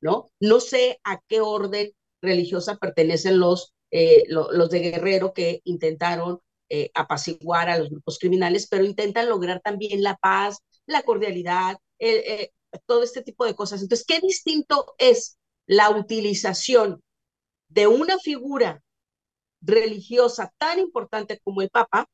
¿no? 0.00 0.30
No 0.40 0.60
sé 0.60 1.00
a 1.04 1.20
qué 1.28 1.40
orden 1.40 1.92
religiosa 2.20 2.76
pertenecen 2.76 3.38
los, 3.38 3.74
eh, 3.90 4.24
los 4.28 4.70
de 4.70 4.80
Guerrero 4.80 5.32
que 5.32 5.60
intentaron 5.64 6.40
eh, 6.68 6.90
apaciguar 6.94 7.68
a 7.70 7.78
los 7.78 7.90
grupos 7.90 8.18
criminales, 8.18 8.68
pero 8.68 8.84
intentan 8.84 9.28
lograr 9.28 9.60
también 9.60 10.02
la 10.02 10.16
paz, 10.16 10.58
la 10.86 11.02
cordialidad, 11.02 11.78
eh, 11.98 12.50
todo 12.86 13.02
este 13.02 13.22
tipo 13.22 13.44
de 13.44 13.54
cosas. 13.54 13.82
Entonces, 13.82 14.06
¿qué 14.06 14.20
distinto 14.20 14.94
es 14.98 15.38
la 15.66 15.90
utilización 15.90 17.02
de 17.68 17.86
una 17.86 18.18
figura 18.18 18.82
religiosa 19.60 20.52
tan 20.58 20.78
importante 20.78 21.40
como 21.42 21.62
el 21.62 21.70
Papa, 21.70 22.08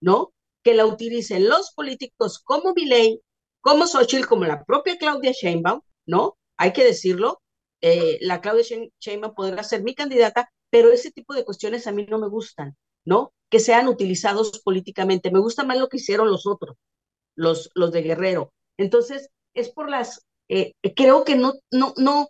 ¿no? 0.00 0.32
Que 0.62 0.74
la 0.74 0.86
utilicen 0.86 1.48
los 1.48 1.72
políticos 1.72 2.38
como 2.38 2.72
Milei, 2.74 3.20
como 3.60 3.86
Xochitl, 3.86 4.26
como 4.26 4.44
la 4.44 4.64
propia 4.64 4.98
Claudia 4.98 5.32
Sheinbaum, 5.32 5.80
¿no? 6.06 6.36
Hay 6.56 6.72
que 6.72 6.84
decirlo, 6.84 7.40
eh, 7.80 8.18
la 8.20 8.40
Claudia 8.40 8.64
Sheinbaum 9.00 9.34
podrá 9.34 9.62
ser 9.64 9.82
mi 9.82 9.94
candidata, 9.94 10.50
pero 10.70 10.92
ese 10.92 11.10
tipo 11.10 11.34
de 11.34 11.44
cuestiones 11.44 11.86
a 11.86 11.92
mí 11.92 12.06
no 12.06 12.18
me 12.18 12.28
gustan, 12.28 12.76
¿no? 13.04 13.32
Que 13.50 13.60
sean 13.60 13.88
utilizados 13.88 14.60
políticamente. 14.60 15.30
Me 15.30 15.40
gusta 15.40 15.64
más 15.64 15.78
lo 15.78 15.88
que 15.88 15.96
hicieron 15.98 16.30
los 16.30 16.46
otros, 16.46 16.76
los, 17.34 17.70
los 17.74 17.92
de 17.92 18.02
Guerrero. 18.02 18.52
Entonces, 18.76 19.30
es 19.54 19.70
por 19.70 19.88
las, 19.90 20.24
eh, 20.48 20.74
creo 20.96 21.24
que 21.24 21.36
no, 21.36 21.54
no, 21.70 21.94
no, 21.96 22.28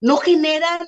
no 0.00 0.16
generan, 0.18 0.86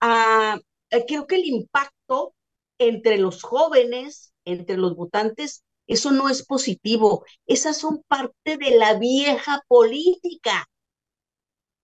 a, 0.00 0.58
eh, 0.90 1.04
creo 1.06 1.26
que 1.26 1.36
el 1.36 1.44
impacto 1.44 2.34
entre 2.78 3.18
los 3.18 3.42
jóvenes, 3.42 4.32
entre 4.44 4.76
los 4.76 4.94
votantes, 4.96 5.64
eso 5.86 6.10
no 6.10 6.28
es 6.28 6.44
positivo. 6.44 7.24
Esas 7.46 7.78
son 7.78 8.02
parte 8.06 8.56
de 8.58 8.76
la 8.76 8.98
vieja 8.98 9.62
política. 9.68 10.68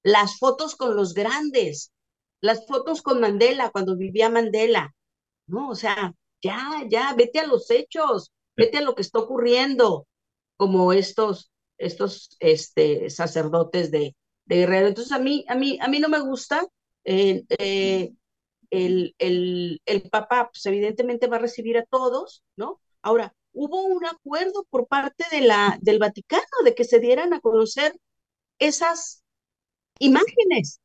Las 0.02 0.39
fotos 0.39 0.77
con 0.77 0.94
los 0.94 1.15
grandes, 1.15 1.90
las 2.40 2.66
fotos 2.66 3.01
con 3.02 3.20
Mandela, 3.20 3.70
cuando 3.70 3.97
vivía 3.97 4.28
Mandela. 4.28 4.94
No, 5.47 5.70
o 5.70 5.74
sea, 5.74 6.12
ya, 6.43 6.85
ya, 6.89 7.15
vete 7.16 7.40
a 7.40 7.47
los 7.47 7.70
hechos, 7.70 8.31
vete 8.56 8.78
a 8.78 8.82
lo 8.82 8.94
que 8.94 9.02
está 9.02 9.20
ocurriendo, 9.20 10.06
como 10.56 10.93
estos, 10.93 11.51
estos 11.78 12.36
este, 12.40 13.10
sacerdotes 13.10 13.90
de, 13.90 14.14
Guerrero. 14.46 14.88
Entonces, 14.88 15.12
a 15.12 15.18
mí, 15.18 15.44
a 15.48 15.55
mí, 15.55 15.78
a 15.80 15.88
mí 15.88 16.01
no 16.01 16.09
me 16.09 16.20
gusta. 16.20 16.66
Eh, 17.05 17.44
eh, 17.59 18.12
el, 18.70 19.14
el, 19.18 19.80
el 19.86 20.02
Papa, 20.10 20.51
pues 20.52 20.66
evidentemente 20.66 21.28
va 21.28 21.36
a 21.36 21.40
recibir 21.40 21.78
a 21.78 21.84
todos, 21.86 22.42
¿no? 22.56 22.80
Ahora, 23.02 23.34
hubo 23.52 23.82
un 23.84 24.05
acuerdo 24.05 24.66
por 24.68 24.86
parte 24.86 25.24
de 25.30 25.42
la, 25.42 25.78
del 25.80 25.98
Vaticano 25.98 26.42
de 26.64 26.74
que 26.74 26.84
se 26.84 27.01
dieran 27.01 27.32
a 27.32 27.40
conocer 27.40 27.96
esas 28.59 29.22
imágenes. 29.98 30.80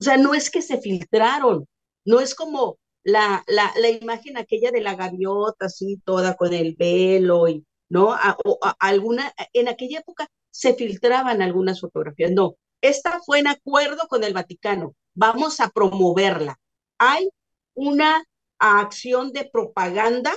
O 0.00 0.04
sea, 0.04 0.16
no 0.16 0.34
es 0.34 0.50
que 0.50 0.62
se 0.62 0.78
filtraron, 0.80 1.66
no 2.04 2.20
es 2.20 2.34
como 2.34 2.78
la, 3.02 3.44
la, 3.46 3.72
la 3.80 3.88
imagen 3.90 4.36
aquella 4.36 4.70
de 4.70 4.80
la 4.80 4.94
gaviota, 4.94 5.66
así 5.66 6.00
toda 6.04 6.36
con 6.36 6.52
el 6.52 6.76
velo, 6.76 7.48
y, 7.48 7.64
¿no? 7.88 8.16
o, 8.44 8.58
alguna, 8.78 9.32
en 9.52 9.68
aquella 9.68 10.00
época 10.00 10.28
se 10.50 10.74
filtraban 10.74 11.42
algunas 11.42 11.80
fotografías. 11.80 12.30
No, 12.32 12.56
esta 12.80 13.20
fue 13.24 13.40
en 13.40 13.48
acuerdo 13.48 14.06
con 14.08 14.24
el 14.24 14.34
Vaticano. 14.34 14.94
Vamos 15.14 15.60
a 15.60 15.68
promoverla 15.70 16.58
hay 16.98 17.28
una 17.74 18.24
acción 18.58 19.32
de 19.32 19.44
propaganda 19.44 20.32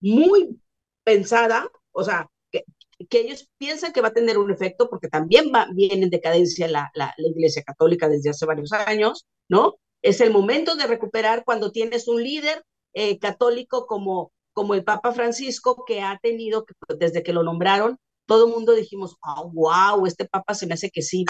muy 0.00 0.60
pensada, 1.04 1.70
o 1.92 2.04
sea, 2.04 2.28
que, 2.50 2.64
ellos 3.10 3.48
piensan 3.58 3.92
que 3.92 4.00
va 4.00 4.08
a 4.08 4.12
tener 4.12 4.38
un 4.38 4.50
efecto 4.50 4.88
porque 4.90 5.08
también 5.08 5.50
va, 5.54 5.68
viene 5.72 6.04
en 6.04 6.10
decadencia 6.10 6.68
la, 6.68 6.90
la, 6.94 7.14
Iglesia 7.18 7.62
Católica 7.62 8.08
desde 8.08 8.30
hace 8.30 8.46
varios 8.46 8.72
años, 8.72 9.26
¿no? 9.48 9.76
Es 10.02 10.20
el 10.20 10.30
momento 10.30 10.76
de 10.76 10.86
recuperar 10.86 11.44
cuando 11.44 11.72
tienes 11.72 12.08
un 12.08 12.22
líder 12.22 12.64
eh, 12.94 13.18
católico 13.18 13.86
como, 13.86 14.32
como 14.60 14.74
el 14.74 14.84
Papa 14.84 15.12
Francisco 15.12 15.86
que 15.86 16.02
ha 16.02 16.18
tenido, 16.18 16.66
desde 16.98 17.22
que 17.22 17.32
lo 17.32 17.42
nombraron, 17.42 17.96
todo 18.26 18.44
el 18.46 18.52
mundo 18.52 18.74
dijimos, 18.74 19.16
oh, 19.22 19.50
wow, 19.54 20.04
este 20.04 20.26
Papa 20.26 20.52
se 20.52 20.66
me 20.66 20.74
hace 20.74 20.90
que 20.90 21.00
sí, 21.00 21.24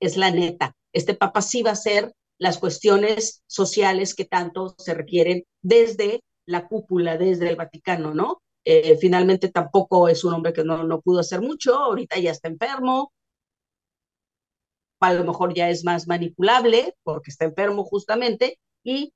es 0.00 0.16
la 0.16 0.32
neta, 0.32 0.74
este 0.92 1.14
Papa 1.14 1.42
sí 1.42 1.62
va 1.62 1.70
a 1.70 1.76
ser 1.76 2.12
las 2.38 2.58
cuestiones 2.58 3.44
sociales 3.46 4.16
que 4.16 4.24
tanto 4.24 4.74
se 4.78 4.94
requieren 4.94 5.44
desde 5.62 6.24
la 6.44 6.66
cúpula, 6.66 7.16
desde 7.16 7.48
el 7.48 7.54
Vaticano, 7.54 8.14
¿no? 8.14 8.42
Eh, 8.64 8.96
finalmente 8.96 9.48
tampoco 9.48 10.08
es 10.08 10.24
un 10.24 10.34
hombre 10.34 10.52
que 10.52 10.64
no, 10.64 10.82
no 10.82 11.00
pudo 11.00 11.20
hacer 11.20 11.40
mucho, 11.40 11.76
ahorita 11.76 12.18
ya 12.18 12.32
está 12.32 12.48
enfermo, 12.48 13.12
a 14.98 15.12
lo 15.12 15.22
mejor 15.22 15.54
ya 15.54 15.70
es 15.70 15.84
más 15.84 16.08
manipulable 16.08 16.96
porque 17.04 17.30
está 17.30 17.44
enfermo 17.44 17.84
justamente, 17.84 18.58
y 18.82 19.14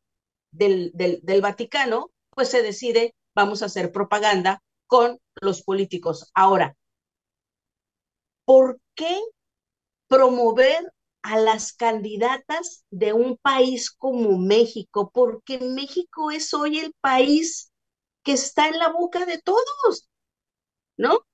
del, 0.53 0.93
del, 0.95 1.19
del 1.25 1.41
Vaticano, 1.41 2.13
pues 2.35 2.49
se 2.49 2.63
decide, 2.63 3.15
vamos 3.35 3.63
a 3.63 3.67
hacer 3.67 3.93
propaganda 3.93 4.63
con 4.87 5.19
los 5.41 5.63
políticos. 5.63 6.31
Ahora, 6.35 6.77
¿por 8.45 8.81
qué 8.95 9.21
promover 10.09 10.93
a 11.23 11.39
las 11.39 11.73
candidatas 11.73 12.85
de 12.91 13.13
un 13.13 13.37
país 13.39 13.91
como 13.91 14.39
México? 14.39 15.11
Porque 15.13 15.59
México 15.59 16.31
es 16.31 16.53
hoy 16.55 16.79
el 16.79 16.95
país 17.01 17.73
que 18.23 18.33
está 18.33 18.69
en 18.69 18.79
la 18.79 18.89
boca 18.91 19.27
de 19.27 19.41
todos, 19.41 20.09
¿no? 20.97 21.27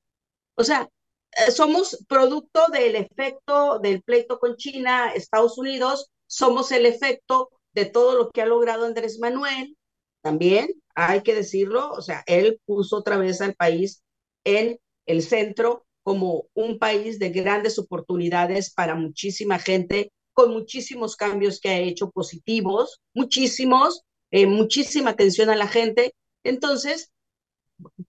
O 0.57 0.65
sea, 0.65 0.89
eh, 1.33 1.51
somos 1.51 2.05
producto 2.09 2.67
del 2.73 2.97
efecto 2.97 3.79
del 3.81 4.03
pleito 4.03 4.39
con 4.39 4.57
China, 4.57 5.13
Estados 5.13 5.59
Unidos, 5.59 6.11
somos 6.27 6.73
el 6.73 6.87
efecto 6.87 7.51
de 7.73 7.87
todo 7.87 8.17
lo 8.17 8.31
que 8.31 8.43
ha 8.43 8.47
logrado 8.47 8.87
Andrés 8.87 9.19
Manuel, 9.21 9.77
también 10.23 10.71
hay 10.95 11.23
que 11.23 11.35
decirlo, 11.35 11.91
o 11.93 12.03
sea, 12.03 12.23
él 12.27 12.61
puso 12.67 12.97
otra 12.97 13.17
vez 13.17 13.41
al 13.41 13.55
país 13.55 14.03
en 14.45 14.79
el 15.07 15.23
centro 15.23 15.87
como 16.03 16.47
un 16.55 16.79
país 16.79 17.19
de 17.19 17.31
grandes 17.31 17.79
oportunidades 17.79 18.73
para 18.73 18.95
muchísima 18.95 19.59
gente, 19.59 20.13
con 20.33 20.53
muchísimos 20.53 21.17
cambios 21.17 21.61
que 21.61 21.69
ha 21.71 21.79
hecho 21.79 22.11
positivos, 22.11 23.01
muchísimos, 23.15 24.03
eh, 24.31 24.47
muchísima 24.47 25.11
atención 25.11 25.51
a 25.51 25.57
la 25.57 25.69
gente. 25.69 26.15
Entonces, 26.45 27.13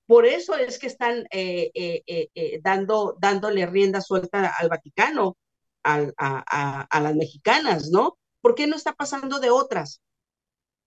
por 0.06 0.26
eso 0.26 0.56
es 0.56 0.80
que 0.80 0.88
están 0.88 1.26
eh, 1.32 1.72
eh, 1.74 2.60
dando, 2.62 3.18
dándole 3.20 3.66
rienda 3.66 4.02
suelta 4.02 4.54
al 4.58 4.70
Vaticano, 4.70 5.38
a, 5.84 6.88
a, 6.90 7.00
las 7.02 7.16
mexicanas, 7.16 7.90
¿no? 7.90 8.18
¿Por 8.42 8.56
qué 8.56 8.68
no 8.68 8.76
está 8.76 8.94
pasando 8.94 9.40
de 9.40 9.50
otras? 9.50 10.02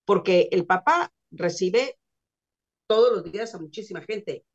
Porque 0.05 0.47
el 0.51 0.65
Papa 0.65 1.11
recibe 1.31 1.97
todos 2.87 3.11
los 3.13 3.31
días 3.31 3.53
a 3.55 3.59
muchísima 3.59 4.01
gente 4.01 4.45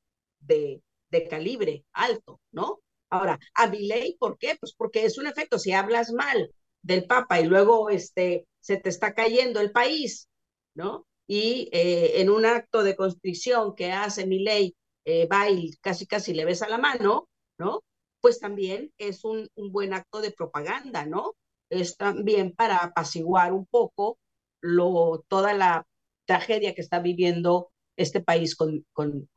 de, 0.40 0.82
de 1.10 1.28
calibre 1.28 1.84
alto, 1.92 2.40
¿no? 2.52 2.80
Ahora, 3.10 3.38
a 3.55 3.66
mi 3.68 3.86
ley, 3.86 4.16
¿por 4.18 4.38
qué? 4.38 4.56
Pues 4.60 4.74
porque 4.74 5.05
es 5.05 5.18
un 5.18 5.26
efecto, 5.26 5.59
si 5.59 5.72
hablas 5.72 6.12
mal 6.12 6.52
del 6.82 7.06
Papa 7.06 7.40
y 7.40 7.44
luego 7.47 7.90
este, 7.90 8.47
se 8.60 8.76
te 8.78 8.88
está 8.88 9.14
cayendo 9.14 9.60
el 9.60 9.72
país, 9.72 10.28
¿no? 10.74 11.06
Y 11.26 11.68
eh, 11.72 12.20
en 12.20 12.30
un 12.30 12.44
acto 12.47 12.82
de 12.82 12.97
constricción 12.97 13.74
que 13.74 13.92
hace 13.92 14.26
mi 14.26 14.40
ley, 14.40 14.76
eh, 15.05 15.26
va 15.26 15.51
y 15.51 15.72
casi 15.80 16.06
casi 16.06 16.34
le 16.34 16.44
besa 16.44 16.68
la 16.68 16.78
mano, 16.78 17.28
¿no? 17.59 17.82
Pues 18.20 18.38
también 18.40 18.92
es 18.98 19.24
un, 19.24 19.48
un 19.55 19.72
buen 19.72 19.92
acto 19.94 20.20
de 20.20 20.30
propaganda, 20.32 21.06
¿no? 21.06 21.34
Es 21.68 21.97
también 21.97 22.52
para 22.55 22.76
apaciguar 22.78 23.52
un 23.52 23.66
poco 23.66 24.18
lo, 24.60 25.24
toda 25.28 25.55
la 25.55 25.86
tragedia 26.26 26.74
que 26.74 26.80
está 26.82 27.01
viviendo 27.01 27.70
este 27.97 28.20
país 28.22 28.56
con, 28.56 28.84
con, 28.92 29.28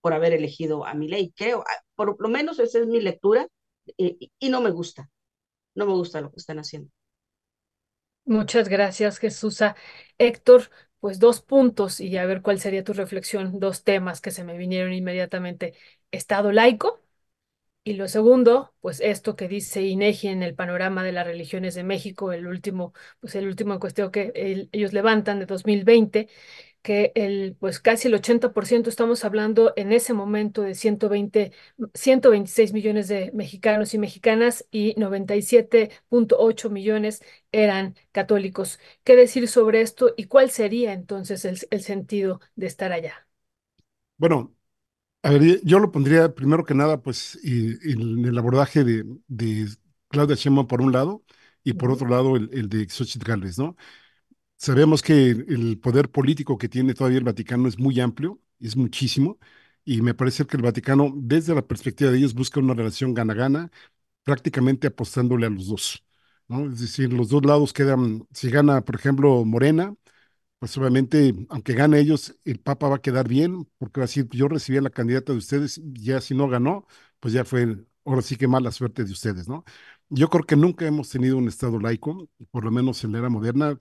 por 0.00 0.12
haber 0.12 0.32
elegido 0.32 0.84
a 0.86 0.94
mi 0.94 1.08
ley. 1.08 1.32
Creo, 1.36 1.64
por 1.96 2.20
lo 2.20 2.28
menos 2.28 2.58
esa 2.58 2.80
es 2.80 2.86
mi 2.86 3.00
lectura 3.00 3.46
y, 3.96 4.30
y 4.38 4.48
no 4.50 4.60
me 4.60 4.70
gusta, 4.70 5.08
no 5.76 5.86
me 5.86 5.92
gusta 5.94 6.20
lo 6.22 6.30
que 6.32 6.38
están 6.38 6.58
haciendo. 6.60 6.90
Muchas 8.24 8.68
gracias, 8.68 9.18
Jesús. 9.18 9.60
Héctor, 10.18 10.70
pues 11.00 11.18
dos 11.18 11.42
puntos 11.42 12.00
y 12.00 12.16
a 12.16 12.26
ver 12.26 12.42
cuál 12.42 12.60
sería 12.60 12.84
tu 12.84 12.92
reflexión, 12.92 13.58
dos 13.58 13.82
temas 13.84 14.20
que 14.20 14.30
se 14.30 14.44
me 14.44 14.56
vinieron 14.56 14.92
inmediatamente. 14.92 15.74
Estado 16.12 16.52
laico 16.52 17.01
y 17.84 17.94
lo 17.94 18.06
segundo, 18.08 18.74
pues 18.80 19.00
esto 19.00 19.34
que 19.34 19.48
dice 19.48 19.82
INEGI 19.82 20.28
en 20.28 20.42
el 20.44 20.54
panorama 20.54 21.02
de 21.02 21.10
las 21.12 21.26
religiones 21.26 21.74
de 21.74 21.82
México, 21.82 22.32
el 22.32 22.46
último, 22.46 22.92
pues 23.20 23.34
el 23.34 23.46
último 23.48 23.78
cuestión 23.80 24.12
que 24.12 24.32
el, 24.36 24.68
ellos 24.72 24.92
levantan 24.92 25.40
de 25.40 25.46
2020, 25.46 26.28
que 26.82 27.12
el, 27.16 27.56
pues 27.58 27.80
casi 27.80 28.08
el 28.08 28.14
80%, 28.14 28.88
estamos 28.90 29.24
hablando 29.24 29.72
en 29.76 29.92
ese 29.92 30.12
momento 30.14 30.62
de 30.62 30.74
120, 30.76 31.52
126 31.94 32.72
millones 32.72 33.08
de 33.08 33.30
mexicanos 33.34 33.94
y 33.94 33.98
mexicanas 33.98 34.66
y 34.70 34.94
97.8 34.98 36.70
millones 36.70 37.22
eran 37.52 37.96
católicos. 38.12 38.78
¿Qué 39.04 39.16
decir 39.16 39.48
sobre 39.48 39.80
esto 39.82 40.14
y 40.16 40.24
cuál 40.24 40.50
sería 40.50 40.92
entonces 40.92 41.44
el, 41.44 41.58
el 41.70 41.82
sentido 41.82 42.40
de 42.56 42.66
estar 42.68 42.92
allá? 42.92 43.26
Bueno, 44.16 44.54
a 45.22 45.30
ver, 45.30 45.60
yo 45.64 45.78
lo 45.78 45.92
pondría 45.92 46.34
primero 46.34 46.64
que 46.64 46.74
nada, 46.74 47.00
pues, 47.02 47.38
en 47.44 48.24
el 48.24 48.36
abordaje 48.38 48.84
de, 48.84 49.04
de 49.28 49.68
Claudia 50.08 50.36
Sheinbaum 50.36 50.66
por 50.66 50.80
un 50.80 50.92
lado 50.92 51.24
y 51.64 51.74
por 51.74 51.90
otro 51.90 52.08
lado 52.08 52.36
el, 52.36 52.50
el 52.52 52.68
de 52.68 52.88
Xochitl 52.88 53.26
Gálvez, 53.28 53.58
¿no? 53.58 53.76
Sabemos 54.58 55.02
que 55.02 55.30
el 55.30 55.78
poder 55.80 56.10
político 56.10 56.58
que 56.58 56.68
tiene 56.68 56.94
todavía 56.94 57.18
el 57.18 57.24
Vaticano 57.24 57.68
es 57.68 57.78
muy 57.78 58.00
amplio, 58.00 58.40
es 58.60 58.76
muchísimo, 58.76 59.38
y 59.84 60.02
me 60.02 60.14
parece 60.14 60.46
que 60.46 60.56
el 60.56 60.62
Vaticano, 60.64 61.12
desde 61.16 61.54
la 61.54 61.66
perspectiva 61.66 62.10
de 62.10 62.18
ellos, 62.18 62.34
busca 62.34 62.60
una 62.60 62.74
relación 62.74 63.14
gana-gana, 63.14 63.70
prácticamente 64.24 64.86
apostándole 64.88 65.46
a 65.46 65.50
los 65.50 65.68
dos, 65.68 66.04
¿no? 66.48 66.70
Es 66.72 66.80
decir, 66.80 67.12
los 67.12 67.28
dos 67.30 67.44
lados 67.46 67.72
quedan, 67.72 68.26
si 68.32 68.50
gana, 68.50 68.84
por 68.84 68.96
ejemplo, 68.96 69.44
Morena, 69.44 69.94
pues 70.62 70.78
obviamente, 70.78 71.34
aunque 71.48 71.74
gane 71.74 71.98
ellos, 71.98 72.36
el 72.44 72.60
Papa 72.60 72.88
va 72.88 72.96
a 72.96 73.02
quedar 73.02 73.26
bien, 73.26 73.66
porque 73.78 73.98
va 74.00 74.04
a 74.04 74.06
decir, 74.06 74.28
yo 74.30 74.46
recibí 74.46 74.78
a 74.78 74.80
la 74.82 74.90
candidata 74.90 75.32
de 75.32 75.38
ustedes, 75.38 75.80
ya 75.92 76.20
si 76.20 76.34
no 76.36 76.48
ganó, 76.48 76.86
pues 77.18 77.34
ya 77.34 77.44
fue, 77.44 77.78
ahora 78.04 78.22
sí 78.22 78.36
que 78.36 78.46
mala 78.46 78.70
suerte 78.70 79.02
de 79.04 79.10
ustedes, 79.10 79.48
¿no? 79.48 79.64
Yo 80.14 80.28
creo 80.28 80.44
que 80.44 80.56
nunca 80.56 80.86
hemos 80.86 81.08
tenido 81.08 81.38
un 81.38 81.48
Estado 81.48 81.80
laico, 81.80 82.28
por 82.50 82.64
lo 82.64 82.70
menos 82.70 83.02
en 83.02 83.12
la 83.12 83.18
era 83.20 83.30
moderna. 83.30 83.78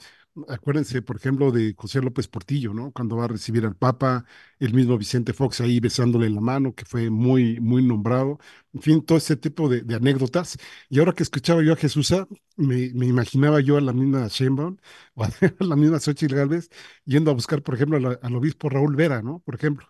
Acuérdense, 0.48 1.02
por 1.02 1.18
ejemplo, 1.18 1.52
de 1.52 1.74
José 1.78 2.02
López 2.02 2.30
Portillo, 2.30 2.74
¿no? 2.74 2.94
Cuando 2.94 3.18
va 3.18 3.26
a 3.26 3.28
recibir 3.28 3.66
al 3.66 3.76
Papa, 3.76 4.24
el 4.58 4.74
mismo 4.74 4.98
Vicente 4.98 5.34
Fox 5.34 5.60
ahí 5.60 5.82
besándole 5.82 6.30
la 6.30 6.40
mano, 6.40 6.74
que 6.74 6.86
fue 6.86 7.10
muy, 7.10 7.60
muy 7.60 7.84
nombrado. 7.84 8.40
En 8.72 8.82
fin, 8.82 9.02
todo 9.06 9.18
ese 9.18 9.36
tipo 9.36 9.68
de, 9.68 9.84
anécdotas. 9.94 10.58
Y 10.88 11.00
ahora 11.00 11.12
que 11.12 11.24
escuchaba 11.24 11.64
yo 11.64 11.74
a 11.74 11.76
Jesús, 11.76 12.14
me, 12.56 12.78
imaginaba 13.06 13.60
yo 13.60 13.76
a 13.76 13.82
la 13.82 13.92
misma 13.92 14.28
Sheinbaum 14.30 14.78
o 15.16 15.24
a 15.26 15.30
la 15.60 15.76
misma 15.76 16.00
Xochitl 16.00 16.36
Gálvez 16.36 16.70
yendo 17.04 17.32
a 17.32 17.34
buscar, 17.34 17.62
por 17.62 17.76
ejemplo, 17.76 18.00
la, 18.00 18.18
al 18.22 18.36
obispo 18.36 18.70
Raúl 18.70 18.96
Vera, 18.96 19.22
¿no? 19.22 19.40
Por 19.40 19.56
ejemplo. 19.56 19.86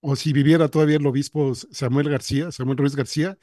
O 0.00 0.16
si 0.16 0.32
viviera 0.32 0.68
todavía 0.68 0.96
el 0.96 1.06
obispo 1.06 1.54
Samuel 1.54 2.08
García, 2.10 2.52
Samuel 2.52 2.78
Ruiz 2.78 2.96
García, 2.96 3.38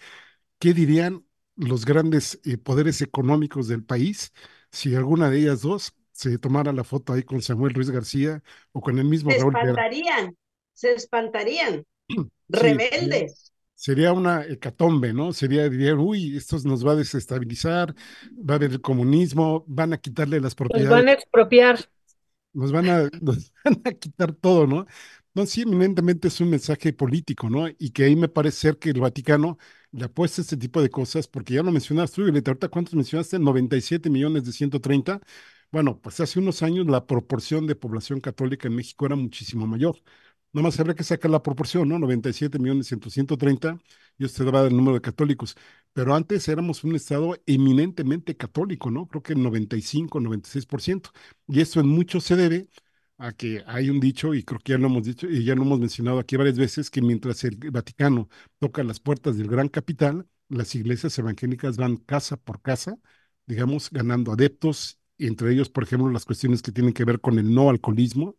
¿qué 0.60 0.73
dirían 0.73 1.27
los 1.57 1.85
grandes 1.85 2.39
eh, 2.45 2.57
poderes 2.57 3.01
económicos 3.01 3.67
del 3.67 3.84
país 3.84 4.31
si 4.71 4.95
alguna 4.95 5.29
de 5.29 5.39
ellas 5.39 5.61
dos 5.61 5.93
se 6.11 6.38
tomara 6.39 6.73
la 6.73 6.84
foto 6.84 7.13
ahí 7.13 7.23
con 7.23 7.41
Samuel 7.41 7.73
Ruiz 7.73 7.89
García 7.89 8.43
o 8.71 8.81
con 8.81 8.97
el 8.97 9.05
mismo 9.05 9.31
se 9.31 9.38
Raúl 9.38 9.53
espantarían, 9.53 10.25
Vera. 10.25 10.34
se 10.73 10.93
espantarían, 10.93 11.85
sí, 12.07 12.29
rebeldes. 12.49 13.53
Sería 13.75 14.11
una 14.11 14.43
hecatombe, 14.43 15.13
¿no? 15.13 15.34
Sería, 15.34 15.69
dirían, 15.69 15.99
uy, 15.99 16.35
esto 16.35 16.57
nos 16.65 16.85
va 16.85 16.93
a 16.93 16.95
desestabilizar, 16.95 17.93
va 18.31 18.55
a 18.55 18.57
haber 18.57 18.71
el 18.71 18.81
comunismo, 18.81 19.63
van 19.67 19.93
a 19.93 19.97
quitarle 19.99 20.41
las 20.41 20.55
propiedades. 20.55 20.89
Nos 20.89 20.99
van 20.99 21.09
a 21.09 21.13
expropiar. 21.13 21.89
Nos 22.53 22.71
van 22.71 22.89
a, 22.89 23.09
nos 23.21 23.53
van 23.63 23.81
a 23.85 23.91
quitar 23.91 24.34
todo, 24.34 24.65
¿no? 24.65 24.88
No, 25.35 25.45
sí, 25.45 25.61
eminentemente 25.61 26.29
es 26.29 26.41
un 26.41 26.49
mensaje 26.49 26.91
político, 26.93 27.49
¿no? 27.51 27.67
Y 27.77 27.91
que 27.91 28.05
ahí 28.05 28.15
me 28.15 28.27
parece 28.27 28.57
ser 28.57 28.79
que 28.79 28.89
el 28.89 28.99
Vaticano 28.99 29.59
le 29.91 30.05
apuesta 30.05 30.41
este 30.41 30.57
tipo 30.57 30.81
de 30.81 30.89
cosas, 30.89 31.27
porque 31.27 31.53
ya 31.55 31.64
lo 31.64 31.72
mencionaste 31.72 32.15
tú, 32.18 32.23
Violeta, 32.23 32.51
ahorita 32.51 32.69
cuántos 32.69 32.93
mencionaste, 32.95 33.39
97 33.39 34.09
millones 34.09 34.45
de 34.45 34.51
130. 34.51 35.22
Bueno, 35.72 35.99
pues 36.01 36.19
hace 36.19 36.39
unos 36.39 36.64
años 36.64 36.88
la 36.88 37.05
proporción 37.05 37.68
de 37.68 37.76
población 37.76 38.22
católica 38.22 38.68
en 38.68 38.76
México 38.76 39.05
era 39.05 39.15
muchísimo 39.15 39.68
mayor. 39.68 39.97
Nomás 40.53 40.80
habría 40.80 40.95
que 40.95 41.03
sacar 41.03 41.30
la 41.30 41.43
proporción, 41.43 41.88
¿no? 41.89 41.99
97 41.99 42.57
millones 42.59 42.88
130, 42.88 43.80
y 44.18 44.26
usted 44.26 44.45
va 44.51 44.65
el 44.65 44.76
número 44.76 44.95
de 44.95 45.01
católicos. 45.01 45.55
Pero 45.93 46.15
antes 46.15 46.47
éramos 46.47 46.84
un 46.84 46.95
estado 46.95 47.35
eminentemente 47.45 48.35
católico, 48.38 48.89
¿no? 48.89 49.07
Creo 49.07 49.22
que 49.22 49.34
el 49.34 49.43
95, 49.43 50.19
96%. 50.19 51.11
Y 51.47 51.61
eso 51.61 51.80
en 51.80 51.88
mucho 51.88 52.19
se 52.22 52.35
debe 52.35 52.68
a 53.18 53.34
que 53.34 53.64
hay 53.68 53.89
un 53.89 53.99
dicho, 53.99 54.34
y 54.34 54.44
creo 54.44 54.60
que 54.60 54.73
ya 54.73 54.77
lo 54.77 54.88
hemos 54.88 55.03
dicho, 55.06 55.27
y 55.27 55.44
ya 55.44 55.56
lo 55.56 55.64
hemos 55.64 55.80
mencionado 55.80 56.19
aquí 56.19 56.35
varias 56.38 56.57
veces, 56.57 56.89
que 56.89 57.02
mientras 57.02 57.44
el 57.44 57.57
Vaticano 57.72 58.30
toca 58.60 58.84
las 58.84 58.99
puertas 58.99 59.38
del 59.38 59.48
gran 59.48 59.69
capital, 59.69 60.27
las 60.49 60.76
iglesias 60.76 61.18
evangélicas 61.18 61.77
van 61.77 61.98
casa 61.98 62.38
por 62.38 62.61
casa, 62.61 62.98
digamos, 63.45 63.89
ganando 63.91 64.31
adeptos, 64.34 64.99
entre 65.18 65.52
ellos, 65.52 65.69
por 65.69 65.84
ejemplo, 65.84 66.10
las 66.11 66.26
cuestiones 66.26 66.61
que 66.61 66.72
tienen 66.72 66.94
que 66.94 67.06
ver 67.06 67.19
con 67.19 67.39
el 67.39 67.53
no 67.53 67.69
alcoholismo, 67.69 68.35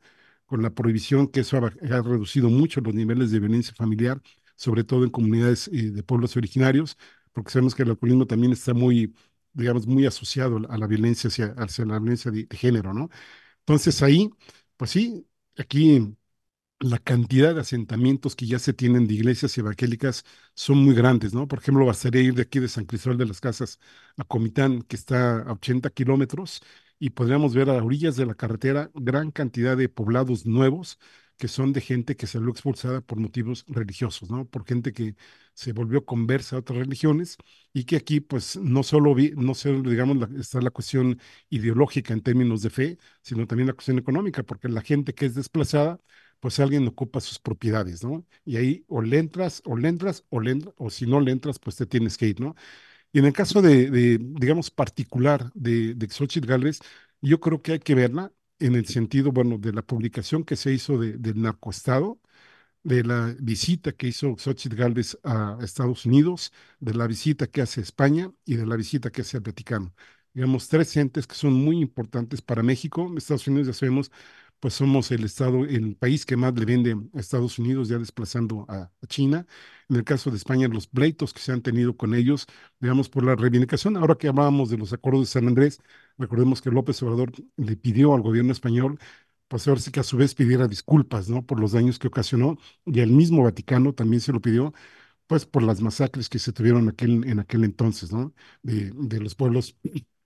con 0.47 0.63
la 0.63 0.71
prohibición, 0.71 1.29
que 1.29 1.41
eso 1.41 1.59
ha, 1.59 1.71
reducido 1.71 2.49
mucho 2.49 2.81
los 2.81 2.95
niveles 2.95 3.31
de 3.31 3.41
violencia 3.41 3.75
familiar, 3.75 4.21
sobre 4.57 4.85
todo 4.85 5.05
en 5.05 5.11
comunidades 5.11 5.69
eh, 5.69 5.91
de 5.91 6.03
pueblos 6.03 6.37
originarios, 6.37 6.97
porque 7.33 7.51
sabemos 7.51 7.75
que 7.75 7.83
el 7.83 7.91
alcoholismo 7.91 8.27
también 8.27 8.53
está 8.53 8.75
muy, 8.75 9.15
digamos, 9.53 9.87
muy 9.87 10.07
asociado 10.07 10.61
a 10.69 10.79
la 10.79 10.87
violencia 10.87 11.29
hacia, 11.29 11.47
hacia 11.59 11.85
la 11.85 11.99
violencia 11.99 12.31
de, 12.31 12.45
de 12.47 12.57
género, 12.57 12.95
¿no? 12.95 13.11
Entonces 13.61 14.03
ahí, 14.03 14.31
pues 14.79 14.93
sí, 14.93 15.29
aquí 15.59 16.17
la 16.81 16.99
cantidad 16.99 17.55
de 17.55 17.61
asentamientos 17.63 18.37
que 18.37 18.47
ya 18.47 18.59
se 18.61 18.75
tienen 18.75 19.07
de 19.09 19.15
iglesias 19.15 19.57
evangélicas 19.59 20.25
son 20.55 20.79
muy 20.85 20.95
grandes, 20.95 21.35
¿no? 21.35 21.49
Por 21.49 21.61
ejemplo, 21.61 21.87
bastaría 21.87 22.23
ir 22.23 22.35
de 22.35 22.43
aquí 22.43 22.61
de 22.61 22.69
San 22.69 22.87
Cristóbal 22.87 23.19
de 23.19 23.27
las 23.27 23.41
Casas 23.41 23.81
a 24.19 24.25
Comitán, 24.25 24.83
que 24.83 24.97
está 24.97 25.41
a 25.43 25.53
80 25.55 25.91
kilómetros, 25.91 26.63
y 27.01 27.11
podríamos 27.11 27.55
ver 27.55 27.71
a 27.71 27.85
orillas 27.85 28.17
de 28.17 28.27
la 28.27 28.35
carretera 28.37 28.91
gran 28.95 29.31
cantidad 29.33 29.77
de 29.77 29.89
poblados 29.91 30.47
nuevos 30.47 30.99
que 31.39 31.49
son 31.49 31.73
de 31.73 31.81
gente 31.81 32.17
que 32.17 32.27
salió 32.27 32.51
expulsada 32.51 33.01
por 33.01 33.19
motivos 33.19 33.65
religiosos, 33.69 34.31
¿no? 34.31 34.47
Por 34.49 34.67
gente 34.67 34.93
que 34.93 35.17
se 35.55 35.73
volvió 35.73 36.05
conversa 36.05 36.57
a 36.57 36.59
otras 36.61 36.79
religiones 36.81 37.37
y 37.73 37.85
que 37.85 37.97
aquí, 37.97 38.21
pues, 38.21 38.57
no 38.57 38.83
solo, 38.83 39.15
vi, 39.15 39.33
no 39.37 39.55
solo 39.55 39.89
digamos, 39.91 40.17
la, 40.19 40.29
está 40.41 40.61
la 40.61 40.71
cuestión 40.71 41.21
ideológica 41.51 42.13
en 42.13 42.23
términos 42.23 42.63
de 42.63 42.71
fe, 42.71 42.99
sino 43.23 43.47
también 43.47 43.69
la 43.69 43.73
cuestión 43.75 43.99
económica, 43.99 44.43
porque 44.43 44.69
la 44.69 44.83
gente 44.83 45.15
que 45.15 45.27
es 45.27 45.35
desplazada, 45.35 46.01
pues 46.41 46.61
alguien 46.61 46.87
ocupa 46.87 47.21
sus 47.21 47.39
propiedades, 47.39 48.05
¿no? 48.05 48.25
Y 48.45 48.57
ahí 48.57 48.85
o 48.89 49.03
le 49.03 49.19
entras, 49.19 49.63
o 49.65 49.77
le 49.77 49.89
entras, 49.89 50.25
o 50.31 50.41
le 50.41 50.53
entras, 50.53 50.75
o 50.79 50.91
si 50.91 51.07
no 51.07 51.21
le 51.21 51.33
entras, 51.33 51.59
pues 51.59 51.77
te 51.77 51.87
tienes 51.87 52.17
que 52.17 52.27
ir, 52.29 52.41
¿no? 52.41 52.55
Y 53.13 53.19
en 53.21 53.25
el 53.27 53.33
caso 53.33 53.63
de, 53.63 53.91
de 53.91 54.19
digamos, 54.21 54.71
particular 54.71 55.51
de, 55.55 55.95
de 55.95 56.09
Xochitl 56.11 56.47
Gálvez, 56.49 56.81
yo 57.21 57.41
creo 57.41 57.63
que 57.63 57.73
hay 57.73 57.79
que 57.81 57.95
verla 57.95 58.33
en 58.59 58.75
el 58.75 58.87
sentido, 58.87 59.33
bueno, 59.33 59.59
de 59.59 59.73
la 59.73 59.83
publicación 59.83 60.45
que 60.45 60.57
se 60.57 60.73
hizo 60.73 60.99
de, 60.99 61.13
del 61.19 61.41
narcoestado, 61.43 62.21
de 62.83 63.05
la 63.05 63.35
visita 63.41 63.93
que 63.93 64.09
hizo 64.09 64.37
Xochitl 64.39 64.77
Gálvez 64.77 65.19
a 65.25 65.59
Estados 65.63 66.07
Unidos, 66.07 66.53
de 66.81 66.95
la 66.95 67.07
visita 67.07 67.47
que 67.49 67.63
hace 67.63 67.81
España 67.81 68.33
y 68.45 68.57
de 68.57 68.67
la 68.67 68.77
visita 68.77 69.11
que 69.11 69.23
hace 69.23 69.37
al 69.39 69.43
Vaticano. 69.43 69.95
Digamos, 70.35 70.69
tres 70.69 70.97
entes 70.97 71.27
que 71.27 71.35
son 71.35 71.55
muy 71.55 71.81
importantes 71.81 72.43
para 72.43 72.63
México. 72.63 73.13
Estados 73.17 73.47
Unidos, 73.49 73.67
ya 73.69 73.73
sabemos, 73.73 74.11
pues 74.61 74.75
somos 74.75 75.11
el 75.11 75.25
estado, 75.25 75.65
el 75.65 75.97
país 75.97 76.27
que 76.27 76.37
más 76.37 76.55
le 76.55 76.65
vende 76.65 76.97
a 77.15 77.21
Estados 77.21 77.59
Unidos, 77.59 77.89
ya 77.89 77.99
desplazando 77.99 78.65
a, 78.69 78.91
a, 79.03 79.07
China. 79.07 79.47
En 79.89 79.97
el 79.97 80.05
caso 80.05 80.31
de 80.31 80.37
España, 80.37 80.69
los 80.69 80.87
pleitos 80.87 81.33
que 81.33 81.41
se 81.41 81.53
han 81.53 81.63
tenido 81.63 81.97
con 81.97 82.15
ellos, 82.15 82.47
digamos, 82.81 83.09
por 83.09 83.25
la 83.25 83.37
reivindicación. 83.37 83.97
Ahora 83.97 84.17
que 84.17 84.29
hablábamos 84.29 84.71
de 84.71 84.79
los 84.79 84.93
acuerdos 84.93 85.23
de 85.23 85.33
San 85.33 85.49
Andrés, 85.49 85.81
recordemos 86.19 86.63
que 86.63 86.71
López 86.71 87.03
Obrador 87.03 87.33
le 87.57 87.77
pidió 87.77 88.15
al 88.15 88.23
gobierno 88.23 88.53
español, 88.53 88.99
pues 89.49 89.67
ahora 89.69 89.81
sí 89.81 89.91
que 89.91 90.01
a 90.01 90.03
su 90.03 90.17
vez 90.17 90.35
pidiera 90.35 90.69
disculpas, 90.69 91.29
¿no? 91.31 91.45
Por 91.47 91.61
los 91.61 91.73
daños 91.73 91.99
que 91.99 92.09
ocasionó, 92.09 92.59
y 92.85 93.01
el 93.01 93.11
mismo 93.13 93.43
Vaticano 93.45 93.95
también 93.95 94.21
se 94.21 94.33
lo 94.33 94.41
pidió, 94.41 94.75
pues 95.29 95.47
por 95.47 95.63
las 95.65 95.81
masacres 95.83 96.29
que 96.31 96.39
se 96.41 96.53
tuvieron 96.53 96.95
en 97.01 97.41
aquel 97.41 97.65
entonces, 97.65 98.13
¿no? 98.13 98.35
De, 98.63 98.93
de 98.95 99.21
los 99.21 99.35
pueblos 99.37 99.77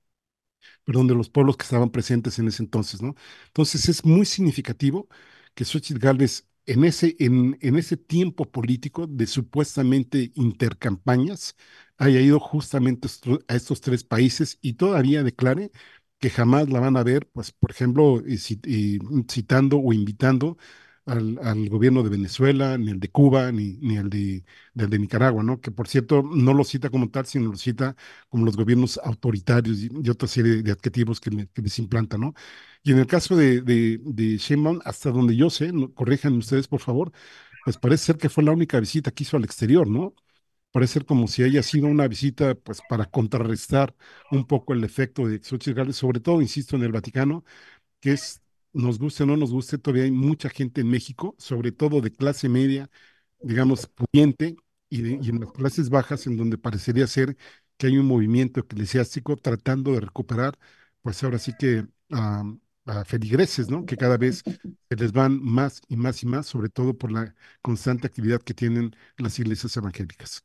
perdón, 0.85 1.06
de 1.06 1.14
los 1.14 1.31
pueblos 1.31 1.56
que 1.56 1.64
estaban 1.64 1.90
presentes 1.90 2.39
en 2.39 2.48
ese 2.48 2.62
entonces, 2.62 3.02
¿no? 3.02 3.14
Entonces 3.47 3.89
es 3.89 4.05
muy 4.05 4.27
significativo 4.27 5.09
que 5.55 5.64
Xochitl 5.64 5.98
Gálvez 6.01 6.47
en 6.66 6.85
ese, 6.85 7.16
en, 7.19 7.59
en 7.60 7.77
ese 7.77 7.97
tiempo 7.97 8.51
político 8.51 9.06
de 9.06 9.27
supuestamente 9.27 10.31
intercampañas 10.35 11.56
haya 12.03 12.20
ido 12.20 12.41
justamente 12.41 13.09
a 13.49 13.55
estos 13.55 13.81
tres 13.81 14.03
países 14.05 14.59
y 14.61 14.74
todavía 14.74 15.23
declare 15.23 15.70
que 16.19 16.31
jamás 16.31 16.69
la 16.70 16.81
van 16.81 16.97
a 16.97 17.03
ver, 17.05 17.29
pues, 17.33 17.53
por 17.53 17.70
ejemplo, 17.70 18.23
citando 19.29 19.79
o 19.79 19.93
invitando 19.93 20.57
al, 21.07 21.69
gobierno 21.69 22.03
de 22.03 22.11
Venezuela, 22.11 22.79
ni 22.79 22.91
el 22.91 23.01
de 23.01 23.11
Cuba, 23.11 23.53
ni, 23.53 23.79
ni 23.79 23.97
el 23.97 24.09
de, 24.11 24.45
del 24.74 24.91
de 24.91 24.99
Nicaragua, 24.99 25.43
¿no? 25.43 25.61
Que 25.61 25.70
por 25.70 25.89
cierto 25.89 26.23
no 26.23 26.55
lo 26.55 26.65
cita 26.65 26.91
como 26.91 27.11
tal, 27.11 27.27
sino 27.27 27.51
lo 27.51 27.57
cita 27.57 27.97
como 28.29 28.45
los 28.45 28.57
gobiernos 28.57 28.99
autoritarios 29.03 29.79
y, 29.81 30.11
otra 30.11 30.29
serie 30.29 30.62
de 30.62 30.73
adjetivos 30.73 31.20
que, 31.20 31.31
le, 31.31 31.49
les 31.55 31.79
implanta, 31.79 32.19
¿no? 32.19 32.35
Y 32.83 32.93
en 32.93 32.99
el 32.99 33.07
caso 33.07 33.37
de, 33.37 33.61
de, 33.62 34.01
de 34.05 34.37
Sheinbaum, 34.39 34.81
hasta 34.85 35.11
donde 35.11 35.37
yo 35.37 35.51
sé, 35.51 35.73
corrijan 35.95 36.35
ustedes 36.35 36.69
por 36.69 36.81
favor, 36.81 37.12
pues 37.65 37.79
parece 37.79 38.07
ser 38.07 38.19
que 38.19 38.29
fue 38.29 38.45
la 38.45 38.53
única 38.53 38.81
visita 38.81 39.11
que 39.12 39.24
hizo 39.24 39.37
al 39.37 39.45
exterior, 39.45 39.89
¿no? 39.89 40.15
Parece 40.73 40.94
ser 40.94 41.05
como 41.07 41.28
si 41.28 41.43
haya 41.43 41.62
sido 41.62 41.86
una 41.86 42.09
visita, 42.09 42.55
pues, 42.55 42.81
para 42.89 43.05
contrarrestar 43.07 43.94
un 44.31 44.47
poco 44.47 44.73
el 44.73 44.85
efecto 44.85 45.27
de 45.28 45.39
Xochitl 45.43 45.93
sobre 45.93 46.20
todo, 46.20 46.40
insisto, 46.43 46.77
en 46.77 46.82
el 46.85 46.93
Vaticano, 46.93 47.44
que 48.01 48.12
es 48.12 48.43
nos 48.74 48.99
guste 48.99 49.24
o 49.24 49.27
no 49.27 49.36
nos 49.36 49.53
guste, 49.53 49.78
todavía 49.78 50.05
hay 50.05 50.12
mucha 50.12 50.51
gente 50.51 50.82
en 50.82 50.90
México, 50.90 51.35
sobre 51.39 51.73
todo 51.73 52.01
de 52.03 52.12
clase 52.12 52.49
media, 52.49 52.90
digamos, 53.43 53.86
pudiente, 53.89 54.57
y, 54.90 55.01
en 55.31 55.40
las 55.40 55.53
clases 55.53 55.90
bajas, 55.90 56.27
en 56.27 56.36
donde 56.39 56.59
parecería 56.59 57.07
ser 57.09 57.36
que 57.78 57.89
hay 57.89 57.99
un 57.99 58.07
movimiento 58.07 58.61
eclesiástico 58.61 59.36
tratando 59.36 59.93
de 59.93 60.01
recuperar, 60.01 60.59
pues 61.03 61.23
ahora 61.24 61.39
sí 61.39 61.53
que 61.59 61.86
a 62.11 63.05
feligreses, 63.07 63.69
¿no? 63.70 63.86
Que 63.86 63.97
cada 63.97 64.16
vez 64.19 64.43
se 64.90 64.97
les 64.97 65.12
van 65.12 65.43
más 65.43 65.82
y 65.89 65.97
más 65.97 66.23
y 66.23 66.27
más, 66.27 66.47
sobre 66.47 66.69
todo 66.70 66.97
por 66.99 67.12
la 67.12 67.35
constante 67.62 68.07
actividad 68.07 68.40
que 68.43 68.55
tienen 68.55 68.94
las 69.19 69.39
iglesias 69.39 69.77
evangélicas. 69.77 70.44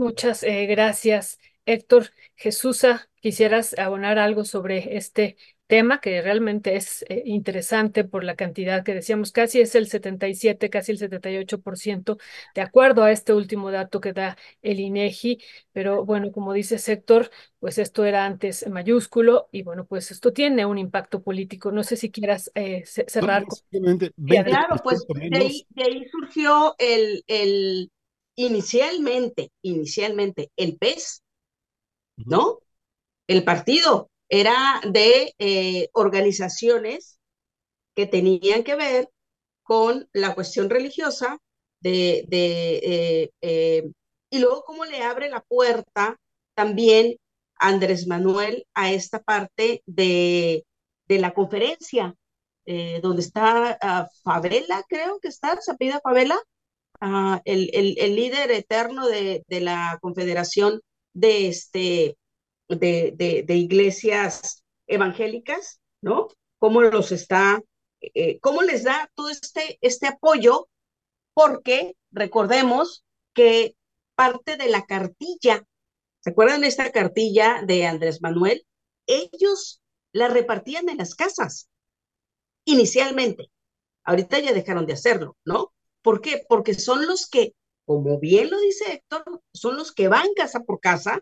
Muchas 0.00 0.42
eh, 0.44 0.64
gracias, 0.64 1.38
Héctor. 1.66 2.06
Jesusa, 2.34 3.10
¿quisieras 3.20 3.78
abonar 3.78 4.18
algo 4.18 4.46
sobre 4.46 4.96
este 4.96 5.36
tema 5.66 6.00
que 6.00 6.22
realmente 6.22 6.74
es 6.74 7.04
eh, 7.10 7.22
interesante 7.26 8.04
por 8.04 8.24
la 8.24 8.34
cantidad 8.34 8.82
que 8.82 8.94
decíamos, 8.94 9.30
casi 9.30 9.60
es 9.60 9.74
el 9.74 9.88
77, 9.88 10.70
casi 10.70 10.92
el 10.92 10.98
78%, 10.98 12.16
de 12.54 12.60
acuerdo 12.62 13.04
a 13.04 13.12
este 13.12 13.34
último 13.34 13.70
dato 13.70 14.00
que 14.00 14.14
da 14.14 14.38
el 14.62 14.80
INEGI, 14.80 15.38
pero 15.70 16.06
bueno, 16.06 16.32
como 16.32 16.54
dice 16.54 16.78
Sector, 16.78 17.30
pues 17.58 17.76
esto 17.76 18.06
era 18.06 18.24
antes 18.24 18.66
mayúsculo 18.70 19.50
y 19.52 19.64
bueno, 19.64 19.84
pues 19.84 20.10
esto 20.10 20.32
tiene 20.32 20.64
un 20.64 20.78
impacto 20.78 21.22
político. 21.22 21.72
No 21.72 21.84
sé 21.84 21.96
si 21.96 22.10
quieras 22.10 22.50
eh, 22.54 22.84
cerrar. 22.86 23.44
No, 23.70 23.98
claro, 24.44 24.76
pues 24.82 25.04
de 25.06 25.36
ahí, 25.36 25.66
de 25.68 25.82
ahí 25.82 26.06
surgió 26.10 26.74
el, 26.78 27.22
el, 27.26 27.90
inicialmente, 28.36 29.50
inicialmente 29.62 30.50
el 30.56 30.76
PES, 30.76 31.22
¿no? 32.16 32.60
El 33.26 33.44
partido 33.44 34.10
era 34.28 34.80
de 34.88 35.34
eh, 35.38 35.88
organizaciones 35.92 37.18
que 37.94 38.06
tenían 38.06 38.62
que 38.64 38.76
ver 38.76 39.08
con 39.62 40.08
la 40.12 40.34
cuestión 40.34 40.70
religiosa 40.70 41.38
de, 41.80 42.24
de 42.28 42.76
eh, 42.82 43.30
eh, 43.40 43.90
y 44.30 44.38
luego 44.38 44.64
cómo 44.64 44.84
le 44.84 45.02
abre 45.02 45.28
la 45.28 45.40
puerta 45.42 46.16
también 46.54 47.16
Andrés 47.56 48.06
Manuel 48.06 48.66
a 48.74 48.92
esta 48.92 49.22
parte 49.22 49.82
de, 49.86 50.64
de 51.08 51.18
la 51.18 51.34
conferencia, 51.34 52.14
donde 53.02 53.22
está 53.22 53.78
uh, 53.82 54.22
Favela, 54.22 54.84
creo 54.88 55.18
que 55.18 55.26
está, 55.28 55.60
se 55.60 55.74
Favela, 56.02 56.38
uh, 57.00 57.40
el, 57.44 57.70
el, 57.72 57.96
el, 57.98 58.16
líder 58.16 58.50
eterno 58.50 59.06
de, 59.08 59.44
de 59.48 59.60
la 59.60 59.98
Confederación 60.00 60.80
de, 61.12 61.48
este, 61.48 62.16
de, 62.68 63.12
de, 63.16 63.44
de 63.46 63.54
iglesias 63.56 64.64
evangélicas, 64.86 65.80
¿no? 66.00 66.28
Cómo 66.58 66.82
los 66.82 67.12
está, 67.12 67.62
eh, 68.00 68.38
cómo 68.40 68.62
les 68.62 68.84
da 68.84 69.10
todo 69.14 69.30
este, 69.30 69.78
este 69.80 70.06
apoyo, 70.06 70.68
porque 71.34 71.96
recordemos 72.10 73.04
que 73.34 73.76
parte 74.14 74.56
de 74.56 74.68
la 74.68 74.84
cartilla, 74.84 75.64
¿se 76.20 76.30
acuerdan 76.30 76.60
de 76.60 76.66
esta 76.66 76.90
cartilla 76.90 77.62
de 77.64 77.86
Andrés 77.86 78.20
Manuel? 78.20 78.66
Ellos 79.06 79.80
la 80.12 80.28
repartían 80.28 80.88
en 80.88 80.98
las 80.98 81.14
casas, 81.14 81.68
inicialmente. 82.64 83.50
Ahorita 84.04 84.38
ya 84.40 84.52
dejaron 84.52 84.86
de 84.86 84.94
hacerlo, 84.94 85.36
¿no? 85.44 85.72
¿Por 86.02 86.20
qué? 86.20 86.42
Porque 86.48 86.74
son 86.74 87.06
los 87.06 87.28
que, 87.28 87.54
como 87.86 88.18
bien 88.18 88.50
lo 88.50 88.58
dice 88.60 88.92
Héctor, 88.92 89.42
son 89.52 89.76
los 89.76 89.92
que 89.92 90.08
van 90.08 90.32
casa 90.34 90.60
por 90.60 90.80
casa, 90.80 91.20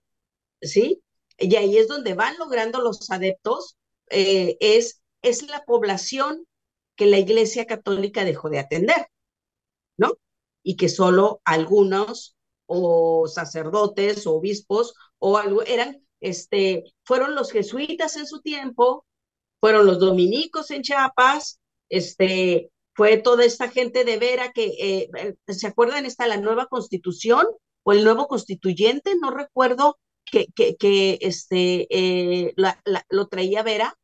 ¿sí? 0.60 1.02
y 1.38 1.54
ahí 1.56 1.76
es 1.76 1.88
donde 1.88 2.14
van 2.14 2.36
logrando 2.38 2.80
los 2.80 3.10
adeptos, 3.10 3.76
eh, 4.10 4.56
es, 4.60 5.02
es 5.22 5.48
la 5.48 5.64
población 5.64 6.46
que 6.96 7.06
la 7.06 7.18
Iglesia 7.18 7.66
Católica 7.66 8.24
dejó 8.24 8.50
de 8.50 8.58
atender, 8.58 9.08
¿no? 9.96 10.12
Y 10.62 10.76
que 10.76 10.88
solo 10.88 11.40
algunos 11.44 12.36
o 12.66 13.28
sacerdotes 13.28 14.26
o 14.26 14.34
obispos 14.34 14.94
o 15.18 15.38
algo 15.38 15.62
eran, 15.62 16.04
este, 16.20 16.84
fueron 17.04 17.34
los 17.34 17.52
jesuitas 17.52 18.16
en 18.16 18.26
su 18.26 18.40
tiempo, 18.40 19.06
fueron 19.60 19.86
los 19.86 20.00
dominicos 20.00 20.70
en 20.72 20.82
Chiapas, 20.82 21.60
este, 21.88 22.70
fue 22.98 23.16
toda 23.16 23.44
esta 23.44 23.70
gente 23.70 24.04
de 24.04 24.18
Vera 24.18 24.50
que, 24.50 24.74
eh, 24.76 25.36
¿se 25.46 25.68
acuerdan? 25.68 26.04
Está 26.04 26.26
la 26.26 26.36
nueva 26.36 26.66
constitución 26.66 27.46
o 27.84 27.92
el 27.92 28.02
nuevo 28.02 28.26
constituyente, 28.26 29.14
no 29.22 29.30
recuerdo 29.30 30.00
que, 30.24 30.48
que, 30.56 31.18
este, 31.20 31.86
eh, 31.96 32.54
lo 33.08 33.28
traía 33.28 33.62
Vera, 33.62 33.94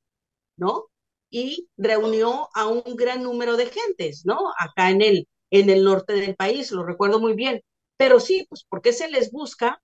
¿no? 0.57 0.87
Y 1.29 1.69
reunió 1.77 2.51
a 2.55 2.69
un 2.69 2.85
gran 2.95 3.25
número 3.25 3.57
de 3.57 3.67
gentes, 3.67 4.25
¿no? 4.27 4.53
Acá 4.61 4.91
en 4.91 5.03
el, 5.03 5.27
en 5.51 5.71
el 5.71 5.83
norte 5.83 6.13
del 6.13 6.37
país, 6.37 6.71
lo 6.71 6.85
recuerdo 6.85 7.19
muy 7.19 7.35
bien. 7.35 7.63
Pero 7.97 8.21
sí, 8.21 8.47
pues, 8.49 8.63
¿por 8.63 8.81
qué 8.81 8.93
se 8.93 9.11
les 9.11 9.33
busca 9.33 9.83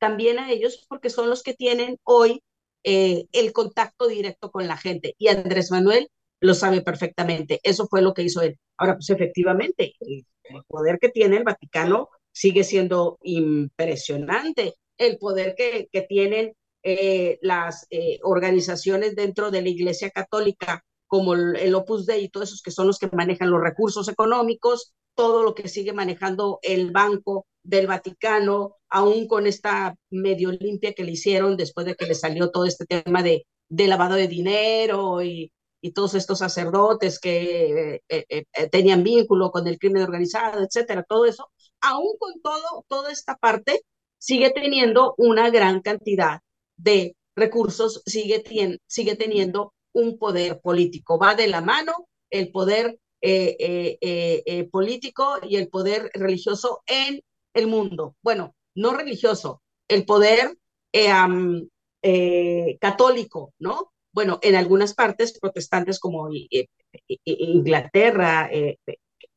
también 0.00 0.40
a 0.40 0.50
ellos? 0.50 0.84
Porque 0.88 1.10
son 1.10 1.30
los 1.30 1.44
que 1.44 1.54
tienen 1.54 1.98
hoy 2.02 2.42
eh, 2.82 3.26
el 3.30 3.52
contacto 3.52 4.08
directo 4.08 4.50
con 4.50 4.66
la 4.66 4.76
gente. 4.76 5.14
Y 5.16 5.28
Andrés 5.28 5.70
Manuel 5.70 6.10
lo 6.40 6.54
sabe 6.54 6.82
perfectamente. 6.82 7.60
Eso 7.62 7.86
fue 7.88 8.02
lo 8.02 8.14
que 8.14 8.22
hizo 8.22 8.42
él. 8.42 8.58
Ahora, 8.76 8.94
pues 8.94 9.10
efectivamente, 9.10 9.94
el, 10.00 10.24
poder 10.66 10.98
que 10.98 11.08
tiene 11.08 11.36
el 11.36 11.44
Vaticano 11.44 12.08
sigue 12.32 12.64
siendo 12.64 13.18
impresionante. 13.22 14.74
El 14.96 15.18
poder 15.18 15.54
que, 15.56 15.88
que 15.92 16.02
tienen 16.02 16.54
eh, 16.82 17.38
las 17.42 17.86
eh, 17.90 18.18
organizaciones 18.22 19.16
dentro 19.16 19.50
de 19.50 19.62
la 19.62 19.68
Iglesia 19.68 20.10
Católica, 20.10 20.84
como 21.06 21.34
el, 21.34 21.74
Opus 21.74 22.06
Dei 22.06 22.24
y 22.24 22.28
todos 22.28 22.48
esos 22.48 22.62
que 22.62 22.70
son 22.70 22.86
los 22.86 22.98
que 22.98 23.08
manejan 23.12 23.50
los 23.50 23.60
recursos 23.60 24.08
económicos, 24.08 24.92
todo 25.14 25.42
lo 25.42 25.54
que 25.54 25.68
sigue 25.68 25.92
manejando 25.92 26.60
el 26.62 26.92
Banco 26.92 27.46
del 27.62 27.88
Vaticano, 27.88 28.76
aún 28.88 29.26
con 29.26 29.46
esta 29.46 29.96
medio 30.10 30.52
limpia 30.52 30.92
que 30.94 31.04
le 31.04 31.12
hicieron 31.12 31.56
después 31.56 31.86
de 31.86 31.96
que 31.96 32.06
le 32.06 32.14
salió 32.14 32.50
todo 32.50 32.64
este 32.66 32.86
tema 32.86 33.22
de, 33.22 33.46
de 33.68 33.86
lavado 33.88 34.14
de 34.14 34.28
dinero 34.28 35.22
y, 35.22 35.50
y 35.80 35.92
todos 35.92 36.14
estos 36.14 36.38
sacerdotes 36.40 37.18
que 37.20 37.94
eh, 37.94 38.02
eh, 38.08 38.44
eh, 38.52 38.68
tenían 38.68 39.02
vínculo 39.02 39.50
con 39.50 39.66
el 39.66 39.78
crimen 39.78 40.02
organizado, 40.02 40.62
etcétera, 40.62 41.04
todo 41.08 41.24
eso, 41.24 41.50
aún 41.80 42.16
con 42.18 42.40
todo, 42.42 42.84
toda 42.88 43.12
esta 43.12 43.36
parte, 43.36 43.82
sigue 44.18 44.50
teniendo 44.50 45.14
una 45.18 45.50
gran 45.50 45.80
cantidad 45.80 46.40
de 46.76 47.16
recursos, 47.36 48.02
sigue, 48.06 48.42
sigue 48.86 49.16
teniendo 49.16 49.74
un 49.92 50.18
poder 50.18 50.60
político. 50.60 51.18
Va 51.18 51.34
de 51.34 51.48
la 51.48 51.60
mano 51.60 52.08
el 52.30 52.50
poder 52.50 52.98
político 54.70 55.38
y 55.42 55.56
el 55.56 55.68
poder 55.68 56.10
religioso 56.14 56.82
en 56.86 57.22
el 57.54 57.66
mundo. 57.68 58.16
Bueno, 58.22 58.54
no 58.74 58.92
religioso, 58.92 59.62
el 59.88 60.04
poder 60.04 60.56
católico, 62.80 63.54
¿no? 63.58 63.92
Bueno, 64.18 64.40
en 64.42 64.56
algunas 64.56 64.94
partes 64.94 65.38
protestantes 65.38 66.00
como 66.00 66.28
eh, 66.32 66.66
Inglaterra, 67.24 68.48
eh, 68.50 68.76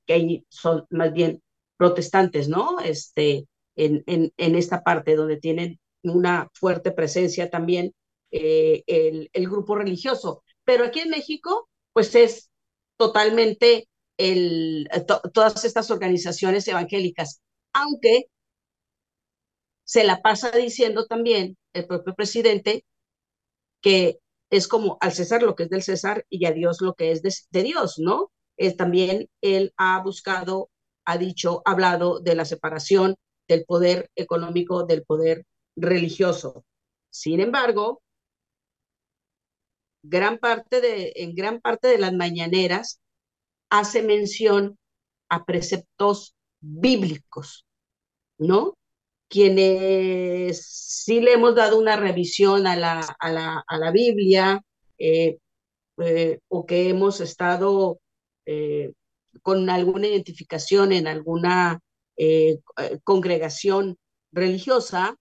que 0.08 0.44
son 0.50 0.88
más 0.90 1.14
bien 1.14 1.44
protestantes, 1.78 2.50
¿no? 2.50 2.80
Este, 2.80 3.46
en, 3.76 4.04
en, 4.08 4.56
esta 4.56 4.82
parte 4.82 5.16
donde 5.16 5.38
tienen 5.38 5.80
una 6.02 6.50
fuerte 6.56 6.90
presencia 6.92 7.52
también 7.52 7.94
eh, 8.32 8.82
el, 8.88 9.30
el, 9.34 9.48
grupo 9.48 9.76
religioso. 9.76 10.44
Pero 10.64 10.86
aquí 10.86 11.02
en 11.02 11.12
México, 11.12 11.70
pues 11.94 12.16
es 12.16 12.50
totalmente 12.98 13.88
el, 14.18 14.90
to, 15.06 15.22
todas 15.32 15.64
estas 15.64 15.92
organizaciones 15.92 16.68
evangélicas, 16.68 17.40
aunque 17.72 18.26
se 19.84 20.04
la 20.06 20.24
pasa 20.24 20.50
diciendo 20.50 21.06
también 21.06 21.56
el 21.74 21.86
propio 21.86 22.16
presidente 22.16 22.84
que 23.80 24.18
es 24.52 24.68
como 24.68 24.98
al 25.00 25.14
César 25.14 25.42
lo 25.42 25.56
que 25.56 25.64
es 25.64 25.70
del 25.70 25.82
César 25.82 26.26
y 26.30 26.46
a 26.46 26.52
Dios 26.52 26.82
lo 26.82 26.94
que 26.94 27.12
es 27.12 27.22
de, 27.24 27.64
Dios, 27.64 27.98
¿no? 27.98 28.32
Eh, 28.58 28.76
también 28.76 29.30
él 29.42 29.74
ha 29.78 30.04
buscado, 30.04 30.70
ha 31.06 31.18
dicho, 31.18 31.62
ha 31.66 31.72
hablado 31.72 32.20
de 32.20 32.36
la 32.36 32.46
separación 32.46 33.16
del 33.48 33.66
poder 33.66 34.12
económico 34.16 34.86
del 34.86 35.04
poder 35.04 35.46
religioso. 35.76 36.66
Sin 37.10 37.40
embargo, 37.40 38.02
gran 40.04 40.38
parte 40.38 40.82
de, 40.82 41.14
en 41.16 41.34
gran 41.34 41.62
parte 41.62 41.88
de 41.88 41.98
las 41.98 42.14
mañaneras 42.14 43.00
hace 43.70 44.04
mención 44.04 44.78
a 45.30 45.46
preceptos 45.46 46.36
bíblicos, 46.60 47.66
¿no? 48.38 48.76
Quienes 49.32 50.62
sí 50.66 51.22
le 51.22 51.34
hemos 51.34 51.56
dado 51.56 51.80
una 51.80 51.96
revisión 51.96 52.68
a 52.68 52.76
la, 52.76 53.00
a 53.18 53.32
la, 53.32 53.64
a 53.66 53.78
la 53.78 53.92
Biblia 53.92 54.62
eh, 54.98 55.38
eh, 56.00 56.40
o 56.50 56.66
que 56.66 56.90
hemos 56.90 57.22
estado 57.22 58.00
eh, 58.46 58.92
con 59.42 59.70
alguna 59.70 60.08
identificación 60.08 60.92
en 60.92 61.08
alguna 61.08 61.80
congregación 63.04 63.98
religiosa 64.32 65.16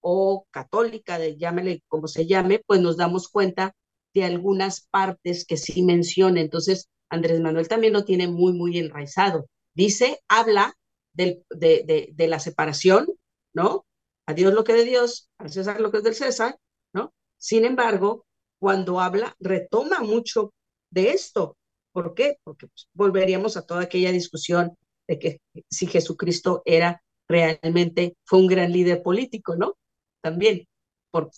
o 0.00 0.44
católica, 0.50 1.20
de, 1.20 1.36
llámele 1.36 1.84
como 1.86 2.08
se 2.08 2.26
llame, 2.26 2.60
pues 2.66 2.80
nos 2.80 2.96
damos 2.96 3.28
cuenta 3.28 3.76
de 4.12 4.24
algunas 4.24 4.88
partes 4.90 5.44
que 5.44 5.56
sí 5.56 5.82
menciona. 5.82 6.40
Entonces, 6.40 6.88
Andrés 7.10 7.38
Manuel 7.38 7.68
también 7.68 7.92
lo 7.92 8.04
tiene 8.04 8.26
muy, 8.26 8.54
muy 8.54 8.76
enraizado. 8.78 9.46
Dice, 9.72 10.18
habla 10.26 10.74
del, 11.12 11.44
de, 11.50 11.84
de, 11.86 12.08
de 12.12 12.26
la 12.26 12.40
separación 12.40 13.06
¿no? 13.54 13.86
A 14.26 14.34
Dios 14.34 14.54
lo 14.54 14.64
que 14.64 14.74
de 14.74 14.84
Dios, 14.84 15.30
al 15.38 15.50
César 15.50 15.80
lo 15.80 15.90
que 15.90 15.98
es 15.98 16.04
del 16.04 16.14
César, 16.14 16.58
¿no? 16.92 17.12
Sin 17.36 17.64
embargo, 17.64 18.24
cuando 18.60 19.00
habla, 19.00 19.34
retoma 19.40 20.00
mucho 20.00 20.52
de 20.90 21.10
esto. 21.10 21.56
¿Por 21.92 22.14
qué? 22.14 22.38
Porque 22.44 22.68
pues, 22.68 22.88
volveríamos 22.94 23.56
a 23.56 23.66
toda 23.66 23.82
aquella 23.82 24.12
discusión 24.12 24.76
de 25.08 25.18
que 25.18 25.40
si 25.68 25.86
Jesucristo 25.86 26.62
era 26.64 27.02
realmente, 27.28 28.16
fue 28.24 28.38
un 28.38 28.46
gran 28.46 28.72
líder 28.72 29.02
político, 29.02 29.56
¿no? 29.56 29.76
También, 30.22 30.66
por 31.10 31.30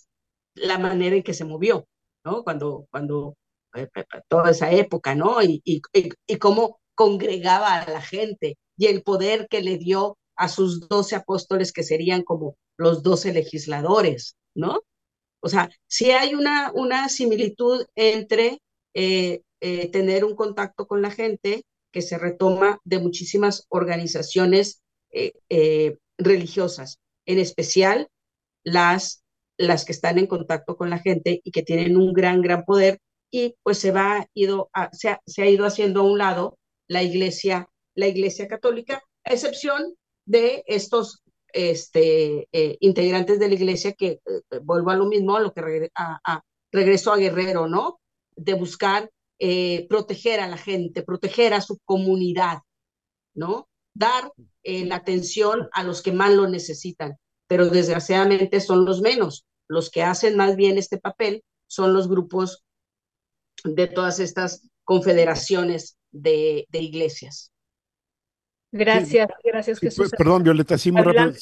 la 0.55 0.77
manera 0.77 1.15
en 1.15 1.23
que 1.23 1.33
se 1.33 1.45
movió, 1.45 1.87
¿no? 2.23 2.43
Cuando, 2.43 2.87
cuando, 2.91 3.35
eh, 3.75 3.89
eh, 3.95 4.03
toda 4.27 4.51
esa 4.51 4.71
época, 4.71 5.15
¿no? 5.15 5.41
Y, 5.41 5.61
y, 5.65 5.81
y 6.27 6.37
cómo 6.37 6.79
congregaba 6.95 7.81
a 7.81 7.89
la 7.89 8.01
gente 8.01 8.57
y 8.77 8.87
el 8.87 9.03
poder 9.03 9.47
que 9.49 9.61
le 9.61 9.77
dio 9.77 10.17
a 10.35 10.47
sus 10.47 10.87
doce 10.87 11.15
apóstoles 11.15 11.71
que 11.71 11.83
serían 11.83 12.23
como 12.23 12.57
los 12.77 13.03
doce 13.03 13.33
legisladores, 13.33 14.35
¿no? 14.53 14.81
O 15.41 15.49
sea, 15.49 15.69
sí 15.87 16.11
hay 16.11 16.33
una, 16.33 16.71
una 16.73 17.07
similitud 17.09 17.85
entre 17.95 18.61
eh, 18.93 19.41
eh, 19.61 19.91
tener 19.91 20.25
un 20.25 20.35
contacto 20.35 20.87
con 20.87 21.01
la 21.01 21.11
gente 21.11 21.63
que 21.91 22.01
se 22.01 22.17
retoma 22.17 22.79
de 22.83 22.99
muchísimas 22.99 23.65
organizaciones 23.69 24.81
eh, 25.11 25.97
religiosas, 26.17 26.99
en 27.25 27.39
especial 27.39 28.09
las, 28.63 29.23
las 29.57 29.85
que 29.85 29.93
están 29.93 30.17
en 30.17 30.27
contacto 30.27 30.75
con 30.75 30.89
la 30.89 30.99
gente 30.99 31.41
y 31.43 31.51
que 31.51 31.63
tienen 31.63 31.95
un 31.95 32.11
gran, 32.11 32.41
gran 32.41 32.65
poder 32.65 32.99
y 33.31 33.55
pues 33.63 33.77
se 33.79 33.91
va 33.91 34.27
ido 34.33 34.69
a, 34.73 34.91
se, 34.93 35.09
ha, 35.09 35.21
se 35.25 35.43
ha 35.43 35.49
ido 35.49 35.65
haciendo 35.65 36.01
a 36.01 36.03
un 36.03 36.17
lado 36.17 36.57
la 36.87 37.03
iglesia, 37.03 37.69
la 37.93 38.07
iglesia 38.07 38.47
católica, 38.47 39.03
a 39.23 39.33
excepción 39.33 39.95
de 40.25 40.63
estos 40.67 41.23
este, 41.55 42.49
eh, 42.51 42.77
integrantes 42.81 43.39
de 43.39 43.47
la 43.47 43.53
iglesia 43.53 43.93
que 43.93 44.19
eh, 44.25 44.59
vuelvo 44.61 44.89
a 44.89 44.95
lo 44.95 45.05
mismo, 45.05 45.35
a 45.37 45.39
lo 45.39 45.53
que 45.53 45.61
regre 45.61 45.91
a, 45.95 46.41
regreso 46.71 47.13
a 47.13 47.17
Guerrero, 47.17 47.67
¿no? 47.67 47.99
De 48.35 48.53
buscar 48.55 49.09
eh, 49.39 49.87
proteger 49.87 50.41
a 50.41 50.47
la 50.47 50.57
gente, 50.57 51.03
proteger 51.03 51.53
a 51.53 51.61
su 51.61 51.79
comunidad, 51.85 52.59
¿no? 53.33 53.69
Dar 53.93 54.31
la 54.63 54.95
atención 54.95 55.69
a 55.71 55.83
los 55.83 56.01
que 56.01 56.11
más 56.11 56.33
lo 56.33 56.49
necesitan, 56.49 57.17
pero 57.47 57.69
desgraciadamente 57.69 58.59
son 58.59 58.83
los 58.83 58.99
menos. 58.99 59.45
Los 59.69 59.89
que 59.89 60.03
hacen 60.03 60.35
más 60.35 60.57
bien 60.57 60.77
este 60.77 60.97
papel 60.97 61.43
son 61.67 61.93
los 61.93 62.09
grupos 62.09 62.65
de 63.63 63.87
todas 63.87 64.19
estas 64.19 64.67
confederaciones 64.83 65.97
de, 66.11 66.65
de 66.69 66.81
iglesias. 66.81 67.53
Gracias, 68.77 69.29
sí, 69.41 69.49
gracias 69.49 69.79
Jesús. 69.79 70.11
Perdón, 70.17 70.43
Violeta, 70.43 70.77
sí, 70.77 70.91
muy 70.91 71.01
rápido. 71.01 71.33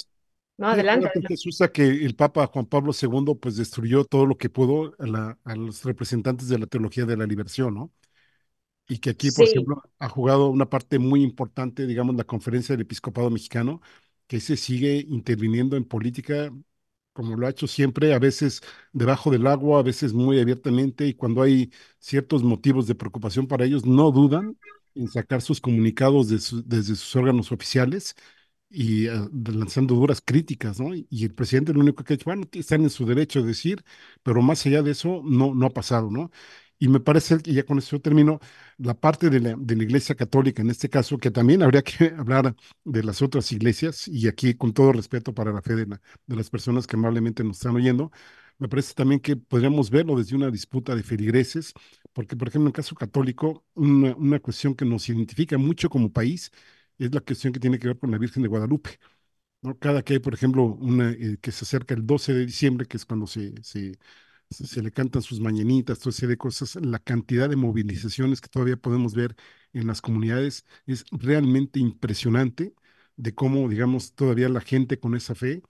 No, 0.57 0.68
adelante. 0.68 1.07
adelante. 1.07 1.27
Jesús, 1.27 1.60
que 1.73 1.84
el 1.84 2.15
Papa 2.15 2.47
Juan 2.47 2.65
Pablo 2.65 2.93
II 2.93 3.35
pues 3.41 3.57
destruyó 3.57 4.05
todo 4.05 4.26
lo 4.26 4.38
que 4.38 4.49
pudo 4.49 4.93
a, 4.99 5.07
la, 5.07 5.39
a 5.43 5.55
los 5.55 5.84
representantes 5.84 6.47
de 6.47 6.60
la 6.60 6.68
teología 6.68 7.05
de 7.05 7.18
la 7.18 7.26
liberación, 7.26 7.73
¿no? 7.73 7.91
Y 8.88 8.99
que 8.99 9.11
aquí, 9.11 9.31
por 9.31 9.45
sí. 9.45 9.51
ejemplo, 9.51 9.81
ha 9.97 10.10
jugado 10.10 10.49
una 10.49 10.69
parte 10.69 10.99
muy 10.99 11.23
importante, 11.23 11.88
digamos, 11.88 12.15
la 12.15 12.26
conferencia 12.26 12.73
del 12.73 12.81
episcopado 12.81 13.30
mexicano, 13.30 13.81
que 14.27 14.39
se 14.39 14.57
sigue 14.57 15.05
interviniendo 15.10 15.77
en 15.77 15.85
política 15.85 16.51
como 17.14 17.35
lo 17.35 17.47
ha 17.47 17.51
hecho 17.51 17.68
siempre, 17.68 18.14
a 18.14 18.19
veces 18.19 18.61
debajo 18.91 19.31
del 19.31 19.47
agua, 19.47 19.80
a 19.80 19.84
veces 19.84 20.14
muy 20.14 20.39
abiertamente, 20.39 21.05
y 21.07 21.14
cuando 21.14 21.43
hay 21.43 21.72
ciertos 21.99 22.43
motivos 22.43 22.88
de 22.88 22.95
preocupación 22.95 23.47
para 23.47 23.65
ellos, 23.65 23.85
no 23.85 24.11
dudan 24.11 24.57
en 24.95 25.07
sacar 25.07 25.41
sus 25.41 25.61
comunicados 25.61 26.30
de 26.30 26.40
su, 26.40 26.64
desde 26.64 26.95
sus 26.95 27.15
órganos 27.15 27.52
oficiales 27.52 28.15
y 28.70 29.07
uh, 29.10 29.30
lanzando 29.52 29.95
duras 29.95 30.22
críticas, 30.26 30.80
¿no? 30.80 30.94
Y 30.95 31.24
el 31.26 31.34
presidente 31.34 31.74
lo 31.74 31.80
único 31.82 32.03
que 32.03 32.14
ha 32.14 32.15
hecho, 32.15 32.26
bueno, 32.26 32.44
están 32.53 32.84
en 32.84 32.90
su 32.90 33.06
derecho 33.06 33.41
de 33.41 33.48
decir, 33.49 33.84
pero 34.24 34.41
más 34.41 34.65
allá 34.65 34.82
de 34.82 34.91
eso, 34.91 35.22
no, 35.24 35.53
no 35.53 35.68
ha 35.68 35.70
pasado, 35.74 36.10
¿no? 36.11 36.32
Y 36.80 36.88
me 36.90 36.99
parece 36.99 37.38
que 37.40 37.53
ya 37.53 37.64
con 37.65 37.78
eso 37.78 37.99
termino, 38.02 38.40
la 38.78 38.94
parte 38.99 39.30
de 39.30 39.40
la, 39.40 39.56
de 39.57 39.76
la 39.76 39.84
Iglesia 39.84 40.15
Católica 40.15 40.61
en 40.61 40.70
este 40.70 40.90
caso, 40.90 41.18
que 41.18 41.32
también 41.32 41.61
habría 41.64 41.82
que 41.84 42.14
hablar 42.18 42.56
de 42.84 43.03
las 43.03 43.22
otras 43.22 43.52
iglesias, 43.52 44.07
y 44.07 44.28
aquí 44.28 44.56
con 44.56 44.74
todo 44.74 44.91
respeto 44.91 45.34
para 45.34 45.53
la 45.53 45.61
fe 45.61 45.76
de, 45.76 45.86
la, 45.88 46.02
de 46.26 46.36
las 46.36 46.49
personas 46.49 46.88
que 46.88 46.95
amablemente 46.98 47.44
nos 47.44 47.57
están 47.57 47.76
oyendo, 47.76 48.11
me 48.60 48.68
parece 48.70 48.94
también 48.94 49.20
que 49.20 49.36
podríamos 49.36 49.90
verlo 49.90 50.18
desde 50.18 50.36
una 50.36 50.52
disputa 50.52 50.96
de 50.96 51.04
feligreses, 51.04 51.74
porque, 52.14 52.36
por 52.36 52.48
ejemplo, 52.48 52.68
en 52.68 52.72
el 52.72 52.74
caso 52.74 52.96
católico, 52.96 53.66
una, 53.76 54.16
una 54.16 54.40
cuestión 54.40 54.76
que 54.76 54.86
nos 54.86 55.08
identifica 55.10 55.58
mucho 55.58 55.90
como 55.90 56.12
país 56.12 56.52
es 56.98 57.14
la 57.14 57.22
cuestión 57.22 57.54
que 57.54 57.60
tiene 57.60 57.80
que 57.80 57.88
ver 57.88 58.00
con 58.00 58.12
la 58.12 58.18
Virgen 58.18 58.44
de 58.44 58.50
Guadalupe. 58.50 59.00
¿no? 59.62 59.78
Cada 59.80 60.04
que 60.04 60.14
hay, 60.14 60.20
por 60.20 60.34
ejemplo, 60.34 60.64
una 60.66 61.12
eh, 61.12 61.38
que 61.42 61.52
se 61.52 61.66
acerca 61.66 61.94
el 61.94 62.06
12 62.06 62.34
de 62.34 62.46
diciembre, 62.46 62.86
que 62.88 62.98
es 62.98 63.06
cuando 63.06 63.28
se, 63.28 63.54
se, 63.64 63.98
se 64.50 64.82
le 64.82 64.92
cantan 64.92 65.22
sus 65.22 65.40
mañanitas, 65.40 66.00
toda 66.00 66.12
serie 66.14 66.32
de 66.32 66.38
cosas, 66.38 66.76
la 66.76 67.00
cantidad 67.00 67.50
de 67.50 67.56
movilizaciones 67.56 68.42
que 68.42 68.50
todavía 68.50 68.78
podemos 68.78 69.14
ver 69.16 69.36
en 69.74 69.88
las 69.88 70.02
comunidades 70.02 70.66
es 70.86 71.06
realmente 71.12 71.80
impresionante 71.80 72.74
de 73.16 73.34
cómo, 73.36 73.68
digamos, 73.70 74.14
todavía 74.16 74.50
la 74.50 74.62
gente 74.62 75.00
con 75.00 75.16
esa 75.16 75.36
fe 75.36 75.62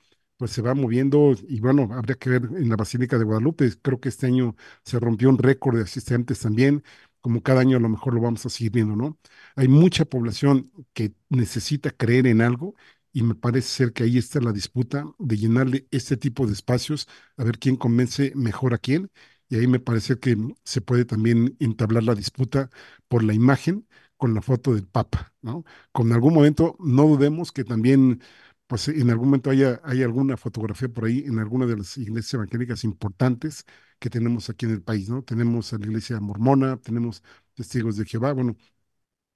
pues 0.44 0.52
se 0.52 0.62
va 0.62 0.74
moviendo 0.76 1.34
y 1.48 1.62
bueno, 1.62 1.88
habría 1.94 2.16
que 2.18 2.30
ver 2.30 2.44
en 2.44 2.68
la 2.68 2.76
Basílica 2.76 3.18
de 3.18 3.24
Guadalupe, 3.24 3.72
creo 3.82 4.02
que 4.02 4.10
este 4.10 4.28
año 4.28 4.58
se 4.84 5.00
rompió 5.00 5.30
un 5.30 5.38
récord 5.38 5.78
de 5.78 5.84
asistentes 5.84 6.40
también, 6.42 6.84
como 7.22 7.42
cada 7.42 7.62
año 7.62 7.78
a 7.78 7.80
lo 7.80 7.88
mejor 7.88 8.14
lo 8.14 8.20
vamos 8.20 8.46
a 8.46 8.50
seguir 8.50 8.74
viendo, 8.74 8.94
¿no? 8.98 9.18
Hay 9.56 9.70
mucha 9.70 10.04
población 10.04 10.70
que 10.94 11.14
necesita 11.30 11.92
creer 11.92 12.28
en 12.28 12.42
algo 12.42 12.76
y 13.14 13.24
me 13.24 13.36
parece 13.36 13.70
ser 13.70 13.94
que 13.94 14.04
ahí 14.04 14.18
está 14.18 14.42
la 14.42 14.52
disputa 14.52 15.06
de 15.18 15.38
llenarle 15.38 15.88
este 15.92 16.18
tipo 16.18 16.46
de 16.46 16.52
espacios, 16.52 17.08
a 17.38 17.46
ver 17.46 17.58
quién 17.58 17.78
convence 17.78 18.34
mejor 18.36 18.74
a 18.74 18.78
quién, 18.80 19.10
y 19.48 19.56
ahí 19.56 19.68
me 19.68 19.80
parece 19.80 20.20
que 20.20 20.36
se 20.66 20.82
puede 20.82 21.06
también 21.06 21.56
entablar 21.62 22.04
la 22.04 22.16
disputa 22.16 22.70
por 23.08 23.24
la 23.24 23.34
imagen 23.34 23.88
con 24.18 24.34
la 24.34 24.42
foto 24.42 24.74
del 24.76 24.88
Papa, 24.88 25.34
¿no? 25.42 25.64
Con 25.94 26.12
algún 26.12 26.34
momento, 26.34 26.76
no 26.80 27.04
dudemos 27.08 27.52
que 27.54 27.64
también 27.64 28.22
pues 28.68 28.88
en 28.88 29.10
algún 29.10 29.28
momento 29.30 29.50
haya, 29.50 29.82
hay 29.84 30.04
alguna 30.04 30.38
fotografía 30.38 30.90
por 30.90 31.06
ahí 31.06 31.20
en 31.26 31.40
alguna 31.40 31.66
de 31.66 31.78
las 31.78 31.98
iglesias 31.98 32.36
evangélicas 32.36 32.84
importantes 32.84 33.66
que 34.00 34.10
tenemos 34.10 34.50
aquí 34.50 34.66
en 34.66 34.72
el 34.74 34.82
país, 34.84 35.10
¿no? 35.10 35.24
Tenemos 35.24 35.74
a 35.74 35.78
la 35.80 35.86
iglesia 35.86 36.20
mormona, 36.20 36.78
tenemos 36.78 37.24
testigos 37.56 37.98
de 37.98 38.06
Jehová, 38.06 38.34
bueno, 38.34 38.56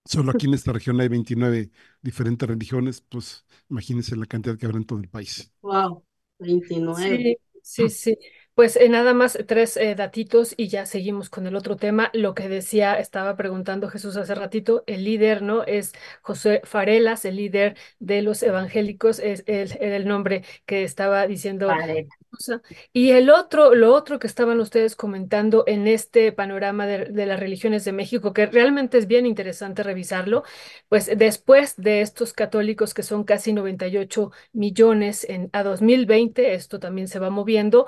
solo 0.05 0.31
aquí 0.31 0.47
en 0.47 0.55
esta 0.55 0.73
región 0.73 0.99
hay 1.01 1.09
29 1.09 1.71
diferentes 2.01 2.47
religiones, 2.49 3.01
pues 3.01 3.45
imagínense 3.69 4.15
la 4.17 4.25
cantidad 4.27 4.57
que 4.57 4.65
habrá 4.67 4.77
en 4.79 4.85
todo 4.85 4.99
el 4.99 5.09
país. 5.09 5.51
Wow, 5.61 6.03
29. 6.39 7.19
Sí, 7.21 7.37
sí, 7.61 7.89
sí. 7.89 8.17
Pues 8.57 8.75
eh, 8.75 8.89
nada 8.89 9.13
más 9.13 9.37
tres 9.45 9.77
eh, 9.77 9.93
datitos 9.93 10.55
y 10.57 10.67
ya 10.67 10.87
seguimos 10.87 11.29
con 11.29 11.45
el 11.45 11.55
otro 11.55 11.75
tema. 11.75 12.09
Lo 12.13 12.33
que 12.33 12.49
decía, 12.49 12.97
estaba 12.97 13.35
preguntando 13.35 13.87
Jesús 13.87 14.17
hace 14.17 14.33
ratito, 14.33 14.83
el 14.87 15.03
líder, 15.03 15.43
¿no? 15.43 15.63
Es 15.63 15.93
José 16.23 16.61
Farelas, 16.63 17.23
el 17.25 17.35
líder 17.35 17.77
de 17.99 18.23
los 18.23 18.41
evangélicos, 18.41 19.19
es 19.19 19.43
el, 19.45 19.77
el 19.79 20.07
nombre 20.07 20.43
que 20.65 20.83
estaba 20.83 21.27
diciendo 21.27 21.69
y 22.93 23.11
el 23.11 23.29
otro, 23.29 23.73
lo 23.73 23.93
otro 23.93 24.19
que 24.19 24.27
estaban 24.27 24.59
ustedes 24.59 24.95
comentando 24.95 25.63
en 25.67 25.87
este 25.87 26.31
panorama 26.31 26.85
de, 26.85 27.25
las 27.25 27.39
religiones 27.39 27.85
de 27.85 27.91
México, 27.91 28.33
que 28.33 28.45
realmente 28.45 28.97
es 28.97 29.07
bien 29.07 29.25
interesante 29.25 29.83
revisarlo, 29.83 30.43
pues 30.89 31.09
después 31.17 31.75
de 31.77 32.01
estos 32.01 32.33
católicos 32.33 32.93
que 32.93 33.03
son 33.03 33.23
casi 33.23 33.53
98 33.53 34.31
millones 34.53 35.25
en, 35.29 35.49
a 35.53 35.63
2020, 35.63 36.53
esto 36.53 36.79
también 36.79 37.07
se 37.07 37.19
va 37.19 37.29
moviendo, 37.29 37.87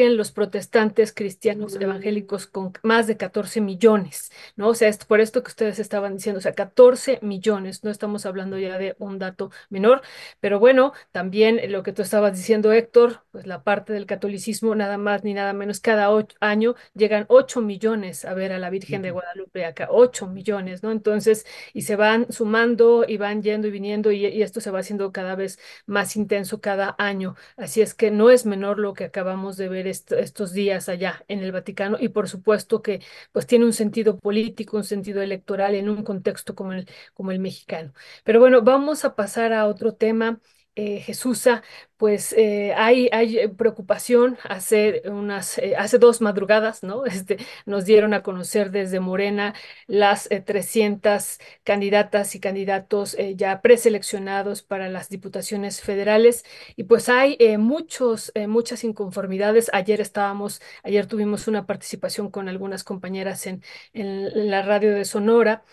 siguen 0.00 0.16
los 0.16 0.32
protestantes 0.32 1.12
cristianos 1.12 1.76
evangélicos 1.76 2.46
con 2.46 2.72
más 2.82 3.06
de 3.06 3.18
14 3.18 3.60
millones, 3.60 4.32
¿no? 4.56 4.68
O 4.68 4.74
sea, 4.74 4.88
es 4.88 5.04
por 5.04 5.20
esto 5.20 5.42
que 5.42 5.48
ustedes 5.48 5.78
estaban 5.78 6.14
diciendo, 6.16 6.38
o 6.38 6.40
sea, 6.40 6.54
14 6.54 7.18
millones, 7.20 7.84
no 7.84 7.90
estamos 7.90 8.24
hablando 8.24 8.56
ya 8.58 8.78
de 8.78 8.96
un 8.98 9.18
dato 9.18 9.50
menor, 9.68 10.00
pero 10.40 10.58
bueno, 10.58 10.94
también 11.12 11.60
lo 11.70 11.82
que 11.82 11.92
tú 11.92 12.00
estabas 12.00 12.34
diciendo, 12.34 12.72
Héctor, 12.72 13.24
pues 13.30 13.46
la 13.46 13.62
parte 13.62 13.92
del 13.92 14.06
catolicismo, 14.06 14.74
nada 14.74 14.96
más 14.96 15.22
ni 15.22 15.34
nada 15.34 15.52
menos, 15.52 15.80
cada 15.80 16.08
año 16.40 16.76
llegan 16.94 17.26
8 17.28 17.60
millones 17.60 18.24
a 18.24 18.32
ver 18.32 18.52
a 18.52 18.58
la 18.58 18.70
Virgen 18.70 19.02
de 19.02 19.10
Guadalupe 19.10 19.66
acá, 19.66 19.88
8 19.90 20.28
millones, 20.28 20.82
¿no? 20.82 20.92
Entonces, 20.92 21.44
y 21.74 21.82
se 21.82 21.96
van 21.96 22.32
sumando 22.32 23.04
y 23.06 23.18
van 23.18 23.42
yendo 23.42 23.68
y 23.68 23.70
viniendo 23.70 24.12
y, 24.12 24.40
esto 24.40 24.60
se 24.62 24.70
va 24.70 24.78
haciendo 24.78 25.12
cada 25.12 25.34
vez 25.34 25.58
más 25.84 26.16
intenso 26.16 26.60
cada 26.62 26.94
año. 26.98 27.36
Así 27.58 27.82
es 27.82 27.92
que 27.92 28.10
no 28.10 28.30
es 28.30 28.46
menor 28.46 28.78
lo 28.78 28.94
que 28.94 29.04
acabamos 29.04 29.58
de 29.58 29.68
ver 29.68 29.86
estos 29.90 30.52
días 30.52 30.88
allá 30.88 31.24
en 31.28 31.40
el 31.40 31.52
Vaticano 31.52 31.96
y 32.00 32.08
por 32.08 32.28
supuesto 32.28 32.82
que 32.82 33.00
pues 33.32 33.46
tiene 33.46 33.64
un 33.66 33.72
sentido 33.72 34.18
político, 34.18 34.76
un 34.76 34.84
sentido 34.84 35.22
electoral 35.22 35.74
en 35.74 35.88
un 35.88 36.02
contexto 36.04 36.54
como 36.54 36.72
el, 36.72 36.88
como 37.14 37.30
el 37.32 37.38
mexicano. 37.40 37.92
Pero 38.24 38.40
bueno, 38.40 38.62
vamos 38.62 39.04
a 39.04 39.14
pasar 39.16 39.52
a 39.52 39.66
otro 39.66 39.94
tema 39.94 40.40
eh, 40.76 41.00
Jesusa, 41.00 41.62
pues 41.96 42.32
eh, 42.32 42.72
hay, 42.76 43.08
hay 43.12 43.38
eh, 43.38 43.48
preocupación. 43.50 44.38
Hace, 44.44 45.02
unas, 45.06 45.58
eh, 45.58 45.74
hace 45.76 45.98
dos 45.98 46.20
madrugadas, 46.22 46.82
¿no? 46.82 47.04
Este, 47.10 47.38
nos 47.66 47.84
dieron 47.84 48.14
a 48.14 48.22
conocer 48.22 48.70
desde 48.70 49.00
Morena 49.00 49.54
las 49.86 50.28
300 50.46 51.38
candidatas 51.64 52.34
y 52.34 52.40
candidatos 52.40 53.16
ya 53.36 53.60
preseleccionados 53.60 54.62
para 54.62 54.88
las 54.88 55.08
diputaciones 55.10 55.80
federales. 55.82 56.44
Y 56.76 56.84
pues 56.84 57.08
hay 57.08 57.36
muchos, 57.58 58.32
muchas 58.48 58.84
inconformidades. 58.84 59.70
Ayer 59.72 60.00
estábamos, 60.00 60.60
ayer 60.82 61.06
tuvimos 61.06 61.48
una 61.48 61.66
participación 61.66 62.30
con 62.30 62.48
algunas 62.48 62.84
compañeras 62.84 63.46
en, 63.46 63.62
en 63.92 64.50
la 64.50 64.62
radio 64.62 64.94
de 64.94 65.04
Sonora. 65.04 65.64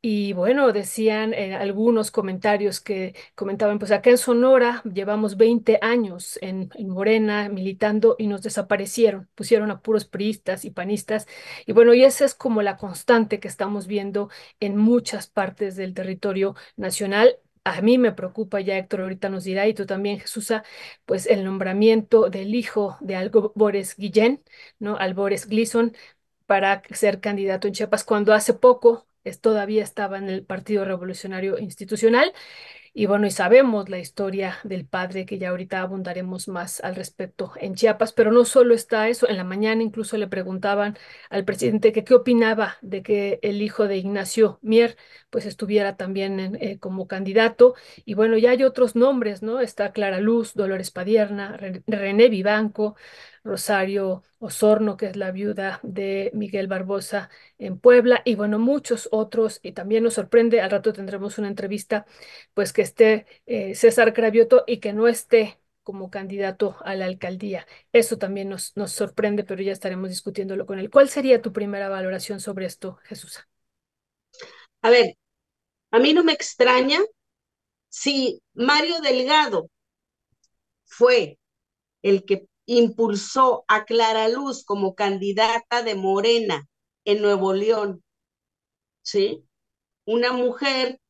Y 0.00 0.32
bueno, 0.32 0.72
decían 0.72 1.34
eh, 1.34 1.56
algunos 1.56 2.12
comentarios 2.12 2.80
que 2.80 3.16
comentaban, 3.34 3.80
pues 3.80 3.90
acá 3.90 4.10
en 4.10 4.18
Sonora 4.18 4.80
llevamos 4.84 5.36
20 5.36 5.80
años 5.82 6.38
en, 6.40 6.70
Morena 6.86 7.48
militando 7.48 8.14
y 8.16 8.28
nos 8.28 8.42
desaparecieron, 8.42 9.28
pusieron 9.34 9.72
a 9.72 9.80
puros 9.80 10.04
priistas 10.04 10.64
y 10.64 10.70
panistas. 10.70 11.26
Y 11.66 11.72
bueno, 11.72 11.94
y 11.94 12.04
esa 12.04 12.24
es 12.24 12.34
como 12.34 12.62
la 12.62 12.76
constante 12.76 13.40
que 13.40 13.48
estamos 13.48 13.88
viendo 13.88 14.30
en 14.60 14.76
muchas 14.76 15.26
partes 15.26 15.74
del 15.74 15.94
territorio 15.94 16.54
nacional. 16.76 17.36
A 17.64 17.82
mí 17.82 17.98
me 17.98 18.12
preocupa, 18.12 18.60
ya 18.60 18.78
Héctor 18.78 19.00
ahorita 19.02 19.28
nos 19.28 19.44
dirá, 19.44 19.66
y 19.66 19.74
tú 19.74 19.84
también, 19.84 20.20
Jesús, 20.20 20.52
pues 21.06 21.26
el 21.26 21.44
nombramiento 21.44 22.30
del 22.30 22.54
hijo 22.54 22.96
de 23.00 23.16
Albores 23.16 23.96
Guillén, 23.96 24.42
¿no? 24.78 24.96
Albores 24.96 25.46
Gleason, 25.46 25.92
para 26.46 26.82
ser 26.92 27.20
candidato 27.20 27.68
en 27.68 27.74
Chiapas, 27.74 28.04
cuando 28.04 28.32
hace 28.32 28.54
poco 28.54 29.07
todavía 29.40 29.82
estaba 29.82 30.18
en 30.18 30.28
el 30.28 30.44
Partido 30.44 30.84
Revolucionario 30.84 31.58
Institucional. 31.58 32.32
Y 32.94 33.06
bueno, 33.06 33.26
y 33.26 33.30
sabemos 33.30 33.88
la 33.88 33.98
historia 34.00 34.58
del 34.64 34.84
padre, 34.86 35.24
que 35.24 35.38
ya 35.38 35.50
ahorita 35.50 35.82
abundaremos 35.82 36.48
más 36.48 36.80
al 36.80 36.96
respecto 36.96 37.52
en 37.60 37.74
Chiapas, 37.74 38.12
pero 38.12 38.32
no 38.32 38.44
solo 38.44 38.74
está 38.74 39.08
eso, 39.08 39.28
en 39.28 39.36
la 39.36 39.44
mañana 39.44 39.82
incluso 39.84 40.16
le 40.16 40.26
preguntaban 40.26 40.96
al 41.30 41.44
presidente 41.44 41.92
que 41.92 42.02
qué 42.02 42.14
opinaba 42.14 42.76
de 42.82 43.02
que 43.02 43.38
el 43.42 43.62
hijo 43.62 43.86
de 43.86 43.98
Ignacio 43.98 44.58
Mier 44.62 44.96
pues 45.30 45.46
estuviera 45.46 45.96
también 45.96 46.58
eh, 46.60 46.78
como 46.80 47.06
candidato. 47.06 47.74
Y 48.04 48.14
bueno, 48.14 48.36
ya 48.38 48.50
hay 48.50 48.64
otros 48.64 48.96
nombres, 48.96 49.42
¿no? 49.42 49.60
Está 49.60 49.92
Clara 49.92 50.20
Luz, 50.20 50.54
Dolores 50.54 50.90
Padierna, 50.90 51.56
René 51.86 52.28
Vivanco, 52.28 52.96
Rosario 53.44 54.22
Osorno, 54.38 54.96
que 54.96 55.06
es 55.06 55.16
la 55.16 55.30
viuda 55.30 55.80
de 55.82 56.30
Miguel 56.34 56.66
Barbosa 56.68 57.30
en 57.58 57.78
Puebla, 57.78 58.22
y 58.24 58.34
bueno, 58.34 58.58
muchos 58.58 59.08
otros, 59.12 59.60
y 59.62 59.72
también 59.72 60.04
nos 60.04 60.14
sorprende, 60.14 60.60
al 60.60 60.70
rato 60.70 60.92
tendremos 60.92 61.38
una 61.38 61.48
entrevista, 61.48 62.06
pues 62.54 62.72
que 62.72 62.82
esté 62.82 63.26
eh, 63.46 63.74
César 63.74 64.12
Cravioto 64.12 64.64
y 64.66 64.78
que 64.78 64.92
no 64.92 65.08
esté 65.08 65.58
como 65.82 66.10
candidato 66.10 66.76
a 66.84 66.94
la 66.94 67.06
alcaldía. 67.06 67.66
Eso 67.92 68.18
también 68.18 68.50
nos, 68.50 68.76
nos 68.76 68.92
sorprende, 68.92 69.44
pero 69.44 69.62
ya 69.62 69.72
estaremos 69.72 70.10
discutiéndolo 70.10 70.66
con 70.66 70.78
él. 70.78 70.90
¿Cuál 70.90 71.08
sería 71.08 71.40
tu 71.40 71.52
primera 71.52 71.88
valoración 71.88 72.40
sobre 72.40 72.66
esto, 72.66 72.98
Jesús? 73.04 73.48
A 74.82 74.90
ver, 74.90 75.14
a 75.90 75.98
mí 75.98 76.12
no 76.12 76.24
me 76.24 76.32
extraña 76.32 77.00
si 77.88 78.42
Mario 78.54 79.00
Delgado 79.00 79.70
fue 80.84 81.38
el 82.02 82.24
que 82.24 82.46
impulsó 82.68 83.64
a 83.66 83.84
Clara 83.86 84.28
Luz 84.28 84.62
como 84.62 84.94
candidata 84.94 85.82
de 85.82 85.94
Morena 85.94 86.68
en 87.06 87.22
Nuevo 87.22 87.54
León, 87.54 88.04
¿sí? 89.02 89.42
Una 90.04 90.32
mujer 90.32 91.00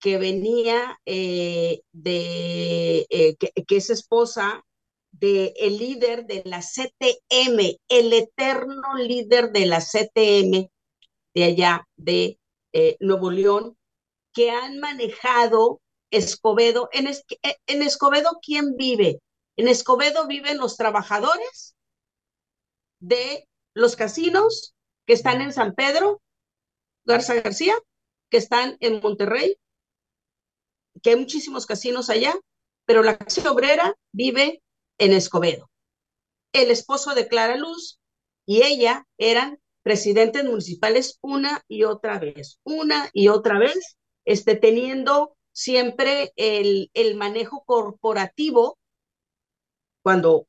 que 0.00 0.16
venía 0.16 0.98
eh, 1.04 1.82
de, 1.92 3.06
eh, 3.10 3.36
que, 3.36 3.76
es 3.76 3.90
esposa 3.90 4.64
del 5.10 5.52
el 5.56 5.78
líder 5.78 6.26
de 6.26 6.42
la 6.46 6.60
CTM, 6.60 7.78
el 7.88 8.12
eterno 8.14 8.94
líder 8.96 9.52
de 9.52 9.66
la 9.66 9.80
CTM 9.80 10.70
de 11.34 11.44
allá 11.44 11.86
de 11.96 12.38
eh, 12.72 12.96
Nuevo 13.00 13.30
León, 13.30 13.76
que 14.32 14.50
han 14.50 14.80
manejado 14.80 15.82
Escobedo. 16.10 16.88
En, 16.92 17.06
en 17.66 17.82
Escobedo, 17.82 18.38
¿quién 18.42 18.76
vive? 18.76 19.20
En 19.56 19.68
Escobedo 19.68 20.26
viven 20.26 20.58
los 20.58 20.76
trabajadores 20.76 21.76
de 23.00 23.48
los 23.74 23.96
casinos 23.96 24.74
que 25.06 25.12
están 25.12 25.40
en 25.40 25.52
San 25.52 25.74
Pedro, 25.74 26.22
Garza 27.04 27.34
García, 27.34 27.74
que 28.30 28.38
están 28.38 28.76
en 28.80 29.00
Monterrey, 29.00 29.58
que 31.02 31.10
hay 31.10 31.16
muchísimos 31.16 31.66
casinos 31.66 32.10
allá, 32.10 32.34
pero 32.86 33.02
la 33.02 33.18
clase 33.18 33.46
obrera 33.48 33.94
vive 34.12 34.62
en 34.98 35.12
Escobedo. 35.12 35.70
El 36.52 36.70
esposo 36.70 37.14
de 37.14 37.28
Clara 37.28 37.56
Luz 37.56 37.98
y 38.46 38.62
ella 38.62 39.06
eran 39.18 39.58
presidentes 39.82 40.44
municipales 40.44 41.18
una 41.22 41.62
y 41.68 41.84
otra 41.84 42.18
vez, 42.18 42.60
una 42.62 43.10
y 43.12 43.28
otra 43.28 43.58
vez, 43.58 43.96
este, 44.24 44.54
teniendo 44.54 45.36
siempre 45.52 46.32
el, 46.36 46.90
el 46.94 47.16
manejo 47.16 47.64
corporativo 47.64 48.78
cuando 50.02 50.46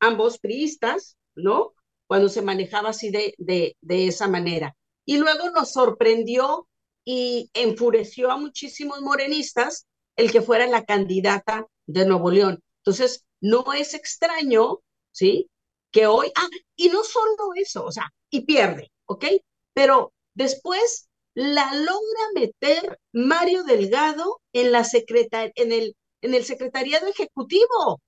ambos 0.00 0.38
priistas, 0.38 1.16
¿no? 1.34 1.74
cuando 2.10 2.28
se 2.28 2.42
manejaba 2.42 2.90
así 2.90 3.10
de, 3.10 3.34
de, 3.38 3.76
de 3.80 4.08
esa 4.08 4.26
manera. 4.26 4.76
Y 5.04 5.18
luego 5.18 5.50
nos 5.50 5.72
sorprendió 5.72 6.66
y 7.04 7.50
enfureció 7.54 8.32
a 8.32 8.36
muchísimos 8.36 9.00
morenistas 9.00 9.86
el 10.16 10.32
que 10.32 10.42
fuera 10.42 10.66
la 10.66 10.84
candidata 10.84 11.68
de 11.86 12.06
Nuevo 12.06 12.32
León. 12.32 12.60
Entonces, 12.78 13.24
no 13.40 13.72
es 13.72 13.94
extraño, 13.94 14.80
¿sí? 15.12 15.48
Que 15.92 16.08
hoy, 16.08 16.32
ah, 16.34 16.48
y 16.74 16.88
no 16.88 17.04
solo 17.04 17.54
eso, 17.54 17.84
o 17.84 17.92
sea, 17.92 18.12
y 18.28 18.40
pierde, 18.40 18.90
¿ok? 19.06 19.26
Pero 19.72 20.12
después 20.34 21.08
la 21.34 21.72
logra 21.74 22.24
meter 22.34 22.98
Mario 23.12 23.62
Delgado 23.62 24.40
en 24.52 24.72
la 24.72 24.82
secretaria, 24.82 25.52
en 25.54 25.70
el, 25.70 25.96
en 26.22 26.34
el 26.34 26.44
secretariado 26.44 27.06
ejecutivo 27.06 28.00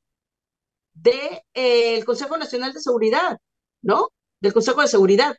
del 0.95 1.15
de, 1.15 1.45
eh, 1.55 2.05
Consejo 2.05 2.37
Nacional 2.37 2.73
de 2.73 2.81
Seguridad, 2.81 3.39
¿no? 3.83 4.09
Del 4.41 4.53
Consejo 4.53 4.83
de 4.83 4.89
Seguridad 4.89 5.37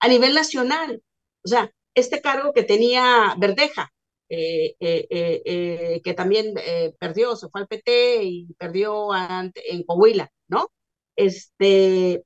a 0.00 0.08
nivel 0.08 0.34
nacional. 0.34 1.02
O 1.44 1.48
sea, 1.48 1.70
este 1.94 2.20
cargo 2.20 2.52
que 2.52 2.64
tenía 2.64 3.34
Verdeja, 3.38 3.92
eh, 4.28 4.74
eh, 4.80 5.06
eh, 5.44 6.00
que 6.02 6.14
también 6.14 6.54
perdió, 6.98 7.36
se 7.36 7.48
fue 7.48 7.60
al 7.62 7.68
PT 7.68 8.22
y 8.24 8.54
perdió 8.58 9.10
en 9.14 9.84
Coahuila, 9.84 10.30
¿no? 10.48 10.70
Este, 11.16 12.24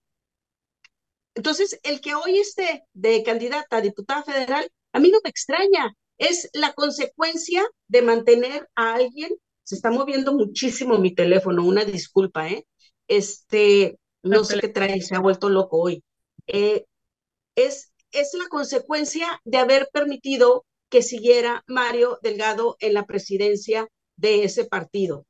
entonces, 1.35 1.79
el 1.83 2.01
que 2.01 2.15
hoy 2.15 2.39
esté 2.39 2.85
de 2.95 3.23
candidata 3.23 3.77
a 3.77 3.81
diputada 3.81 4.23
federal, 4.25 4.69
a 4.93 5.01
mí 5.01 5.11
no 5.11 5.19
me 5.23 5.31
extraña, 5.31 5.95
es 6.19 6.51
la 6.53 6.73
consecuencia 6.73 7.65
de 7.89 8.03
mantener 8.03 8.69
a 8.75 8.95
alguien, 8.95 9.31
se 9.69 9.75
está 9.75 9.91
moviendo 9.91 10.33
muchísimo 10.33 10.97
mi 10.97 11.15
teléfono, 11.15 11.63
una 11.63 11.85
disculpa, 11.85 12.49
¿eh? 12.49 12.67
Este, 13.07 13.99
no 14.23 14.43
sé 14.43 14.59
qué 14.61 14.69
trae, 14.69 15.03
se 15.03 15.15
ha 15.15 15.21
vuelto 15.21 15.51
loco 15.51 15.79
hoy. 15.79 16.03
es 16.47 17.93
es 18.13 18.33
la 18.33 18.49
consecuencia 18.49 19.43
de 19.45 19.59
haber 19.59 19.91
permitido 19.93 20.65
que 20.89 21.03
siguiera 21.03 21.65
Mario 21.67 22.19
Delgado 22.23 22.79
en 22.81 22.95
la 22.95 23.05
presidencia 23.05 23.87
de 24.17 24.45
ese 24.45 24.65
partido. 24.65 25.27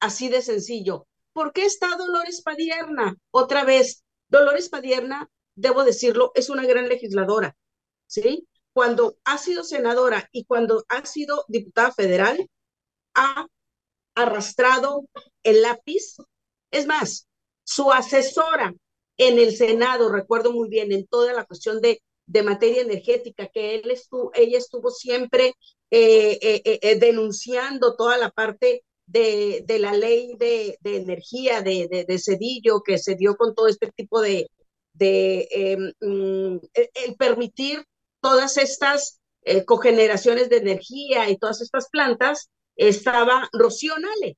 Así 0.00 0.30
de 0.30 0.40
sencillo. 0.40 1.06
¿Por 1.34 1.52
qué 1.52 1.66
está 1.66 1.94
Dolores 1.98 2.40
Padierna? 2.40 3.16
Otra 3.30 3.64
vez, 3.64 4.04
Dolores 4.28 4.70
Padierna, 4.70 5.28
debo 5.54 5.84
decirlo, 5.84 6.32
es 6.34 6.48
una 6.48 6.64
gran 6.64 6.88
legisladora, 6.88 7.54
¿sí? 8.06 8.48
Cuando 8.72 9.18
ha 9.24 9.36
sido 9.36 9.62
senadora 9.62 10.30
y 10.32 10.46
cuando 10.46 10.86
ha 10.88 11.04
sido 11.04 11.44
diputada 11.48 11.92
federal, 11.92 12.48
ha 13.14 13.46
arrastrado 14.14 15.06
el 15.42 15.62
lápiz. 15.62 16.16
Es 16.70 16.86
más, 16.86 17.28
su 17.64 17.92
asesora 17.92 18.74
en 19.16 19.38
el 19.38 19.56
Senado, 19.56 20.10
recuerdo 20.10 20.52
muy 20.52 20.68
bien, 20.68 20.92
en 20.92 21.06
toda 21.06 21.32
la 21.32 21.44
cuestión 21.44 21.80
de 21.80 22.00
de 22.26 22.42
materia 22.42 22.82
energética, 22.82 23.48
que 23.48 23.74
él 23.76 23.90
estuvo, 23.90 24.30
ella 24.34 24.58
estuvo 24.58 24.90
siempre 24.90 25.54
eh, 25.90 26.38
eh, 26.40 26.78
eh, 26.82 26.98
denunciando 26.98 27.94
toda 27.96 28.16
la 28.16 28.30
parte 28.30 28.84
de, 29.06 29.62
de 29.66 29.78
la 29.78 29.92
ley 29.92 30.34
de, 30.38 30.78
de 30.80 30.96
energía 30.96 31.60
de, 31.60 32.06
de, 32.06 32.18
Cedillo, 32.18 32.82
que 32.82 32.98
se 32.98 33.16
dio 33.16 33.36
con 33.36 33.54
todo 33.54 33.68
este 33.68 33.90
tipo 33.92 34.20
de, 34.20 34.48
de 34.94 35.48
em, 35.50 35.92
mm, 36.00 36.60
el 36.74 37.16
permitir 37.16 37.84
todas 38.20 38.56
estas 38.56 39.18
cogeneraciones 39.66 40.48
de 40.48 40.58
energía 40.58 41.28
y 41.28 41.36
todas 41.36 41.60
estas 41.60 41.88
plantas, 41.90 42.48
estaba 42.76 43.48
Rocío 43.52 43.98
Nale, 43.98 44.36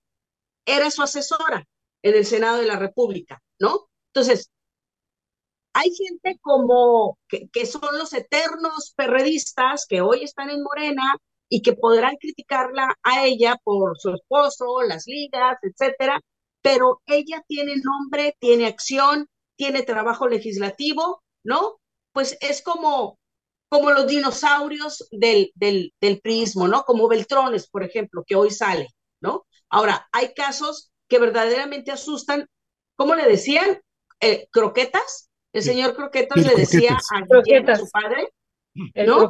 era 0.67 0.91
su 0.91 1.03
asesora 1.03 1.65
en 2.03 2.15
el 2.15 2.27
Senado 2.27 2.59
de 2.59 2.67
la 2.67 2.79
República, 2.79 3.43
¿no? 3.59 3.89
Entonces, 4.13 4.51
hay 5.73 5.91
gente 5.95 6.39
como 6.41 7.19
que, 7.29 7.49
que, 7.49 7.67
son 7.67 7.99
los 7.99 8.13
eternos 8.13 8.93
perredistas 8.97 9.87
que 9.87 10.01
hoy 10.01 10.23
están 10.23 10.51
en 10.51 10.63
Morena 10.63 11.17
y 11.49 11.63
que 11.63 11.73
podrán 11.75 12.17
criticarla 12.17 12.97
a 13.03 13.25
ella 13.27 13.57
por 13.65 13.99
su 13.99 14.11
esposo, 14.15 14.83
las 14.83 15.07
ligas, 15.07 15.59
etcétera, 15.63 16.21
pero 16.63 17.03
ella 17.07 17.45
tiene 17.47 17.75
nombre, 17.77 18.37
tiene 18.41 18.67
acción, 18.67 19.29
tiene 19.57 19.83
trabajo 19.83 20.29
legislativo, 20.29 21.23
¿no? 21.45 21.79
Pues 22.13 22.39
es 22.41 22.63
como, 22.63 23.19
como 23.75 23.91
los 23.91 24.07
dinosaurios 24.07 25.09
del, 25.11 25.51
del, 25.57 25.93
del 26.01 26.21
prismo, 26.21 26.69
¿no? 26.69 26.85
Como 26.85 27.09
Beltrones, 27.09 27.67
por 27.67 27.83
ejemplo, 27.83 28.23
que 28.25 28.37
hoy 28.37 28.53
sale, 28.53 28.87
¿no? 29.21 29.49
Ahora, 29.69 30.09
hay 30.13 30.33
casos 30.33 30.93
que 31.09 31.19
verdaderamente 31.19 31.91
asustan, 31.91 32.49
¿cómo 32.95 33.17
le 33.17 33.27
decían? 33.27 33.83
Eh, 34.21 34.47
croquetas, 34.53 35.29
el 35.53 35.65
señor 35.65 35.97
Croquetas 35.97 36.47
le 36.47 36.55
decía 36.55 36.97
a 36.97 37.23
Guillermo, 37.23 37.75
su 37.75 37.91
padre, 37.91 38.29
¿no? 39.05 39.29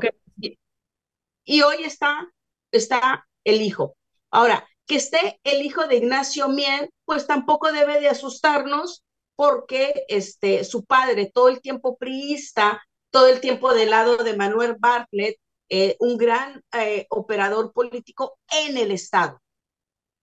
Y, 1.46 1.62
hoy 1.62 1.82
está, 1.82 2.30
está 2.70 3.26
el 3.44 3.62
hijo. 3.62 3.96
Ahora, 4.30 4.68
que 4.84 4.96
esté 4.96 5.40
el 5.44 5.62
hijo 5.62 5.86
de 5.86 5.96
Ignacio 5.96 6.50
Miel, 6.50 6.90
pues 7.06 7.26
tampoco 7.26 7.72
debe 7.72 7.98
de 7.98 8.08
asustarnos 8.08 9.04
porque 9.36 10.04
este, 10.08 10.64
su 10.64 10.84
padre, 10.84 11.30
todo 11.32 11.48
el 11.48 11.62
tiempo 11.62 11.96
priista, 11.96 12.82
todo 13.14 13.28
el 13.28 13.40
tiempo 13.40 13.72
del 13.72 13.90
lado 13.90 14.16
de 14.16 14.36
Manuel 14.36 14.74
Bartlett, 14.76 15.36
eh, 15.68 15.94
un 16.00 16.16
gran 16.16 16.60
eh, 16.72 17.06
operador 17.10 17.72
político 17.72 18.38
en 18.66 18.76
el 18.76 18.90
Estado, 18.90 19.40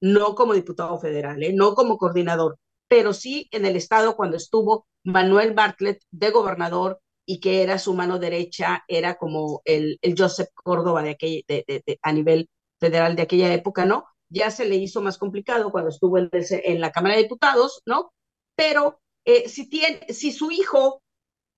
no 0.02 0.36
como 0.36 0.54
diputado 0.54 1.00
federal, 1.00 1.42
eh, 1.42 1.54
no 1.54 1.74
como 1.74 1.98
coordinador, 1.98 2.58
pero 2.90 3.14
sí 3.14 3.48
en 3.52 3.66
el 3.66 3.78
Estado 3.78 4.18
cuando 4.18 4.36
estuvo 4.36 4.88
Manuel 5.06 5.54
Bartlett 5.54 6.02
de 6.12 6.32
gobernador 6.32 7.00
y 7.26 7.40
que 7.40 7.64
era 7.64 7.80
su 7.80 7.94
mano 7.94 8.20
derecha, 8.20 8.84
era 8.90 9.16
como 9.16 9.62
el, 9.64 9.98
el 10.02 10.14
Joseph 10.18 10.50
Córdoba 10.54 11.02
de, 11.02 11.12
aquel, 11.12 11.46
de, 11.48 11.98
a 12.02 12.12
nivel 12.12 12.50
federal 12.78 13.16
de 13.16 13.22
aquella 13.22 13.54
época, 13.54 13.86
¿no? 13.86 14.04
Ya 14.28 14.52
se 14.52 14.66
le 14.66 14.76
hizo 14.76 15.02
más 15.02 15.18
complicado 15.18 15.72
cuando 15.72 15.92
estuvo 15.92 16.18
en, 16.18 16.30
en 16.34 16.82
la 16.82 16.92
Cámara 16.92 17.16
de 17.16 17.24
Diputados, 17.24 17.84
¿no? 17.86 18.12
Pero 18.54 19.00
si, 19.46 19.70
tiene, 19.70 20.08
si 20.10 20.34
su 20.34 20.52
hijo, 20.52 21.02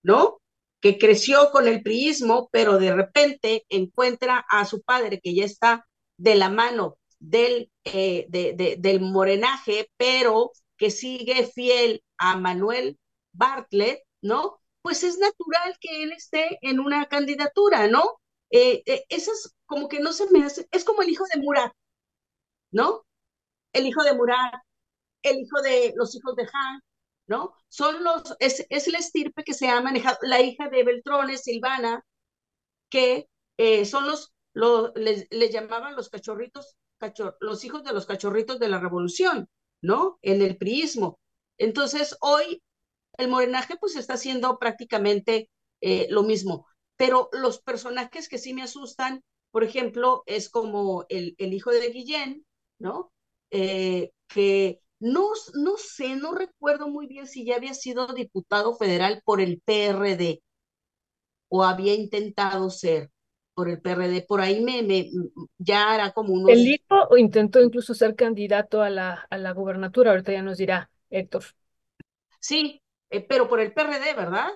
¿no? 0.03 0.37
Que 0.83 0.99
creció 0.99 1.49
con 1.51 1.67
el 1.67 1.81
priismo, 1.81 2.49
pero 2.51 2.77
de 2.77 2.93
repente 2.93 3.65
encuentra 3.69 4.45
a 4.49 4.65
su 4.65 4.81
padre 4.83 5.21
que 5.21 5.33
ya 5.33 5.45
está 5.45 5.87
de 6.17 6.35
la 6.35 6.49
mano 6.49 6.97
del, 7.19 7.71
eh, 7.85 8.25
de, 8.29 8.75
del 8.77 8.99
morenaje, 8.99 9.89
pero 9.97 10.51
que 10.77 10.91
sigue 10.91 11.47
fiel 11.47 12.03
a 12.17 12.35
Manuel 12.37 12.99
Bartlett, 13.31 14.03
¿no? 14.21 14.59
Pues 14.81 15.03
es 15.03 15.17
natural 15.17 15.77
que 15.79 16.03
él 16.03 16.11
esté 16.11 16.59
en 16.61 16.81
una 16.81 17.05
candidatura, 17.07 17.87
¿no? 17.87 18.19
Eh, 18.51 18.83
eh, 18.85 19.05
eso 19.09 19.31
es 19.31 19.55
como 19.65 19.87
que 19.87 19.99
no 20.01 20.11
se 20.13 20.29
me 20.31 20.43
hace, 20.43 20.67
es 20.71 20.83
como 20.83 21.01
el 21.01 21.09
hijo 21.09 21.23
de 21.33 21.39
Murat, 21.41 21.71
¿no? 22.71 23.05
El 23.73 23.87
hijo 23.87 24.03
de 24.03 24.13
Murat, 24.13 24.53
el 25.23 25.39
hijo 25.39 25.61
de 25.61 25.93
los 25.95 26.15
hijos 26.15 26.35
de 26.35 26.43
Han, 26.43 26.81
¿no? 27.27 27.53
Son 27.69 28.03
los, 28.03 28.23
es, 28.39 28.65
es 28.69 28.87
la 28.87 28.99
estirpe 28.99 29.43
que 29.43 29.53
se 29.53 29.67
ha 29.69 29.81
manejado, 29.81 30.17
la 30.23 30.41
hija 30.41 30.69
de 30.69 30.83
Beltrones, 30.83 31.43
Silvana, 31.43 32.05
que 32.89 33.27
eh, 33.57 33.85
son 33.85 34.07
los, 34.07 34.33
los 34.53 34.91
les, 34.95 35.27
llamaban 35.51 35.95
los 35.95 36.09
cachorritos, 36.09 36.77
cachor, 36.97 37.37
los 37.39 37.63
hijos 37.65 37.83
de 37.83 37.93
los 37.93 38.05
cachorritos 38.05 38.59
de 38.59 38.69
la 38.69 38.79
revolución, 38.79 39.49
¿no? 39.81 40.19
En 40.21 40.41
el 40.41 40.57
priismo. 40.57 41.19
Entonces, 41.57 42.17
hoy 42.21 42.61
el 43.17 43.29
morenaje 43.29 43.77
pues 43.79 43.95
está 43.95 44.13
haciendo 44.15 44.57
prácticamente 44.59 45.49
eh, 45.81 46.07
lo 46.09 46.23
mismo, 46.23 46.67
pero 46.97 47.29
los 47.33 47.61
personajes 47.61 48.29
que 48.29 48.37
sí 48.37 48.53
me 48.53 48.63
asustan, 48.63 49.23
por 49.51 49.63
ejemplo, 49.63 50.23
es 50.25 50.49
como 50.49 51.05
el, 51.09 51.35
el 51.37 51.53
hijo 51.53 51.71
de 51.71 51.89
Guillén, 51.89 52.45
¿no? 52.79 53.11
Eh, 53.51 54.11
que 54.27 54.81
no, 55.03 55.29
no 55.55 55.77
sé, 55.77 56.15
no 56.15 56.33
recuerdo 56.33 56.87
muy 56.87 57.07
bien 57.07 57.27
si 57.27 57.45
ya 57.45 57.55
había 57.57 57.73
sido 57.73 58.07
diputado 58.13 58.75
federal 58.75 59.21
por 59.25 59.41
el 59.41 59.61
PRD 59.63 60.41
o 61.49 61.63
había 61.63 61.93
intentado 61.95 62.69
ser 62.69 63.11
por 63.53 63.69
el 63.69 63.81
PRD. 63.81 64.25
Por 64.27 64.41
ahí 64.41 64.61
me, 64.63 64.83
me 64.83 65.09
ya 65.57 65.95
era 65.95 66.11
como 66.13 66.33
unos... 66.33 66.51
El 66.51 66.67
hijo 66.67 67.17
intentó 67.17 67.61
incluso 67.61 67.93
ser 67.93 68.15
candidato 68.15 68.81
a 68.81 68.89
la, 68.89 69.27
a 69.29 69.37
la 69.37 69.51
gubernatura, 69.51 70.11
ahorita 70.11 70.31
ya 70.31 70.41
nos 70.41 70.57
dirá 70.57 70.89
Héctor. 71.09 71.43
Sí, 72.39 72.81
eh, 73.09 73.25
pero 73.27 73.47
por 73.49 73.59
el 73.59 73.73
PRD, 73.73 74.13
¿verdad? 74.13 74.49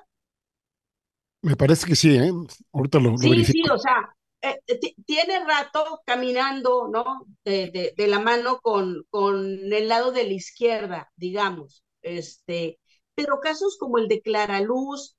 Me 1.41 1.55
parece 1.55 1.87
que 1.87 1.95
sí, 1.95 2.15
¿eh? 2.17 2.31
Ahorita 2.73 2.99
lo, 2.99 3.17
sí, 3.17 3.45
Sí, 3.45 3.61
o 3.71 3.77
sea, 3.77 4.15
eh, 4.41 4.59
tiene 5.05 5.43
rato 5.45 6.01
caminando, 6.05 6.87
¿no? 6.89 7.25
De, 7.43 7.93
de, 7.95 8.07
la 8.07 8.19
mano 8.19 8.59
con, 8.61 9.05
con 9.09 9.73
el 9.73 9.87
lado 9.87 10.11
de 10.11 10.23
la 10.25 10.33
izquierda, 10.33 11.11
digamos. 11.15 11.83
Este, 12.01 12.79
pero 13.15 13.39
casos 13.39 13.77
como 13.79 13.97
el 13.97 14.07
de 14.07 14.21
Clara 14.21 14.61
Luz, 14.61 15.17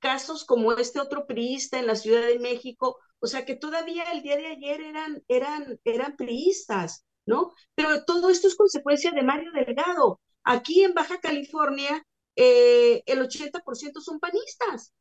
casos 0.00 0.44
como 0.44 0.72
este 0.72 1.00
otro 1.00 1.26
priista 1.26 1.78
en 1.78 1.86
la 1.86 1.96
Ciudad 1.96 2.26
de 2.26 2.38
México, 2.38 2.98
o 3.20 3.26
sea 3.26 3.44
que 3.44 3.56
todavía 3.56 4.04
el 4.12 4.22
día 4.22 4.36
de 4.36 4.46
ayer 4.46 4.80
eran, 4.80 5.22
eran, 5.28 5.80
eran 5.84 6.16
priistas, 6.16 7.04
¿no? 7.24 7.52
Pero 7.74 8.04
todo 8.04 8.30
esto 8.30 8.48
es 8.48 8.56
consecuencia 8.56 9.12
de 9.12 9.22
Mario 9.22 9.52
Delgado. 9.52 10.20
Aquí 10.44 10.84
en 10.84 10.94
Baja 10.94 11.20
California 11.20 12.04
eh, 12.36 13.02
el 13.06 13.20
80% 13.20 14.00
son 14.00 14.20
panistas. 14.20 14.92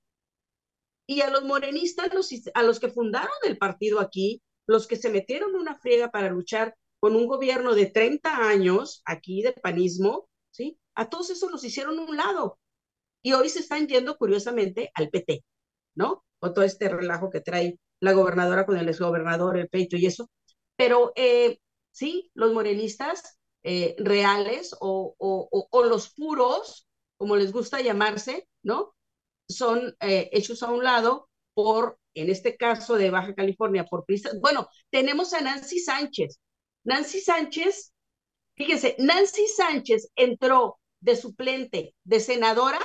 Y 1.07 1.21
a 1.21 1.29
los 1.29 1.43
morenistas, 1.43 2.13
los, 2.13 2.29
a 2.53 2.63
los 2.63 2.79
que 2.79 2.89
fundaron 2.89 3.29
el 3.45 3.57
partido 3.57 3.99
aquí, 3.99 4.41
los 4.67 4.87
que 4.87 4.95
se 4.95 5.09
metieron 5.09 5.55
una 5.55 5.75
friega 5.75 6.09
para 6.09 6.29
luchar 6.29 6.75
con 6.99 7.15
un 7.15 7.27
gobierno 7.27 7.75
de 7.75 7.85
30 7.85 8.47
años 8.47 9.01
aquí 9.05 9.43
de 9.43 9.53
panismo, 9.53 10.27
¿sí? 10.49 10.79
A 10.95 11.09
todos 11.09 11.29
esos 11.29 11.51
los 11.51 11.63
hicieron 11.63 11.99
un 11.99 12.17
lado. 12.17 12.57
Y 13.21 13.33
hoy 13.33 13.49
se 13.49 13.59
están 13.59 13.87
yendo 13.87 14.17
curiosamente 14.17 14.91
al 14.95 15.09
PT, 15.09 15.43
¿no? 15.95 16.23
Con 16.39 16.53
todo 16.53 16.65
este 16.65 16.89
relajo 16.89 17.29
que 17.29 17.41
trae 17.41 17.79
la 17.99 18.13
gobernadora 18.13 18.65
con 18.65 18.77
el 18.77 18.89
exgobernador, 18.89 19.57
el 19.57 19.69
peito 19.69 19.97
y 19.97 20.07
eso. 20.07 20.29
Pero 20.75 21.13
eh, 21.15 21.59
sí, 21.91 22.31
los 22.33 22.53
morenistas 22.53 23.37
eh, 23.63 23.95
reales 23.99 24.75
o, 24.79 25.15
o, 25.17 25.67
o, 25.71 25.83
los 25.83 26.13
puros, 26.13 26.87
como 27.17 27.35
les 27.35 27.51
gusta 27.51 27.81
llamarse, 27.81 28.47
¿no? 28.63 28.94
Son 29.47 29.95
eh, 29.99 30.29
hechos 30.31 30.63
a 30.63 30.71
un 30.71 30.83
lado 30.83 31.29
por, 31.53 31.99
en 32.13 32.29
este 32.29 32.57
caso 32.57 32.95
de 32.95 33.11
Baja 33.11 33.33
California, 33.33 33.85
por 33.85 34.05
Bueno, 34.39 34.67
tenemos 34.89 35.33
a 35.33 35.41
Nancy 35.41 35.79
Sánchez. 35.79 36.39
Nancy 36.83 37.21
Sánchez, 37.21 37.93
fíjense, 38.55 38.95
Nancy 38.99 39.47
Sánchez 39.47 40.11
entró 40.15 40.79
de 40.99 41.15
suplente 41.15 41.95
de 42.03 42.19
senadora 42.19 42.79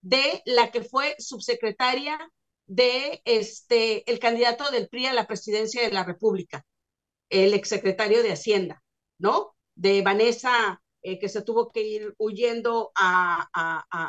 de 0.00 0.42
la 0.44 0.70
que 0.70 0.82
fue 0.82 1.16
subsecretaria 1.18 2.18
de 2.66 3.22
este 3.24 4.08
el 4.10 4.18
candidato 4.18 4.70
del 4.70 4.88
PRI 4.88 5.06
a 5.06 5.14
la 5.14 5.26
presidencia 5.26 5.82
de 5.82 5.92
la 5.92 6.04
República, 6.04 6.64
el 7.28 7.54
exsecretario 7.54 8.22
de 8.22 8.32
Hacienda, 8.32 8.82
¿no? 9.18 9.56
De 9.74 10.02
Vanessa, 10.02 10.80
eh, 11.06 11.20
que 11.20 11.28
se 11.28 11.42
tuvo 11.42 11.70
que 11.70 11.82
ir 11.82 12.14
huyendo 12.18 12.90
a, 12.96 13.48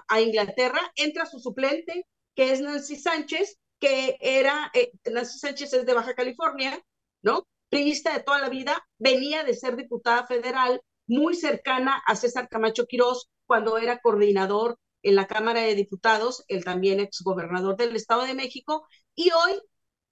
a, 0.10 0.20
Inglaterra, 0.20 0.82
entra 0.96 1.28
su 1.28 1.40
suplente, 1.40 2.08
que 2.36 2.52
es 2.52 2.60
Nancy 2.60 2.96
Sánchez, 2.96 3.60
que 3.80 4.18
era, 4.20 4.72
eh, 4.74 4.92
Nancy 5.12 5.38
Sánchez 5.38 5.74
es 5.74 5.86
de 5.86 5.94
Baja 5.94 6.16
California, 6.16 6.84
¿no? 7.22 7.48
Priista 7.70 8.14
de 8.14 8.24
toda 8.24 8.40
la 8.40 8.50
vida, 8.50 8.84
venía 8.98 9.44
de 9.44 9.54
ser 9.54 9.76
diputada 9.76 10.26
federal, 10.26 10.82
muy 11.06 11.36
cercana 11.36 12.02
a 12.08 12.16
César 12.16 12.50
Camacho 12.50 12.88
Quirós 12.88 13.30
cuando 13.46 13.78
era 13.78 14.00
coordinador 14.00 14.80
en 15.04 15.16
la 15.16 15.28
Cámara 15.28 15.62
de 15.62 15.76
Diputados, 15.76 16.46
el 16.48 16.64
también 16.64 17.00
exgobernador 17.00 17.78
del 17.78 17.96
Estado 17.96 18.24
de 18.24 18.34
México, 18.34 18.88
y 19.14 19.30
hoy 19.30 19.62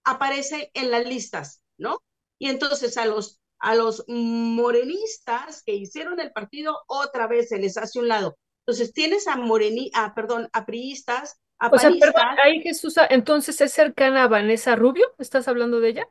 aparece 0.04 0.70
en 0.72 0.92
las 0.92 1.04
listas, 1.04 1.64
¿no? 1.78 1.98
Y 2.38 2.48
entonces 2.48 2.96
a 2.96 3.06
los, 3.06 3.40
a 3.58 3.74
los 3.74 4.04
morenistas 4.08 5.62
que 5.62 5.74
hicieron 5.74 6.20
el 6.20 6.32
partido, 6.32 6.78
otra 6.86 7.26
vez 7.26 7.48
se 7.48 7.58
les 7.58 7.76
hace 7.76 7.98
un 7.98 8.08
lado. 8.08 8.38
Entonces 8.66 8.92
tienes 8.92 9.28
a 9.28 9.36
moreni, 9.36 9.90
a, 9.94 10.14
perdón, 10.14 10.48
a 10.52 10.66
priistas, 10.66 11.40
a 11.58 11.68
o 11.68 11.78
sea, 11.78 11.90
perdón, 11.98 12.24
ahí 12.42 12.60
Jesús, 12.60 12.96
entonces 13.08 13.60
es 13.60 13.72
cercana 13.72 14.24
a 14.24 14.28
Vanessa 14.28 14.76
Rubio, 14.76 15.14
¿estás 15.18 15.48
hablando 15.48 15.80
de 15.80 15.88
ella? 15.90 16.08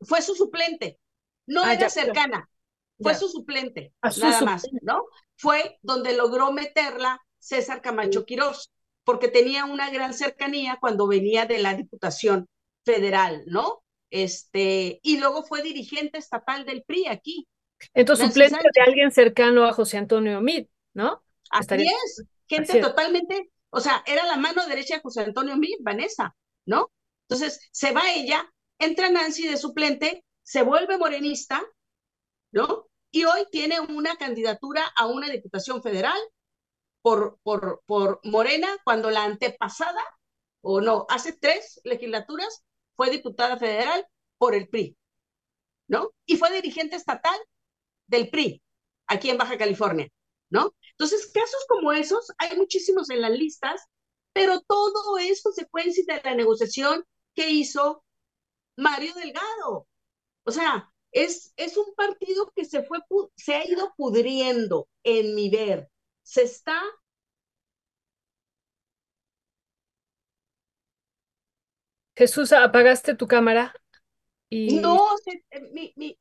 Fue 0.00 0.22
su 0.22 0.34
suplente, 0.34 0.98
no 1.46 1.62
ah, 1.62 1.74
era 1.74 1.88
cercana, 1.88 2.48
fue 2.98 3.14
su 3.14 3.28
suplente, 3.28 3.92
nada 4.02 4.40
más, 4.40 4.66
¿no? 4.82 5.04
Fue 5.36 5.78
donde 5.82 6.16
logró 6.16 6.50
meterla 6.50 7.20
César 7.38 7.80
Camacho 7.80 8.24
Quirós, 8.24 8.72
porque 9.04 9.28
tenía 9.28 9.66
una 9.66 9.90
gran 9.90 10.14
cercanía 10.14 10.78
cuando 10.80 11.06
venía 11.06 11.46
de 11.46 11.58
la 11.58 11.74
Diputación 11.74 12.48
Federal, 12.84 13.44
¿no? 13.46 13.83
Este, 14.14 15.00
y 15.02 15.18
luego 15.18 15.42
fue 15.42 15.60
dirigente 15.60 16.18
estatal 16.18 16.64
del 16.64 16.84
PRI 16.84 17.08
aquí. 17.08 17.48
Entonces, 17.94 18.28
suplente 18.28 18.68
de 18.72 18.80
alguien 18.80 19.10
cercano 19.10 19.64
a 19.64 19.72
José 19.72 19.98
Antonio 19.98 20.40
Mid, 20.40 20.66
¿no? 20.92 21.24
Así 21.50 21.82
es, 21.82 22.24
gente 22.46 22.80
totalmente, 22.80 23.50
o 23.70 23.80
sea, 23.80 24.04
era 24.06 24.24
la 24.24 24.36
mano 24.36 24.64
derecha 24.68 24.94
de 24.94 25.00
José 25.00 25.22
Antonio 25.22 25.56
Mid, 25.56 25.78
Vanessa, 25.80 26.36
¿no? 26.64 26.92
Entonces, 27.28 27.68
se 27.72 27.90
va 27.90 28.12
ella, 28.12 28.48
entra 28.78 29.10
Nancy 29.10 29.48
de 29.48 29.56
suplente, 29.56 30.24
se 30.44 30.62
vuelve 30.62 30.96
morenista, 30.96 31.60
¿no? 32.52 32.86
Y 33.10 33.24
hoy 33.24 33.48
tiene 33.50 33.80
una 33.80 34.14
candidatura 34.14 34.92
a 34.96 35.06
una 35.06 35.28
diputación 35.28 35.82
federal 35.82 36.20
por, 37.02 37.40
por, 37.42 37.82
por 37.84 38.20
Morena 38.22 38.68
cuando 38.84 39.10
la 39.10 39.24
antepasada, 39.24 40.02
o 40.60 40.80
no, 40.80 41.04
hace 41.08 41.32
tres 41.32 41.80
legislaturas, 41.82 42.62
fue 42.96 43.10
diputada 43.10 43.56
federal 43.58 44.06
por 44.38 44.54
el 44.54 44.68
PRI, 44.68 44.96
¿no? 45.88 46.12
Y 46.26 46.36
fue 46.36 46.52
dirigente 46.52 46.96
estatal 46.96 47.38
del 48.06 48.30
PRI, 48.30 48.62
aquí 49.06 49.30
en 49.30 49.38
Baja 49.38 49.58
California, 49.58 50.08
¿no? 50.50 50.74
Entonces, 50.92 51.30
casos 51.32 51.64
como 51.68 51.92
esos, 51.92 52.26
hay 52.38 52.56
muchísimos 52.56 53.10
en 53.10 53.20
las 53.20 53.32
listas, 53.32 53.82
pero 54.32 54.60
todo 54.62 55.18
es 55.18 55.42
consecuencia 55.42 56.04
de 56.06 56.20
la 56.22 56.34
negociación 56.34 57.04
que 57.34 57.50
hizo 57.50 58.04
Mario 58.76 59.14
Delgado. 59.14 59.88
O 60.44 60.50
sea, 60.50 60.92
es, 61.12 61.52
es 61.56 61.76
un 61.76 61.94
partido 61.94 62.52
que 62.54 62.64
se, 62.64 62.82
fue, 62.84 62.98
se 63.36 63.54
ha 63.54 63.66
ido 63.66 63.94
pudriendo, 63.96 64.88
en 65.04 65.34
mi 65.34 65.50
ver, 65.50 65.88
se 66.22 66.42
está 66.42 66.80
Jesús, 72.16 72.52
apagaste 72.52 73.14
tu 73.14 73.26
cámara 73.26 73.74
y, 74.50 74.80
No, 74.80 75.00
eh, 75.50 75.60
mi, 75.72 75.92
mi, 75.96 76.18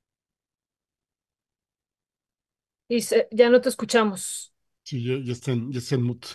y 2.88 3.00
ya 3.32 3.50
no 3.50 3.62
te 3.62 3.70
escuchamos. 3.70 4.54
Sí, 4.84 5.04
ya, 5.04 5.18
ya 5.24 5.34
está 5.34 5.52
en, 5.52 5.72
ya 5.72 5.80
está 5.80 5.96
en 5.96 6.04
mute. 6.04 6.28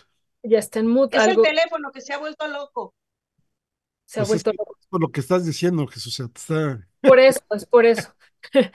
Ya 0.43 0.59
está 0.59 0.81
en 0.81 0.89
mute. 0.89 1.17
es 1.17 1.23
algo 1.23 1.43
el 1.45 1.49
teléfono 1.51 1.91
que 1.93 2.01
se 2.01 2.13
ha 2.13 2.19
vuelto 2.19 2.47
loco. 2.49 2.95
se 4.07 4.21
ha 4.21 4.23
Pues 4.23 4.29
es 4.35 4.43
vuelto 4.43 4.51
que 4.51 4.57
loco. 4.57 4.77
por 4.89 5.01
lo 5.01 5.09
que 5.11 5.21
estás 5.21 5.45
diciendo, 5.47 5.87
Jesús, 5.87 6.15
o 6.21 6.25
sea, 6.25 6.29
te 6.33 6.41
está... 6.41 6.89
Por 7.01 7.19
eso, 7.19 7.41
es 7.51 7.67
por 7.67 7.87
eso. 7.87 8.15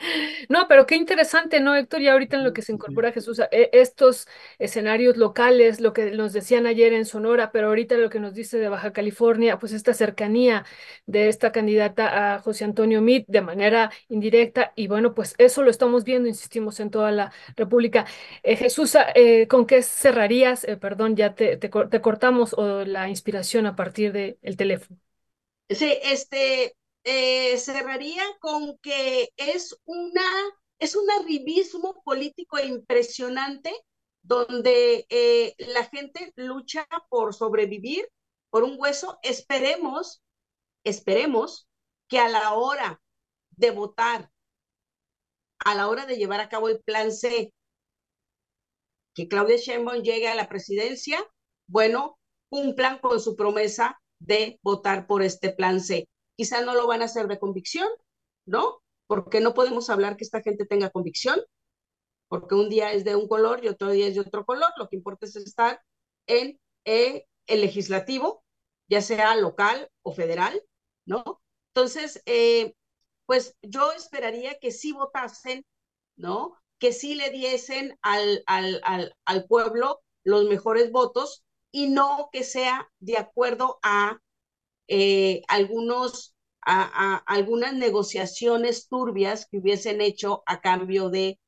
No, 0.48 0.66
pero 0.68 0.86
qué 0.86 0.96
interesante, 0.96 1.60
¿no, 1.60 1.74
Héctor? 1.74 2.00
Y 2.02 2.08
ahorita 2.08 2.36
en 2.36 2.44
lo 2.44 2.52
que 2.52 2.62
se 2.62 2.72
incorpora 2.72 3.12
Jesús, 3.12 3.40
e- 3.50 3.70
estos 3.72 4.26
escenarios 4.58 5.16
locales, 5.16 5.80
lo 5.80 5.92
que 5.92 6.10
nos 6.12 6.32
decían 6.32 6.66
ayer 6.66 6.92
en 6.92 7.04
Sonora, 7.06 7.50
pero 7.52 7.68
ahorita 7.68 7.96
lo 7.96 8.10
que 8.10 8.20
nos 8.20 8.34
dice 8.34 8.58
de 8.58 8.68
Baja 8.68 8.92
California, 8.92 9.58
pues 9.58 9.72
esta 9.72 9.94
cercanía 9.94 10.64
de 11.06 11.28
esta 11.28 11.52
candidata 11.52 12.34
a 12.34 12.38
José 12.40 12.64
Antonio 12.64 13.00
Meade 13.02 13.24
de 13.28 13.40
manera 13.42 13.90
indirecta, 14.08 14.72
y 14.76 14.86
bueno, 14.88 15.14
pues 15.14 15.34
eso 15.38 15.62
lo 15.62 15.70
estamos 15.70 16.04
viendo, 16.04 16.28
insistimos, 16.28 16.80
en 16.80 16.90
toda 16.90 17.10
la 17.12 17.32
República. 17.56 18.06
Eh, 18.42 18.56
Jesús, 18.56 18.96
eh, 19.14 19.48
¿con 19.48 19.66
qué 19.66 19.82
cerrarías? 19.82 20.64
Eh, 20.64 20.76
perdón, 20.76 21.16
ya 21.16 21.34
te, 21.34 21.56
te, 21.56 21.70
cor- 21.70 21.88
te 21.90 22.00
cortamos 22.00 22.54
o 22.54 22.84
la 22.84 23.08
inspiración 23.08 23.66
a 23.66 23.76
partir 23.76 24.12
del 24.12 24.56
teléfono. 24.56 24.98
Sí, 25.68 25.98
este, 26.02 26.76
eh, 27.04 27.58
cerraría 27.58 28.22
con 28.40 28.78
que 28.78 29.30
es 29.36 29.76
una, 29.84 30.22
es 30.78 30.96
un 30.96 31.10
arribismo 31.10 32.02
político 32.04 32.58
impresionante 32.58 33.72
donde 34.22 35.06
eh, 35.10 35.54
la 35.58 35.84
gente 35.84 36.32
lucha 36.36 36.86
por 37.10 37.34
sobrevivir, 37.34 38.08
por 38.50 38.64
un 38.64 38.76
hueso. 38.78 39.18
Esperemos, 39.22 40.22
esperemos 40.84 41.68
que 42.08 42.18
a 42.18 42.28
la 42.28 42.54
hora 42.54 43.00
de 43.50 43.70
votar, 43.70 44.30
a 45.58 45.74
la 45.74 45.88
hora 45.88 46.06
de 46.06 46.16
llevar 46.16 46.40
a 46.40 46.48
cabo 46.48 46.68
el 46.68 46.80
plan 46.82 47.12
C, 47.12 47.52
que 49.14 49.28
Claudia 49.28 49.56
Sheinbaum 49.56 50.02
llegue 50.02 50.28
a 50.28 50.34
la 50.34 50.48
presidencia, 50.48 51.24
bueno, 51.66 52.18
cumplan 52.48 52.98
con 52.98 53.20
su 53.20 53.36
promesa 53.36 54.00
de 54.18 54.58
votar 54.62 55.06
por 55.06 55.22
este 55.22 55.52
plan 55.52 55.80
C. 55.80 56.08
Quizá 56.36 56.62
no 56.62 56.74
lo 56.74 56.86
van 56.86 57.02
a 57.02 57.06
hacer 57.06 57.28
de 57.28 57.38
convicción, 57.38 57.88
¿no? 58.46 58.82
Porque 59.06 59.40
no 59.40 59.54
podemos 59.54 59.90
hablar 59.90 60.16
que 60.16 60.24
esta 60.24 60.42
gente 60.42 60.66
tenga 60.66 60.90
convicción, 60.90 61.40
porque 62.28 62.54
un 62.54 62.68
día 62.68 62.92
es 62.92 63.04
de 63.04 63.16
un 63.16 63.28
color 63.28 63.64
y 63.64 63.68
otro 63.68 63.90
día 63.90 64.06
es 64.08 64.14
de 64.14 64.20
otro 64.20 64.44
color. 64.44 64.70
Lo 64.76 64.88
que 64.88 64.96
importa 64.96 65.26
es 65.26 65.36
estar 65.36 65.80
en 66.26 66.60
eh, 66.84 67.26
el 67.46 67.60
legislativo, 67.60 68.44
ya 68.88 69.02
sea 69.02 69.36
local 69.36 69.90
o 70.02 70.12
federal, 70.12 70.62
¿no? 71.06 71.42
Entonces, 71.74 72.22
eh, 72.26 72.74
pues 73.26 73.56
yo 73.62 73.92
esperaría 73.92 74.58
que 74.58 74.70
sí 74.70 74.92
votasen, 74.92 75.64
¿no? 76.16 76.56
Que 76.78 76.92
sí 76.92 77.14
le 77.14 77.30
diesen 77.30 77.98
al, 78.02 78.42
al, 78.46 78.80
al, 78.84 79.14
al 79.24 79.46
pueblo 79.46 80.02
los 80.24 80.44
mejores 80.48 80.90
votos 80.90 81.44
y 81.70 81.88
no 81.88 82.28
que 82.32 82.44
sea 82.44 82.90
de 82.98 83.18
acuerdo 83.18 83.78
a 83.82 84.18
eh, 84.88 85.42
algunos, 85.48 86.34
a, 86.62 87.16
algunas 87.26 87.74
negociaciones 87.74 88.88
turbias 88.88 89.46
que 89.50 89.58
hubiesen 89.58 90.00
hecho 90.00 90.42
a 90.46 90.60
cambio 90.60 91.10
de 91.10 91.38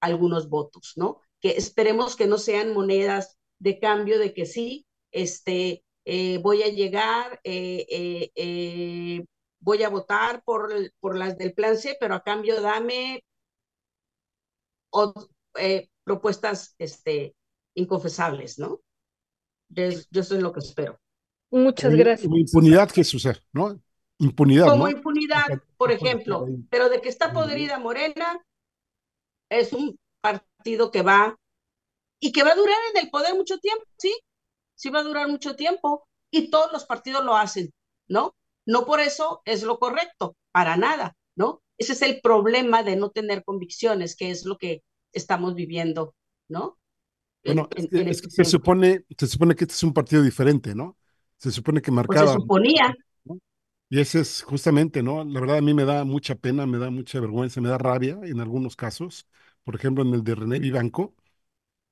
algunos 0.00 0.48
votos, 0.48 0.92
¿no? 0.96 1.20
Que 1.40 1.50
esperemos 1.50 2.16
que 2.16 2.26
no 2.26 2.38
sean 2.38 2.74
monedas 2.74 3.38
de 3.58 3.78
cambio 3.78 4.18
de 4.18 4.34
que 4.34 4.46
sí, 4.46 4.86
este, 5.10 5.84
eh, 6.04 6.38
voy 6.38 6.62
a 6.62 6.68
llegar, 6.68 7.40
eh, 7.44 9.24
voy 9.60 9.82
a 9.82 9.88
votar 9.88 10.42
por, 10.44 10.72
por, 11.00 11.16
las 11.16 11.36
del 11.38 11.54
plan 11.54 11.76
C, 11.76 11.96
pero 12.00 12.14
a 12.14 12.22
cambio 12.22 12.60
dame 12.60 13.24
propuestas 16.04 16.74
este, 16.78 17.34
inconfesables, 17.74 18.58
¿no? 18.58 18.80
yo 19.68 20.20
eso 20.20 20.34
es 20.34 20.42
lo 20.42 20.52
que 20.52 20.60
espero. 20.60 20.98
Muchas 21.50 21.94
gracias. 21.94 22.30
Impunidad, 22.32 22.90
Jesús, 22.90 23.26
¿no? 23.52 23.80
Impunidad, 24.18 24.68
Como 24.68 24.88
impunidad, 24.88 25.46
por 25.76 25.92
ejemplo, 25.92 26.46
pero 26.70 26.88
de 26.88 27.00
que 27.00 27.08
está 27.08 27.32
podrida 27.32 27.78
Morena, 27.78 28.44
es 29.48 29.72
un 29.72 29.98
partido 30.20 30.90
que 30.90 31.02
va 31.02 31.38
y 32.20 32.32
que 32.32 32.42
va 32.42 32.50
a 32.50 32.56
durar 32.56 32.76
en 32.92 33.04
el 33.04 33.10
poder 33.10 33.34
mucho 33.34 33.58
tiempo, 33.58 33.84
¿sí? 33.96 34.12
Sí 34.74 34.90
va 34.90 35.00
a 35.00 35.04
durar 35.04 35.28
mucho 35.28 35.54
tiempo 35.56 36.08
y 36.30 36.50
todos 36.50 36.72
los 36.72 36.84
partidos 36.84 37.24
lo 37.24 37.36
hacen, 37.36 37.72
¿no? 38.08 38.34
No 38.66 38.84
por 38.84 39.00
eso 39.00 39.40
es 39.44 39.62
lo 39.62 39.78
correcto, 39.78 40.36
para 40.52 40.76
nada, 40.76 41.16
¿no? 41.36 41.62
Ese 41.78 41.92
es 41.92 42.02
el 42.02 42.20
problema 42.20 42.82
de 42.82 42.96
no 42.96 43.10
tener 43.10 43.44
convicciones, 43.44 44.16
que 44.16 44.30
es 44.30 44.44
lo 44.44 44.58
que 44.58 44.82
estamos 45.12 45.54
viviendo, 45.54 46.14
¿no? 46.48 46.78
Bueno, 47.44 47.68
es 47.76 48.20
que, 48.20 48.30
se, 48.30 48.44
supone, 48.44 49.04
se 49.16 49.26
supone 49.28 49.54
que 49.54 49.64
este 49.64 49.74
es 49.74 49.82
un 49.84 49.94
partido 49.94 50.22
diferente, 50.22 50.74
¿no? 50.74 50.97
Se 51.38 51.50
supone 51.52 51.82
que 51.82 51.90
marcaba. 51.90 52.26
Pues 52.26 52.30
se 52.30 52.36
suponía. 52.40 52.94
Y 53.90 54.00
ese 54.00 54.20
es 54.20 54.42
justamente, 54.42 55.02
¿no? 55.02 55.24
La 55.24 55.40
verdad 55.40 55.58
a 55.58 55.60
mí 55.62 55.72
me 55.72 55.84
da 55.84 56.04
mucha 56.04 56.34
pena, 56.34 56.66
me 56.66 56.76
da 56.78 56.90
mucha 56.90 57.20
vergüenza, 57.20 57.60
me 57.62 57.70
da 57.70 57.78
rabia 57.78 58.18
en 58.22 58.40
algunos 58.40 58.76
casos. 58.76 59.26
Por 59.64 59.74
ejemplo, 59.76 60.04
en 60.04 60.12
el 60.14 60.22
de 60.24 60.34
René 60.34 60.58
Vivanco, 60.58 61.14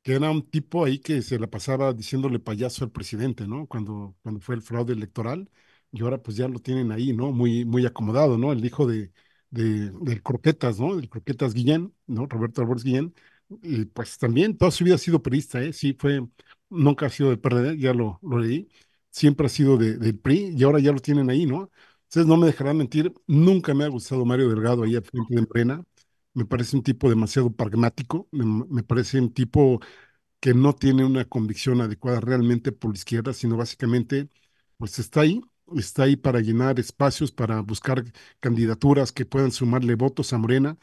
que 0.02 0.14
era 0.14 0.31
un 0.31 0.48
tipo 0.51 0.85
ahí 0.85 0.98
que 1.01 1.23
se 1.23 1.39
la 1.39 1.48
pasaba 1.48 1.93
diciéndole 1.94 2.40
payaso 2.40 2.85
al 2.85 2.93
presidente, 2.93 3.48
¿no? 3.48 3.66
Cuando, 3.68 4.16
cuando 4.23 4.40
fue 4.40 4.56
el 4.56 4.62
fraude 4.62 4.94
electoral. 4.94 5.51
Y 5.93 6.02
ahora 6.02 6.23
pues 6.23 6.36
ya 6.36 6.48
lo 6.48 6.60
tienen 6.60 6.93
ahí, 6.93 7.12
¿no? 7.14 7.32
Muy, 7.32 7.64
muy 7.66 7.86
acomodado, 7.86 8.39
¿no? 8.39 8.52
El 8.52 8.64
hijo 8.64 8.86
de, 8.86 9.12
de, 9.51 9.90
del 9.93 10.23
Croquetas, 10.23 10.81
¿no? 10.81 10.97
Del 10.97 11.09
Croquetas 11.10 11.55
Guillén, 11.55 11.94
¿no? 12.06 12.27
Roberto 12.27 12.62
Álvarez 12.62 12.85
Guillén. 12.85 13.14
Y 13.62 13.85
pues 13.86 14.18
también 14.18 14.56
toda 14.59 14.70
su 14.73 14.85
vida 14.85 14.97
ha 14.97 14.98
sido 14.98 15.23
periodista, 15.23 15.62
¿eh? 15.62 15.73
Sí, 15.73 15.97
fue, 15.98 16.27
nunca 16.70 17.06
ha 17.06 17.10
sido 17.10 17.31
del 17.31 17.39
PRD, 17.40 17.78
ya 17.78 17.94
lo, 17.94 18.18
lo 18.23 18.39
leí. 18.39 18.68
Siempre 19.16 19.47
ha 19.47 19.48
sido 19.51 19.76
de, 19.78 19.97
del 19.98 20.18
PRI 20.18 20.55
y 20.59 20.62
ahora 20.64 20.78
ya 20.80 20.93
lo 20.93 21.01
tienen 21.01 21.30
ahí, 21.30 21.47
¿no? 21.47 21.70
Ustedes 22.05 22.26
no 22.26 22.36
me 22.36 22.47
dejarán 22.47 22.76
mentir, 22.76 23.12
nunca 23.26 23.74
me 23.74 23.84
ha 23.84 23.88
gustado 23.88 24.24
Mario 24.24 24.48
Delgado 24.51 24.84
ahí 24.84 24.94
al 24.97 25.05
frente 25.05 25.34
de 25.34 25.43
Morena. 25.43 25.84
Me 26.34 26.44
parece 26.44 26.76
un 26.76 26.82
tipo 26.82 27.09
demasiado 27.09 27.51
pragmático, 27.51 28.28
me, 28.32 28.82
parece 28.82 29.18
un 29.20 29.32
tipo 29.32 29.80
que 30.40 30.55
no 30.55 30.74
tiene 30.74 31.05
una 31.05 31.24
convicción 31.26 31.80
adecuada 31.80 32.20
realmente 32.20 32.72
por 32.72 32.90
la 32.93 32.97
izquierda, 32.98 33.32
sino 33.34 33.56
básicamente, 33.56 34.28
pues 34.78 34.98
está 34.98 35.22
ahí, 35.22 35.40
está 35.76 36.05
ahí 36.05 36.16
para 36.16 36.40
llenar 36.40 36.78
espacios, 36.80 37.32
para 37.32 37.60
buscar 37.62 38.05
candidaturas 38.40 39.12
que 39.12 39.26
puedan 39.26 39.51
sumarle 39.52 39.94
votos 39.97 40.32
a 40.32 40.38
Morena 40.38 40.78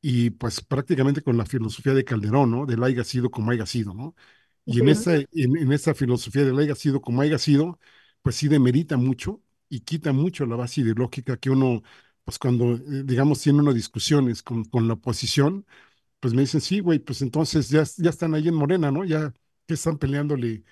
y 0.00 0.30
pues 0.30 0.60
prácticamente 0.62 1.22
con 1.22 1.36
la 1.36 1.46
filosofía 1.46 1.94
de 1.94 2.04
Calderón, 2.04 2.50
¿no? 2.50 2.66
Del 2.66 2.82
haya 2.84 3.04
sido 3.04 3.30
como 3.30 3.50
haya 3.50 3.66
sido, 3.66 3.94
¿no? 3.94 4.14
Y 4.66 4.80
en, 4.80 4.88
esa, 4.90 5.16
en, 5.16 5.28
en 5.58 5.72
esa 5.72 5.94
filosofía 5.94 6.44
del 6.44 6.58
haya 6.60 6.76
sido 6.76 7.00
como 7.02 7.22
haya 7.22 7.38
sido, 7.38 7.80
pues 8.22 8.36
sí 8.36 8.48
demerita 8.48 8.98
mucho 8.98 9.42
y 9.68 9.80
quita 9.80 10.12
mucho 10.12 10.46
la 10.46 10.56
base 10.56 10.82
ideológica 10.82 11.38
que 11.38 11.50
uno, 11.50 11.82
pues 12.24 12.38
cuando, 12.38 12.74
eh, 12.76 13.04
digamos, 13.04 13.40
tiene 13.42 13.60
unas 13.60 13.74
discusiones 13.76 14.42
con, 14.42 14.64
con 14.64 14.88
la 14.88 14.94
oposición, 14.94 15.66
pues 16.20 16.34
me 16.34 16.42
dicen, 16.42 16.60
sí, 16.60 16.80
güey, 16.80 16.98
pues 16.98 17.22
entonces 17.22 17.68
ya, 17.68 17.84
ya 17.98 18.10
están 18.10 18.34
ahí 18.34 18.48
en 18.48 18.54
Morena, 18.54 18.90
¿no? 18.90 19.04
Ya 19.04 19.32
que 19.66 19.74
están 19.74 19.98
peleándole 19.98 20.64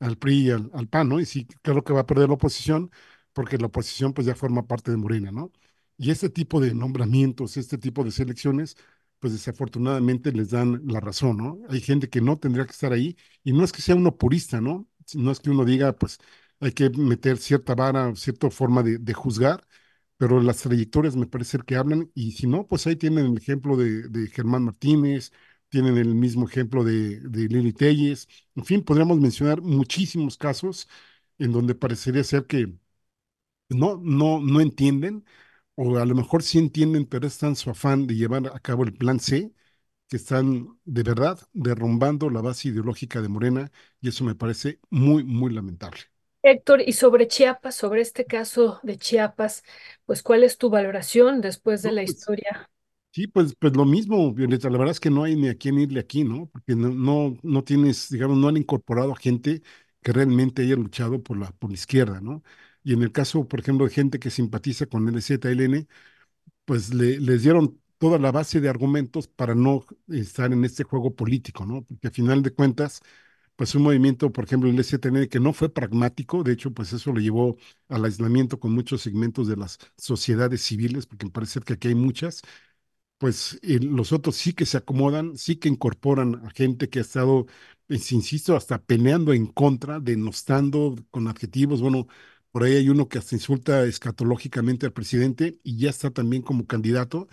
al 0.00 0.16
PRI 0.18 0.46
y 0.48 0.50
al, 0.50 0.70
al, 0.74 0.88
PAN, 0.88 1.08
¿no? 1.08 1.20
Y 1.20 1.26
sí, 1.26 1.46
creo 1.62 1.82
que 1.84 1.92
va 1.92 2.00
a 2.00 2.06
perder 2.06 2.28
la 2.28 2.34
oposición, 2.34 2.90
porque 3.32 3.58
la 3.58 3.66
oposición 3.66 4.12
pues 4.14 4.26
ya 4.26 4.34
forma 4.34 4.66
parte 4.66 4.90
de 4.90 4.96
Morena, 4.96 5.30
¿no? 5.32 5.52
Y 5.98 6.10
este 6.10 6.30
tipo 6.30 6.60
de 6.60 6.74
nombramientos, 6.74 7.56
este 7.56 7.78
tipo 7.78 8.04
de 8.04 8.10
selecciones, 8.10 8.76
pues 9.22 9.34
desafortunadamente 9.34 10.32
les 10.32 10.50
dan 10.50 10.82
la 10.86 11.00
razón, 11.00 11.38
¿no? 11.38 11.60
Hay 11.70 11.80
gente 11.82 12.10
que 12.10 12.20
no 12.22 12.38
tendría 12.40 12.66
que 12.66 12.72
estar 12.72 12.92
ahí, 12.92 13.16
y 13.44 13.54
no 13.54 13.64
es 13.64 13.72
que 13.72 13.82
sea 13.82 13.96
uno 13.96 14.18
purista, 14.18 14.60
¿no? 14.60 14.88
No 15.14 15.32
es 15.32 15.40
que 15.40 15.50
uno 15.50 15.64
diga, 15.66 15.94
pues 15.96 16.18
hay 16.60 16.72
que 16.72 16.90
meter 16.90 17.38
cierta 17.38 17.74
vara, 17.76 18.14
cierta 18.16 18.50
forma 18.50 18.82
de, 18.84 19.14
juzgar, 19.14 19.66
pero 20.16 20.40
las 20.42 20.58
trayectorias 20.62 21.16
me 21.16 21.26
parece 21.26 21.58
que 21.66 21.76
hablan, 21.76 22.10
y 22.14 22.32
si 22.32 22.46
no, 22.48 22.66
pues 22.66 22.86
ahí 22.86 22.96
tienen 22.96 23.26
el 23.26 23.38
ejemplo 23.38 23.76
de, 23.76 24.08
de 24.08 24.28
Germán 24.28 24.64
Martínez, 24.64 25.32
tienen 25.68 25.96
el 25.98 26.14
mismo 26.14 26.46
ejemplo 26.48 26.84
de, 26.84 27.20
de 27.20 27.48
Lili 27.48 27.72
Telles, 27.72 28.28
en 28.56 28.64
fin, 28.64 28.84
podríamos 28.84 29.18
mencionar 29.20 29.62
muchísimos 29.62 30.36
casos 30.36 30.88
en 31.38 31.52
donde 31.52 31.74
parecería 31.74 32.24
ser 32.24 32.46
que 32.46 32.72
no, 33.68 33.96
no, 34.02 34.40
no 34.40 34.60
entienden, 34.60 35.24
o 35.76 35.98
a 35.98 36.06
lo 36.06 36.14
mejor 36.14 36.42
sí 36.42 36.58
entienden, 36.58 37.06
pero 37.06 37.26
están 37.26 37.56
su 37.56 37.70
afán 37.70 38.06
de 38.06 38.14
llevar 38.14 38.46
a 38.54 38.60
cabo 38.60 38.84
el 38.84 38.94
plan 38.94 39.20
C, 39.20 39.52
que 40.08 40.16
están 40.16 40.78
de 40.84 41.02
verdad 41.04 41.40
derrumbando 41.54 42.30
la 42.30 42.42
base 42.42 42.68
ideológica 42.70 43.22
de 43.22 43.28
Morena, 43.28 43.72
y 44.00 44.08
eso 44.10 44.24
me 44.24 44.34
parece 44.36 44.80
muy, 44.90 45.24
muy 45.24 45.52
lamentable. 45.52 46.00
Héctor, 46.44 46.82
y 46.82 46.92
sobre 46.92 47.26
Chiapas, 47.28 47.74
sobre 47.76 48.00
este 48.00 48.26
caso 48.26 48.78
de 48.84 48.96
Chiapas, 48.98 49.64
pues 50.06 50.22
¿cuál 50.22 50.44
es 50.44 50.56
tu 50.58 50.70
valoración 50.70 51.40
después 51.40 51.82
de 51.82 51.90
la 51.92 52.02
pues, 52.04 52.04
historia? 52.04 52.70
Sí, 53.12 53.26
pues, 53.28 53.54
pues 53.58 53.76
lo 53.76 53.84
mismo, 53.84 54.32
Violeta, 54.32 54.70
la 54.70 54.78
verdad 54.78 54.92
es 54.92 55.00
que 55.00 55.10
no 55.10 55.24
hay 55.24 55.36
ni 55.36 55.48
a 55.48 55.56
quién 55.58 55.78
irle 55.78 56.00
aquí, 56.00 56.24
¿no? 56.24 56.46
Porque 56.48 56.74
no, 56.76 56.88
no, 56.90 57.36
no 57.42 57.64
tienes, 57.64 58.08
digamos, 58.10 58.38
no 58.38 58.48
han 58.48 58.56
incorporado 58.56 59.12
a 59.12 59.16
gente 59.16 59.62
que 60.02 60.12
realmente 60.12 60.62
haya 60.62 60.76
luchado 60.76 61.22
por 61.22 61.36
la, 61.38 61.52
por 61.52 61.70
la 61.70 61.74
izquierda, 61.74 62.20
¿no? 62.22 62.42
Y 62.84 62.94
en 62.94 63.02
el 63.02 63.12
caso, 63.12 63.46
por 63.48 63.60
ejemplo, 63.60 63.86
de 63.86 63.92
gente 63.94 64.18
que 64.18 64.30
simpatiza 64.30 64.86
con 64.86 65.08
el 65.08 65.22
ZLN, 65.22 65.86
pues 66.64 66.94
le, 66.94 67.20
les 67.20 67.42
dieron 67.42 67.80
toda 67.98 68.18
la 68.18 68.32
base 68.32 68.60
de 68.60 68.68
argumentos 68.68 69.28
para 69.28 69.54
no 69.54 69.84
estar 70.08 70.52
en 70.52 70.64
este 70.64 70.84
juego 70.84 71.14
político, 71.16 71.66
¿no? 71.66 71.84
Porque 71.84 72.08
a 72.08 72.10
final 72.12 72.42
de 72.42 72.52
cuentas, 72.54 73.00
pues 73.56 73.74
un 73.74 73.82
movimiento, 73.82 74.32
por 74.32 74.44
ejemplo, 74.44 74.70
el 74.70 74.78
STN, 74.80 75.28
que 75.28 75.40
no 75.40 75.52
fue 75.52 75.68
pragmático, 75.72 76.42
de 76.44 76.52
hecho, 76.52 76.72
pues 76.72 76.92
eso 76.92 77.12
lo 77.12 77.20
llevó 77.20 77.56
al 77.88 78.04
aislamiento 78.04 78.58
con 78.60 78.72
muchos 78.74 79.02
segmentos 79.02 79.48
de 79.48 79.56
las 79.56 79.78
sociedades 79.96 80.62
civiles, 80.62 81.06
porque 81.06 81.26
me 81.26 81.32
parece 81.32 81.60
que 81.60 81.74
aquí 81.74 81.88
hay 81.88 81.94
muchas, 81.94 82.42
pues 83.18 83.58
eh, 83.62 83.78
los 83.80 84.12
otros 84.12 84.36
sí 84.36 84.52
que 84.52 84.66
se 84.66 84.76
acomodan, 84.78 85.36
sí 85.36 85.56
que 85.56 85.68
incorporan 85.68 86.44
a 86.46 86.50
gente 86.50 86.88
que 86.90 86.98
ha 86.98 87.02
estado, 87.02 87.46
pues, 87.86 88.10
insisto, 88.12 88.56
hasta 88.56 88.82
peleando 88.82 89.32
en 89.32 89.46
contra, 89.46 90.00
denostando 90.00 90.96
con 91.10 91.28
adjetivos, 91.28 91.80
bueno, 91.82 92.06
por 92.52 92.64
ahí 92.64 92.74
hay 92.76 92.88
uno 92.90 93.08
que 93.08 93.18
hasta 93.18 93.34
insulta 93.36 93.84
escatológicamente 93.86 94.86
al 94.86 94.94
presidente 94.94 95.58
y 95.64 95.78
ya 95.78 95.90
está 95.90 96.10
también 96.12 96.42
como 96.42 96.66
candidato. 96.66 97.28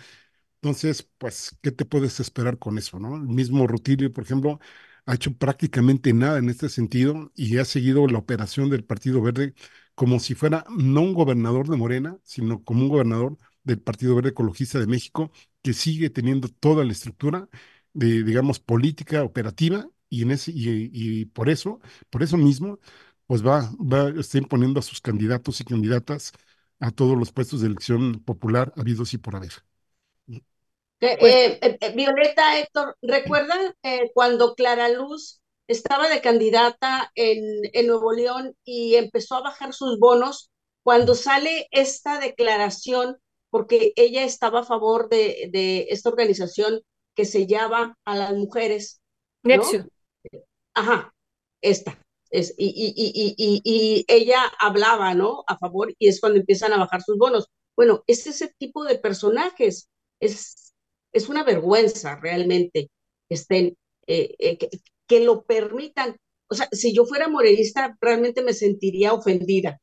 Entonces, 0.62 1.08
pues, 1.18 1.56
¿qué 1.62 1.72
te 1.72 1.84
puedes 1.86 2.20
esperar 2.20 2.58
con 2.58 2.78
eso, 2.78 2.98
no? 2.98 3.16
El 3.16 3.22
mismo 3.22 3.66
Rutilio, 3.66 4.12
por 4.12 4.24
ejemplo, 4.24 4.60
ha 5.06 5.14
hecho 5.14 5.34
prácticamente 5.36 6.12
nada 6.12 6.38
en 6.38 6.50
este 6.50 6.68
sentido 6.68 7.32
y 7.34 7.58
ha 7.58 7.64
seguido 7.64 8.06
la 8.06 8.18
operación 8.18 8.68
del 8.70 8.84
Partido 8.84 9.22
Verde 9.22 9.54
como 9.94 10.20
si 10.20 10.34
fuera 10.34 10.64
no 10.70 11.02
un 11.02 11.14
gobernador 11.14 11.68
de 11.68 11.76
Morena, 11.76 12.18
sino 12.24 12.62
como 12.64 12.82
un 12.82 12.88
gobernador 12.90 13.38
del 13.64 13.80
Partido 13.80 14.14
Verde 14.14 14.30
Ecologista 14.30 14.78
de 14.78 14.86
México, 14.86 15.32
que 15.62 15.72
sigue 15.74 16.10
teniendo 16.10 16.48
toda 16.48 16.84
la 16.84 16.92
estructura 16.92 17.48
de, 17.92 18.22
digamos, 18.22 18.60
política 18.60 19.22
operativa 19.24 19.88
y, 20.08 20.22
en 20.22 20.30
ese, 20.32 20.52
y, 20.54 21.26
por 21.26 21.48
eso, 21.48 21.80
por 22.10 22.22
eso 22.22 22.36
mismo, 22.36 22.78
pues 23.30 23.46
va, 23.46 23.70
va, 23.78 24.08
está 24.18 24.38
imponiendo 24.38 24.80
a 24.80 24.82
sus 24.82 25.00
candidatos 25.00 25.60
y 25.60 25.64
candidatas 25.64 26.32
a 26.80 26.90
todos 26.90 27.16
los 27.16 27.30
puestos 27.30 27.60
de 27.60 27.68
elección 27.68 28.24
popular 28.24 28.72
habidos 28.76 29.14
y 29.14 29.18
por 29.18 29.36
haber. 29.36 29.52
Pues 30.26 30.42
eh, 31.22 31.60
eh, 31.62 31.78
eh, 31.80 31.92
Violeta, 31.94 32.58
Héctor, 32.58 32.96
¿recuerdan 33.00 33.72
cuando 34.14 34.56
Clara 34.56 34.88
Luz 34.88 35.40
estaba 35.68 36.08
de 36.08 36.20
candidata 36.20 37.12
en, 37.14 37.44
en, 37.72 37.86
Nuevo 37.86 38.12
León 38.12 38.56
y 38.64 38.96
empezó 38.96 39.36
a 39.36 39.42
bajar 39.42 39.74
sus 39.74 40.00
bonos? 40.00 40.50
Cuando 40.82 41.14
sale 41.14 41.68
esta 41.70 42.18
declaración, 42.18 43.16
porque 43.48 43.92
ella 43.94 44.24
estaba 44.24 44.62
a 44.62 44.64
favor 44.64 45.08
de, 45.08 45.50
de 45.52 45.86
esta 45.90 46.08
organización 46.08 46.80
que 47.14 47.24
se 47.24 47.46
llama 47.46 47.96
a 48.04 48.16
las 48.16 48.32
mujeres. 48.32 49.00
¿no? 49.44 49.54
Nexio. 49.54 49.86
Ajá, 50.74 51.14
esta. 51.60 51.96
Es, 52.30 52.54
y, 52.56 52.66
y, 52.66 52.92
y, 52.96 53.34
y, 53.36 53.62
y 53.64 54.04
ella 54.08 54.42
hablaba, 54.60 55.14
¿no? 55.14 55.44
A 55.46 55.58
favor, 55.58 55.94
y 55.98 56.08
es 56.08 56.20
cuando 56.20 56.38
empiezan 56.38 56.72
a 56.72 56.78
bajar 56.78 57.02
sus 57.02 57.18
bonos. 57.18 57.48
Bueno, 57.76 58.04
es 58.06 58.26
ese 58.26 58.54
tipo 58.58 58.84
de 58.84 58.98
personajes. 58.98 59.88
Es, 60.20 60.74
es 61.12 61.28
una 61.28 61.44
vergüenza 61.44 62.16
realmente 62.16 62.90
estén, 63.28 63.76
eh, 64.06 64.34
eh, 64.38 64.58
que, 65.06 65.20
lo 65.20 65.42
permitan. 65.44 66.16
O 66.48 66.54
sea, 66.54 66.68
si 66.72 66.94
yo 66.94 67.04
fuera 67.04 67.28
morenista, 67.28 67.96
realmente 68.00 68.42
me 68.42 68.52
sentiría 68.52 69.12
ofendida, 69.12 69.80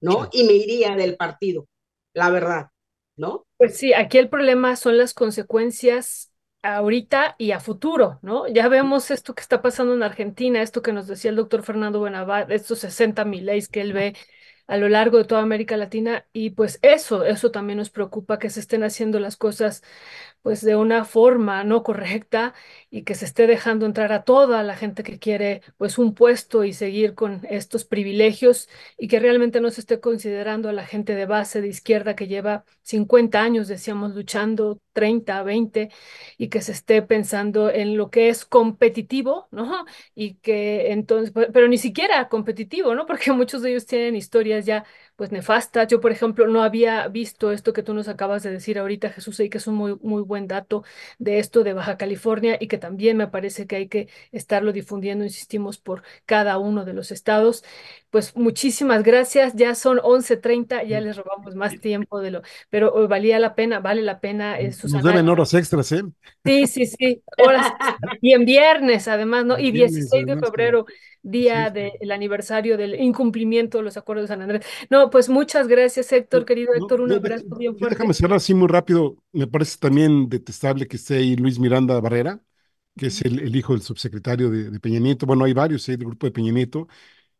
¿no? 0.00 0.28
Y 0.32 0.44
me 0.44 0.54
iría 0.54 0.96
del 0.96 1.16
partido, 1.16 1.66
la 2.14 2.30
verdad, 2.30 2.68
¿no? 3.16 3.46
Pues 3.58 3.76
sí, 3.76 3.92
aquí 3.92 4.18
el 4.18 4.28
problema 4.28 4.76
son 4.76 4.98
las 4.98 5.14
consecuencias 5.14 6.30
ahorita 6.74 7.36
y 7.38 7.52
a 7.52 7.60
futuro, 7.60 8.18
¿no? 8.22 8.48
Ya 8.48 8.68
vemos 8.68 9.10
esto 9.10 9.34
que 9.34 9.42
está 9.42 9.62
pasando 9.62 9.94
en 9.94 10.02
Argentina, 10.02 10.62
esto 10.62 10.82
que 10.82 10.92
nos 10.92 11.06
decía 11.06 11.30
el 11.30 11.36
doctor 11.36 11.62
Fernando 11.62 11.98
Buenavad, 12.00 12.50
estos 12.50 12.80
60 12.80 13.24
mil 13.24 13.46
leyes 13.46 13.68
que 13.68 13.80
él 13.80 13.92
ve 13.92 14.14
a 14.66 14.76
lo 14.76 14.88
largo 14.88 15.18
de 15.18 15.24
toda 15.24 15.42
América 15.42 15.76
Latina 15.76 16.26
y 16.32 16.50
pues 16.50 16.78
eso, 16.82 17.24
eso 17.24 17.50
también 17.52 17.78
nos 17.78 17.90
preocupa 17.90 18.38
que 18.38 18.50
se 18.50 18.60
estén 18.60 18.82
haciendo 18.82 19.20
las 19.20 19.36
cosas 19.36 19.82
pues 20.46 20.60
de 20.60 20.76
una 20.76 21.04
forma 21.04 21.64
no 21.64 21.82
correcta 21.82 22.54
y 22.88 23.02
que 23.02 23.16
se 23.16 23.24
esté 23.24 23.48
dejando 23.48 23.84
entrar 23.84 24.12
a 24.12 24.22
toda 24.22 24.62
la 24.62 24.76
gente 24.76 25.02
que 25.02 25.18
quiere 25.18 25.60
pues 25.76 25.98
un 25.98 26.14
puesto 26.14 26.62
y 26.62 26.72
seguir 26.72 27.16
con 27.16 27.44
estos 27.50 27.84
privilegios 27.84 28.68
y 28.96 29.08
que 29.08 29.18
realmente 29.18 29.60
no 29.60 29.70
se 29.70 29.80
esté 29.80 29.98
considerando 29.98 30.68
a 30.68 30.72
la 30.72 30.86
gente 30.86 31.16
de 31.16 31.26
base 31.26 31.60
de 31.60 31.66
izquierda 31.68 32.14
que 32.14 32.28
lleva 32.28 32.64
50 32.82 33.42
años, 33.42 33.66
decíamos, 33.66 34.14
luchando 34.14 34.80
30, 34.92 35.42
20 35.42 35.90
y 36.38 36.48
que 36.48 36.60
se 36.62 36.70
esté 36.72 37.02
pensando 37.02 37.68
en 37.70 37.96
lo 37.96 38.10
que 38.10 38.28
es 38.28 38.44
competitivo, 38.44 39.48
¿no? 39.50 39.84
Y 40.14 40.34
que 40.36 40.92
entonces, 40.92 41.32
pero 41.52 41.66
ni 41.68 41.78
siquiera 41.78 42.28
competitivo, 42.28 42.94
¿no? 42.94 43.04
Porque 43.06 43.32
muchos 43.32 43.62
de 43.62 43.70
ellos 43.70 43.86
tienen 43.86 44.14
historias 44.16 44.64
ya 44.64 44.84
pues 45.16 45.32
nefastas. 45.32 45.88
Yo, 45.88 46.00
por 46.00 46.12
ejemplo, 46.12 46.46
no 46.46 46.62
había 46.62 47.08
visto 47.08 47.50
esto 47.52 47.72
que 47.72 47.82
tú 47.82 47.94
nos 47.94 48.08
acabas 48.08 48.42
de 48.42 48.50
decir 48.50 48.78
ahorita, 48.78 49.10
Jesús, 49.10 49.40
y 49.40 49.48
que 49.48 49.58
es 49.58 49.66
un 49.66 49.74
muy, 49.74 49.96
muy 50.02 50.22
buen 50.22 50.46
dato 50.46 50.84
de 51.18 51.38
esto 51.38 51.64
de 51.64 51.72
Baja 51.72 51.96
California 51.96 52.56
y 52.60 52.68
que 52.68 52.78
también 52.78 53.16
me 53.16 53.28
parece 53.28 53.66
que 53.66 53.76
hay 53.76 53.88
que 53.88 54.08
estarlo 54.32 54.72
difundiendo, 54.72 55.24
insistimos, 55.24 55.78
por 55.78 56.02
cada 56.26 56.58
uno 56.58 56.84
de 56.84 56.92
los 56.92 57.10
estados. 57.10 57.64
Pues 58.10 58.36
muchísimas 58.36 59.02
gracias, 59.02 59.54
ya 59.54 59.74
son 59.74 59.98
11:30, 60.02 60.84
ya 60.84 61.00
les 61.00 61.16
robamos 61.16 61.54
más 61.54 61.80
tiempo 61.80 62.20
de 62.20 62.30
lo, 62.30 62.42
pero 62.70 62.92
oh, 62.94 63.08
valía 63.08 63.38
la 63.38 63.54
pena, 63.54 63.80
vale 63.80 64.02
la 64.02 64.20
pena. 64.20 64.60
Eh, 64.60 64.72
Nos 64.84 65.02
deben 65.02 65.28
horas 65.28 65.52
extras, 65.54 65.90
¿eh? 65.92 66.02
Sí, 66.44 66.66
sí, 66.66 66.86
sí, 66.86 67.22
horas. 67.38 67.72
Y 68.20 68.32
en 68.32 68.44
viernes, 68.44 69.08
además, 69.08 69.44
¿no? 69.44 69.58
Y 69.58 69.70
16 69.70 70.26
de 70.26 70.38
febrero, 70.38 70.86
día 71.30 71.70
del 71.70 72.10
aniversario 72.12 72.76
del 72.76 72.94
incumplimiento 73.00 73.78
de 73.78 73.84
los 73.84 73.96
acuerdos 73.96 74.24
de 74.24 74.28
San 74.34 74.42
Andrés. 74.42 74.64
No, 74.90 75.10
pues 75.10 75.28
muchas 75.28 75.68
gracias, 75.68 76.12
Héctor, 76.12 76.44
querido 76.44 76.72
Héctor, 76.74 77.00
un 77.00 77.12
abrazo 77.12 77.44
bien 77.56 77.76
fuerte. 77.76 77.96
Déjame 77.96 78.14
cerrar 78.14 78.36
así 78.36 78.54
muy 78.54 78.68
rápido. 78.68 79.16
Me 79.32 79.46
parece 79.46 79.78
también 79.78 80.28
detestable 80.28 80.86
que 80.86 80.96
esté 80.96 81.16
ahí 81.18 81.36
Luis 81.36 81.58
Miranda 81.58 81.98
Barrera, 82.00 82.40
que 82.96 83.06
es 83.08 83.22
el, 83.22 83.40
el 83.40 83.54
hijo 83.56 83.72
del 83.72 83.82
subsecretario 83.82 84.50
de, 84.50 84.70
de, 84.70 84.80
Peña 84.80 85.00
Nieto. 85.00 85.26
Bueno, 85.26 85.44
hay 85.44 85.52
varios 85.52 85.88
ahí 85.88 85.96
del 85.96 86.06
grupo 86.06 86.26
de 86.26 86.32
Peña 86.32 86.52
Nieto. 86.52 86.88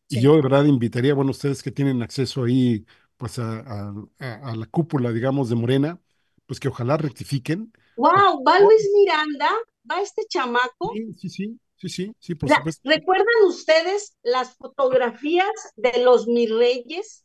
Y 0.08 0.20
yo 0.20 0.36
de 0.36 0.42
verdad 0.42 0.64
invitaría, 0.64 1.14
bueno, 1.14 1.30
ustedes 1.32 1.62
que 1.62 1.72
tienen 1.72 2.02
acceso 2.02 2.44
ahí, 2.44 2.86
pues 3.16 3.38
a, 3.38 3.60
a, 3.60 3.94
a 4.18 4.56
la 4.56 4.66
cúpula, 4.66 5.12
digamos, 5.12 5.48
de 5.48 5.56
Morena, 5.56 6.00
pues 6.46 6.60
que 6.60 6.68
ojalá 6.68 6.96
rectifiquen. 6.96 7.72
¡Wow! 7.96 8.42
¿Va 8.44 8.58
Luis 8.60 8.88
Miranda? 8.94 9.50
¿Va 9.90 10.00
este 10.00 10.26
chamaco? 10.28 10.92
Sí, 10.92 11.12
sí, 11.14 11.28
sí. 11.28 11.60
Sí, 11.76 11.88
sí, 11.88 12.12
sí, 12.18 12.34
por 12.34 12.48
La, 12.48 12.56
supuesto. 12.56 12.88
¿Recuerdan 12.88 13.26
ustedes 13.46 14.16
las 14.22 14.56
fotografías 14.56 15.50
de 15.76 16.02
los 16.02 16.26
mis 16.26 16.50
reyes? 16.50 17.24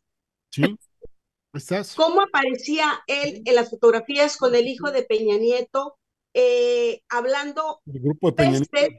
Sí, 0.50 0.76
estás. 1.54 1.94
¿Cómo 1.94 2.20
aparecía 2.20 3.02
él 3.06 3.42
en 3.46 3.54
las 3.54 3.70
fotografías 3.70 4.36
con 4.36 4.54
el 4.54 4.68
hijo 4.68 4.90
de 4.90 5.04
Peña 5.04 5.38
Nieto, 5.38 5.96
eh, 6.34 7.00
hablando 7.08 7.80
El 7.86 8.00
grupo 8.00 8.30
de 8.30 8.36
Peña 8.36 8.58
Nieto. 8.58 8.96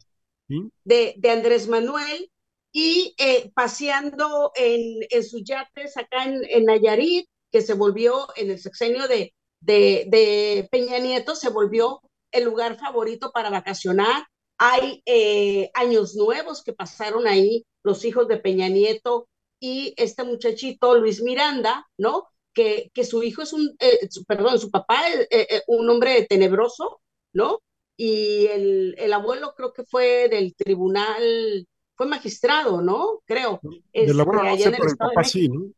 ¿sí? 0.47 0.71
de, 0.83 1.13
de, 1.17 1.29
Andrés 1.29 1.67
Manuel 1.67 2.31
y 2.71 3.13
eh, 3.19 3.51
paseando 3.53 4.51
en, 4.55 5.05
en, 5.09 5.23
sus 5.23 5.43
yates 5.43 5.95
acá 5.97 6.25
en, 6.25 6.41
en, 6.49 6.65
Nayarit, 6.65 7.27
que 7.51 7.61
se 7.61 7.75
volvió 7.75 8.27
en 8.35 8.49
el 8.49 8.59
sexenio 8.59 9.07
de, 9.07 9.35
de, 9.59 10.05
de 10.07 10.67
Peña 10.71 10.97
Nieto, 10.97 11.35
se 11.35 11.49
volvió 11.49 12.01
el 12.31 12.45
lugar 12.45 12.79
favorito 12.79 13.31
para 13.31 13.51
vacacionar 13.51 14.25
hay 14.65 15.03
eh, 15.05 15.69
años 15.73 16.15
nuevos 16.15 16.63
que 16.63 16.71
pasaron 16.71 17.27
ahí, 17.27 17.65
los 17.83 18.05
hijos 18.05 18.29
de 18.29 18.37
Peña 18.37 18.69
Nieto 18.69 19.27
y 19.59 19.93
este 19.97 20.23
muchachito 20.23 20.95
Luis 20.97 21.21
Miranda, 21.21 21.85
¿no? 21.97 22.29
Que, 22.53 22.89
que 22.93 23.03
su 23.03 23.23
hijo 23.23 23.41
es 23.41 23.51
un, 23.51 23.75
eh, 23.79 24.07
su, 24.09 24.23
perdón, 24.23 24.57
su 24.59 24.71
papá 24.71 25.09
es 25.09 25.27
eh, 25.31 25.63
un 25.67 25.89
hombre 25.89 26.25
tenebroso, 26.27 27.01
¿no? 27.33 27.59
Y 27.97 28.45
el, 28.45 28.95
el, 28.97 29.11
abuelo 29.11 29.53
creo 29.53 29.73
que 29.73 29.83
fue 29.83 30.29
del 30.29 30.55
tribunal, 30.55 31.67
fue 31.95 32.07
magistrado, 32.07 32.81
¿no? 32.81 33.19
Creo. 33.25 33.59
Del 33.61 33.83
este, 33.91 34.21
abuelo 34.21 34.43
no 34.45 34.57
sé, 34.57 34.71
pero 34.71 34.89
el 34.89 34.95
papá 34.95 35.25
sí, 35.25 35.49
¿no? 35.49 35.71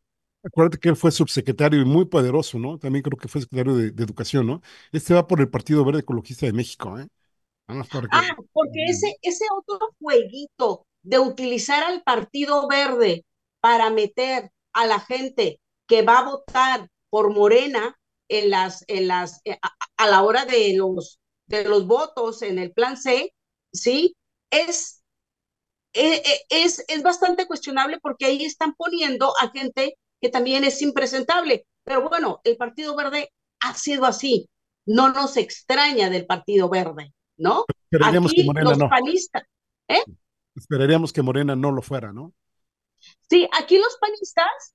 Acuérdate 0.44 0.78
que 0.78 0.90
él 0.90 0.96
fue 0.96 1.10
subsecretario 1.10 1.80
y 1.80 1.84
muy 1.84 2.04
poderoso, 2.04 2.56
¿no? 2.60 2.78
También 2.78 3.02
creo 3.02 3.18
que 3.18 3.26
fue 3.26 3.40
secretario 3.40 3.74
de, 3.74 3.90
de 3.90 4.04
Educación, 4.04 4.46
¿no? 4.46 4.62
Este 4.92 5.12
va 5.12 5.26
por 5.26 5.40
el 5.40 5.50
Partido 5.50 5.84
Verde 5.84 6.00
Ecologista 6.00 6.46
de 6.46 6.52
México, 6.52 7.00
¿eh? 7.00 7.08
Porque... 7.66 8.08
Ah, 8.12 8.36
porque 8.52 8.84
ese, 8.86 9.16
ese 9.22 9.44
otro 9.56 9.88
jueguito 9.98 10.86
de 11.02 11.18
utilizar 11.18 11.82
al 11.84 12.02
Partido 12.02 12.68
Verde 12.68 13.24
para 13.60 13.90
meter 13.90 14.50
a 14.72 14.86
la 14.86 15.00
gente 15.00 15.60
que 15.86 16.02
va 16.02 16.18
a 16.20 16.24
votar 16.24 16.88
por 17.10 17.32
Morena 17.32 17.96
en 18.28 18.50
las, 18.50 18.84
en 18.88 19.08
las, 19.08 19.40
eh, 19.44 19.58
a, 19.62 19.72
a 19.96 20.08
la 20.08 20.22
hora 20.22 20.44
de 20.44 20.74
los, 20.76 21.20
de 21.46 21.64
los 21.64 21.86
votos 21.86 22.42
en 22.42 22.58
el 22.58 22.72
plan 22.72 22.96
C, 22.96 23.32
¿sí? 23.72 24.16
Es, 24.50 25.02
eh, 25.94 26.22
eh, 26.24 26.40
es, 26.50 26.84
es 26.88 27.02
bastante 27.02 27.46
cuestionable 27.46 27.98
porque 28.00 28.26
ahí 28.26 28.44
están 28.44 28.74
poniendo 28.74 29.32
a 29.40 29.50
gente 29.50 29.98
que 30.20 30.28
también 30.28 30.64
es 30.64 30.82
impresentable. 30.82 31.66
Pero 31.84 32.08
bueno, 32.08 32.40
el 32.44 32.56
Partido 32.56 32.96
Verde 32.96 33.32
ha 33.60 33.74
sido 33.74 34.04
así. 34.06 34.48
No 34.86 35.12
nos 35.12 35.36
extraña 35.36 36.10
del 36.10 36.26
Partido 36.26 36.68
Verde. 36.68 37.12
¿No? 37.36 37.64
Esperaríamos 37.90 38.32
Aquí 38.32 38.40
que 38.40 38.46
Morena 38.46 38.70
los 38.70 38.78
no. 38.78 38.88
panistas, 38.88 39.42
¿eh? 39.88 40.02
Esperaríamos 40.54 41.12
que 41.12 41.22
Morena 41.22 41.54
no 41.56 41.72
lo 41.72 41.82
fuera, 41.82 42.12
¿no? 42.12 42.32
Sí, 43.28 43.48
aquí 43.52 43.78
los 43.78 43.96
panistas, 44.00 44.74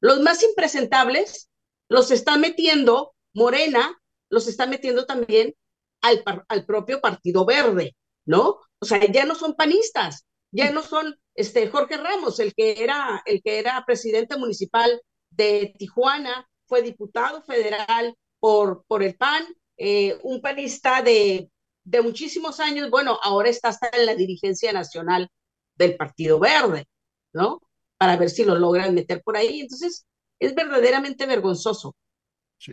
los 0.00 0.20
más 0.20 0.42
impresentables, 0.42 1.50
los 1.88 2.10
están 2.10 2.40
metiendo, 2.40 3.14
Morena 3.34 3.96
los 4.28 4.46
está 4.46 4.66
metiendo 4.66 5.06
también 5.06 5.54
al, 6.02 6.22
al 6.48 6.64
propio 6.64 7.00
Partido 7.00 7.44
Verde, 7.44 7.96
¿no? 8.24 8.60
O 8.78 8.86
sea, 8.86 9.04
ya 9.10 9.24
no 9.24 9.34
son 9.34 9.54
panistas, 9.54 10.26
ya 10.52 10.70
no 10.70 10.82
son 10.82 11.18
este 11.34 11.68
Jorge 11.68 11.96
Ramos, 11.96 12.38
el 12.40 12.54
que 12.54 12.82
era 12.82 13.22
el 13.26 13.42
que 13.42 13.58
era 13.58 13.84
presidente 13.84 14.36
municipal 14.36 15.02
de 15.30 15.74
Tijuana, 15.78 16.48
fue 16.66 16.82
diputado 16.82 17.42
federal 17.42 18.14
por, 18.38 18.84
por 18.86 19.02
el 19.02 19.16
PAN, 19.16 19.44
eh, 19.76 20.18
un 20.22 20.40
panista 20.40 21.02
de 21.02 21.50
de 21.84 22.02
muchísimos 22.02 22.60
años, 22.60 22.90
bueno, 22.90 23.18
ahora 23.22 23.48
está 23.48 23.68
hasta 23.68 23.88
en 23.92 24.06
la 24.06 24.14
dirigencia 24.14 24.72
nacional 24.72 25.28
del 25.74 25.96
Partido 25.96 26.38
Verde, 26.38 26.86
¿no? 27.32 27.60
Para 27.98 28.16
ver 28.16 28.30
si 28.30 28.44
lo 28.44 28.54
logran 28.54 28.94
meter 28.94 29.22
por 29.22 29.36
ahí. 29.36 29.60
Entonces, 29.60 30.06
es 30.38 30.54
verdaderamente 30.54 31.26
vergonzoso. 31.26 31.94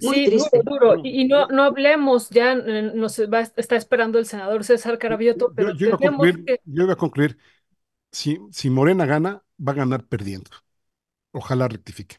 Muy 0.02 0.18
sí, 0.18 0.26
triste. 0.26 0.62
duro. 0.64 0.96
Y, 1.04 1.22
y 1.22 1.26
no, 1.28 1.48
no 1.48 1.64
hablemos, 1.64 2.30
ya 2.30 2.56
nos 2.56 3.20
va, 3.22 3.42
está 3.42 3.76
esperando 3.76 4.20
el 4.20 4.26
senador 4.26 4.64
César 4.64 4.98
Carabioto, 4.98 5.54
pero 5.56 5.72
yo, 5.72 5.80
yo, 5.80 5.88
iba 5.88 5.96
a 5.96 6.00
concluir, 6.00 6.46
que... 6.46 6.60
yo 6.66 6.84
iba 6.84 6.94
a 6.94 6.98
concluir, 6.98 7.38
si, 8.12 8.40
si 8.52 8.70
Morena 8.70 9.06
gana, 9.06 9.44
va 9.66 9.72
a 9.74 9.76
ganar 9.76 10.06
perdiendo. 10.06 10.52
Ojalá 11.32 11.68
rectifique. 11.68 12.18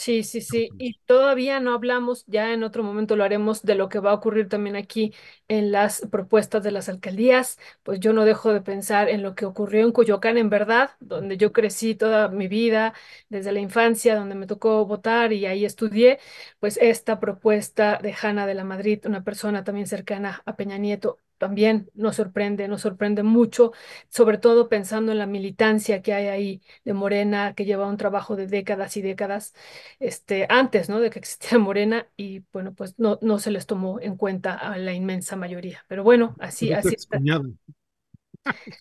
Sí, 0.00 0.22
sí, 0.22 0.40
sí. 0.40 0.74
Y 0.78 1.00
todavía 1.06 1.58
no 1.58 1.74
hablamos, 1.74 2.24
ya 2.28 2.52
en 2.52 2.62
otro 2.62 2.84
momento 2.84 3.16
lo 3.16 3.24
haremos, 3.24 3.62
de 3.64 3.74
lo 3.74 3.88
que 3.88 3.98
va 3.98 4.12
a 4.12 4.14
ocurrir 4.14 4.48
también 4.48 4.76
aquí 4.76 5.12
en 5.48 5.72
las 5.72 6.02
propuestas 6.12 6.62
de 6.62 6.70
las 6.70 6.88
alcaldías. 6.88 7.58
Pues 7.82 7.98
yo 7.98 8.12
no 8.12 8.24
dejo 8.24 8.52
de 8.52 8.60
pensar 8.60 9.08
en 9.08 9.24
lo 9.24 9.34
que 9.34 9.44
ocurrió 9.44 9.84
en 9.84 9.90
Coyoacán, 9.90 10.38
en 10.38 10.50
verdad, 10.50 10.92
donde 11.00 11.36
yo 11.36 11.52
crecí 11.52 11.96
toda 11.96 12.28
mi 12.28 12.46
vida, 12.46 12.94
desde 13.28 13.50
la 13.50 13.58
infancia, 13.58 14.14
donde 14.14 14.36
me 14.36 14.46
tocó 14.46 14.86
votar 14.86 15.32
y 15.32 15.46
ahí 15.46 15.64
estudié. 15.64 16.20
Pues 16.60 16.78
esta 16.80 17.18
propuesta 17.18 17.98
de 18.00 18.14
Hanna 18.22 18.46
de 18.46 18.54
la 18.54 18.62
Madrid, 18.64 19.00
una 19.04 19.24
persona 19.24 19.64
también 19.64 19.88
cercana 19.88 20.42
a 20.46 20.54
Peña 20.56 20.78
Nieto, 20.78 21.18
también 21.38 21.90
nos 21.94 22.16
sorprende, 22.16 22.68
nos 22.68 22.82
sorprende 22.82 23.22
mucho, 23.22 23.72
sobre 24.08 24.38
todo 24.38 24.68
pensando 24.68 25.12
en 25.12 25.18
la 25.18 25.26
militancia 25.26 26.02
que 26.02 26.12
hay 26.14 26.26
ahí 26.26 26.62
de 26.84 26.92
Morena, 26.94 27.54
que 27.54 27.64
lleva 27.64 27.86
un 27.86 27.96
trabajo 27.96 28.36
de 28.36 28.46
décadas 28.46 28.96
y 28.96 29.02
décadas 29.02 29.54
este, 30.00 30.46
antes 30.48 30.88
¿no? 30.88 31.00
de 31.00 31.10
que 31.10 31.18
existiera 31.18 31.58
Morena, 31.58 32.08
y 32.16 32.44
bueno, 32.52 32.74
pues 32.74 32.98
no, 32.98 33.18
no 33.22 33.38
se 33.38 33.50
les 33.50 33.66
tomó 33.66 34.00
en 34.00 34.16
cuenta 34.16 34.54
a 34.54 34.76
la 34.78 34.92
inmensa 34.92 35.36
mayoría. 35.36 35.84
Pero 35.88 36.02
bueno, 36.04 36.36
así, 36.40 36.72
así 36.72 36.94
está. 36.94 37.18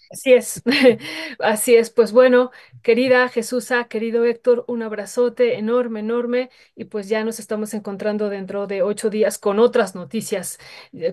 Así 0.10 0.34
es, 0.34 0.62
así 1.40 1.76
es. 1.76 1.90
Pues 1.90 2.12
bueno, 2.12 2.52
querida 2.82 3.28
Jesusa, 3.30 3.86
querido 3.86 4.24
Héctor, 4.24 4.64
un 4.68 4.82
abrazote 4.82 5.58
enorme, 5.58 6.00
enorme. 6.00 6.50
Y 6.76 6.86
pues 6.86 7.10
ya 7.10 7.24
nos 7.24 7.40
estamos 7.40 7.74
encontrando 7.74 8.30
dentro 8.30 8.68
de 8.68 8.82
ocho 8.82 9.10
días 9.10 9.38
con 9.38 9.60
otras 9.60 9.96
noticias, 9.96 10.60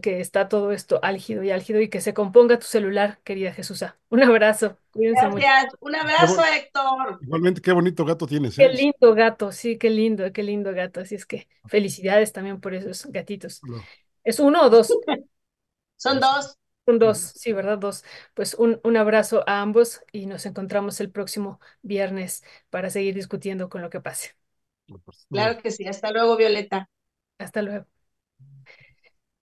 que 0.02 0.20
está 0.20 0.48
todo 0.48 0.72
esto 0.72 1.00
álgido 1.02 1.42
y 1.42 1.50
álgido 1.50 1.80
y 1.80 1.88
que 1.88 2.00
se 2.00 2.14
componga 2.14 2.58
tu 2.58 2.66
celular, 2.66 3.18
querida 3.24 3.52
Jesusa. 3.52 3.98
Un 4.10 4.22
abrazo. 4.22 4.78
Cuídense 4.92 5.22
Gracias. 5.22 5.64
Mucho. 5.64 5.76
Un 5.80 5.96
abrazo, 5.96 6.42
Héctor. 6.44 7.18
Igualmente, 7.22 7.60
qué 7.60 7.72
bonito 7.72 8.04
gato 8.04 8.26
tienes. 8.26 8.58
¿eh? 8.58 8.68
Qué 8.68 8.72
lindo 8.72 9.14
gato, 9.14 9.50
sí, 9.50 9.76
qué 9.78 9.90
lindo, 9.90 10.32
qué 10.32 10.42
lindo 10.42 10.72
gato. 10.72 11.00
Así 11.00 11.16
es 11.16 11.26
que 11.26 11.48
felicidades 11.66 12.32
también 12.32 12.60
por 12.60 12.74
esos 12.74 13.06
gatitos. 13.06 13.60
No. 13.64 13.82
¿Es 14.22 14.38
uno 14.38 14.62
o 14.62 14.70
dos? 14.70 14.88
Son 15.96 16.20
dos. 16.20 16.56
Son 16.86 16.98
dos, 16.98 17.18
sí, 17.18 17.52
¿verdad? 17.54 17.78
Dos. 17.78 18.04
Pues 18.34 18.54
un, 18.54 18.78
un 18.84 18.96
abrazo 18.98 19.42
a 19.48 19.62
ambos 19.62 20.02
y 20.12 20.26
nos 20.26 20.44
encontramos 20.46 21.00
el 21.00 21.10
próximo 21.10 21.58
viernes 21.82 22.44
para 22.70 22.90
seguir 22.90 23.14
discutiendo 23.14 23.68
con 23.70 23.80
lo 23.82 23.88
que 23.90 24.00
pase. 24.00 24.36
Claro 25.32 25.60
que 25.60 25.70
sí. 25.70 25.86
Hasta 25.86 26.10
luego, 26.12 26.36
Violeta. 26.36 26.88
Hasta 27.38 27.62
luego. 27.62 27.86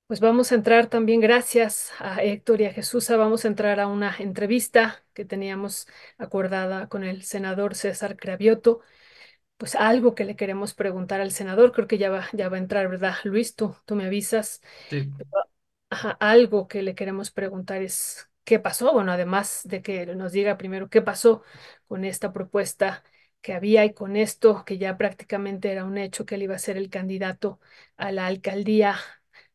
Pues 0.06 0.20
vamos 0.20 0.52
a 0.52 0.56
entrar 0.56 0.88
también, 0.88 1.20
gracias 1.20 1.90
a 1.98 2.22
Héctor 2.22 2.60
y 2.60 2.66
a 2.66 2.72
Jesús, 2.72 3.08
vamos 3.08 3.44
a 3.44 3.48
entrar 3.48 3.80
a 3.80 3.86
una 3.86 4.14
entrevista 4.18 5.02
que 5.14 5.24
teníamos 5.24 5.86
acordada 6.18 6.88
con 6.88 7.02
el 7.02 7.22
senador 7.22 7.74
César 7.74 8.16
Cravioto. 8.18 8.80
Pues 9.58 9.74
algo 9.76 10.14
que 10.14 10.24
le 10.24 10.36
queremos 10.36 10.74
preguntar 10.74 11.20
al 11.20 11.32
senador, 11.32 11.72
creo 11.72 11.88
que 11.88 11.98
ya 11.98 12.10
va, 12.10 12.28
ya 12.34 12.48
va 12.50 12.56
a 12.56 12.60
entrar, 12.60 12.88
¿verdad? 12.88 13.14
Luis, 13.24 13.56
tú, 13.56 13.76
tú 13.86 13.96
me 13.96 14.06
avisas. 14.06 14.62
Sí. 14.90 15.12
Algo 16.20 16.68
que 16.68 16.82
le 16.82 16.94
queremos 16.94 17.30
preguntar 17.30 17.82
es 17.82 18.30
qué 18.44 18.58
pasó, 18.58 18.92
bueno, 18.94 19.12
además 19.12 19.60
de 19.64 19.82
que 19.82 20.06
nos 20.16 20.32
diga 20.32 20.56
primero 20.56 20.88
qué 20.88 21.02
pasó 21.02 21.42
con 21.86 22.04
esta 22.04 22.32
propuesta 22.32 23.04
que 23.42 23.52
había 23.52 23.84
y 23.84 23.92
con 23.92 24.16
esto 24.16 24.64
que 24.64 24.78
ya 24.78 24.96
prácticamente 24.96 25.70
era 25.70 25.84
un 25.84 25.98
hecho 25.98 26.24
que 26.24 26.36
él 26.36 26.44
iba 26.44 26.54
a 26.54 26.58
ser 26.58 26.76
el 26.78 26.88
candidato 26.90 27.60
a 27.96 28.10
la 28.10 28.26
alcaldía 28.26 28.96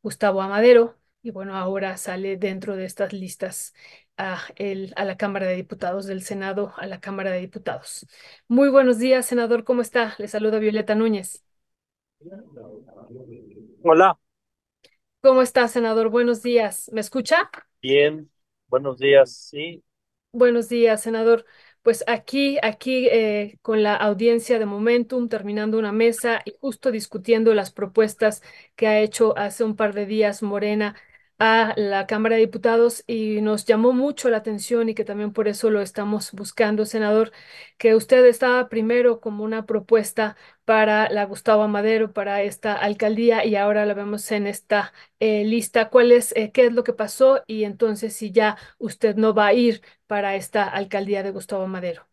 Gustavo 0.03 0.41
Amadero 0.41 0.97
y 1.23 1.31
bueno, 1.31 1.55
ahora 1.57 1.97
sale 1.97 2.37
dentro 2.37 2.75
de 2.75 2.85
estas 2.85 3.13
listas 3.13 3.73
a, 4.17 4.39
el, 4.55 4.93
a 4.95 5.05
la 5.05 5.17
Cámara 5.17 5.47
de 5.47 5.55
Diputados 5.55 6.05
del 6.05 6.21
Senado, 6.21 6.73
a 6.77 6.85
la 6.85 6.99
Cámara 6.99 7.31
de 7.31 7.39
Diputados. 7.39 8.05
Muy 8.47 8.69
buenos 8.69 8.99
días, 8.99 9.25
senador, 9.25 9.63
¿cómo 9.63 9.81
está? 9.81 10.13
Le 10.19 10.27
saluda 10.27 10.59
Violeta 10.59 10.93
Núñez. 10.95 11.43
Hola, 13.81 14.17
¿Cómo 15.21 15.41
está, 15.41 15.67
senador? 15.67 16.09
Buenos 16.09 16.41
días. 16.43 16.89
¿Me 16.93 17.01
escucha? 17.01 17.51
bien, 17.81 18.29
buenos 18.67 18.97
días. 18.99 19.31
Sí, 19.49 19.83
Buenos 20.31 20.69
días, 20.69 21.01
senador. 21.01 21.45
Pues 21.81 22.03
aquí, 22.07 22.57
aquí 22.61 23.07
eh, 23.09 23.57
con 23.61 23.81
la 23.81 23.95
audiencia 23.95 24.59
de 24.59 24.65
Momentum, 24.65 25.29
terminando 25.29 25.79
una 25.79 25.91
mesa 25.91 26.41
y 26.45 26.53
justo 26.61 26.91
discutiendo 26.91 27.53
las 27.55 27.71
propuestas 27.71 28.43
que 28.75 28.87
ha 28.87 28.99
hecho 28.99 29.35
hace 29.37 29.63
un 29.63 29.75
par 29.75 29.93
de 29.93 30.05
días 30.05 30.43
Morena 30.43 30.95
a 31.39 31.73
la 31.77 32.07
Cámara 32.07 32.35
de 32.35 32.41
Diputados 32.41 33.03
y 33.07 33.41
nos 33.41 33.65
llamó 33.65 33.93
mucho 33.93 34.29
la 34.29 34.37
atención 34.37 34.89
y 34.89 34.95
que 34.95 35.05
también 35.05 35.33
por 35.33 35.47
eso 35.47 35.69
lo 35.69 35.81
estamos 35.81 36.31
buscando, 36.33 36.85
senador, 36.85 37.31
que 37.77 37.95
usted 37.95 38.25
estaba 38.25 38.69
primero 38.69 39.19
como 39.21 39.43
una 39.43 39.65
propuesta 39.65 40.35
para 40.65 41.09
la 41.09 41.25
Gustavo 41.25 41.67
Madero, 41.67 42.13
para 42.13 42.41
esta 42.43 42.73
alcaldía 42.75 43.45
y 43.45 43.55
ahora 43.55 43.85
la 43.85 43.93
vemos 43.93 44.31
en 44.31 44.47
esta 44.47 44.93
eh, 45.19 45.43
lista. 45.45 45.89
¿Cuál 45.89 46.11
es, 46.11 46.33
eh, 46.35 46.51
qué 46.51 46.65
es 46.67 46.73
lo 46.73 46.83
que 46.83 46.93
pasó? 46.93 47.43
Y 47.47 47.63
entonces 47.63 48.15
si 48.15 48.31
ya 48.31 48.57
usted 48.79 49.15
no 49.15 49.33
va 49.33 49.47
a 49.47 49.53
ir 49.53 49.81
para 50.07 50.35
esta 50.35 50.63
alcaldía 50.69 51.23
de 51.23 51.31
Gustavo 51.31 51.67
Madero. 51.67 52.07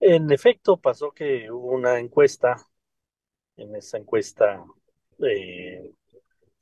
en 0.00 0.30
efecto 0.32 0.76
pasó 0.76 1.12
que 1.12 1.50
hubo 1.50 1.72
una 1.72 1.98
encuesta. 2.00 2.56
En 3.56 3.76
esa 3.76 3.98
encuesta 3.98 4.64
eh, 5.20 5.92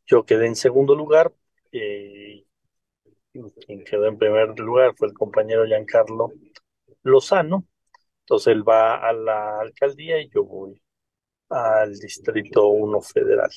yo 0.07 0.25
quedé 0.25 0.47
en 0.47 0.57
segundo 0.57 0.95
lugar. 0.95 1.33
eh, 1.73 2.45
quien 3.67 3.85
quedó 3.85 4.07
en 4.07 4.19
primer 4.19 4.59
lugar 4.59 4.95
fue 4.97 5.09
el 5.09 5.15
compañero 5.15 5.65
Giancarlo 5.67 6.33
Lozano. 7.05 7.65
Entonces 8.23 8.55
él 8.55 8.69
va 8.69 8.97
a 9.09 9.13
la 9.13 9.61
alcaldía 9.61 10.21
y 10.21 10.31
yo 10.31 10.45
voy 10.45 10.81
al 11.51 11.95
Distrito 11.99 12.69
1 12.69 13.01
Federal. 13.03 13.51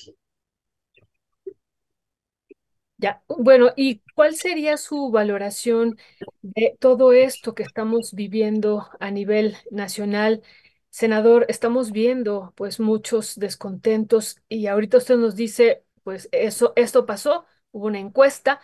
Ya, 2.97 3.23
bueno, 3.29 3.71
¿y 3.77 4.01
cuál 4.13 4.35
sería 4.35 4.75
su 4.77 5.09
valoración 5.09 5.97
de 6.41 6.75
todo 6.81 7.13
esto 7.13 7.55
que 7.55 7.63
estamos 7.63 8.13
viviendo 8.13 8.89
a 8.99 9.09
nivel 9.11 9.55
nacional? 9.71 10.43
Senador, 10.89 11.45
estamos 11.47 11.91
viendo 11.91 12.53
pues 12.57 12.79
muchos 12.81 13.35
descontentos 13.39 14.37
y 14.49 14.67
ahorita 14.67 14.97
usted 14.97 15.15
nos 15.17 15.35
dice, 15.37 15.85
pues 16.09 16.27
eso, 16.31 16.73
esto 16.75 17.05
pasó, 17.05 17.45
hubo 17.71 17.85
una 17.87 17.99
encuesta 17.99 18.59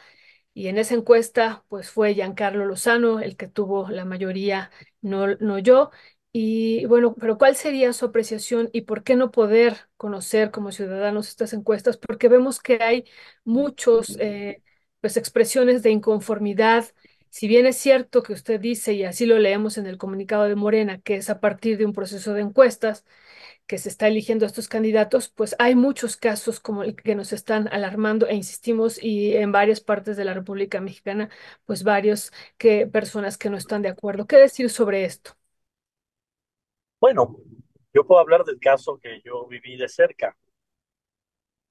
y 0.54 0.68
en 0.70 0.78
esa 0.80 0.96
encuesta, 0.96 1.66
pues 1.70 1.90
fue 1.92 2.14
Giancarlo 2.16 2.66
Lozano 2.66 3.20
el 3.20 3.38
que 3.38 3.48
tuvo 3.48 3.90
la 3.90 4.06
mayoría, 4.06 4.72
no, 5.02 5.28
no 5.38 5.60
yo. 5.60 5.92
Y 6.32 6.86
bueno, 6.88 7.16
pero 7.16 7.38
¿cuál 7.38 7.56
sería 7.56 7.94
su 7.94 8.06
apreciación 8.06 8.70
y 8.74 8.82
por 8.82 9.04
qué 9.04 9.16
no 9.16 9.32
poder 9.32 9.78
conocer 9.98 10.52
como 10.52 10.72
ciudadanos 10.72 11.30
estas 11.30 11.54
encuestas? 11.54 11.98
Porque 11.98 12.30
vemos 12.30 12.60
que 12.62 12.80
hay 12.84 13.06
muchos, 13.46 14.18
eh, 14.20 14.62
pues, 15.02 15.18
expresiones 15.18 15.84
de 15.84 15.92
inconformidad. 15.92 16.86
Si 17.30 17.48
bien 17.48 17.66
es 17.68 17.78
cierto 17.78 18.24
que 18.24 18.34
usted 18.34 18.60
dice, 18.62 18.94
y 18.94 19.04
así 19.06 19.26
lo 19.26 19.40
leemos 19.40 19.78
en 19.78 19.88
el 19.88 19.98
comunicado 19.98 20.46
de 20.46 20.56
Morena, 20.56 21.00
que 21.02 21.16
es 21.18 21.30
a 21.30 21.40
partir 21.42 21.78
de 21.78 21.86
un 21.86 21.94
proceso 21.94 22.34
de 22.34 22.42
encuestas, 22.42 23.06
que 23.68 23.78
se 23.78 23.90
está 23.90 24.08
eligiendo 24.08 24.46
a 24.46 24.48
estos 24.48 24.68
candidatos, 24.68 25.30
pues 25.30 25.56
hay 25.60 25.76
muchos 25.76 26.18
casos 26.18 26.60
como 26.60 26.84
el 26.84 26.96
que 26.96 27.16
nos 27.16 27.34
están 27.34 27.68
alarmando 27.70 28.28
e 28.28 28.36
insistimos 28.36 29.02
y 29.02 29.36
en 29.36 29.52
varias 29.52 29.82
partes 29.82 30.18
de 30.18 30.26
la 30.26 30.34
República 30.34 30.82
Mexicana, 30.82 31.30
pues 31.66 31.84
varios 31.84 32.32
que 32.58 32.88
personas 32.88 33.38
que 33.38 33.50
no 33.50 33.58
están 33.58 33.82
de 33.82 33.90
acuerdo. 33.90 34.28
¿Qué 34.28 34.38
decir 34.38 34.70
sobre 34.70 35.06
esto? 35.06 35.32
Bueno, 37.00 37.38
yo 37.94 38.06
puedo 38.06 38.20
hablar 38.20 38.44
del 38.44 38.60
caso 38.60 39.00
que 39.02 39.22
yo 39.24 39.48
viví 39.48 39.78
de 39.78 39.88
cerca, 39.88 40.38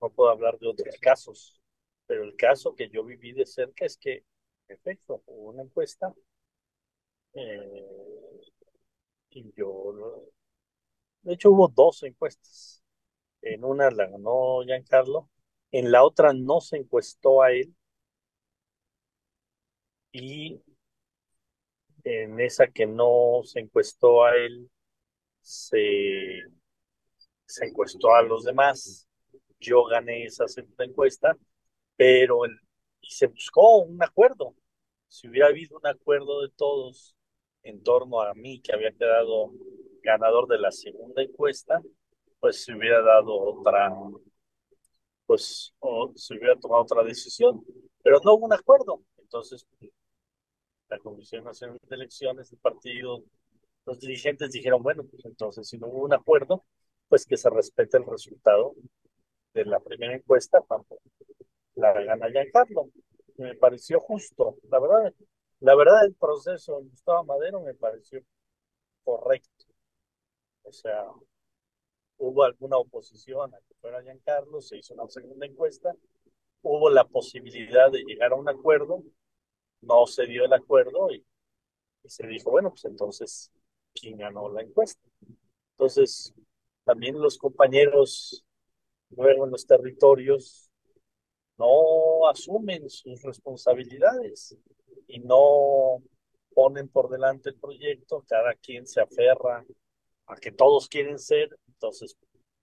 no 0.00 0.10
puedo 0.10 0.30
hablar 0.30 0.58
de 0.58 0.68
otros 0.68 0.96
casos, 1.00 1.60
pero 2.06 2.24
el 2.24 2.36
caso 2.36 2.74
que 2.74 2.88
yo 2.88 3.04
viví 3.04 3.32
de 3.32 3.46
cerca 3.46 3.84
es 3.84 3.96
que, 3.96 4.24
en 4.68 4.76
efecto, 4.76 5.22
una 5.26 5.62
encuesta 5.62 6.14
eh, 7.34 8.40
y 9.30 9.52
yo, 9.56 10.24
de 11.24 11.34
hecho 11.34 11.50
hubo 11.50 11.68
dos 11.68 12.02
encuestas. 12.04 12.82
En 13.42 13.64
una 13.64 13.90
la 13.90 14.06
ganó 14.08 14.62
Giancarlo, 14.64 15.30
en 15.72 15.92
la 15.92 16.04
otra 16.04 16.32
no 16.34 16.60
se 16.60 16.78
encuestó 16.78 17.42
a 17.42 17.52
él 17.52 17.74
y 20.12 20.60
en 22.04 22.40
esa 22.40 22.66
que 22.68 22.86
no 22.86 23.40
se 23.44 23.60
encuestó 23.60 24.24
a 24.24 24.36
él, 24.36 24.70
se, 25.42 26.42
se 27.46 27.64
encuestó 27.66 28.14
a 28.14 28.22
los 28.22 28.44
demás. 28.44 29.08
Yo 29.60 29.84
gané 29.84 30.24
esa 30.24 30.48
segunda 30.48 30.84
encuesta, 30.84 31.36
pero 31.96 32.44
el, 32.44 32.58
y 33.00 33.10
se 33.10 33.26
buscó 33.28 33.78
un 33.78 34.02
acuerdo. 34.02 34.54
Si 35.08 35.28
hubiera 35.28 35.48
habido 35.48 35.78
un 35.78 35.86
acuerdo 35.86 36.42
de 36.42 36.50
todos 36.56 37.16
en 37.62 37.82
torno 37.82 38.20
a 38.20 38.34
mí, 38.34 38.60
que 38.60 38.72
había 38.74 38.92
quedado 38.92 39.52
ganador 40.04 40.46
de 40.48 40.58
la 40.58 40.70
segunda 40.70 41.22
encuesta, 41.22 41.82
pues 42.40 42.64
se 42.64 42.74
hubiera 42.74 43.02
dado 43.02 43.34
otra, 43.40 43.90
pues 45.26 45.74
o 45.80 46.12
se 46.14 46.34
hubiera 46.34 46.56
tomado 46.56 46.82
otra 46.82 47.02
decisión, 47.02 47.64
pero 48.02 48.20
no 48.24 48.34
hubo 48.34 48.46
un 48.46 48.52
acuerdo. 48.52 49.00
Entonces, 49.18 49.66
la 50.88 50.98
Comisión 50.98 51.44
Nacional 51.44 51.78
de 51.88 51.96
Elecciones 51.96 52.50
del 52.50 52.60
partido, 52.60 53.24
los 53.86 54.00
dirigentes 54.00 54.50
dijeron, 54.52 54.82
bueno, 54.82 55.04
pues 55.04 55.24
entonces 55.24 55.68
si 55.68 55.78
no 55.78 55.88
hubo 55.88 56.04
un 56.04 56.14
acuerdo, 56.14 56.64
pues 57.08 57.26
que 57.26 57.36
se 57.36 57.50
respete 57.50 57.98
el 57.98 58.06
resultado 58.06 58.74
de 59.54 59.64
la 59.64 59.80
primera 59.80 60.14
encuesta 60.14 60.60
cuando 60.66 60.98
la 61.74 61.92
gana 61.92 62.28
Giancarlo. 62.30 62.90
Me 63.36 63.54
pareció 63.56 64.00
justo, 64.00 64.56
la 64.70 64.78
verdad, 64.78 65.12
la 65.60 65.74
verdad 65.74 66.04
el 66.04 66.14
proceso 66.14 66.80
de 66.80 66.88
Gustavo 66.88 67.24
Madero 67.24 67.60
me 67.60 67.74
pareció 67.74 68.20
correcto. 69.04 69.63
O 70.64 70.72
sea, 70.72 71.04
hubo 72.18 72.42
alguna 72.42 72.78
oposición 72.78 73.54
a 73.54 73.58
que 73.58 73.74
fuera 73.80 74.02
Giancarlo, 74.02 74.60
se 74.60 74.78
hizo 74.78 74.94
una 74.94 75.08
segunda 75.08 75.46
encuesta, 75.46 75.94
hubo 76.62 76.90
la 76.90 77.04
posibilidad 77.04 77.90
de 77.90 78.02
llegar 78.02 78.32
a 78.32 78.36
un 78.36 78.48
acuerdo, 78.48 79.02
no 79.82 80.06
se 80.06 80.26
dio 80.26 80.44
el 80.44 80.52
acuerdo 80.52 81.10
y, 81.12 81.24
se 82.06 82.26
dijo, 82.26 82.50
bueno, 82.50 82.70
pues 82.70 82.84
entonces, 82.84 83.50
¿quién 83.94 84.18
ganó 84.18 84.50
la 84.52 84.62
encuesta? 84.62 85.00
Entonces, 85.72 86.34
también 86.84 87.18
los 87.18 87.38
compañeros 87.38 88.44
luego 89.10 89.44
en 89.44 89.52
los 89.52 89.66
territorios 89.66 90.70
no 91.56 92.28
asumen 92.28 92.90
sus 92.90 93.22
responsabilidades 93.22 94.56
y 95.06 95.20
no 95.20 96.02
ponen 96.54 96.88
por 96.88 97.08
delante 97.08 97.50
el 97.50 97.56
proyecto, 97.56 98.24
cada 98.28 98.54
quien 98.54 98.86
se 98.86 99.00
aferra 99.00 99.64
a 100.26 100.36
que 100.36 100.52
todos 100.52 100.88
quieren 100.88 101.18
ser, 101.18 101.56
entonces, 101.68 102.16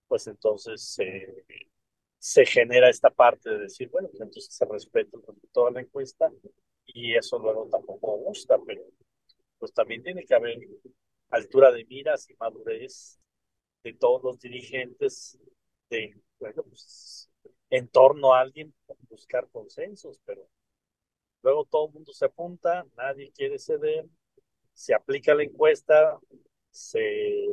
pues 0.08 0.28
entonces 0.28 0.98
eh, 1.00 1.46
se 2.18 2.46
genera 2.46 2.90
esta 2.90 3.10
parte 3.10 3.50
de 3.50 3.60
decir, 3.60 3.90
bueno, 3.90 4.10
pues 4.10 4.22
entonces 4.22 4.54
se 4.54 4.66
respeta 4.66 5.18
el 5.18 5.24
resultado 5.26 5.68
de 5.68 5.74
la 5.74 5.82
encuesta 5.82 6.32
y 6.86 7.16
eso 7.16 7.40
luego 7.40 7.68
tampoco 7.70 8.18
gusta, 8.18 8.58
pero 8.66 8.84
pues 9.58 9.74
también 9.74 10.04
tiene 10.04 10.26
que 10.26 10.36
haber 10.36 10.58
altura 11.30 11.72
de 11.72 11.86
miras 11.86 12.30
y 12.30 12.36
madurez 12.36 13.20
de 13.84 13.94
todos 13.94 14.24
los 14.24 14.40
dirigentes 14.40 15.38
de, 15.90 16.20
bueno, 16.40 16.64
pues 16.64 17.30
en 17.70 17.88
torno 17.88 18.34
a 18.34 18.42
alguien 18.42 18.74
buscar 19.10 19.48
consensos, 19.50 20.20
pero 20.26 20.48
luego 21.42 21.66
todo 21.66 21.88
el 21.88 21.94
mundo 21.94 22.14
se 22.14 22.26
apunta, 22.26 22.86
nadie 22.96 23.32
quiere 23.32 23.58
ceder, 23.58 24.06
se 24.74 24.94
aplica 24.94 25.34
la 25.34 25.44
encuesta, 25.44 26.20
se, 26.72 27.48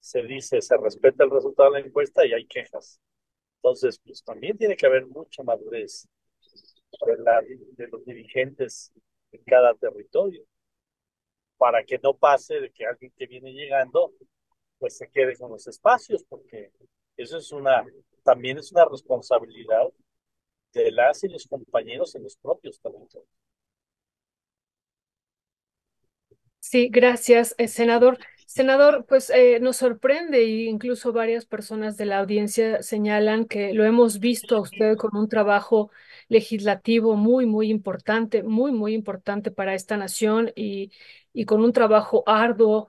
se 0.00 0.22
dice, 0.22 0.60
se 0.60 0.76
respeta 0.76 1.24
el 1.24 1.30
resultado 1.30 1.72
de 1.72 1.80
la 1.80 1.86
encuesta 1.86 2.26
y 2.26 2.32
hay 2.32 2.46
quejas. 2.46 3.00
Entonces, 3.56 4.00
pues 4.04 4.24
también 4.24 4.56
tiene 4.56 4.76
que 4.76 4.86
haber 4.86 5.06
mucha 5.06 5.42
madurez 5.42 6.08
de 7.76 7.88
los 7.88 8.04
dirigentes 8.04 8.92
en 9.32 9.42
cada 9.44 9.74
territorio 9.74 10.44
para 11.56 11.84
que 11.84 11.98
no 12.02 12.14
pase 12.14 12.58
de 12.58 12.70
que 12.72 12.86
alguien 12.86 13.12
que 13.16 13.26
viene 13.26 13.52
llegando 13.52 14.12
pues 14.78 14.96
se 14.96 15.10
quede 15.10 15.36
con 15.36 15.50
los 15.50 15.66
espacios, 15.66 16.24
porque 16.24 16.72
eso 17.16 17.36
es 17.36 17.52
una, 17.52 17.84
también 18.24 18.56
es 18.56 18.72
una 18.72 18.86
responsabilidad 18.86 19.86
de 20.72 20.90
las 20.90 21.22
y 21.22 21.28
los 21.28 21.46
compañeros 21.46 22.14
en 22.14 22.22
los 22.22 22.36
propios 22.36 22.80
territorios. 22.80 23.28
Sí, 26.70 26.88
gracias, 26.88 27.54
eh, 27.58 27.66
senador. 27.66 28.18
Senador, 28.46 29.04
pues 29.08 29.28
eh, 29.30 29.58
nos 29.60 29.76
sorprende 29.78 30.38
e 30.38 30.64
incluso 30.66 31.12
varias 31.12 31.44
personas 31.46 31.96
de 31.96 32.04
la 32.06 32.18
audiencia 32.18 32.80
señalan 32.82 33.44
que 33.46 33.72
lo 33.74 33.84
hemos 33.84 34.20
visto 34.20 34.56
a 34.56 34.60
usted 34.60 34.96
con 34.96 35.16
un 35.16 35.28
trabajo 35.28 35.90
legislativo 36.28 37.16
muy, 37.16 37.46
muy 37.46 37.70
importante, 37.70 38.42
muy, 38.44 38.70
muy 38.72 38.94
importante 38.94 39.50
para 39.50 39.74
esta 39.74 39.96
nación 39.96 40.52
y, 40.54 40.92
y 41.32 41.44
con 41.44 41.62
un 41.64 41.72
trabajo 41.72 42.22
arduo 42.26 42.88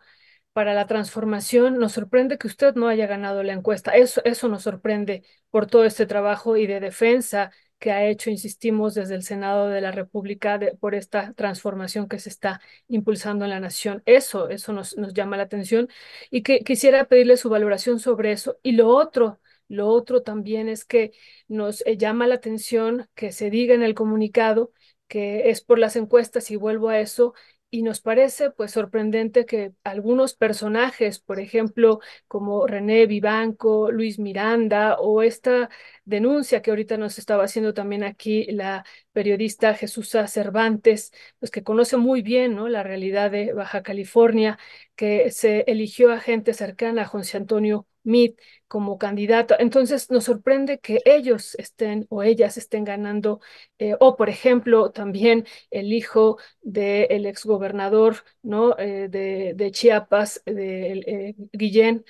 para 0.54 0.74
la 0.74 0.86
transformación. 0.88 1.78
Nos 1.80 1.94
sorprende 1.94 2.38
que 2.38 2.48
usted 2.48 2.76
no 2.76 2.88
haya 2.88 3.08
ganado 3.08 3.42
la 3.44 3.54
encuesta. 3.54 3.92
Eso, 3.92 4.22
eso 4.26 4.48
nos 4.48 4.64
sorprende 4.64 5.24
por 5.50 5.66
todo 5.68 5.86
este 5.86 6.06
trabajo 6.06 6.58
y 6.58 6.68
de 6.68 6.80
defensa 6.80 7.52
que 7.82 7.92
ha 7.92 8.06
hecho, 8.08 8.30
insistimos, 8.30 8.94
desde 8.96 9.16
el 9.16 9.24
Senado 9.24 9.68
de 9.70 9.82
la 9.82 9.92
República 9.92 10.60
por 10.80 10.96
esta 10.96 11.34
transformación 11.34 12.08
que 12.08 12.20
se 12.20 12.30
está 12.30 12.62
impulsando 12.88 13.46
en 13.46 13.52
la 13.52 13.60
nación. 13.60 14.04
Eso, 14.06 14.50
eso 14.50 14.74
nos, 14.74 14.98
nos 14.98 15.14
llama 15.14 15.38
la 15.38 15.44
atención 15.44 15.90
y 16.30 16.44
que 16.44 16.62
quisiera 16.64 17.06
pedirle 17.06 17.38
su 17.38 17.50
valoración 17.50 18.00
sobre 18.00 18.32
eso. 18.34 18.58
Y 18.64 18.74
lo 18.74 18.90
otro, 18.90 19.40
lo 19.68 19.88
otro 19.88 20.22
también 20.24 20.70
es 20.70 20.86
que 20.86 21.12
nos 21.48 21.82
eh, 21.88 21.98
llama 21.98 22.28
la 22.28 22.36
atención 22.36 23.10
que 23.16 23.32
se 23.32 23.50
diga 23.50 23.74
en 23.76 23.84
el 23.84 23.96
comunicado 23.96 24.72
que 25.08 25.50
es 25.50 25.62
por 25.62 25.78
las 25.80 25.96
encuestas 25.98 26.52
y 26.52 26.56
vuelvo 26.56 26.90
a 26.90 27.00
eso 27.00 27.34
y 27.70 27.84
nos 27.84 28.02
parece 28.02 28.52
pues 28.52 28.72
sorprendente 28.72 29.46
que 29.46 29.74
algunos 29.84 30.34
personajes, 30.36 31.20
por 31.20 31.40
ejemplo, 31.40 32.00
como 32.28 32.68
René 32.68 33.06
Vivanco, 33.08 33.92
Luis 33.92 34.20
Miranda 34.20 34.98
o 35.00 35.22
esta 35.22 35.70
denuncia 36.06 36.62
que 36.62 36.72
ahorita 36.72 36.98
nos 36.98 37.18
estaba 37.18 37.44
haciendo 37.44 37.74
también 37.74 38.04
aquí 38.04 38.46
la 38.52 38.86
periodista 39.12 39.74
Jesús 39.74 40.10
Cervantes, 40.28 41.12
pues 41.40 41.52
que 41.52 41.64
conoce 41.64 41.98
muy 41.98 42.22
bien 42.22 42.56
¿no? 42.56 42.68
la 42.68 42.84
realidad 42.84 43.32
de 43.32 43.54
Baja 43.54 43.84
California, 43.84 44.58
que 44.96 45.32
se 45.32 45.62
eligió 45.68 46.12
a 46.12 46.20
gente 46.20 46.54
cercana 46.54 47.04
a 47.04 47.06
José 47.06 47.38
Antonio 47.38 47.88
Meade 48.04 48.36
como 48.68 48.98
candidato. 48.98 49.56
Entonces 49.60 50.10
nos 50.10 50.24
sorprende 50.26 50.80
que 50.80 51.00
ellos 51.06 51.56
estén 51.56 52.08
o 52.10 52.24
ellas 52.24 52.58
estén 52.58 52.84
ganando, 52.84 53.42
eh, 53.80 53.96
o 54.00 54.16
por 54.16 54.30
ejemplo 54.30 54.92
también 54.92 55.46
el 55.72 55.94
hijo 55.94 56.38
del 56.62 57.26
exgobernador 57.26 58.18
¿no? 58.42 58.78
Eh, 58.78 59.08
de, 59.10 59.54
de, 59.56 59.72
Chiapas, 59.72 60.42
de 60.46 60.94
eh, 61.06 61.36
Guillén. 61.54 62.06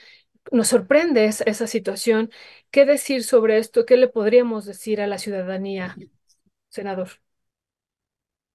Nos 0.52 0.70
sorprende 0.70 1.26
esa, 1.26 1.44
esa 1.46 1.68
situación. 1.68 2.32
¿Qué 2.72 2.86
decir 2.86 3.24
sobre 3.24 3.58
esto? 3.60 3.86
¿Qué 3.86 3.98
le 3.98 4.08
podríamos 4.08 4.66
decir 4.66 5.02
a 5.02 5.08
la 5.08 5.18
ciudadanía, 5.18 6.02
senador? 6.70 7.10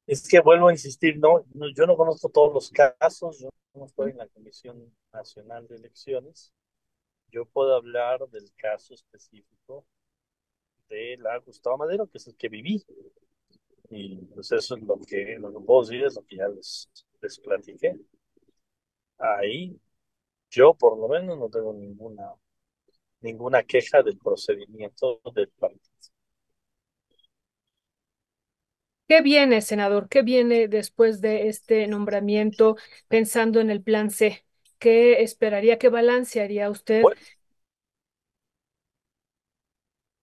Es 0.06 0.28
que 0.28 0.40
vuelvo 0.40 0.68
a 0.68 0.72
insistir, 0.72 1.18
no, 1.18 1.44
yo 1.74 1.86
no 1.86 1.96
conozco 1.96 2.28
todos 2.28 2.52
los 2.54 2.70
casos, 2.70 3.40
yo 3.40 3.50
no 3.74 3.86
estoy 3.86 4.12
en 4.12 4.18
la 4.18 4.28
Comisión 4.28 4.92
Nacional 5.12 5.66
de 5.68 5.76
Elecciones, 5.76 6.52
yo 7.30 7.46
puedo 7.46 7.76
hablar 7.76 8.28
del 8.30 8.52
caso 8.56 8.94
específico 8.94 9.86
de 10.88 11.16
la 11.18 11.38
Gustavo 11.38 11.78
Madero, 11.78 12.06
que 12.08 12.18
es 12.18 12.26
el 12.26 12.36
que 12.36 12.48
viví. 12.48 12.84
Y 13.90 14.16
pues 14.26 14.52
eso 14.52 14.76
es 14.76 14.82
lo 14.82 14.98
que, 15.00 15.36
lo 15.40 15.52
que 15.52 15.64
puedo 15.64 15.82
decir, 15.82 16.04
es 16.04 16.14
lo 16.16 16.24
que 16.24 16.36
ya 16.36 16.48
les, 16.48 16.88
les 17.20 17.38
platiqué. 17.40 17.96
Ahí 19.18 19.78
yo 20.56 20.72
por 20.72 20.98
lo 20.98 21.06
menos 21.06 21.38
no 21.38 21.50
tengo 21.50 21.74
ninguna, 21.74 22.32
ninguna 23.20 23.62
queja 23.62 24.02
del 24.02 24.16
procedimiento 24.16 25.20
del 25.34 25.50
partido. 25.50 25.82
¿Qué 29.06 29.20
viene, 29.20 29.60
senador? 29.60 30.08
¿Qué 30.08 30.22
viene 30.22 30.66
después 30.66 31.20
de 31.20 31.48
este 31.48 31.86
nombramiento 31.86 32.76
pensando 33.06 33.60
en 33.60 33.70
el 33.70 33.82
plan 33.82 34.10
C? 34.10 34.44
¿Qué 34.78 35.22
esperaría, 35.22 35.78
qué 35.78 35.90
balance 35.90 36.40
haría 36.40 36.70
usted? 36.70 37.02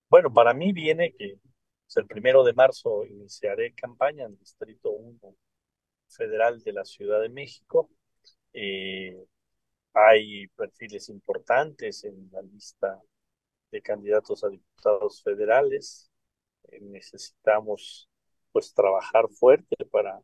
Bueno, 0.10 0.34
para 0.34 0.54
mí 0.56 0.74
viene 0.74 1.14
que 1.14 1.38
pues, 1.86 1.98
el 1.98 2.08
primero 2.08 2.44
de 2.44 2.54
marzo 2.54 3.06
iniciaré 3.06 3.74
campaña 3.74 4.26
en 4.26 4.32
el 4.32 4.40
Distrito 4.40 4.90
1 4.90 5.36
Federal 6.08 6.62
de 6.64 6.74
la 6.74 6.86
Ciudad 6.86 7.22
de 7.22 7.30
México. 7.30 7.90
Eh, 8.52 9.16
hay 9.94 10.48
perfiles 10.50 11.10
importantes 11.10 12.04
en 12.04 12.30
la 12.32 12.42
lista 12.42 13.02
de 13.72 13.82
candidatos 13.82 14.44
a 14.44 14.50
diputados 14.50 15.22
federales. 15.24 16.10
Eh, 16.70 16.80
necesitamos 16.82 18.10
pues 18.52 18.74
trabajar 18.74 19.28
fuerte 19.30 19.76
para 19.92 20.20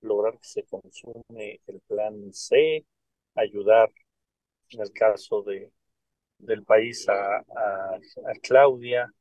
lograr 0.00 0.34
que 0.38 0.48
se 0.48 0.64
consume 0.64 1.60
el 1.66 1.80
plan 1.86 2.32
C, 2.32 2.86
ayudar 3.34 3.90
en 4.70 4.80
el 4.82 4.92
caso 4.92 5.42
de, 5.42 5.72
del 6.38 6.64
país 6.64 7.08
a, 7.08 7.38
a, 7.38 7.98
Claudia, 8.42 9.12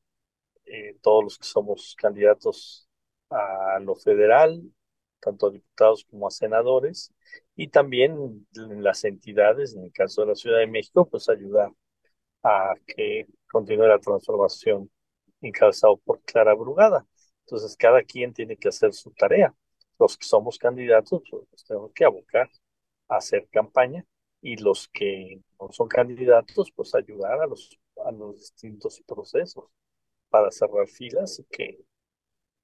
eh, 0.66 0.98
todos 1.02 1.24
los 1.24 1.38
que 1.38 1.46
somos 1.46 1.96
candidatos 1.98 2.88
a 3.30 3.80
lo 3.80 3.96
federal, 3.96 4.62
tanto 5.20 5.48
a 5.48 5.52
diputados 5.52 6.06
como 6.10 6.28
a 6.28 6.32
senadores, 6.32 7.14
y 7.56 7.68
también 7.70 8.48
las 8.54 9.04
entidades, 9.04 9.76
en 9.76 9.86
el 9.86 9.92
caso 9.92 10.22
de 10.22 10.28
la 10.28 10.36
Ciudad 10.36 10.60
de 10.60 10.68
México, 10.68 11.08
pues 11.10 11.30
ayudar 11.30 11.72
a 12.44 12.76
que 12.86 13.28
continúe 13.52 13.88
la 13.88 14.00
transformación 14.00 14.90
encabezado 15.42 15.98
por 15.98 16.22
Clara 16.24 16.54
Brugada. 16.56 17.06
Entonces, 17.46 17.76
cada 17.78 18.04
quien 18.04 18.34
tiene 18.34 18.58
que 18.58 18.70
hacer 18.70 18.94
su 18.94 19.12
tarea. 19.12 19.56
Los 20.00 20.18
que 20.18 20.26
somos 20.26 20.58
candidatos, 20.58 21.24
pues 21.50 21.64
tenemos 21.66 21.92
que 21.94 22.06
abocar 22.06 22.50
hacer 23.08 23.48
campaña 23.50 24.06
y 24.42 24.58
los 24.58 24.88
que 24.90 25.42
no 25.60 25.72
son 25.72 25.88
candidatos, 25.88 26.72
pues 26.76 26.94
ayudar 26.96 27.42
a 27.42 27.48
los, 27.48 27.80
a 28.06 28.12
los 28.12 28.38
distintos 28.38 29.02
procesos 29.06 29.66
para 30.30 30.52
cerrar 30.52 30.88
filas 30.88 31.40
y 31.40 31.46
que 31.46 31.80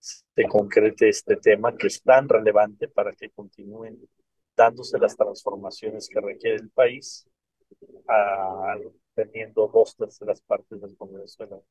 se 0.03 0.47
concrete 0.49 1.07
este 1.09 1.37
tema 1.37 1.75
que 1.75 1.87
es 1.87 2.01
tan 2.01 2.27
relevante 2.27 2.89
para 2.89 3.13
que 3.13 3.29
continúen 3.29 3.97
dándose 4.55 4.99
las 4.99 5.15
transformaciones 5.15 6.09
que 6.09 6.19
requiere 6.19 6.57
el 6.57 6.69
país, 6.69 7.25
a, 8.07 8.75
teniendo 9.15 9.67
dos 9.67 9.95
terceras 9.95 10.41
partes 10.41 10.81
del 10.81 10.95
Congreso 10.97 11.43
de 11.45 11.49
la 11.51 11.61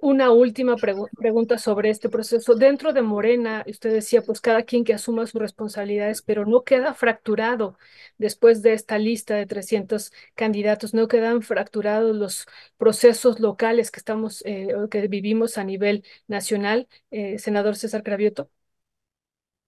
una 0.00 0.30
última 0.30 0.76
pregunta 0.76 1.58
sobre 1.58 1.90
este 1.90 2.08
proceso. 2.08 2.54
Dentro 2.54 2.92
de 2.94 3.02
Morena, 3.02 3.64
usted 3.68 3.92
decía, 3.92 4.22
pues 4.22 4.40
cada 4.40 4.62
quien 4.62 4.82
que 4.84 4.94
asuma 4.94 5.26
sus 5.26 5.40
responsabilidades, 5.40 6.22
pero 6.22 6.46
no 6.46 6.64
queda 6.64 6.94
fracturado 6.94 7.76
después 8.16 8.62
de 8.62 8.72
esta 8.72 8.98
lista 8.98 9.34
de 9.34 9.44
300 9.46 10.12
candidatos, 10.34 10.94
no 10.94 11.06
quedan 11.06 11.42
fracturados 11.42 12.16
los 12.16 12.46
procesos 12.78 13.40
locales 13.40 13.90
que 13.90 14.00
estamos, 14.00 14.42
eh, 14.46 14.68
que 14.90 15.06
vivimos 15.08 15.58
a 15.58 15.64
nivel 15.64 16.04
nacional. 16.28 16.88
Eh, 17.10 17.38
senador 17.38 17.76
César 17.76 18.02
Cravioto. 18.02 18.50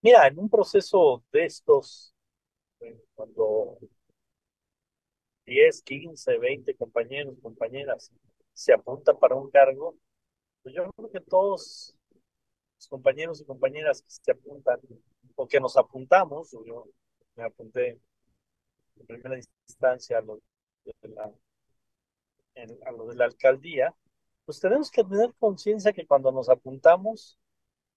Mira, 0.00 0.26
en 0.28 0.38
un 0.38 0.48
proceso 0.48 1.22
de 1.32 1.44
estos, 1.44 2.14
cuando 3.14 3.78
10, 5.46 5.82
15, 5.82 6.38
20 6.38 6.74
compañeros, 6.74 7.34
compañeras 7.42 8.10
se 8.52 8.72
apuntan 8.72 9.18
para 9.18 9.34
un 9.34 9.50
cargo, 9.50 9.96
pues 10.66 10.74
yo 10.74 10.90
creo 10.96 11.10
que 11.12 11.20
todos 11.20 11.94
los 12.76 12.88
compañeros 12.88 13.40
y 13.40 13.44
compañeras 13.44 14.02
que 14.02 14.10
se 14.10 14.32
apuntan 14.32 14.80
o 15.36 15.46
que 15.46 15.60
nos 15.60 15.76
apuntamos, 15.76 16.50
yo 16.50 16.88
me 17.36 17.44
apunté 17.44 18.00
en 18.96 19.06
primera 19.06 19.36
instancia 19.36 20.18
a 20.18 20.22
lo 20.22 20.40
de 20.84 21.08
la, 21.08 21.32
a 22.84 22.90
lo 22.90 23.06
de 23.06 23.14
la 23.14 23.26
alcaldía, 23.26 23.94
pues 24.44 24.58
tenemos 24.58 24.90
que 24.90 25.04
tener 25.04 25.32
conciencia 25.38 25.92
que 25.92 26.04
cuando 26.04 26.32
nos 26.32 26.48
apuntamos, 26.48 27.38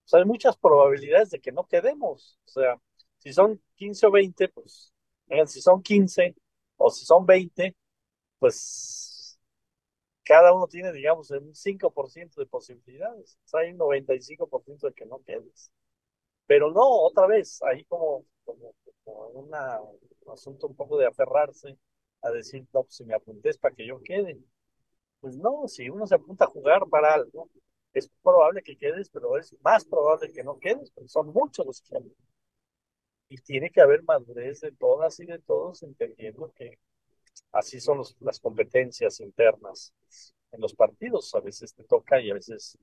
pues 0.03 0.13
hay 0.13 0.25
muchas 0.25 0.55
probabilidades 0.55 1.31
de 1.31 1.39
que 1.41 1.51
no 1.51 1.65
quedemos. 1.65 2.37
O 2.45 2.49
sea, 2.49 2.79
si 3.17 3.33
son 3.33 3.59
15 3.77 4.05
o 4.05 4.11
20, 4.11 4.47
pues, 4.49 4.93
si 5.47 5.59
son 5.59 5.81
15 5.81 6.35
o 6.77 6.91
si 6.91 7.03
son 7.03 7.25
20, 7.25 7.75
pues 8.37 9.08
cada 10.29 10.53
uno 10.53 10.67
tiene, 10.67 10.93
digamos, 10.93 11.31
un 11.31 11.55
5% 11.55 12.35
de 12.39 12.45
posibilidades. 12.45 13.39
O 13.45 13.47
sea, 13.47 13.61
hay 13.61 13.71
un 13.71 13.79
95% 13.79 14.87
de 14.87 14.93
que 14.93 15.05
no 15.07 15.23
quedes. 15.23 15.71
Pero 16.47 16.71
no, 16.71 16.83
otra 16.87 17.27
vez, 17.27 17.61
ahí 17.63 17.83
como, 17.85 18.25
como, 18.45 18.73
una, 19.33 19.81
un 19.81 20.33
asunto 20.33 20.67
un 20.67 20.75
poco 20.75 20.97
de 20.99 21.07
aferrarse 21.07 21.77
a 22.21 22.31
decir, 22.31 22.67
no, 22.73 22.83
pues 22.83 22.95
si 22.97 23.05
me 23.05 23.15
apunté 23.15 23.49
es 23.49 23.57
para 23.57 23.75
que 23.75 23.87
yo 23.87 24.01
quede. 24.03 24.39
Pues 25.19 25.35
no, 25.37 25.67
si 25.67 25.89
uno 25.89 26.05
se 26.07 26.15
apunta 26.15 26.45
a 26.45 26.49
jugar 26.49 26.87
para 26.89 27.15
algo, 27.15 27.49
es 27.93 28.09
probable 28.21 28.61
que 28.63 28.77
quedes, 28.77 29.09
pero 29.09 29.37
es 29.37 29.55
más 29.63 29.85
probable 29.85 30.31
que 30.31 30.43
no 30.43 30.59
quedes, 30.59 30.91
porque 30.91 31.09
son 31.09 31.33
muchos 31.33 31.65
los 31.65 31.81
que 31.81 31.97
Y 33.29 33.37
tiene 33.37 33.71
que 33.71 33.81
haber 33.81 34.03
madurez 34.03 34.61
de 34.61 34.71
todas 34.73 35.19
y 35.19 35.25
de 35.25 35.39
todos, 35.39 35.81
entendiendo 35.83 36.51
que 36.55 36.77
así 37.51 37.79
son 37.79 38.01
las 38.19 38.39
competencias 38.39 39.19
internas 39.19 39.93
en 40.51 40.61
los 40.61 40.73
partidos. 40.73 41.33
A 41.35 41.41
veces 41.41 41.73
te 41.73 41.83
toca 41.83 42.21
y 42.21 42.31
a 42.31 42.35
veces 42.35 42.77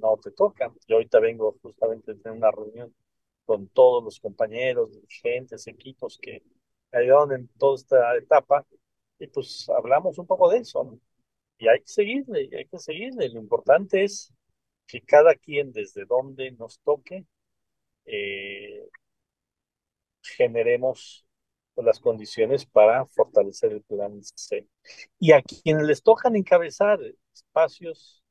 no 0.00 0.18
te 0.18 0.30
toca. 0.32 0.72
Yo 0.86 0.96
ahorita 0.96 1.20
vengo 1.20 1.56
justamente 1.62 2.14
de 2.14 2.30
una 2.30 2.50
reunión 2.50 2.94
con 3.44 3.68
todos 3.68 4.04
los 4.04 4.20
compañeros, 4.20 4.92
dirigentes, 4.92 5.66
equipos 5.66 6.18
que 6.20 6.42
ayudaron 6.92 7.32
en 7.32 7.48
toda 7.58 7.76
esta 7.76 8.16
etapa 8.16 8.66
y 9.18 9.26
pues 9.28 9.68
hablamos 9.70 10.18
un 10.18 10.26
poco 10.26 10.48
de 10.50 10.58
eso. 10.58 10.98
Y 11.58 11.68
hay 11.68 11.80
que 11.80 11.88
seguirle, 11.88 12.48
hay 12.56 12.66
que 12.66 12.78
seguirle. 12.78 13.28
Lo 13.30 13.40
importante 13.40 14.04
es 14.04 14.32
que 14.86 15.02
cada 15.02 15.34
quien 15.34 15.72
desde 15.72 16.04
donde 16.06 16.52
nos 16.52 16.80
toque 16.80 17.26
eh, 18.06 18.88
generemos 20.22 21.26
las 21.76 22.00
condiciones 22.00 22.66
para 22.66 23.06
fortalecer 23.06 23.72
el 23.72 23.82
plan 23.82 24.22
C. 24.22 24.68
Y 25.18 25.32
a 25.32 25.42
quienes 25.42 25.84
les 25.86 26.02
tocan 26.02 26.36
encabezar 26.36 27.00
espacios, 27.34 28.22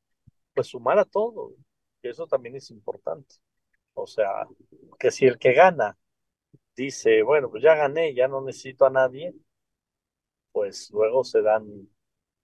pues 0.54 0.68
sumar 0.68 1.00
a 1.00 1.06
todo, 1.06 1.54
eso 2.04 2.28
también 2.28 2.56
es 2.56 2.72
importante. 2.72 3.36
O 3.94 4.08
sea, 4.08 4.48
que 5.00 5.12
si 5.12 5.26
el 5.26 5.40
que 5.40 5.54
gana 5.54 5.98
dice, 6.76 7.24
bueno, 7.24 7.50
pues 7.50 7.64
ya 7.64 7.76
gané, 7.76 8.14
ya 8.16 8.28
no 8.28 8.42
necesito 8.42 8.86
a 8.86 8.90
nadie, 8.90 9.34
pues 10.52 10.90
luego 10.92 11.24
se 11.24 11.42
dan 11.42 11.90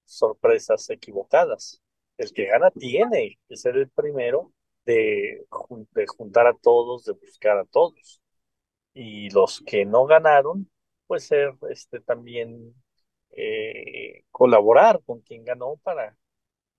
sorpresas 0.05 0.89
equivocadas. 0.89 1.81
El 2.17 2.33
que 2.33 2.45
gana 2.47 2.71
tiene 2.71 3.39
que 3.47 3.57
ser 3.57 3.77
el 3.77 3.89
primero 3.89 4.53
de, 4.85 5.45
de 5.91 6.07
juntar 6.07 6.47
a 6.47 6.53
todos, 6.53 7.05
de 7.05 7.13
buscar 7.13 7.57
a 7.57 7.65
todos. 7.65 8.21
Y 8.93 9.29
los 9.31 9.61
que 9.65 9.85
no 9.85 10.05
ganaron, 10.05 10.69
pues 11.07 11.25
ser 11.25 11.53
este 11.69 11.99
también 11.99 12.73
eh, 13.31 14.23
colaborar 14.31 15.01
con 15.05 15.21
quien 15.21 15.43
ganó 15.43 15.77
para, 15.83 16.17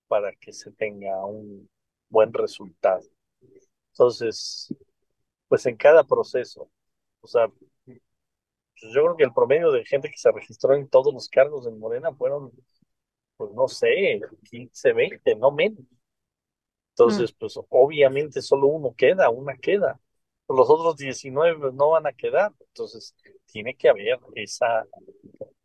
para 0.07 0.33
que 0.35 0.53
se 0.53 0.71
tenga 0.71 1.25
un 1.25 1.69
buen 2.09 2.33
resultado. 2.33 3.03
Entonces, 3.91 4.73
pues 5.47 5.65
en 5.65 5.75
cada 5.77 6.03
proceso, 6.03 6.69
o 7.21 7.27
sea, 7.27 7.47
pues 8.79 8.93
yo 8.93 9.03
creo 9.03 9.17
que 9.17 9.23
el 9.23 9.33
promedio 9.33 9.71
de 9.71 9.85
gente 9.85 10.09
que 10.09 10.17
se 10.17 10.31
registró 10.31 10.75
en 10.75 10.87
todos 10.87 11.13
los 11.13 11.29
cargos 11.29 11.65
en 11.67 11.79
Morena 11.79 12.13
fueron, 12.13 12.51
pues 13.37 13.51
no 13.53 13.67
sé, 13.67 14.21
15, 14.49 14.93
20, 14.93 15.35
no 15.35 15.51
menos. 15.51 15.83
Entonces, 16.91 17.33
mm. 17.33 17.37
pues 17.39 17.59
obviamente 17.69 18.41
solo 18.41 18.67
uno 18.67 18.93
queda, 18.95 19.29
una 19.29 19.55
queda. 19.57 19.99
Los 20.49 20.69
otros 20.69 20.97
19 20.97 21.71
no 21.73 21.91
van 21.91 22.07
a 22.07 22.13
quedar. 22.13 22.53
Entonces, 22.59 23.15
tiene 23.45 23.75
que 23.75 23.89
haber 23.89 24.19
esa, 24.35 24.85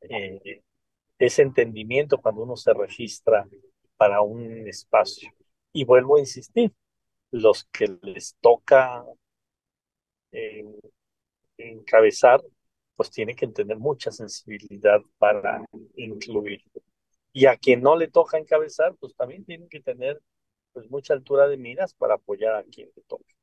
eh, 0.03 0.63
ese 1.19 1.43
entendimiento 1.43 2.19
cuando 2.19 2.43
uno 2.43 2.57
se 2.57 2.75
registra 2.75 3.49
para 3.97 4.23
un 4.23 4.69
espacio. 4.69 5.31
Y 5.73 5.85
vuelvo 5.85 6.17
a 6.17 6.21
insistir, 6.21 6.73
los 7.33 7.65
que 7.73 7.99
les 8.03 8.37
toca 8.41 9.05
eh, 10.33 10.65
encabezar, 11.59 12.43
pues 12.97 13.11
tienen 13.11 13.37
que 13.37 13.49
tener 13.49 13.79
mucha 13.79 14.11
sensibilidad 14.11 15.01
para 15.19 15.65
incluir. 15.97 16.63
Y 17.33 17.47
a 17.47 17.57
quien 17.57 17.83
no 17.83 17.97
le 17.97 18.09
toca 18.09 18.39
encabezar, 18.39 18.95
pues 19.01 19.15
también 19.17 19.45
tienen 19.45 19.69
que 19.69 19.81
tener 19.81 20.21
pues 20.73 20.91
mucha 20.91 21.15
altura 21.15 21.49
de 21.49 21.57
miras 21.59 21.95
para 21.95 22.15
apoyar 22.15 22.57
a 22.57 22.65
quien 22.65 22.91
le 22.97 23.03
toque. 23.05 23.35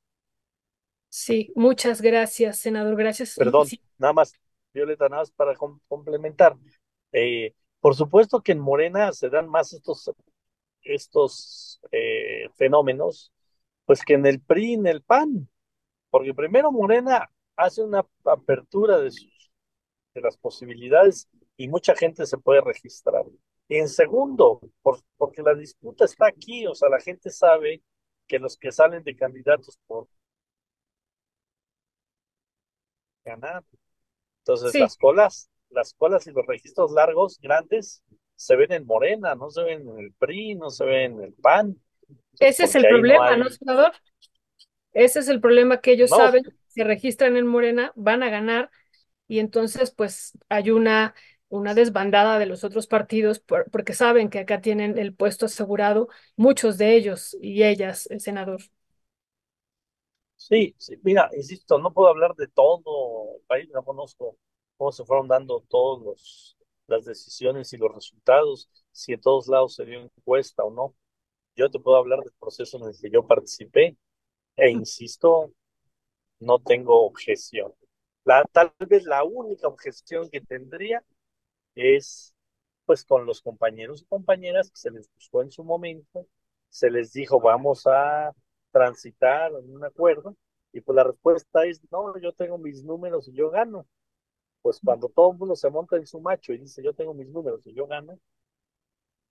Sí, 1.09 1.51
muchas 1.55 2.01
gracias, 2.01 2.59
senador. 2.59 2.95
Gracias. 2.95 3.35
Perdón, 3.35 3.67
nada 3.97 4.13
más, 4.13 4.33
Violeta, 4.73 5.09
nada 5.09 5.23
más 5.23 5.31
para 5.31 5.55
complementar. 5.87 6.55
Eh, 7.11 7.53
por 7.79 7.95
supuesto 7.95 8.41
que 8.41 8.51
en 8.51 8.59
Morena 8.59 9.11
se 9.13 9.29
dan 9.29 9.49
más 9.49 9.73
estos, 9.73 10.11
estos 10.83 11.81
eh, 11.91 12.47
fenómenos, 12.55 13.33
pues 13.85 14.03
que 14.03 14.13
en 14.13 14.25
el 14.25 14.39
PRI, 14.39 14.73
en 14.73 14.87
el 14.87 15.01
PAN, 15.01 15.49
porque 16.09 16.33
primero 16.33 16.71
Morena 16.71 17.31
hace 17.55 17.83
una 17.83 18.05
apertura 18.25 18.99
de, 18.99 19.11
sus, 19.11 19.51
de 20.13 20.21
las 20.21 20.37
posibilidades 20.37 21.27
y 21.57 21.67
mucha 21.67 21.95
gente 21.95 22.25
se 22.25 22.37
puede 22.37 22.61
registrar. 22.61 23.25
Y 23.67 23.77
en 23.77 23.89
segundo, 23.89 24.61
por, 24.81 24.99
porque 25.17 25.41
la 25.41 25.55
disputa 25.55 26.05
está 26.05 26.27
aquí, 26.27 26.67
o 26.67 26.75
sea, 26.75 26.89
la 26.89 26.99
gente 26.99 27.29
sabe 27.29 27.81
que 28.27 28.39
los 28.39 28.57
que 28.57 28.71
salen 28.71 29.03
de 29.03 29.15
candidatos 29.15 29.79
por 29.87 30.07
ganar. 33.29 33.63
Entonces 34.43 34.79
las 34.79 34.97
colas, 34.97 35.49
las 35.69 35.93
colas 35.93 36.27
y 36.27 36.31
los 36.31 36.45
registros 36.45 36.91
largos, 36.91 37.39
grandes, 37.41 38.03
se 38.35 38.55
ven 38.55 38.71
en 38.71 38.85
Morena, 38.85 39.35
no 39.35 39.49
se 39.49 39.63
ven 39.63 39.87
en 39.87 39.99
el 39.99 40.13
PRI, 40.13 40.55
no 40.55 40.69
se 40.69 40.85
ven 40.85 41.13
en 41.13 41.23
el 41.23 41.33
PAN. 41.33 41.77
Ese 42.39 42.63
es 42.63 42.75
el 42.75 42.87
problema, 42.87 43.35
¿no, 43.37 43.49
senador? 43.49 43.91
Ese 44.93 45.19
es 45.19 45.27
el 45.27 45.39
problema 45.39 45.81
que 45.81 45.91
ellos 45.91 46.09
saben, 46.09 46.43
se 46.67 46.83
registran 46.83 47.37
en 47.37 47.45
Morena, 47.45 47.91
van 47.95 48.23
a 48.23 48.29
ganar, 48.29 48.71
y 49.27 49.39
entonces 49.39 49.91
pues 49.91 50.37
hay 50.49 50.71
una, 50.71 51.13
una 51.49 51.73
desbandada 51.73 52.39
de 52.39 52.45
los 52.45 52.63
otros 52.63 52.87
partidos 52.87 53.39
porque 53.39 53.93
saben 53.93 54.29
que 54.29 54.39
acá 54.39 54.61
tienen 54.61 54.97
el 54.97 55.13
puesto 55.13 55.45
asegurado, 55.45 56.09
muchos 56.35 56.77
de 56.77 56.95
ellos 56.95 57.37
y 57.41 57.63
ellas, 57.63 58.07
el 58.09 58.19
senador. 58.19 58.61
Sí, 60.49 60.73
sí, 60.79 60.95
mira, 61.03 61.29
insisto, 61.35 61.77
no 61.77 61.93
puedo 61.93 62.09
hablar 62.09 62.35
de 62.35 62.47
todo 62.47 63.35
el 63.37 63.41
país, 63.45 63.69
no 63.71 63.83
conozco 63.83 64.35
cómo 64.77 64.91
se 64.91 65.05
fueron 65.05 65.27
dando 65.27 65.61
todas 65.69 66.57
las 66.87 67.05
decisiones 67.05 67.71
y 67.73 67.77
los 67.77 67.93
resultados, 67.93 68.67
si 68.91 69.13
en 69.13 69.21
todos 69.21 69.47
lados 69.47 69.75
se 69.75 69.85
dio 69.85 69.99
encuesta 70.01 70.63
o 70.63 70.71
no. 70.71 70.95
Yo 71.55 71.69
te 71.71 71.79
puedo 71.79 71.97
hablar 71.97 72.19
del 72.21 72.33
proceso 72.39 72.77
en 72.79 72.89
el 72.89 72.95
que 72.99 73.09
yo 73.11 73.27
participé 73.27 73.97
e 74.57 74.71
insisto, 74.71 75.53
no 76.39 76.59
tengo 76.59 77.05
objeción. 77.05 77.73
La, 78.25 78.43
tal 78.51 78.73
vez 78.89 79.03
la 79.05 79.23
única 79.23 79.67
objeción 79.67 80.29
que 80.29 80.41
tendría 80.41 81.03
es 81.75 82.35
pues 82.85 83.05
con 83.05 83.25
los 83.25 83.41
compañeros 83.41 84.01
y 84.03 84.05
compañeras 84.05 84.69
que 84.71 84.77
se 84.77 84.91
les 84.91 85.09
buscó 85.13 85.41
en 85.43 85.51
su 85.51 85.63
momento, 85.63 86.27
se 86.69 86.91
les 86.91 87.13
dijo 87.13 87.39
vamos 87.41 87.87
a 87.87 88.33
transitar 88.71 89.51
en 89.51 89.73
un 89.73 89.83
acuerdo? 89.83 90.35
Y 90.71 90.81
pues 90.81 90.95
la 90.95 91.03
respuesta 91.03 91.65
es, 91.65 91.81
no, 91.91 92.17
yo 92.19 92.33
tengo 92.33 92.57
mis 92.57 92.83
números 92.83 93.27
y 93.27 93.33
yo 93.33 93.49
gano. 93.49 93.87
Pues 94.61 94.79
cuando 94.83 95.09
todo 95.09 95.31
el 95.31 95.37
mundo 95.37 95.55
se 95.55 95.69
monta 95.69 95.95
en 95.97 96.05
su 96.05 96.19
macho 96.19 96.53
y 96.53 96.57
dice, 96.57 96.83
yo 96.83 96.93
tengo 96.93 97.13
mis 97.13 97.29
números 97.29 97.65
y 97.65 97.73
yo 97.73 97.87
gano, 97.87 98.19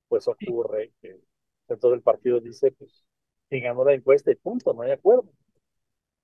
pues 0.09 0.27
ocurre 0.27 0.93
que 1.01 1.21
entonces 1.69 1.99
el 1.99 2.03
partido 2.03 2.41
dice, 2.41 2.73
pues, 2.73 3.05
y 3.51 3.61
ganó 3.61 3.85
la 3.85 3.95
encuesta 3.95 4.31
y 4.31 4.37
punto, 4.37 4.73
no 4.73 4.83
hay 4.83 4.93
acuerdo. 4.93 5.29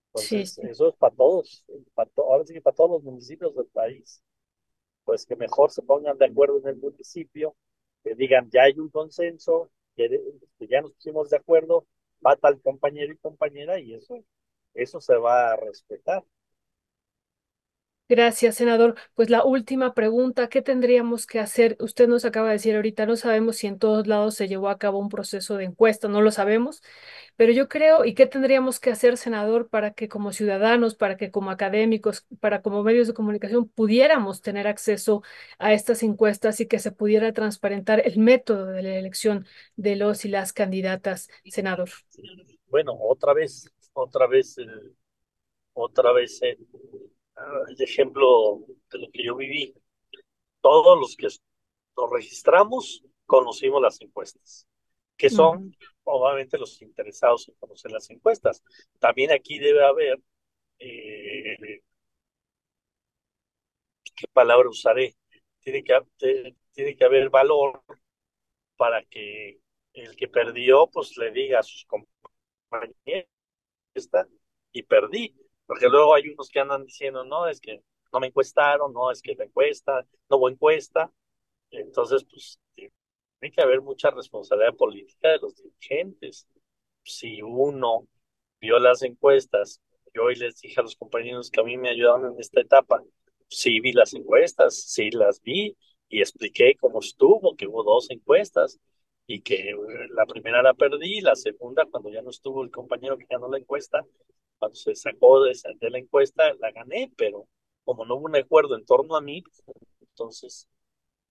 Entonces, 0.08 0.58
eso 0.58 0.88
es 0.88 0.96
para 0.96 1.14
todos, 1.14 1.64
para 1.94 2.10
ahora 2.16 2.46
sí 2.46 2.54
que 2.54 2.60
para 2.60 2.76
todos 2.76 2.90
los 2.90 3.02
municipios 3.02 3.54
del 3.54 3.66
país. 3.66 4.22
Pues 5.04 5.26
que 5.26 5.36
mejor 5.36 5.70
se 5.70 5.82
pongan 5.82 6.16
de 6.16 6.24
acuerdo 6.24 6.58
en 6.60 6.68
el 6.68 6.76
municipio, 6.76 7.54
que 8.02 8.14
digan, 8.14 8.48
ya 8.50 8.62
hay 8.62 8.78
un 8.78 8.88
consenso, 8.88 9.70
que 9.96 10.08
ya 10.60 10.80
nos 10.80 10.92
pusimos 10.92 11.28
de 11.28 11.36
acuerdo, 11.36 11.86
va 12.26 12.36
tal 12.36 12.60
compañero 12.62 13.12
y 13.12 13.16
compañera 13.18 13.78
y 13.80 13.94
eso, 13.94 14.24
eso 14.74 15.00
se 15.00 15.16
va 15.16 15.52
a 15.52 15.56
respetar. 15.56 16.24
Gracias, 18.06 18.56
senador. 18.56 18.96
Pues 19.14 19.30
la 19.30 19.44
última 19.44 19.94
pregunta, 19.94 20.50
¿qué 20.50 20.60
tendríamos 20.60 21.26
que 21.26 21.40
hacer? 21.40 21.74
Usted 21.80 22.06
nos 22.06 22.26
acaba 22.26 22.48
de 22.48 22.54
decir 22.54 22.76
ahorita, 22.76 23.06
no 23.06 23.16
sabemos 23.16 23.56
si 23.56 23.66
en 23.66 23.78
todos 23.78 24.06
lados 24.06 24.34
se 24.34 24.46
llevó 24.46 24.68
a 24.68 24.76
cabo 24.76 24.98
un 24.98 25.08
proceso 25.08 25.56
de 25.56 25.64
encuesta, 25.64 26.06
no 26.06 26.20
lo 26.20 26.30
sabemos, 26.30 26.82
pero 27.36 27.50
yo 27.52 27.66
creo, 27.66 28.04
¿y 28.04 28.12
qué 28.12 28.26
tendríamos 28.26 28.78
que 28.78 28.90
hacer, 28.90 29.16
senador, 29.16 29.70
para 29.70 29.94
que 29.94 30.08
como 30.08 30.32
ciudadanos, 30.32 30.94
para 30.96 31.16
que 31.16 31.30
como 31.30 31.50
académicos, 31.50 32.26
para 32.40 32.60
como 32.60 32.82
medios 32.82 33.06
de 33.06 33.14
comunicación 33.14 33.68
pudiéramos 33.70 34.42
tener 34.42 34.66
acceso 34.66 35.22
a 35.58 35.72
estas 35.72 36.02
encuestas 36.02 36.60
y 36.60 36.66
que 36.66 36.80
se 36.80 36.92
pudiera 36.92 37.32
transparentar 37.32 38.02
el 38.04 38.18
método 38.18 38.66
de 38.66 38.82
la 38.82 38.96
elección 38.96 39.46
de 39.76 39.96
los 39.96 40.26
y 40.26 40.28
las 40.28 40.52
candidatas, 40.52 41.30
senador? 41.46 41.88
Bueno, 42.68 42.92
otra 43.00 43.32
vez, 43.32 43.66
otra 43.94 44.26
vez, 44.26 44.56
otra 45.72 46.12
vez 46.12 46.42
el 47.68 47.80
ejemplo 47.82 48.60
de 48.90 48.98
lo 48.98 49.10
que 49.10 49.24
yo 49.24 49.36
viví. 49.36 49.74
Todos 50.60 50.98
los 50.98 51.16
que 51.16 51.28
nos 51.96 52.10
registramos 52.10 53.04
conocimos 53.26 53.82
las 53.82 54.00
encuestas. 54.00 54.66
que 55.16 55.30
son 55.30 55.76
obviamente 56.04 56.58
los 56.58 56.80
interesados 56.82 57.48
en 57.48 57.54
conocer 57.54 57.90
las 57.92 58.10
encuestas. 58.10 58.62
También 58.98 59.30
aquí 59.32 59.58
debe 59.58 59.84
haber, 59.84 60.20
eh, 60.78 61.82
¿qué 64.16 64.26
palabra 64.32 64.68
usaré? 64.68 65.14
Tiene 65.60 65.82
que, 65.84 65.94
tiene 66.72 66.96
que 66.96 67.04
haber 67.04 67.30
valor 67.30 67.82
para 68.76 69.04
que 69.04 69.60
el 69.92 70.16
que 70.16 70.28
perdió, 70.28 70.88
pues 70.88 71.16
le 71.16 71.30
diga 71.30 71.60
a 71.60 71.62
sus 71.62 71.86
compañeros, 71.86 73.28
y 74.72 74.82
perdí, 74.82 75.34
porque 75.66 75.88
luego 75.88 76.14
hay 76.14 76.28
unos 76.28 76.48
que 76.50 76.60
andan 76.60 76.84
diciendo, 76.84 77.24
no, 77.24 77.48
es 77.48 77.60
que 77.60 77.82
no 78.12 78.20
me 78.20 78.28
encuestaron, 78.28 78.92
no, 78.92 79.10
es 79.10 79.22
que 79.22 79.34
la 79.34 79.44
encuesta, 79.44 80.06
no 80.30 80.36
hubo 80.36 80.48
encuesta, 80.48 81.12
entonces, 81.70 82.24
pues, 82.24 82.58
tiene 82.74 83.54
que 83.54 83.62
haber 83.62 83.82
mucha 83.82 84.10
responsabilidad 84.10 84.74
política 84.76 85.30
de 85.30 85.38
los 85.38 85.56
dirigentes. 85.56 86.46
Si 87.02 87.42
uno 87.42 88.06
vio 88.60 88.78
las 88.78 89.02
encuestas, 89.02 89.80
yo 90.14 90.24
hoy 90.24 90.36
les 90.36 90.60
dije 90.60 90.80
a 90.80 90.82
los 90.84 90.96
compañeros 90.96 91.50
que 91.50 91.60
a 91.60 91.64
mí 91.64 91.76
me 91.76 91.90
ayudaron 91.90 92.32
en 92.32 92.40
esta 92.40 92.60
etapa, 92.60 93.02
sí 93.48 93.80
vi 93.80 93.92
las 93.92 94.14
encuestas, 94.14 94.82
sí 94.82 95.10
las 95.10 95.42
vi 95.42 95.76
y 96.08 96.20
expliqué 96.20 96.76
cómo 96.80 97.00
estuvo, 97.00 97.56
que 97.56 97.66
hubo 97.66 97.82
dos 97.82 98.10
encuestas 98.10 98.78
y 99.26 99.42
que 99.42 99.70
eh, 99.70 99.76
la 100.10 100.26
primera 100.26 100.62
la 100.62 100.74
perdí, 100.74 101.20
la 101.20 101.34
segunda 101.34 101.86
cuando 101.86 102.10
ya 102.10 102.22
no 102.22 102.30
estuvo 102.30 102.62
el 102.62 102.70
compañero 102.70 103.18
que 103.18 103.26
ganó 103.28 103.48
la 103.50 103.58
encuesta, 103.58 104.04
cuando 104.64 104.76
se 104.76 104.94
sacó 104.94 105.42
de, 105.42 105.90
la 105.90 105.98
encuesta 105.98 106.54
la 106.54 106.70
gané, 106.72 107.12
pero 107.16 107.46
como 107.84 108.06
no 108.06 108.16
hubo 108.16 108.24
un 108.26 108.36
acuerdo 108.36 108.76
en 108.76 108.86
torno 108.86 109.14
a 109.14 109.20
mí, 109.20 109.42
entonces 110.00 110.68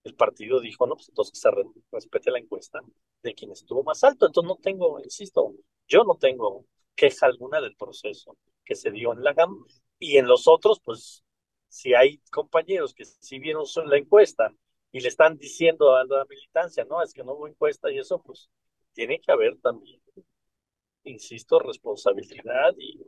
el 0.03 0.15
partido 0.15 0.59
dijo, 0.59 0.85
no, 0.85 0.95
pues 0.95 1.09
entonces 1.09 1.39
se 1.39 1.49
respete 1.91 2.29
la 2.29 2.39
encuesta 2.39 2.79
de 3.23 3.33
quien 3.33 3.51
estuvo 3.51 3.83
más 3.83 4.03
alto. 4.03 4.27
Entonces 4.27 4.47
no 4.47 4.57
tengo, 4.61 4.99
insisto, 4.99 5.55
yo 5.87 6.03
no 6.03 6.15
tengo 6.15 6.65
queja 6.95 7.25
alguna 7.25 7.59
del 7.59 7.75
proceso 7.75 8.37
que 8.63 8.75
se 8.75 8.91
dio 8.91 9.13
en 9.13 9.23
la 9.23 9.33
GAM. 9.33 9.65
Y 9.97 10.17
en 10.17 10.27
los 10.27 10.47
otros, 10.47 10.79
pues, 10.83 11.23
si 11.69 11.95
hay 11.95 12.19
compañeros 12.31 12.93
que 12.93 13.05
si 13.05 13.39
vieron 13.39 13.65
la 13.85 13.97
encuesta 13.97 14.53
y 14.91 14.99
le 14.99 15.07
están 15.07 15.37
diciendo 15.37 15.95
a 15.95 16.03
la 16.05 16.25
militancia, 16.25 16.85
no, 16.85 17.01
es 17.01 17.13
que 17.13 17.23
no 17.23 17.33
hubo 17.33 17.47
encuesta 17.47 17.91
y 17.91 17.97
eso, 17.97 18.21
pues, 18.21 18.49
tiene 18.93 19.19
que 19.19 19.31
haber 19.31 19.57
también, 19.59 19.99
insisto, 21.03 21.59
responsabilidad 21.59 22.73
y, 22.77 23.05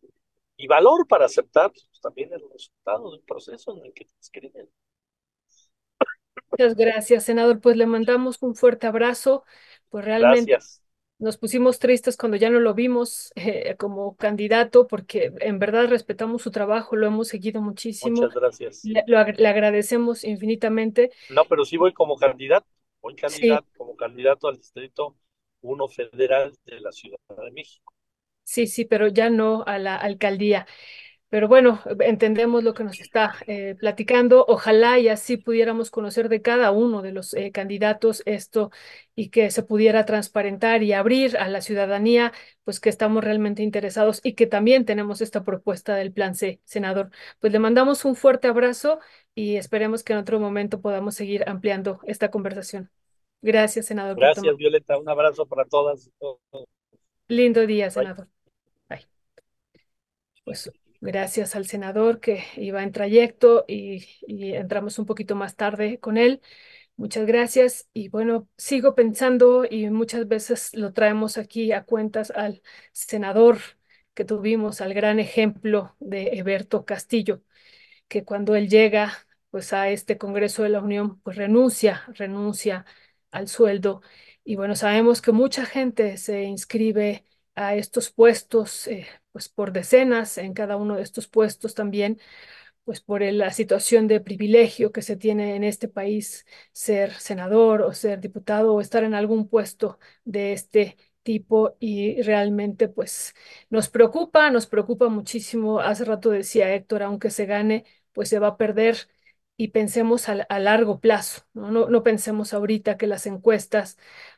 y 0.58 0.68
valor 0.68 1.08
para 1.08 1.26
aceptar 1.26 1.72
pues, 1.72 2.00
también 2.02 2.32
el 2.34 2.42
resultado 2.52 3.12
del 3.12 3.22
proceso 3.22 3.78
en 3.78 3.86
el 3.86 3.94
que 3.94 4.06
te 4.06 4.14
escriben. 4.20 4.70
Muchas 6.52 6.76
gracias, 6.76 7.26
senador. 7.26 7.60
Pues 7.60 7.76
le 7.78 7.86
mandamos 7.86 8.42
un 8.42 8.56
fuerte 8.56 8.88
abrazo. 8.88 9.44
Pues 9.90 10.06
realmente 10.06 10.58
nos 11.18 11.38
pusimos 11.38 11.80
tristes 11.80 12.18
cuando 12.18 12.38
ya 12.38 12.50
no 12.50 12.60
lo 12.60 12.74
vimos 12.74 13.32
eh, 13.36 13.76
como 13.78 14.16
candidato, 14.18 14.88
porque 14.88 15.34
en 15.40 15.60
verdad 15.60 15.88
respetamos 15.88 16.42
su 16.42 16.52
trabajo, 16.52 16.96
lo 16.96 17.08
hemos 17.08 17.30
seguido 17.30 17.62
muchísimo. 17.62 18.22
Muchas 18.22 18.36
gracias. 18.36 18.86
Le, 18.86 19.04
le 19.08 19.48
agradecemos 19.48 20.24
infinitamente. 20.24 21.12
No, 21.30 21.46
pero 21.46 21.64
sí 21.66 21.78
voy 21.78 21.94
como 21.94 22.18
candidato, 22.18 22.68
voy 23.02 23.16
candidato, 23.16 23.68
como 23.78 23.96
candidato 23.96 24.48
al 24.48 24.58
distrito 24.58 25.16
1 25.66 25.88
federal 25.90 26.54
de 26.66 26.80
la 26.82 26.92
Ciudad 26.92 27.18
de 27.38 27.52
México. 27.52 27.94
Sí, 28.44 28.68
sí, 28.68 28.86
pero 28.86 29.08
ya 29.08 29.30
no 29.30 29.64
a 29.66 29.80
la 29.80 29.96
alcaldía. 29.96 30.68
Pero 31.30 31.48
bueno, 31.50 31.82
entendemos 32.02 32.64
lo 32.64 32.74
que 32.76 32.84
nos 32.86 33.00
está 33.02 33.36
eh, 33.48 33.76
platicando. 33.80 34.46
Ojalá 34.48 35.00
y 35.00 35.10
así 35.10 35.38
pudiéramos 35.38 35.92
conocer 35.92 36.30
de 36.30 36.42
cada 36.42 36.72
uno 36.72 37.02
de 37.02 37.12
los 37.12 37.34
eh, 37.34 37.52
candidatos 37.52 38.24
esto 38.26 38.72
y 39.16 39.30
que 39.30 39.52
se 39.52 39.64
pudiera 39.64 40.06
transparentar 40.06 40.84
y 40.84 40.94
abrir 40.94 41.38
a 41.38 41.50
la 41.50 41.62
ciudadanía, 41.62 42.34
pues 42.64 42.80
que 42.80 42.90
estamos 42.90 43.24
realmente 43.24 43.64
interesados 43.64 44.22
y 44.24 44.34
que 44.36 44.48
también 44.48 44.86
tenemos 44.86 45.22
esta 45.22 45.44
propuesta 45.44 45.96
del 45.96 46.14
Plan 46.14 46.36
C, 46.36 46.62
senador. 46.66 47.12
Pues 47.40 47.54
le 47.54 47.60
mandamos 47.60 48.06
un 48.06 48.16
fuerte 48.16 48.48
abrazo 48.48 49.00
y 49.36 49.58
esperemos 49.58 50.04
que 50.04 50.14
en 50.14 50.20
otro 50.20 50.40
momento 50.40 50.82
podamos 50.82 51.16
seguir 51.16 51.44
ampliando 51.50 52.00
esta 52.06 52.32
conversación. 52.32 52.92
Gracias, 53.46 53.86
senador. 53.86 54.18
Gracias, 54.18 54.58
Violeta. 54.58 54.98
Un 54.98 55.08
abrazo 55.08 55.46
para 55.46 55.66
todas. 55.66 56.10
Lindo 57.28 57.68
día, 57.68 57.92
senador. 57.92 58.28
Bye. 58.90 59.06
Pues 60.44 60.72
gracias 61.00 61.56
al 61.56 61.68
senador 61.68 62.20
que 62.20 62.44
iba 62.58 62.82
en 62.82 62.92
trayecto 62.92 63.64
y, 63.68 64.04
entramos 64.28 64.98
un 64.98 65.06
poquito 65.06 65.36
más 65.36 65.56
tarde 65.56 66.00
con 66.00 66.18
él. 66.18 66.42
Muchas 66.98 67.28
gracias. 67.28 67.88
Y 67.94 68.10
bueno, 68.10 68.50
sigo 68.58 68.96
pensando 68.96 69.64
y 69.70 69.92
muchas 69.92 70.28
veces 70.28 70.74
lo 70.74 70.92
traemos 70.92 71.38
aquí 71.38 71.72
a 71.72 71.84
cuentas 71.84 72.32
al 72.32 72.64
senador 72.94 73.60
que 74.16 74.26
tuvimos, 74.26 74.82
al 74.82 74.96
gran 74.96 75.20
ejemplo 75.20 75.96
de 76.00 76.40
Eberto 76.40 76.84
Castillo, 76.84 77.44
que 78.08 78.26
cuando 78.26 78.56
él 78.56 78.70
llega 78.70 79.14
pues 79.52 79.72
a 79.72 79.90
este 79.90 80.18
Congreso 80.18 80.64
de 80.64 80.70
la 80.70 80.82
Unión, 80.82 81.20
pues 81.22 81.38
renuncia, 81.38 82.04
renuncia 82.08 82.86
al 83.36 83.48
sueldo. 83.48 84.02
Y 84.44 84.56
bueno, 84.56 84.76
sabemos 84.76 85.22
que 85.22 85.32
mucha 85.32 85.66
gente 85.66 86.18
se 86.18 86.44
inscribe 86.44 87.26
a 87.56 87.76
estos 87.76 88.12
puestos, 88.12 88.88
eh, 88.88 89.08
pues 89.32 89.50
por 89.50 89.72
decenas 89.72 90.38
en 90.38 90.54
cada 90.54 90.78
uno 90.78 90.96
de 90.96 91.04
estos 91.04 91.28
puestos 91.28 91.74
también, 91.74 92.20
pues 92.84 93.02
por 93.02 93.22
la 93.24 93.52
situación 93.52 94.08
de 94.08 94.20
privilegio 94.22 94.92
que 94.92 95.02
se 95.02 95.16
tiene 95.18 95.56
en 95.56 95.64
este 95.64 95.88
país, 95.88 96.46
ser 96.72 97.14
senador 97.14 97.82
o 97.82 97.94
ser 97.94 98.20
diputado 98.22 98.74
o 98.76 98.82
estar 98.82 99.04
en 99.04 99.16
algún 99.16 99.48
puesto 99.50 100.00
de 100.24 100.54
este 100.54 100.98
tipo 101.24 101.76
y 101.80 102.22
realmente 102.22 102.88
pues 102.88 103.34
nos 103.70 103.90
preocupa, 103.90 104.52
nos 104.52 104.68
preocupa 104.68 105.10
muchísimo. 105.10 105.80
Hace 105.80 106.06
rato 106.06 106.30
decía 106.30 106.74
Héctor, 106.76 107.04
aunque 107.04 107.32
se 107.32 107.46
gane, 107.48 107.86
pues 108.14 108.30
se 108.30 108.40
va 108.40 108.48
a 108.50 108.58
perder 108.58 108.98
y 109.58 109.70
pensemos 109.70 110.28
a, 110.30 110.60
largo 110.60 111.00
plazo, 111.00 111.44
¿no? 111.54 111.72
No, 111.72 111.90
no 111.90 112.04
pensemos 112.04 112.54
ahorita 112.54 112.98
que 112.98 113.08
las 113.08 113.26
encuestas 113.26 113.98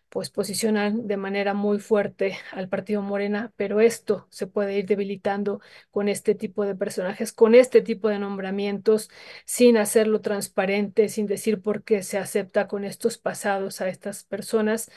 pues 0.09 0.29
posicionan 0.29 1.07
de 1.07 1.17
manera 1.17 1.53
muy 1.53 1.79
fuerte 1.79 2.37
al 2.51 2.69
partido 2.69 3.01
Morena, 3.01 3.51
pero 3.57 3.81
esto 3.81 4.27
se 4.29 4.47
puede 4.47 4.77
ir 4.77 4.85
debilitando 4.85 5.59
con 5.91 6.07
este 6.07 6.33
tipo 6.33 6.65
de 6.65 6.75
personajes, 6.75 7.33
con 7.33 7.55
este 7.55 7.81
tipo 7.81 8.07
de 8.09 8.19
nombramientos, 8.19 9.09
sin 9.45 9.77
hacerlo 9.77 10.21
transparente, 10.21 11.09
sin 11.09 11.27
decir 11.27 11.61
por 11.61 11.83
qué 11.83 12.03
se 12.03 12.17
acepta 12.17 12.67
con 12.67 12.85
estos 12.85 13.17
pasados 13.17 13.81
a 13.81 13.89
estas 13.89 14.23
personas 14.23 14.89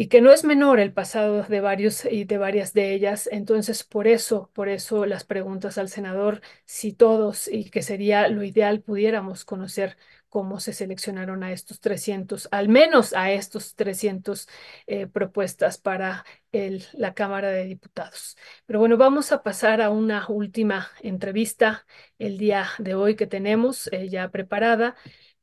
y 0.00 0.06
que 0.06 0.20
no 0.20 0.30
es 0.30 0.44
menor 0.44 0.78
el 0.78 0.92
pasado 0.92 1.42
de 1.42 1.60
varios 1.60 2.04
y 2.04 2.22
de 2.24 2.38
varias 2.38 2.72
de 2.72 2.94
ellas. 2.94 3.28
Entonces, 3.32 3.82
por 3.82 4.06
eso, 4.06 4.48
por 4.54 4.68
eso 4.68 5.06
las 5.06 5.24
preguntas 5.24 5.76
al 5.76 5.88
senador, 5.88 6.40
si 6.64 6.92
todos 6.92 7.48
y 7.48 7.68
que 7.68 7.82
sería 7.82 8.28
lo 8.28 8.44
ideal 8.44 8.80
pudiéramos 8.80 9.44
conocer 9.44 9.96
cómo 10.28 10.60
se 10.60 10.72
seleccionaron 10.72 11.42
a 11.42 11.50
estos 11.50 11.80
300, 11.80 12.46
al 12.52 12.68
menos 12.68 13.12
a 13.12 13.32
estos 13.32 13.74
300 13.74 14.48
eh, 14.86 15.08
propuestas 15.08 15.78
para 15.78 16.24
el, 16.52 16.84
la 16.92 17.14
Cámara 17.14 17.48
de 17.48 17.64
Diputados. 17.64 18.36
Pero 18.66 18.78
bueno, 18.78 18.98
vamos 18.98 19.32
a 19.32 19.42
pasar 19.42 19.82
a 19.82 19.90
una 19.90 20.26
última 20.28 20.92
entrevista 21.02 21.86
el 22.20 22.38
día 22.38 22.68
de 22.78 22.94
hoy 22.94 23.16
que 23.16 23.26
tenemos 23.26 23.88
eh, 23.92 24.08
ya 24.08 24.30
preparada 24.30 24.94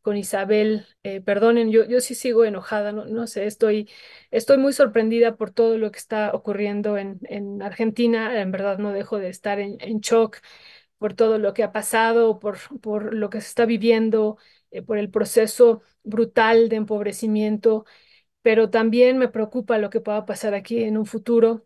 con 0.06 0.18
Isabel. 0.18 0.86
Eh, 1.04 1.20
perdonen, 1.22 1.72
yo, 1.72 1.86
yo 1.86 2.00
sí 2.02 2.16
sigo 2.16 2.46
enojada, 2.46 2.92
no, 2.94 3.06
no 3.06 3.28
sé, 3.28 3.48
estoy, 3.48 3.90
estoy 4.32 4.58
muy 4.60 4.72
sorprendida 4.74 5.36
por 5.36 5.52
todo 5.52 5.78
lo 5.80 5.92
que 5.92 5.98
está 6.00 6.32
ocurriendo 6.34 6.98
en, 6.98 7.20
en 7.24 7.62
Argentina. 7.64 8.40
En 8.42 8.52
verdad 8.52 8.78
no 8.78 8.94
dejo 8.94 9.18
de 9.20 9.30
estar 9.30 9.60
en, 9.60 9.78
en 9.82 10.00
shock 10.02 10.38
por 10.98 11.14
todo 11.14 11.38
lo 11.40 11.54
que 11.54 11.64
ha 11.64 11.72
pasado, 11.74 12.40
por, 12.40 12.58
por 12.82 13.14
lo 13.14 13.30
que 13.30 13.42
se 13.42 13.48
está 13.50 13.66
viviendo 13.66 14.38
eh, 14.72 14.82
por 14.84 14.98
el 14.98 15.10
proceso 15.12 15.82
brutal 16.04 16.70
de 16.70 16.78
empobrecimiento, 16.78 17.86
pero 18.42 18.70
también 18.72 19.18
me 19.20 19.30
preocupa 19.30 19.78
lo 19.80 19.90
que 19.92 20.02
pueda 20.02 20.26
pasar 20.26 20.54
aquí 20.56 20.84
en 20.84 20.98
un 20.98 21.06
futuro. 21.08 21.66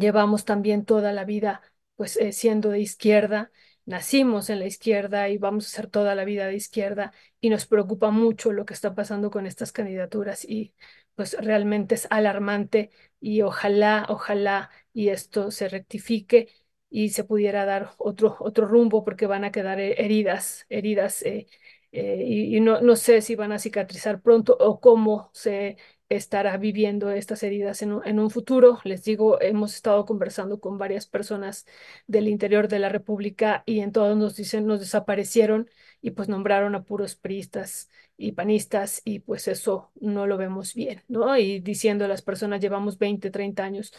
Llevamos 0.00 0.44
también 0.44 0.84
toda 0.84 1.12
la 1.12 1.24
vida 1.24 1.62
pues 1.96 2.16
eh, 2.16 2.32
siendo 2.32 2.70
de 2.70 2.80
izquierda, 2.80 3.52
nacimos 3.86 4.50
en 4.50 4.60
la 4.60 4.66
izquierda 4.66 5.28
y 5.28 5.38
vamos 5.38 5.66
a 5.66 5.70
ser 5.70 5.88
toda 5.88 6.14
la 6.14 6.24
vida 6.24 6.46
de 6.46 6.56
izquierda 6.56 7.12
y 7.40 7.50
nos 7.50 7.66
preocupa 7.66 8.10
mucho 8.10 8.52
lo 8.52 8.64
que 8.64 8.74
está 8.74 8.94
pasando 8.94 9.30
con 9.30 9.46
estas 9.46 9.72
candidaturas 9.72 10.44
y 10.44 10.74
pues 11.14 11.36
realmente 11.40 11.94
es 11.94 12.06
alarmante 12.10 12.90
y 13.20 13.42
ojalá, 13.42 14.06
ojalá 14.08 14.70
y 14.92 15.08
esto 15.08 15.50
se 15.50 15.68
rectifique 15.68 16.48
y 16.90 17.10
se 17.10 17.24
pudiera 17.24 17.64
dar 17.64 17.90
otro, 17.98 18.36
otro 18.40 18.66
rumbo 18.66 19.04
porque 19.04 19.26
van 19.26 19.44
a 19.44 19.52
quedar 19.52 19.80
heridas, 19.80 20.66
heridas 20.68 21.22
eh, 21.22 21.46
eh, 21.92 22.24
y, 22.26 22.60
no, 22.60 22.80
no, 22.80 22.96
sé 22.96 23.20
si 23.20 23.36
van 23.36 23.52
a 23.52 23.58
cicatrizar 23.58 24.20
pronto 24.20 24.56
o 24.58 24.80
cómo 24.80 25.30
se 25.32 25.76
estará 26.08 26.56
viviendo 26.56 27.10
estas 27.10 27.42
heridas 27.42 27.82
en 27.82 27.92
un, 27.92 28.06
en 28.06 28.18
un, 28.18 28.30
futuro. 28.30 28.80
Les 28.84 29.04
digo, 29.04 29.40
hemos 29.40 29.74
estado 29.74 30.04
conversando 30.04 30.60
con 30.60 30.78
varias 30.78 31.06
personas 31.06 31.66
del 32.06 32.28
interior 32.28 32.68
de 32.68 32.78
la 32.78 32.88
República 32.88 33.62
y 33.66 33.80
en 33.80 33.92
todos 33.92 34.16
nos 34.16 34.36
dicen, 34.36 34.66
nos 34.66 34.80
desaparecieron 34.80 35.68
y 36.00 36.10
pues 36.12 36.28
nombraron 36.28 36.74
a 36.74 36.84
puros 36.84 37.16
priistas 37.16 37.88
y 38.16 38.32
panistas 38.32 39.02
y 39.04 39.20
pues 39.20 39.48
eso 39.48 39.90
no 40.00 40.26
lo 40.26 40.36
vemos 40.36 40.74
bien, 40.74 41.02
¿no? 41.08 41.36
Y 41.36 41.60
diciendo 41.60 42.04
a 42.04 42.08
las 42.08 42.22
personas 42.22 42.60
llevamos 42.60 42.98
20, 42.98 43.30
30 43.30 43.64
años 43.64 43.92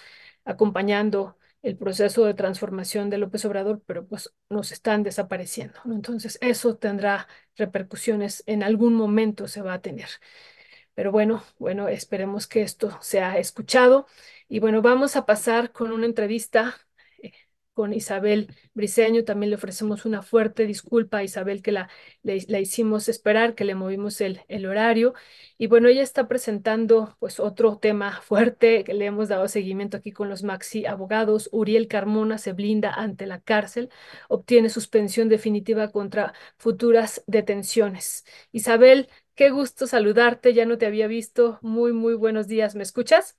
acompañando 0.46 1.38
el 1.66 1.78
proceso 1.78 2.26
de 2.26 2.36
transformación 2.36 3.10
de 3.10 3.18
López 3.18 3.44
Obrador, 3.46 3.82
pero 3.88 4.06
pues 4.06 4.32
nos 4.50 4.72
están 4.72 5.02
desapareciendo. 5.02 5.80
Entonces 5.86 6.38
eso 6.42 6.78
tendrá 6.78 7.28
repercusiones, 7.58 8.44
en 8.46 8.62
algún 8.62 8.94
momento 8.94 9.48
se 9.48 9.64
va 9.64 9.74
a 9.74 9.82
tener. 9.82 10.08
Pero 10.96 11.12
bueno, 11.12 11.44
bueno, 11.60 11.88
esperemos 11.90 12.48
que 12.48 12.62
esto 12.62 12.98
sea 13.02 13.38
escuchado. 13.38 14.08
Y 14.48 14.60
bueno, 14.60 14.82
vamos 14.82 15.16
a 15.16 15.26
pasar 15.26 15.72
con 15.72 15.92
una 15.92 16.06
entrevista 16.06 16.76
eh, 17.22 17.34
con 17.74 17.94
Isabel 17.94 18.56
Briceño. 18.74 19.26
También 19.26 19.50
le 19.50 19.58
ofrecemos 19.58 20.06
una 20.06 20.22
fuerte 20.24 20.66
disculpa 20.66 21.18
a 21.20 21.24
Isabel 21.24 21.62
que 21.62 21.74
la, 21.74 21.90
la 22.24 22.60
hicimos 22.60 23.10
esperar, 23.10 23.56
que 23.56 23.66
le 23.66 23.76
movimos 23.76 24.22
el, 24.22 24.42
el, 24.48 24.66
horario. 24.66 25.14
Y 25.58 25.68
bueno, 25.68 25.90
ella 25.90 26.02
está 26.04 26.28
presentando 26.28 27.18
pues 27.20 27.40
otro 27.42 27.78
tema 27.78 28.22
fuerte 28.22 28.84
que 28.86 28.94
le 28.94 29.06
hemos 29.06 29.28
dado 29.30 29.48
seguimiento 29.50 29.98
aquí 29.98 30.12
con 30.12 30.30
los 30.30 30.44
Maxi 30.44 30.86
abogados. 30.86 31.50
Uriel 31.52 31.88
Carmona 31.88 32.38
se 32.38 32.54
blinda 32.54 32.94
ante 32.94 33.26
la 33.26 33.42
cárcel, 33.42 33.90
obtiene 34.30 34.70
suspensión 34.70 35.28
definitiva 35.30 35.92
contra 35.92 36.34
futuras 36.58 37.24
detenciones. 37.28 38.26
Isabel, 38.52 39.10
Qué 39.36 39.50
gusto 39.50 39.88
saludarte, 39.88 40.54
ya 40.54 40.66
no 40.66 40.78
te 40.78 40.86
había 40.86 41.08
visto. 41.08 41.60
Muy, 41.62 41.94
muy 41.94 42.16
buenos 42.16 42.48
días. 42.48 42.76
¿Me 42.76 42.84
escuchas? 42.84 43.38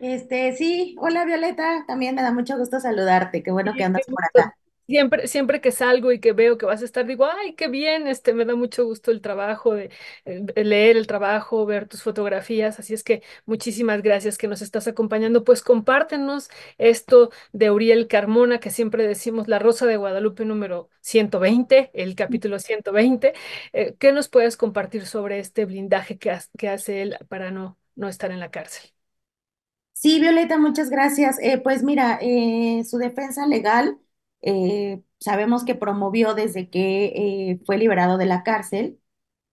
Este, 0.00 0.52
sí, 0.56 0.94
hola 1.00 1.24
Violeta, 1.24 1.84
también 1.86 2.14
me 2.14 2.22
da 2.22 2.32
mucho 2.32 2.56
gusto 2.58 2.80
saludarte, 2.80 3.42
qué 3.42 3.50
bueno 3.52 3.76
que 3.76 3.84
andas 3.84 4.06
por 4.08 4.24
acá. 4.24 4.56
Siempre, 4.88 5.26
siempre 5.28 5.60
que 5.60 5.70
salgo 5.70 6.12
y 6.12 6.18
que 6.18 6.32
veo 6.32 6.56
que 6.56 6.64
vas 6.64 6.80
a 6.80 6.86
estar, 6.86 7.04
digo, 7.06 7.26
ay, 7.26 7.52
qué 7.54 7.68
bien, 7.68 8.06
este, 8.06 8.32
me 8.32 8.46
da 8.46 8.54
mucho 8.56 8.86
gusto 8.86 9.10
el 9.10 9.20
trabajo 9.20 9.74
de, 9.74 9.90
eh, 10.24 10.42
leer 10.64 10.96
el 10.96 11.06
trabajo, 11.06 11.66
ver 11.66 11.86
tus 11.86 12.02
fotografías. 12.02 12.78
Así 12.80 12.94
es 12.94 13.04
que 13.04 13.22
muchísimas 13.44 14.00
gracias 14.00 14.38
que 14.38 14.48
nos 14.48 14.62
estás 14.62 14.88
acompañando. 14.88 15.44
Pues 15.44 15.62
compártenos 15.62 16.48
esto 16.78 17.30
de 17.52 17.70
Uriel 17.70 18.08
Carmona, 18.08 18.60
que 18.60 18.70
siempre 18.70 19.06
decimos 19.06 19.46
La 19.46 19.58
Rosa 19.58 19.84
de 19.84 19.98
Guadalupe 19.98 20.46
número 20.46 20.88
120, 21.02 21.90
el 21.92 22.14
capítulo 22.14 22.58
120. 22.58 23.34
Eh, 23.74 23.94
¿qué 23.98 24.12
nos 24.12 24.28
puedes 24.30 24.56
compartir 24.56 25.04
sobre 25.06 25.38
este 25.38 25.66
blindaje 25.66 26.16
que, 26.18 26.34
que 26.56 26.68
hace 26.70 27.02
él 27.02 27.16
para 27.28 27.50
no, 27.50 27.78
no 27.94 28.08
estar 28.08 28.30
en 28.30 28.40
la 28.40 28.50
cárcel? 28.50 28.90
Sí, 29.92 30.20
Violeta, 30.20 30.58
muchas 30.58 30.90
gracias. 30.90 31.38
Eh, 31.42 31.58
pues 31.58 31.82
mira, 31.82 32.20
su 32.84 32.98
defensa 32.98 33.46
legal 33.46 33.98
eh, 34.42 35.02
sabemos 35.20 35.64
que 35.64 35.74
promovió 35.74 36.34
desde 36.34 36.70
que 36.70 37.06
eh, 37.52 37.60
fue 37.66 37.78
liberado 37.78 38.18
de 38.18 38.26
la 38.26 38.42
cárcel 38.44 39.00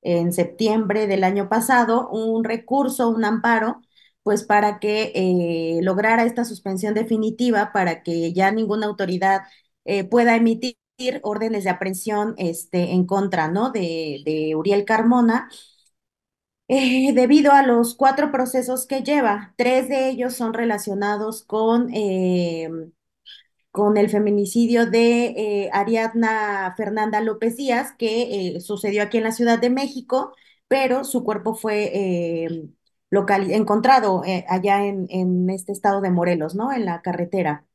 en 0.01 0.33
septiembre 0.33 1.07
del 1.07 1.23
año 1.23 1.49
pasado 1.49 2.09
un 2.09 2.43
recurso, 2.43 3.09
un 3.09 3.25
amparo, 3.25 3.81
pues 4.23 4.43
para 4.43 4.79
que 4.79 5.11
eh, 5.15 5.79
lograra 5.83 6.23
esta 6.25 6.45
suspensión 6.45 6.93
definitiva, 6.93 7.71
para 7.73 8.03
que 8.03 8.33
ya 8.33 8.51
ninguna 8.51 8.87
autoridad 8.87 9.41
pueda 10.09 10.35
emitir 10.35 10.77
órdenes 11.23 11.63
de 11.63 11.69
aprehensión 11.69 12.33
este, 12.37 12.91
en 12.93 13.05
contra 13.05 13.47
¿no? 13.49 13.71
de, 13.71 14.21
de 14.25 14.55
Uriel 14.55 14.85
Carmona. 14.85 15.49
debido 16.67 17.51
a 17.51 17.61
los 17.63 17.95
cuatro 17.95 18.31
procesos 18.31 18.87
que 18.87 19.03
lleva, 19.03 19.53
tres 19.57 19.87
de 19.89 20.09
ellos 20.09 20.33
son 20.35 20.53
relacionados 20.53 21.43
con 21.45 21.89
con 23.75 23.97
el 23.97 24.09
feminicidio 24.09 24.85
de 24.85 25.25
eh, 25.65 25.69
Ariadna 25.73 26.73
Fernanda 26.77 27.19
López 27.19 27.57
Díaz, 27.57 27.93
que 27.97 28.55
eh, 28.55 28.61
sucedió 28.61 29.03
aquí 29.03 29.17
en 29.17 29.25
la 29.25 29.33
Ciudad 29.33 29.59
de 29.59 29.69
México, 29.69 30.33
pero 30.69 31.03
su 31.03 31.25
cuerpo 31.25 31.55
fue 31.55 31.91
eh, 31.93 32.69
encontrado 33.11 34.23
allá 34.47 34.85
en, 34.85 35.07
en, 35.09 35.49
este 35.49 35.73
estado 35.73 35.99
de 35.99 36.09
Morelos, 36.09 36.55
¿no? 36.55 36.71
En 36.71 36.85
la 36.85 37.01
carretera 37.01 37.65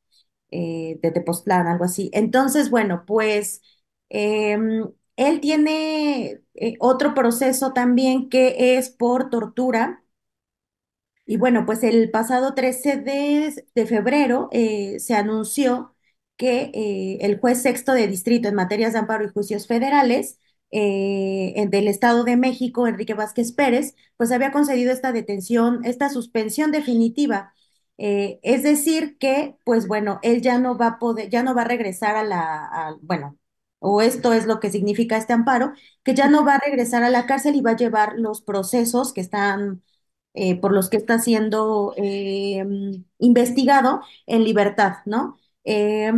de 0.51 0.99
Tepoztlán, 1.15 1.67
algo 1.67 1.85
así. 1.85 2.11
Entonces, 2.15 2.71
bueno, 2.71 3.05
pues 3.07 3.61
em, 4.09 4.91
él 5.17 5.41
tiene 5.41 6.41
otro 6.81 7.15
proceso 7.15 7.73
también 7.75 8.29
que 8.31 8.79
es 8.79 8.91
por 8.91 9.31
tortura 9.31 10.00
y 11.31 11.37
bueno, 11.37 11.65
pues 11.65 11.85
el 11.85 12.11
pasado 12.11 12.55
13 12.55 12.97
de, 12.97 13.87
febrero 13.87 14.49
eh, 14.51 14.99
se 14.99 15.15
anunció 15.15 15.95
que 16.37 16.73
eh, 16.75 17.19
el 17.21 17.39
juez 17.39 17.63
sexto 17.63 17.93
de 17.93 18.09
distrito 18.09 18.49
en 18.49 18.57
materias 18.57 18.95
de 18.95 18.99
amparo 18.99 19.25
y 19.25 19.29
juicios 19.29 19.69
federales 19.69 20.41
eh, 20.73 21.69
del 21.71 21.87
Estado 21.87 22.25
de 22.25 22.37
México, 22.37 22.89
Enrique 22.89 23.15
Vázquez 23.15 23.53
Pérez, 23.53 23.95
pues 24.17 24.33
había 24.33 24.51
concedido 24.51 24.93
esta 24.93 25.13
detención, 25.13 25.85
esta 25.85 26.09
suspensión 26.11 26.73
definitiva. 26.73 27.55
es 27.97 28.63
decir, 28.65 29.17
que, 29.19 29.57
pues 29.65 29.87
bueno, 29.87 30.19
él 30.23 30.43
ya 30.43 30.59
no 30.59 30.77
va 30.77 30.87
a 30.89 30.99
poder, 30.99 31.29
ya 31.31 31.43
no 31.45 31.55
va 31.55 31.63
a 31.63 31.65
regresar 31.65 32.17
a 32.17 32.25
la, 32.25 32.97
bueno, 33.03 33.39
o 33.79 34.03
esto 34.03 34.33
es 34.33 34.47
lo 34.47 34.61
que 34.61 34.71
significa 34.71 35.17
este 35.17 35.33
amparo, 35.33 35.75
que 36.03 36.15
ya 36.15 36.29
no 36.29 36.45
va 36.45 36.55
a 36.57 36.59
regresar 36.59 37.05
a 37.05 37.11
la 37.11 37.27
cárcel 37.27 37.55
y 37.57 37.61
va 37.63 37.73
a 37.73 37.77
llevar 37.77 38.15
los 38.19 38.43
procesos 38.43 39.13
que 39.13 39.21
están 39.21 39.83
eh, 40.35 40.61
por 40.61 40.73
los 40.73 40.89
que 40.91 40.97
está 40.97 41.19
siendo 41.19 41.95
eh, 41.97 42.65
investigado 43.19 44.01
en 44.27 44.45
libertad, 44.45 44.99
¿no? 45.07 45.39
Eh, 45.65 46.13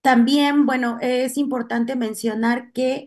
también, 0.00 0.66
bueno, 0.66 0.98
es 1.00 1.36
importante 1.36 1.94
mencionar 1.96 2.72
que 2.72 3.06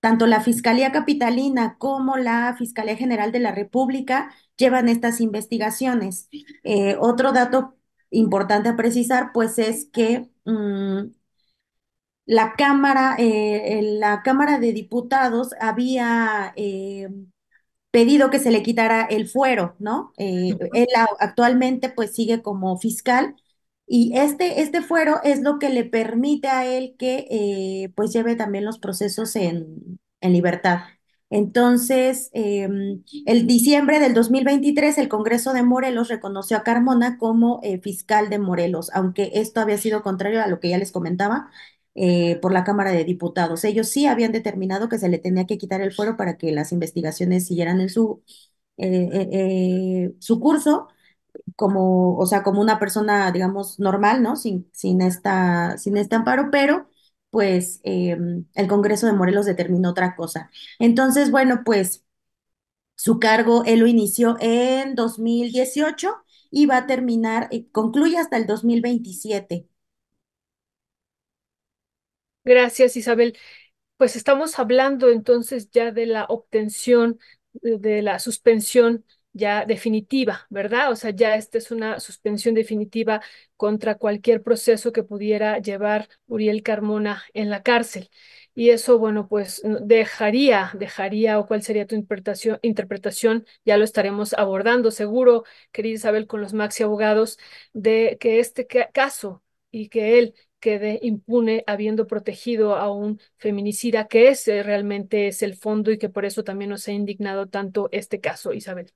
tanto 0.00 0.26
la 0.26 0.40
Fiscalía 0.40 0.92
Capitalina 0.92 1.76
como 1.78 2.16
la 2.16 2.54
Fiscalía 2.58 2.96
General 2.96 3.32
de 3.32 3.40
la 3.40 3.52
República 3.52 4.30
llevan 4.56 4.88
estas 4.88 5.20
investigaciones. 5.20 6.28
otro 7.00 7.32
dato 7.32 7.76
importante 8.10 8.68
a 8.70 8.76
precisar, 8.76 9.32
pues, 9.34 9.58
es 9.58 9.86
que 9.92 10.30
mm, 10.44 11.10
la 12.26 12.54
Cámara, 12.56 13.16
la 13.18 14.22
Cámara 14.22 14.58
de 14.60 14.72
Diputados 14.72 15.50
había 15.60 16.54
pedido 17.90 18.30
que 18.30 18.38
se 18.38 18.50
le 18.50 18.62
quitara 18.62 19.02
el 19.04 19.28
fuero, 19.28 19.74
¿no? 19.78 20.12
Eh, 20.18 20.58
él 20.74 20.86
actualmente 21.20 21.88
pues 21.90 22.14
sigue 22.14 22.42
como 22.42 22.76
fiscal 22.78 23.36
y 23.86 24.16
este, 24.18 24.60
este 24.62 24.82
fuero 24.82 25.20
es 25.24 25.40
lo 25.42 25.58
que 25.58 25.70
le 25.70 25.84
permite 25.84 26.48
a 26.48 26.66
él 26.66 26.94
que 26.98 27.26
eh, 27.30 27.92
pues 27.96 28.12
lleve 28.12 28.36
también 28.36 28.64
los 28.64 28.78
procesos 28.78 29.34
en, 29.36 29.98
en 30.20 30.32
libertad. 30.32 30.80
Entonces, 31.30 32.30
em, 32.32 33.02
el 33.26 33.46
diciembre 33.46 34.00
del 34.00 34.14
2023, 34.14 34.96
el 34.98 35.08
Congreso 35.08 35.52
de 35.52 35.62
Morelos 35.62 36.08
reconoció 36.08 36.56
a 36.56 36.62
Carmona 36.62 37.18
como 37.18 37.60
eh, 37.62 37.80
fiscal 37.80 38.30
de 38.30 38.38
Morelos, 38.38 38.90
aunque 38.94 39.30
esto 39.34 39.60
había 39.60 39.76
sido 39.78 40.02
contrario 40.02 40.42
a 40.42 40.46
lo 40.46 40.58
que 40.60 40.70
ya 40.70 40.78
les 40.78 40.90
comentaba, 40.92 41.50
eh, 41.94 42.36
por 42.42 42.52
la 42.52 42.64
Cámara 42.64 42.92
de 42.92 43.04
Diputados. 43.04 43.64
Ellos 43.64 43.88
sí 43.88 44.06
habían 44.06 44.32
determinado 44.32 44.88
que 44.88 44.98
se 44.98 45.08
le 45.08 45.18
tenía 45.18 45.46
que 45.46 45.58
quitar 45.58 45.80
el 45.80 45.92
fuero 45.92 46.16
para 46.16 46.36
que 46.38 46.52
las 46.52 46.72
investigaciones 46.72 47.46
siguieran 47.46 47.80
en 47.80 47.88
su, 47.90 48.22
eh, 48.78 49.08
eh, 49.32 50.14
su 50.20 50.40
curso, 50.40 50.88
como, 51.56 52.16
o 52.18 52.26
sea, 52.26 52.42
como 52.42 52.60
una 52.60 52.78
persona, 52.78 53.30
digamos, 53.32 53.78
normal, 53.78 54.22
¿no? 54.22 54.36
Sin, 54.36 54.68
sin, 54.72 55.00
esta, 55.02 55.78
sin 55.78 55.96
este 55.96 56.16
amparo, 56.16 56.50
pero 56.50 56.88
pues 57.30 57.80
em, 57.84 58.46
el 58.54 58.68
Congreso 58.68 59.06
de 59.06 59.12
Morelos 59.12 59.46
determinó 59.46 59.90
otra 59.90 60.16
cosa. 60.16 60.50
Entonces, 60.78 61.30
bueno, 61.30 61.62
pues 61.64 62.04
su 62.96 63.18
cargo 63.20 63.64
él 63.66 63.80
lo 63.80 63.86
inició 63.86 64.36
en 64.40 64.94
2018 64.94 66.16
y 66.50 66.66
va 66.66 66.78
a 66.78 66.86
terminar, 66.86 67.50
concluye 67.72 68.18
hasta 68.18 68.36
el 68.36 68.46
2027. 68.46 69.67
Gracias, 72.48 72.96
Isabel. 72.96 73.36
Pues 73.98 74.16
estamos 74.16 74.58
hablando 74.58 75.10
entonces 75.10 75.70
ya 75.70 75.92
de 75.92 76.06
la 76.06 76.24
obtención 76.26 77.18
de 77.54 78.02
la 78.02 78.18
suspensión 78.20 79.04
ya 79.34 79.66
definitiva, 79.66 80.46
¿verdad? 80.50 80.92
O 80.92 80.96
sea, 80.96 81.10
ya 81.10 81.36
esta 81.36 81.58
es 81.58 81.70
una 81.72 82.00
suspensión 82.00 82.54
definitiva 82.54 83.22
contra 83.56 83.96
cualquier 83.96 84.42
proceso 84.42 84.92
que 84.92 85.04
pudiera 85.04 85.58
llevar 85.60 86.08
Uriel 86.26 86.62
Carmona 86.62 87.24
en 87.34 87.50
la 87.50 87.62
cárcel. 87.62 88.10
Y 88.54 88.70
eso, 88.70 88.98
bueno, 88.98 89.28
pues 89.28 89.62
dejaría, 89.82 90.70
dejaría, 90.74 91.38
o 91.38 91.46
cuál 91.46 91.62
sería 91.62 91.86
tu 91.86 91.94
interpretación, 91.94 92.58
interpretación, 92.62 93.46
ya 93.64 93.76
lo 93.78 93.84
estaremos 93.84 94.32
abordando 94.34 94.90
seguro, 94.90 95.44
querida 95.72 95.94
Isabel, 95.96 96.26
con 96.26 96.40
los 96.40 96.54
maxi 96.54 96.82
abogados, 96.82 97.38
de 97.72 98.16
que 98.20 98.40
este 98.40 98.66
caso 98.66 99.42
y 99.70 99.88
que 99.88 100.18
él 100.18 100.34
quede 100.60 100.98
impune 101.02 101.64
habiendo 101.66 102.06
protegido 102.06 102.76
a 102.76 102.92
un 102.92 103.20
feminicida, 103.36 104.08
que 104.08 104.28
ese 104.28 104.62
realmente 104.62 105.28
es 105.28 105.42
el 105.42 105.56
fondo 105.56 105.90
y 105.92 105.98
que 105.98 106.08
por 106.08 106.24
eso 106.24 106.44
también 106.44 106.70
nos 106.70 106.86
ha 106.88 106.92
indignado 106.92 107.48
tanto 107.48 107.88
este 107.92 108.20
caso, 108.20 108.52
Isabel. 108.52 108.92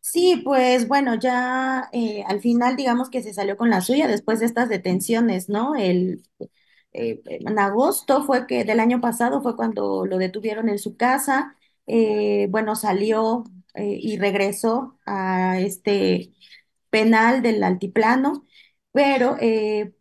Sí, 0.00 0.40
pues 0.44 0.86
bueno, 0.88 1.14
ya 1.18 1.88
eh, 1.92 2.22
al 2.26 2.40
final 2.40 2.76
digamos 2.76 3.10
que 3.10 3.22
se 3.22 3.32
salió 3.34 3.56
con 3.56 3.70
la 3.70 3.80
suya 3.80 4.06
después 4.06 4.40
de 4.40 4.46
estas 4.46 4.68
detenciones, 4.68 5.48
¿no? 5.48 5.74
El, 5.76 6.22
eh, 6.92 7.22
en 7.26 7.58
agosto 7.58 8.24
fue 8.24 8.46
que 8.46 8.64
del 8.64 8.80
año 8.80 9.00
pasado 9.00 9.42
fue 9.42 9.56
cuando 9.56 10.06
lo 10.06 10.18
detuvieron 10.18 10.68
en 10.68 10.78
su 10.78 10.96
casa. 10.96 11.56
Eh, 11.86 12.48
bueno, 12.50 12.76
salió 12.76 13.44
eh, 13.74 13.98
y 14.00 14.18
regresó 14.18 14.98
a 15.06 15.60
este 15.60 16.32
penal 16.90 17.42
del 17.42 17.62
altiplano, 17.64 18.46
pero 18.92 19.36
eh, 19.40 19.94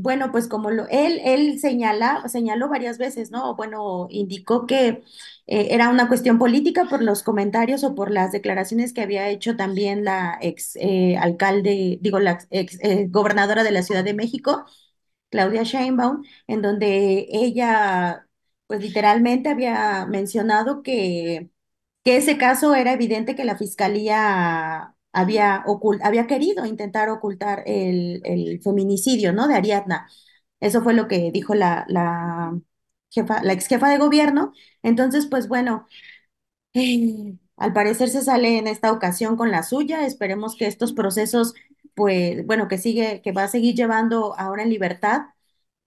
bueno, 0.00 0.30
pues 0.32 0.48
como 0.48 0.70
lo, 0.70 0.86
él, 0.88 1.20
él 1.24 1.58
señaló 1.60 2.68
varias 2.68 2.98
veces, 2.98 3.30
¿no? 3.30 3.54
Bueno, 3.56 4.06
indicó 4.10 4.66
que 4.66 5.02
eh, 5.46 5.68
era 5.70 5.88
una 5.90 6.08
cuestión 6.08 6.38
política 6.38 6.84
por 6.88 7.02
los 7.02 7.22
comentarios 7.22 7.82
o 7.84 7.94
por 7.94 8.10
las 8.10 8.32
declaraciones 8.32 8.92
que 8.92 9.02
había 9.02 9.28
hecho 9.28 9.56
también 9.56 10.04
la 10.04 10.38
ex 10.40 10.76
eh, 10.76 11.16
alcalde, 11.18 11.98
digo, 12.00 12.20
la 12.20 12.38
ex 12.50 12.78
eh, 12.82 13.06
gobernadora 13.08 13.64
de 13.64 13.72
la 13.72 13.82
Ciudad 13.82 14.04
de 14.04 14.14
México, 14.14 14.64
Claudia 15.30 15.62
Sheinbaum, 15.64 16.22
en 16.46 16.62
donde 16.62 17.26
ella, 17.32 18.26
pues 18.66 18.80
literalmente 18.80 19.48
había 19.50 20.06
mencionado 20.06 20.82
que, 20.82 21.50
que 22.04 22.16
ese 22.18 22.38
caso 22.38 22.74
era 22.74 22.92
evidente 22.94 23.36
que 23.36 23.44
la 23.44 23.56
fiscalía 23.58 24.96
había, 25.12 25.64
ocult- 25.66 26.00
había 26.04 26.26
querido 26.26 26.66
intentar 26.66 27.08
ocultar 27.10 27.62
el, 27.66 28.20
el 28.24 28.60
feminicidio, 28.62 29.32
¿no? 29.32 29.48
De 29.48 29.54
Ariadna. 29.54 30.08
Eso 30.60 30.82
fue 30.82 30.94
lo 30.94 31.08
que 31.08 31.30
dijo 31.32 31.54
la, 31.54 31.84
la 31.88 32.58
jefa, 33.10 33.42
la 33.42 33.52
ex 33.52 33.66
jefa 33.68 33.88
de 33.90 33.98
gobierno. 33.98 34.52
Entonces, 34.82 35.26
pues 35.26 35.48
bueno, 35.48 35.86
eh, 36.74 37.36
al 37.56 37.72
parecer 37.72 38.08
se 38.10 38.22
sale 38.22 38.58
en 38.58 38.66
esta 38.66 38.92
ocasión 38.92 39.36
con 39.36 39.50
la 39.50 39.62
suya. 39.62 40.06
Esperemos 40.06 40.56
que 40.56 40.66
estos 40.66 40.92
procesos, 40.92 41.54
pues, 41.94 42.46
bueno, 42.46 42.68
que 42.68 42.78
sigue, 42.78 43.20
que 43.22 43.32
va 43.32 43.44
a 43.44 43.48
seguir 43.48 43.74
llevando 43.74 44.34
ahora 44.38 44.62
en 44.62 44.70
libertad 44.70 45.22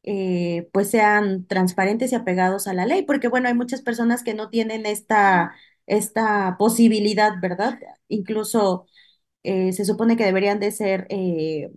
eh, 0.03 0.69
pues 0.73 0.89
sean 0.91 1.47
transparentes 1.47 2.11
y 2.11 2.15
apegados 2.15 2.67
a 2.67 2.73
la 2.73 2.85
ley, 2.85 3.03
porque 3.03 3.27
bueno, 3.29 3.47
hay 3.49 3.53
muchas 3.55 3.81
personas 3.81 4.23
que 4.23 4.33
no 4.33 4.49
tienen 4.49 4.85
esta, 4.85 5.55
esta 5.87 6.57
posibilidad, 6.59 7.33
¿verdad? 7.41 7.79
Incluso 8.07 8.87
eh, 9.43 9.73
se 9.73 9.85
supone 9.85 10.17
que 10.17 10.25
deberían 10.25 10.59
de 10.59 10.71
ser, 10.71 11.07
eh, 11.09 11.71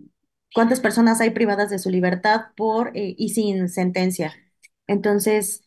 ¿cuántas 0.53 0.79
personas 0.79 1.21
hay 1.21 1.31
privadas 1.31 1.69
de 1.69 1.79
su 1.79 1.89
libertad 1.89 2.47
por 2.57 2.95
eh, 2.97 3.15
y 3.17 3.29
sin 3.29 3.69
sentencia? 3.69 4.33
Entonces, 4.87 5.61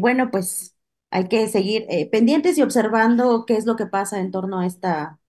bueno, 0.00 0.30
pues 0.32 0.76
hay 1.10 1.28
que 1.28 1.46
seguir 1.48 1.86
pendientes 2.10 2.58
y 2.58 2.62
observando 2.62 3.44
qué 3.46 3.54
es 3.56 3.66
lo 3.66 3.76
que 3.76 3.86
pasa 3.86 4.18
en 4.20 4.30
torno 4.32 4.58
a 4.60 4.66
esta, 4.66 5.20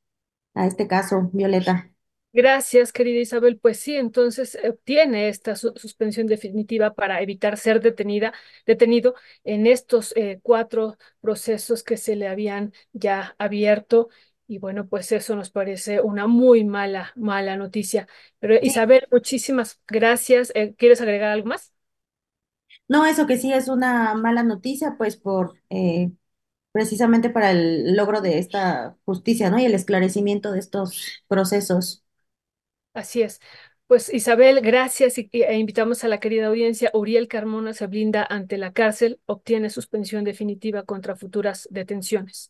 a 0.55 0.67
este 0.67 0.87
caso, 0.87 1.29
Violeta. 1.33 1.91
Gracias, 2.33 2.93
querida 2.93 3.19
Isabel. 3.19 3.59
Pues 3.59 3.79
sí, 3.81 3.95
entonces 3.97 4.57
obtiene 4.63 5.27
esta 5.27 5.57
su- 5.57 5.73
suspensión 5.75 6.27
definitiva 6.27 6.93
para 6.93 7.21
evitar 7.21 7.57
ser 7.57 7.81
detenida, 7.81 8.33
detenido 8.65 9.15
en 9.43 9.67
estos 9.67 10.13
cuatro 10.41 10.97
procesos 11.19 11.83
que 11.83 11.97
se 11.97 12.15
le 12.15 12.27
habían 12.29 12.71
ya 12.93 13.35
abierto. 13.37 14.09
Y 14.51 14.57
bueno, 14.59 14.85
pues 14.89 15.11
eso 15.13 15.33
nos 15.37 15.49
parece 15.49 16.01
una 16.01 16.27
muy 16.27 16.65
mala, 16.65 17.13
mala 17.15 17.55
noticia. 17.55 18.05
Pero 18.39 18.55
Isabel, 18.61 19.07
muchísimas 19.09 19.79
gracias. 19.87 20.51
Eh, 20.55 20.75
¿quieres 20.77 20.99
agregar 20.99 21.31
algo 21.31 21.47
más? 21.47 21.73
No, 22.87 23.05
eso 23.05 23.25
que 23.27 23.37
sí 23.37 23.53
es 23.53 23.67
una 23.69 24.13
mala 24.15 24.43
noticia, 24.43 24.95
pues 24.97 25.15
por 25.17 25.57
eh, 25.69 26.11
precisamente 26.73 27.29
para 27.29 27.51
el 27.51 27.95
logro 27.95 28.21
de 28.21 28.39
esta 28.39 28.97
justicia, 29.05 29.49
¿no? 29.51 29.59
Y 29.59 29.65
el 29.65 29.75
esclarecimiento 29.75 30.51
de 30.51 30.59
estos 30.59 31.23
procesos. 31.27 32.03
Así 32.93 33.21
es. 33.21 33.39
Pues 33.87 34.13
Isabel, 34.13 34.61
gracias 34.61 35.17
y, 35.17 35.29
e 35.33 35.57
invitamos 35.57 36.03
a 36.03 36.07
la 36.07 36.19
querida 36.19 36.47
audiencia. 36.47 36.91
Uriel 36.93 37.27
Carmona 37.27 37.73
se 37.73 37.87
blinda 37.87 38.25
ante 38.29 38.57
la 38.57 38.71
cárcel, 38.73 39.19
obtiene 39.25 39.69
suspensión 39.69 40.23
definitiva 40.23 40.83
contra 40.83 41.15
futuras 41.15 41.67
detenciones. 41.71 42.49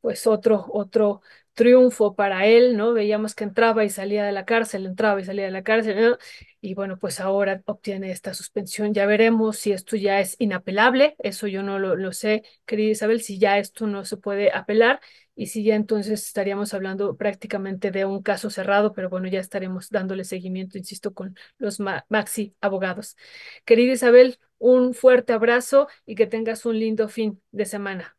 Pues 0.00 0.26
otro, 0.28 0.66
otro 0.72 1.22
triunfo 1.54 2.14
para 2.14 2.46
él, 2.46 2.76
¿no? 2.76 2.92
Veíamos 2.92 3.34
que 3.34 3.42
entraba 3.44 3.84
y 3.84 3.90
salía 3.90 4.24
de 4.24 4.30
la 4.32 4.44
cárcel, 4.44 4.86
entraba 4.86 5.20
y 5.20 5.24
salía 5.24 5.44
de 5.46 5.50
la 5.50 5.64
cárcel. 5.64 6.16
Y 6.60 6.74
bueno, 6.74 6.98
pues 6.98 7.18
ahora 7.20 7.62
obtiene 7.66 8.10
esta 8.12 8.32
suspensión. 8.34 8.94
Ya 8.94 9.06
veremos 9.06 9.58
si 9.58 9.72
esto 9.72 9.96
ya 9.96 10.20
es 10.20 10.36
inapelable. 10.38 11.16
Eso 11.18 11.46
yo 11.48 11.62
no 11.64 11.78
lo, 11.80 11.96
lo 11.96 12.12
sé, 12.12 12.44
querida 12.64 12.90
Isabel, 12.92 13.20
si 13.22 13.38
ya 13.40 13.58
esto 13.58 13.86
no 13.88 14.04
se 14.04 14.16
puede 14.16 14.52
apelar 14.52 15.00
y 15.34 15.46
si 15.48 15.62
ya 15.64 15.74
entonces 15.76 16.24
estaríamos 16.26 16.74
hablando 16.74 17.16
prácticamente 17.16 17.90
de 17.90 18.04
un 18.04 18.22
caso 18.22 18.50
cerrado, 18.50 18.92
pero 18.92 19.08
bueno, 19.10 19.28
ya 19.28 19.40
estaremos 19.40 19.90
dándole 19.90 20.24
seguimiento, 20.24 20.78
insisto, 20.78 21.14
con 21.14 21.36
los 21.58 21.80
ma- 21.80 22.04
maxi 22.08 22.54
abogados. 22.60 23.16
Querida 23.64 23.92
Isabel, 23.92 24.38
un 24.58 24.94
fuerte 24.94 25.32
abrazo 25.32 25.88
y 26.06 26.14
que 26.16 26.26
tengas 26.26 26.66
un 26.66 26.78
lindo 26.78 27.08
fin 27.08 27.40
de 27.52 27.66
semana. 27.66 28.17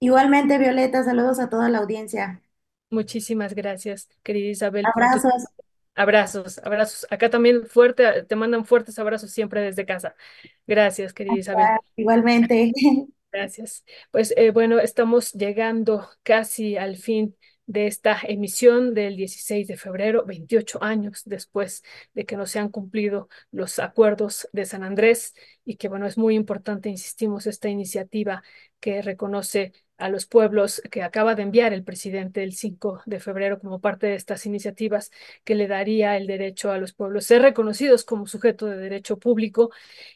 Igualmente, 0.00 0.58
Violeta, 0.58 1.02
saludos 1.02 1.38
a 1.38 1.48
toda 1.48 1.68
la 1.68 1.78
audiencia. 1.78 2.42
Muchísimas 2.90 3.54
gracias, 3.54 4.08
querida 4.22 4.50
Isabel, 4.50 4.84
Abrazos. 4.94 5.44
abrazos, 5.94 6.58
abrazos. 6.58 7.06
Acá 7.10 7.30
también 7.30 7.66
fuerte, 7.66 8.22
te 8.22 8.36
mandan 8.36 8.64
fuertes 8.64 8.98
abrazos 8.98 9.30
siempre 9.30 9.60
desde 9.60 9.86
casa. 9.86 10.14
Gracias, 10.66 11.12
querida 11.12 11.38
Isabel. 11.38 11.66
Igualmente. 11.96 12.72
Gracias. 13.32 13.84
Pues 14.10 14.32
eh, 14.36 14.50
bueno, 14.50 14.78
estamos 14.78 15.32
llegando 15.32 16.08
casi 16.22 16.76
al 16.76 16.96
fin 16.96 17.36
de 17.66 17.86
esta 17.86 18.20
emisión 18.22 18.94
del 18.94 19.16
16 19.16 19.66
de 19.66 19.76
febrero, 19.76 20.24
28 20.24 20.82
años 20.82 21.22
después 21.24 21.82
de 22.14 22.24
que 22.24 22.36
no 22.36 22.46
se 22.46 22.60
han 22.60 22.68
cumplido 22.70 23.28
los 23.50 23.78
acuerdos 23.78 24.48
de 24.52 24.64
San 24.64 24.84
Andrés 24.84 25.34
y 25.64 25.76
que 25.76 25.88
bueno, 25.88 26.06
es 26.06 26.16
muy 26.16 26.36
importante, 26.36 26.88
insistimos, 26.88 27.46
esta 27.46 27.68
iniciativa 27.68 28.42
que 28.78 29.02
reconoce 29.02 29.72
a 29.98 30.08
los 30.08 30.26
pueblos 30.26 30.82
que 30.90 31.02
acaba 31.02 31.34
de 31.34 31.42
enviar 31.42 31.72
el 31.72 31.84
presidente 31.84 32.42
el 32.42 32.52
5 32.52 33.02
de 33.06 33.20
febrero 33.20 33.58
como 33.58 33.80
parte 33.80 34.06
de 34.06 34.14
estas 34.14 34.46
iniciativas 34.46 35.10
que 35.44 35.54
le 35.54 35.66
daría 35.66 36.16
el 36.16 36.26
derecho 36.26 36.70
a 36.70 36.78
los 36.78 36.92
pueblos 36.92 37.26
ser 37.26 37.42
reconocidos 37.42 38.04
como 38.04 38.26
sujeto 38.26 38.66
de 38.66 38.76
derecho 38.76 39.18
público 39.18 39.70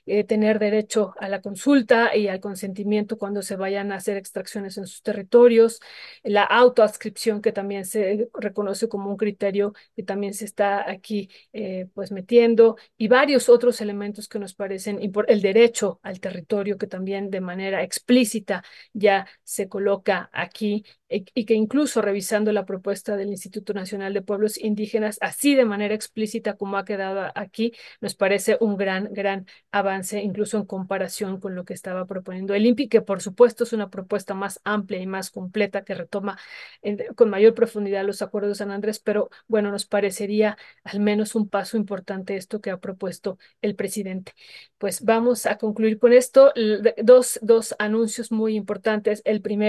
eh, 0.07 0.25
tener 0.25 0.59
derecho 0.59 1.15
a 1.19 1.29
la 1.29 1.41
consulta 1.41 2.17
y 2.17 2.29
al 2.29 2.41
consentimiento 2.41 3.19
cuando 3.19 3.43
se 3.43 3.57
vayan 3.57 3.93
a 3.93 3.97
hacer 3.97 4.17
extracciones 4.17 4.79
en 4.79 4.87
sus 4.87 5.03
territorios, 5.03 5.81
la 6.23 6.45
autoadscripción 6.45 7.43
que 7.43 7.53
también 7.53 7.85
se 7.85 8.29
reconoce 8.35 8.89
como 8.89 9.11
un 9.11 9.17
criterio 9.17 9.75
que 9.97 10.03
también 10.03 10.35
se 10.35 10.45
está 10.45 10.89
aquí 10.91 11.31
eh, 11.53 11.89
pues 11.95 12.13
metiendo 12.13 12.77
y 12.97 13.09
varios 13.09 13.49
otros 13.49 13.81
elementos 13.81 14.29
que 14.29 14.39
nos 14.39 14.55
parecen 14.55 15.01
el 15.01 15.43
derecho 15.43 16.01
al 16.03 16.21
territorio 16.21 16.79
que 16.79 16.87
también 16.87 17.31
de 17.31 17.41
manera 17.41 17.83
explícita 17.83 18.65
ya 18.93 19.27
se 19.43 19.69
coloca 19.71 20.29
aquí 20.35 20.85
y, 21.09 21.25
y 21.35 21.47
que 21.47 21.55
incluso 21.55 22.03
revisando 22.03 22.53
la 22.53 22.67
propuesta 22.67 23.17
del 23.17 23.31
Instituto 23.31 23.73
Nacional 23.73 24.13
de 24.13 24.23
Pueblos 24.23 24.59
Indígenas, 24.59 25.17
así 25.23 25.55
de 25.55 25.65
manera 25.65 25.95
explícita 25.95 26.57
como 26.59 26.77
ha 26.77 26.85
quedado 26.85 27.33
aquí, 27.35 27.73
nos 28.03 28.15
parece 28.15 28.59
un 28.61 28.77
gran, 28.77 29.09
gran 29.13 29.47
avance, 29.73 30.21
incluso 30.21 30.59
en 30.59 30.67
comparación 30.67 31.41
con 31.41 31.55
lo 31.55 31.65
que 31.65 31.75
estaba 31.75 32.07
proponiendo 32.07 32.55
el 32.55 32.67
INPI, 32.67 32.89
que 32.89 33.01
por 33.01 33.23
supuesto 33.23 33.65
es 33.65 33.73
una 33.73 33.89
propuesta 33.91 34.35
más 34.35 34.61
amplia 34.65 35.01
y 35.01 35.07
más 35.07 35.31
completa 35.31 35.85
que 35.85 35.95
retoma 35.95 36.39
con 37.17 37.31
mayor 37.31 37.55
profundidad 37.55 38.05
los 38.05 38.23
acuerdos 38.23 38.51
de 38.51 38.55
San 38.57 38.71
Andrés, 38.71 38.99
pero 39.01 39.31
bueno, 39.49 39.71
nos 39.71 39.87
parecería 39.87 40.57
al 40.85 41.01
menos 41.01 41.35
un 41.35 41.49
paso 41.49 41.77
importante 41.77 42.37
esto 42.37 42.61
que 42.61 42.71
ha 42.71 42.79
propuesto 42.79 43.39
el 43.63 43.75
presidente. 43.77 44.33
Pues 44.79 45.05
vamos 45.05 45.47
a 45.47 45.59
concluir 45.59 45.99
con 45.99 46.13
esto. 46.13 46.53
Dos, 47.03 47.39
dos 47.43 47.75
anuncios 47.79 48.33
muy 48.33 48.57
importantes. 48.57 49.23
El 49.25 49.43
primero, 49.43 49.60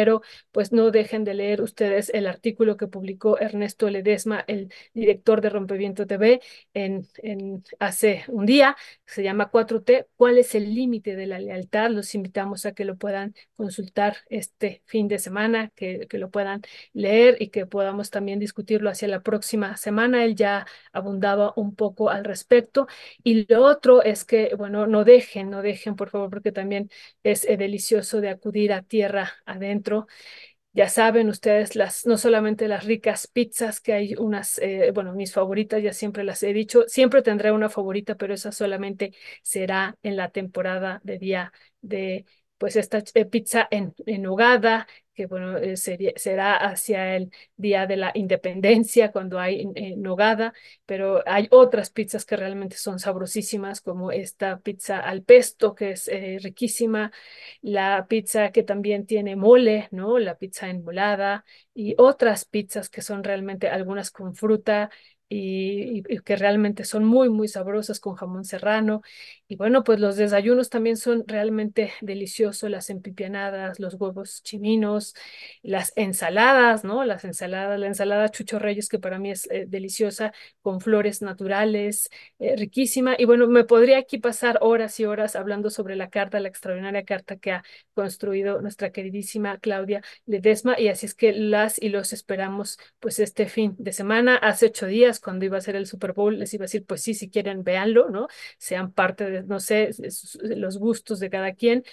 pues 0.51 0.71
no 0.71 0.91
dejen 0.91 1.23
de 1.23 1.33
leer 1.33 1.61
ustedes 1.61 2.09
el 2.13 2.27
artículo 2.27 2.77
que 2.77 2.87
publicó 2.87 3.37
Ernesto 3.39 3.89
Ledesma, 3.89 4.43
el 4.47 4.71
director 4.93 5.41
de 5.41 5.49
Rompeviento 5.49 6.07
TV, 6.07 6.41
en, 6.73 7.07
en 7.17 7.63
hace 7.79 8.23
un 8.27 8.45
día 8.45 8.75
se 9.05 9.23
llama 9.23 9.49
4T, 9.51 10.07
¿cuál 10.15 10.37
es 10.37 10.55
el 10.55 10.73
límite 10.73 11.15
de 11.15 11.27
la 11.27 11.39
lealtad? 11.39 11.89
Los 11.91 12.15
invitamos 12.15 12.65
a 12.65 12.73
que 12.73 12.85
lo 12.85 12.95
puedan 12.97 13.33
consultar 13.55 14.17
este 14.29 14.81
fin 14.85 15.07
de 15.07 15.19
semana, 15.19 15.71
que, 15.75 16.07
que 16.07 16.17
lo 16.17 16.29
puedan 16.29 16.61
leer 16.93 17.37
y 17.39 17.49
que 17.49 17.65
podamos 17.65 18.09
también 18.09 18.39
discutirlo 18.39 18.89
hacia 18.89 19.07
la 19.07 19.21
próxima 19.21 19.77
semana. 19.77 20.23
Él 20.25 20.35
ya 20.35 20.65
abundaba 20.93 21.53
un 21.55 21.75
poco 21.75 22.09
al 22.09 22.23
respecto. 22.25 22.87
Y 23.23 23.45
lo 23.51 23.63
otro 23.65 24.03
es 24.03 24.25
que, 24.25 24.53
bueno, 24.57 24.87
no 24.87 25.03
dejen, 25.03 25.49
no 25.49 25.61
dejen, 25.61 25.95
por 25.95 26.09
favor, 26.09 26.29
porque 26.29 26.51
también 26.51 26.89
es 27.23 27.45
eh, 27.45 27.57
delicioso 27.57 28.21
de 28.21 28.29
acudir 28.29 28.73
a 28.73 28.81
tierra 28.83 29.31
adentro 29.45 29.80
ya 30.73 30.87
saben 30.89 31.27
ustedes, 31.29 31.75
las, 31.75 32.05
no 32.05 32.17
solamente 32.17 32.67
las 32.67 32.85
ricas 32.85 33.27
pizzas, 33.27 33.81
que 33.81 33.93
hay 33.93 34.15
unas, 34.15 34.57
eh, 34.59 34.91
bueno, 34.93 35.13
mis 35.13 35.33
favoritas, 35.33 35.83
ya 35.83 35.93
siempre 35.93 36.23
las 36.23 36.43
he 36.43 36.53
dicho, 36.53 36.83
siempre 36.87 37.21
tendré 37.21 37.51
una 37.51 37.69
favorita, 37.69 38.15
pero 38.15 38.33
esa 38.33 38.51
solamente 38.53 39.13
será 39.43 39.97
en 40.03 40.15
la 40.15 40.29
temporada 40.29 41.01
de 41.03 41.17
día 41.19 41.51
de, 41.81 42.25
pues, 42.57 42.75
esta 42.77 43.03
eh, 43.15 43.25
pizza 43.25 43.67
en, 43.71 43.93
en 44.05 44.21
nogada, 44.21 44.87
que 45.13 45.25
bueno, 45.25 45.57
eh, 45.57 45.77
sería, 45.77 46.13
será 46.15 46.55
hacia 46.55 47.15
el 47.15 47.31
día 47.57 47.85
de 47.87 47.97
la 47.97 48.11
independencia 48.15 49.11
cuando 49.11 49.39
hay 49.39 49.69
eh, 49.75 49.95
nogada, 49.97 50.53
pero 50.85 51.21
hay 51.27 51.47
otras 51.51 51.89
pizzas 51.89 52.25
que 52.25 52.37
realmente 52.37 52.77
son 52.77 52.99
sabrosísimas, 52.99 53.81
como 53.81 54.11
esta 54.11 54.59
pizza 54.59 54.99
al 54.99 55.23
pesto, 55.23 55.75
que 55.75 55.91
es 55.91 56.07
eh, 56.07 56.37
riquísima, 56.41 57.11
la 57.61 58.05
pizza 58.07 58.51
que 58.51 58.63
también 58.63 59.05
tiene 59.05 59.35
mole, 59.35 59.87
¿no? 59.91 60.17
La 60.19 60.37
pizza 60.37 60.69
enmolada 60.69 61.45
y 61.73 61.95
otras 61.97 62.45
pizzas 62.45 62.89
que 62.89 63.01
son 63.01 63.23
realmente 63.23 63.69
algunas 63.69 64.11
con 64.11 64.35
fruta 64.35 64.89
y, 65.33 66.03
que 66.25 66.35
realmente 66.35 66.83
son 66.83 67.05
muy, 67.05 67.29
muy 67.29 67.47
sabrosas 67.47 67.99
con 68.01 68.15
jamón 68.15 68.43
serrano. 68.43 69.01
Y 69.47 69.55
bueno, 69.55 69.83
pues 69.83 69.99
los 69.99 70.17
desayunos 70.17 70.69
también 70.69 70.97
son 70.97 71.23
realmente 71.25 71.93
deliciosos, 72.01 72.69
las 72.69 72.89
empipianadas, 72.89 73.79
los 73.79 73.95
huevos 73.95 74.43
chiminos, 74.43 75.15
las 75.61 75.93
ensaladas, 75.95 76.83
¿no? 76.83 77.05
Las 77.05 77.23
ensaladas, 77.23 77.79
la 77.79 77.87
ensalada 77.87 78.29
Chucho 78.29 78.59
Reyes, 78.59 78.89
que 78.89 78.99
para 78.99 79.19
mí 79.19 79.31
es 79.31 79.49
eh, 79.51 79.65
deliciosa, 79.67 80.33
con 80.61 80.81
flores 80.81 81.21
naturales, 81.21 82.09
eh, 82.39 82.55
riquísima. 82.57 83.15
Y 83.17 83.23
bueno, 83.25 83.47
me 83.47 83.63
podría 83.63 83.99
aquí 83.99 84.17
pasar 84.17 84.57
horas 84.61 84.99
y 84.99 85.05
horas 85.05 85.37
hablando 85.37 85.69
sobre 85.69 85.95
la 85.95 86.09
carta, 86.09 86.41
la 86.41 86.49
extraordinaria 86.49 87.05
carta 87.05 87.37
que 87.37 87.51
ha 87.51 87.63
construido 87.93 88.61
nuestra 88.61 88.91
queridísima 88.91 89.59
Claudia 89.59 90.01
Ledesma. 90.25 90.77
Y 90.77 90.89
así 90.89 91.05
es 91.05 91.15
que 91.15 91.31
las 91.33 91.81
y 91.81 91.89
los 91.89 92.11
esperamos 92.11 92.77
pues 92.99 93.19
este 93.19 93.47
fin 93.47 93.75
de 93.79 93.93
semana. 93.93 94.35
Hace 94.35 94.67
ocho 94.67 94.87
días 94.87 95.20
cuando 95.21 95.45
iba 95.45 95.57
a 95.57 95.61
ser 95.61 95.75
el 95.75 95.87
Super 95.87 96.13
Bowl, 96.13 96.37
les 96.39 96.53
iba 96.53 96.63
a 96.63 96.65
decir, 96.67 96.85
pues 96.85 97.01
sí, 97.01 97.13
si 97.13 97.29
quieren, 97.29 97.63
véanlo, 97.63 98.09
¿no? 98.09 98.27
Sean 98.57 98.91
parte 98.91 99.29
de, 99.29 99.43
no 99.43 99.59
sé, 99.59 99.91
los 100.41 100.77
gustos 100.77 101.19
de 101.19 101.29
cada 101.29 101.53
quien, 101.53 101.83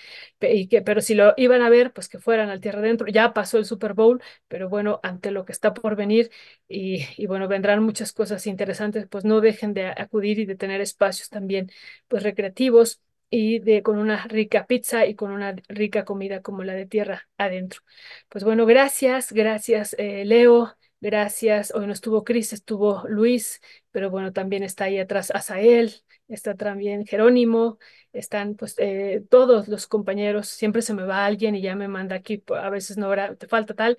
y 0.41 0.69
que, 0.69 0.83
pero 0.83 1.01
si 1.01 1.15
lo 1.15 1.35
iban 1.37 1.63
a 1.63 1.71
ver, 1.71 1.93
pues 1.93 2.09
que 2.09 2.19
fueran 2.19 2.51
al 2.51 2.61
tierra 2.61 2.81
adentro. 2.81 3.07
Ya 3.09 3.33
pasó 3.33 3.59
el 3.59 3.65
Super 3.65 3.95
Bowl, 3.95 4.23
pero 4.49 4.69
bueno, 4.69 5.01
ante 5.03 5.31
lo 5.31 5.45
que 5.45 5.53
está 5.53 5.75
por 5.75 5.97
venir, 5.97 6.31
y, 6.69 7.27
bueno, 7.27 7.49
vendrán 7.49 7.83
muchas 7.83 8.13
cosas 8.13 8.47
interesantes, 8.47 9.07
pues 9.09 9.25
no 9.25 9.41
dejen 9.41 9.75
de 9.75 9.87
acudir 9.87 10.39
y 10.39 10.47
de 10.47 10.57
tener 10.57 10.81
espacios 10.81 11.29
también, 11.31 11.71
pues 12.09 12.23
recreativos 12.23 13.01
y 13.31 13.59
de 13.59 13.83
con 13.83 13.99
una 13.99 14.25
rica 14.27 14.67
pizza 14.67 15.05
y 15.07 15.15
con 15.15 15.31
una 15.33 15.55
rica 15.69 16.05
comida 16.05 16.41
como 16.43 16.65
la 16.65 16.73
de 16.75 16.87
tierra 16.87 17.29
adentro. 17.37 17.83
Pues 18.29 18.43
bueno, 18.45 18.65
gracias, 18.67 19.33
gracias 19.33 19.95
eh, 19.99 20.25
Leo, 20.25 20.75
Gracias. 21.01 21.73
Hoy 21.75 21.87
no 21.87 21.93
estuvo 21.93 22.25
Cris, 22.25 22.53
estuvo 22.53 23.05
Luis, 23.09 23.61
pero 23.93 24.11
bueno, 24.11 24.33
también 24.33 24.65
está 24.65 24.85
ahí 24.85 24.99
atrás 24.99 25.31
Asael, 25.31 25.95
está 26.27 26.57
también 26.57 27.07
Jerónimo, 27.07 27.79
están 28.13 28.57
pues 28.57 28.75
eh, 28.79 29.25
todos 29.31 29.69
los 29.69 29.87
compañeros. 29.87 30.49
Siempre 30.49 30.83
se 30.83 30.95
me 30.95 31.05
va 31.05 31.25
alguien 31.25 31.55
y 31.55 31.63
ya 31.63 31.77
me 31.77 31.87
manda 31.87 32.17
aquí, 32.17 32.43
a 32.49 32.69
veces 32.71 32.97
no, 32.97 33.11
te 33.37 33.47
falta 33.47 33.75
tal. 33.75 33.97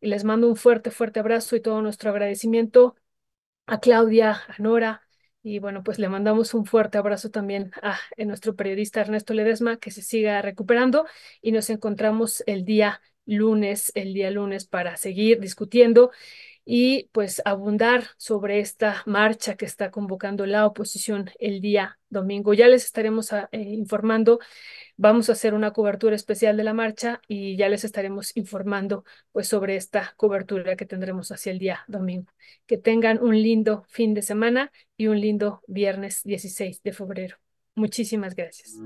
Y 0.00 0.08
les 0.08 0.24
mando 0.24 0.48
un 0.48 0.56
fuerte, 0.56 0.90
fuerte 0.90 1.20
abrazo 1.20 1.54
y 1.54 1.60
todo 1.60 1.82
nuestro 1.82 2.10
agradecimiento 2.10 2.96
a 3.66 3.80
Claudia, 3.80 4.42
a 4.48 4.56
Nora. 4.62 5.02
Y 5.42 5.58
bueno, 5.58 5.82
pues 5.84 5.98
le 5.98 6.08
mandamos 6.08 6.52
un 6.54 6.66
fuerte 6.66 6.98
abrazo 6.98 7.30
también 7.30 7.70
a, 7.82 7.92
a 7.94 8.24
nuestro 8.24 8.56
periodista 8.56 9.00
Ernesto 9.00 9.34
Ledesma, 9.34 9.78
que 9.78 9.90
se 9.90 10.02
siga 10.02 10.42
recuperando 10.42 11.06
y 11.40 11.52
nos 11.52 11.70
encontramos 11.70 12.42
el 12.46 12.64
día 12.64 13.00
lunes, 13.30 13.92
el 13.94 14.12
día 14.12 14.30
lunes, 14.30 14.66
para 14.66 14.96
seguir 14.96 15.40
discutiendo 15.40 16.10
y 16.64 17.08
pues 17.12 17.42
abundar 17.44 18.04
sobre 18.16 18.60
esta 18.60 19.02
marcha 19.06 19.56
que 19.56 19.64
está 19.64 19.90
convocando 19.90 20.46
la 20.46 20.66
oposición 20.66 21.30
el 21.38 21.60
día 21.60 21.98
domingo. 22.08 22.54
Ya 22.54 22.68
les 22.68 22.84
estaremos 22.84 23.32
ah, 23.32 23.48
eh, 23.52 23.60
informando, 23.60 24.40
vamos 24.96 25.28
a 25.28 25.32
hacer 25.32 25.54
una 25.54 25.72
cobertura 25.72 26.14
especial 26.14 26.56
de 26.56 26.64
la 26.64 26.74
marcha 26.74 27.20
y 27.26 27.56
ya 27.56 27.68
les 27.68 27.84
estaremos 27.84 28.36
informando 28.36 29.04
pues 29.32 29.48
sobre 29.48 29.76
esta 29.76 30.14
cobertura 30.16 30.76
que 30.76 30.86
tendremos 30.86 31.32
hacia 31.32 31.52
el 31.52 31.58
día 31.58 31.84
domingo. 31.88 32.30
Que 32.66 32.78
tengan 32.78 33.22
un 33.22 33.40
lindo 33.40 33.84
fin 33.88 34.14
de 34.14 34.22
semana 34.22 34.70
y 34.96 35.06
un 35.06 35.20
lindo 35.20 35.62
viernes 35.66 36.22
16 36.24 36.82
de 36.82 36.92
febrero. 36.92 37.36
Muchísimas 37.74 38.34
gracias. 38.34 38.76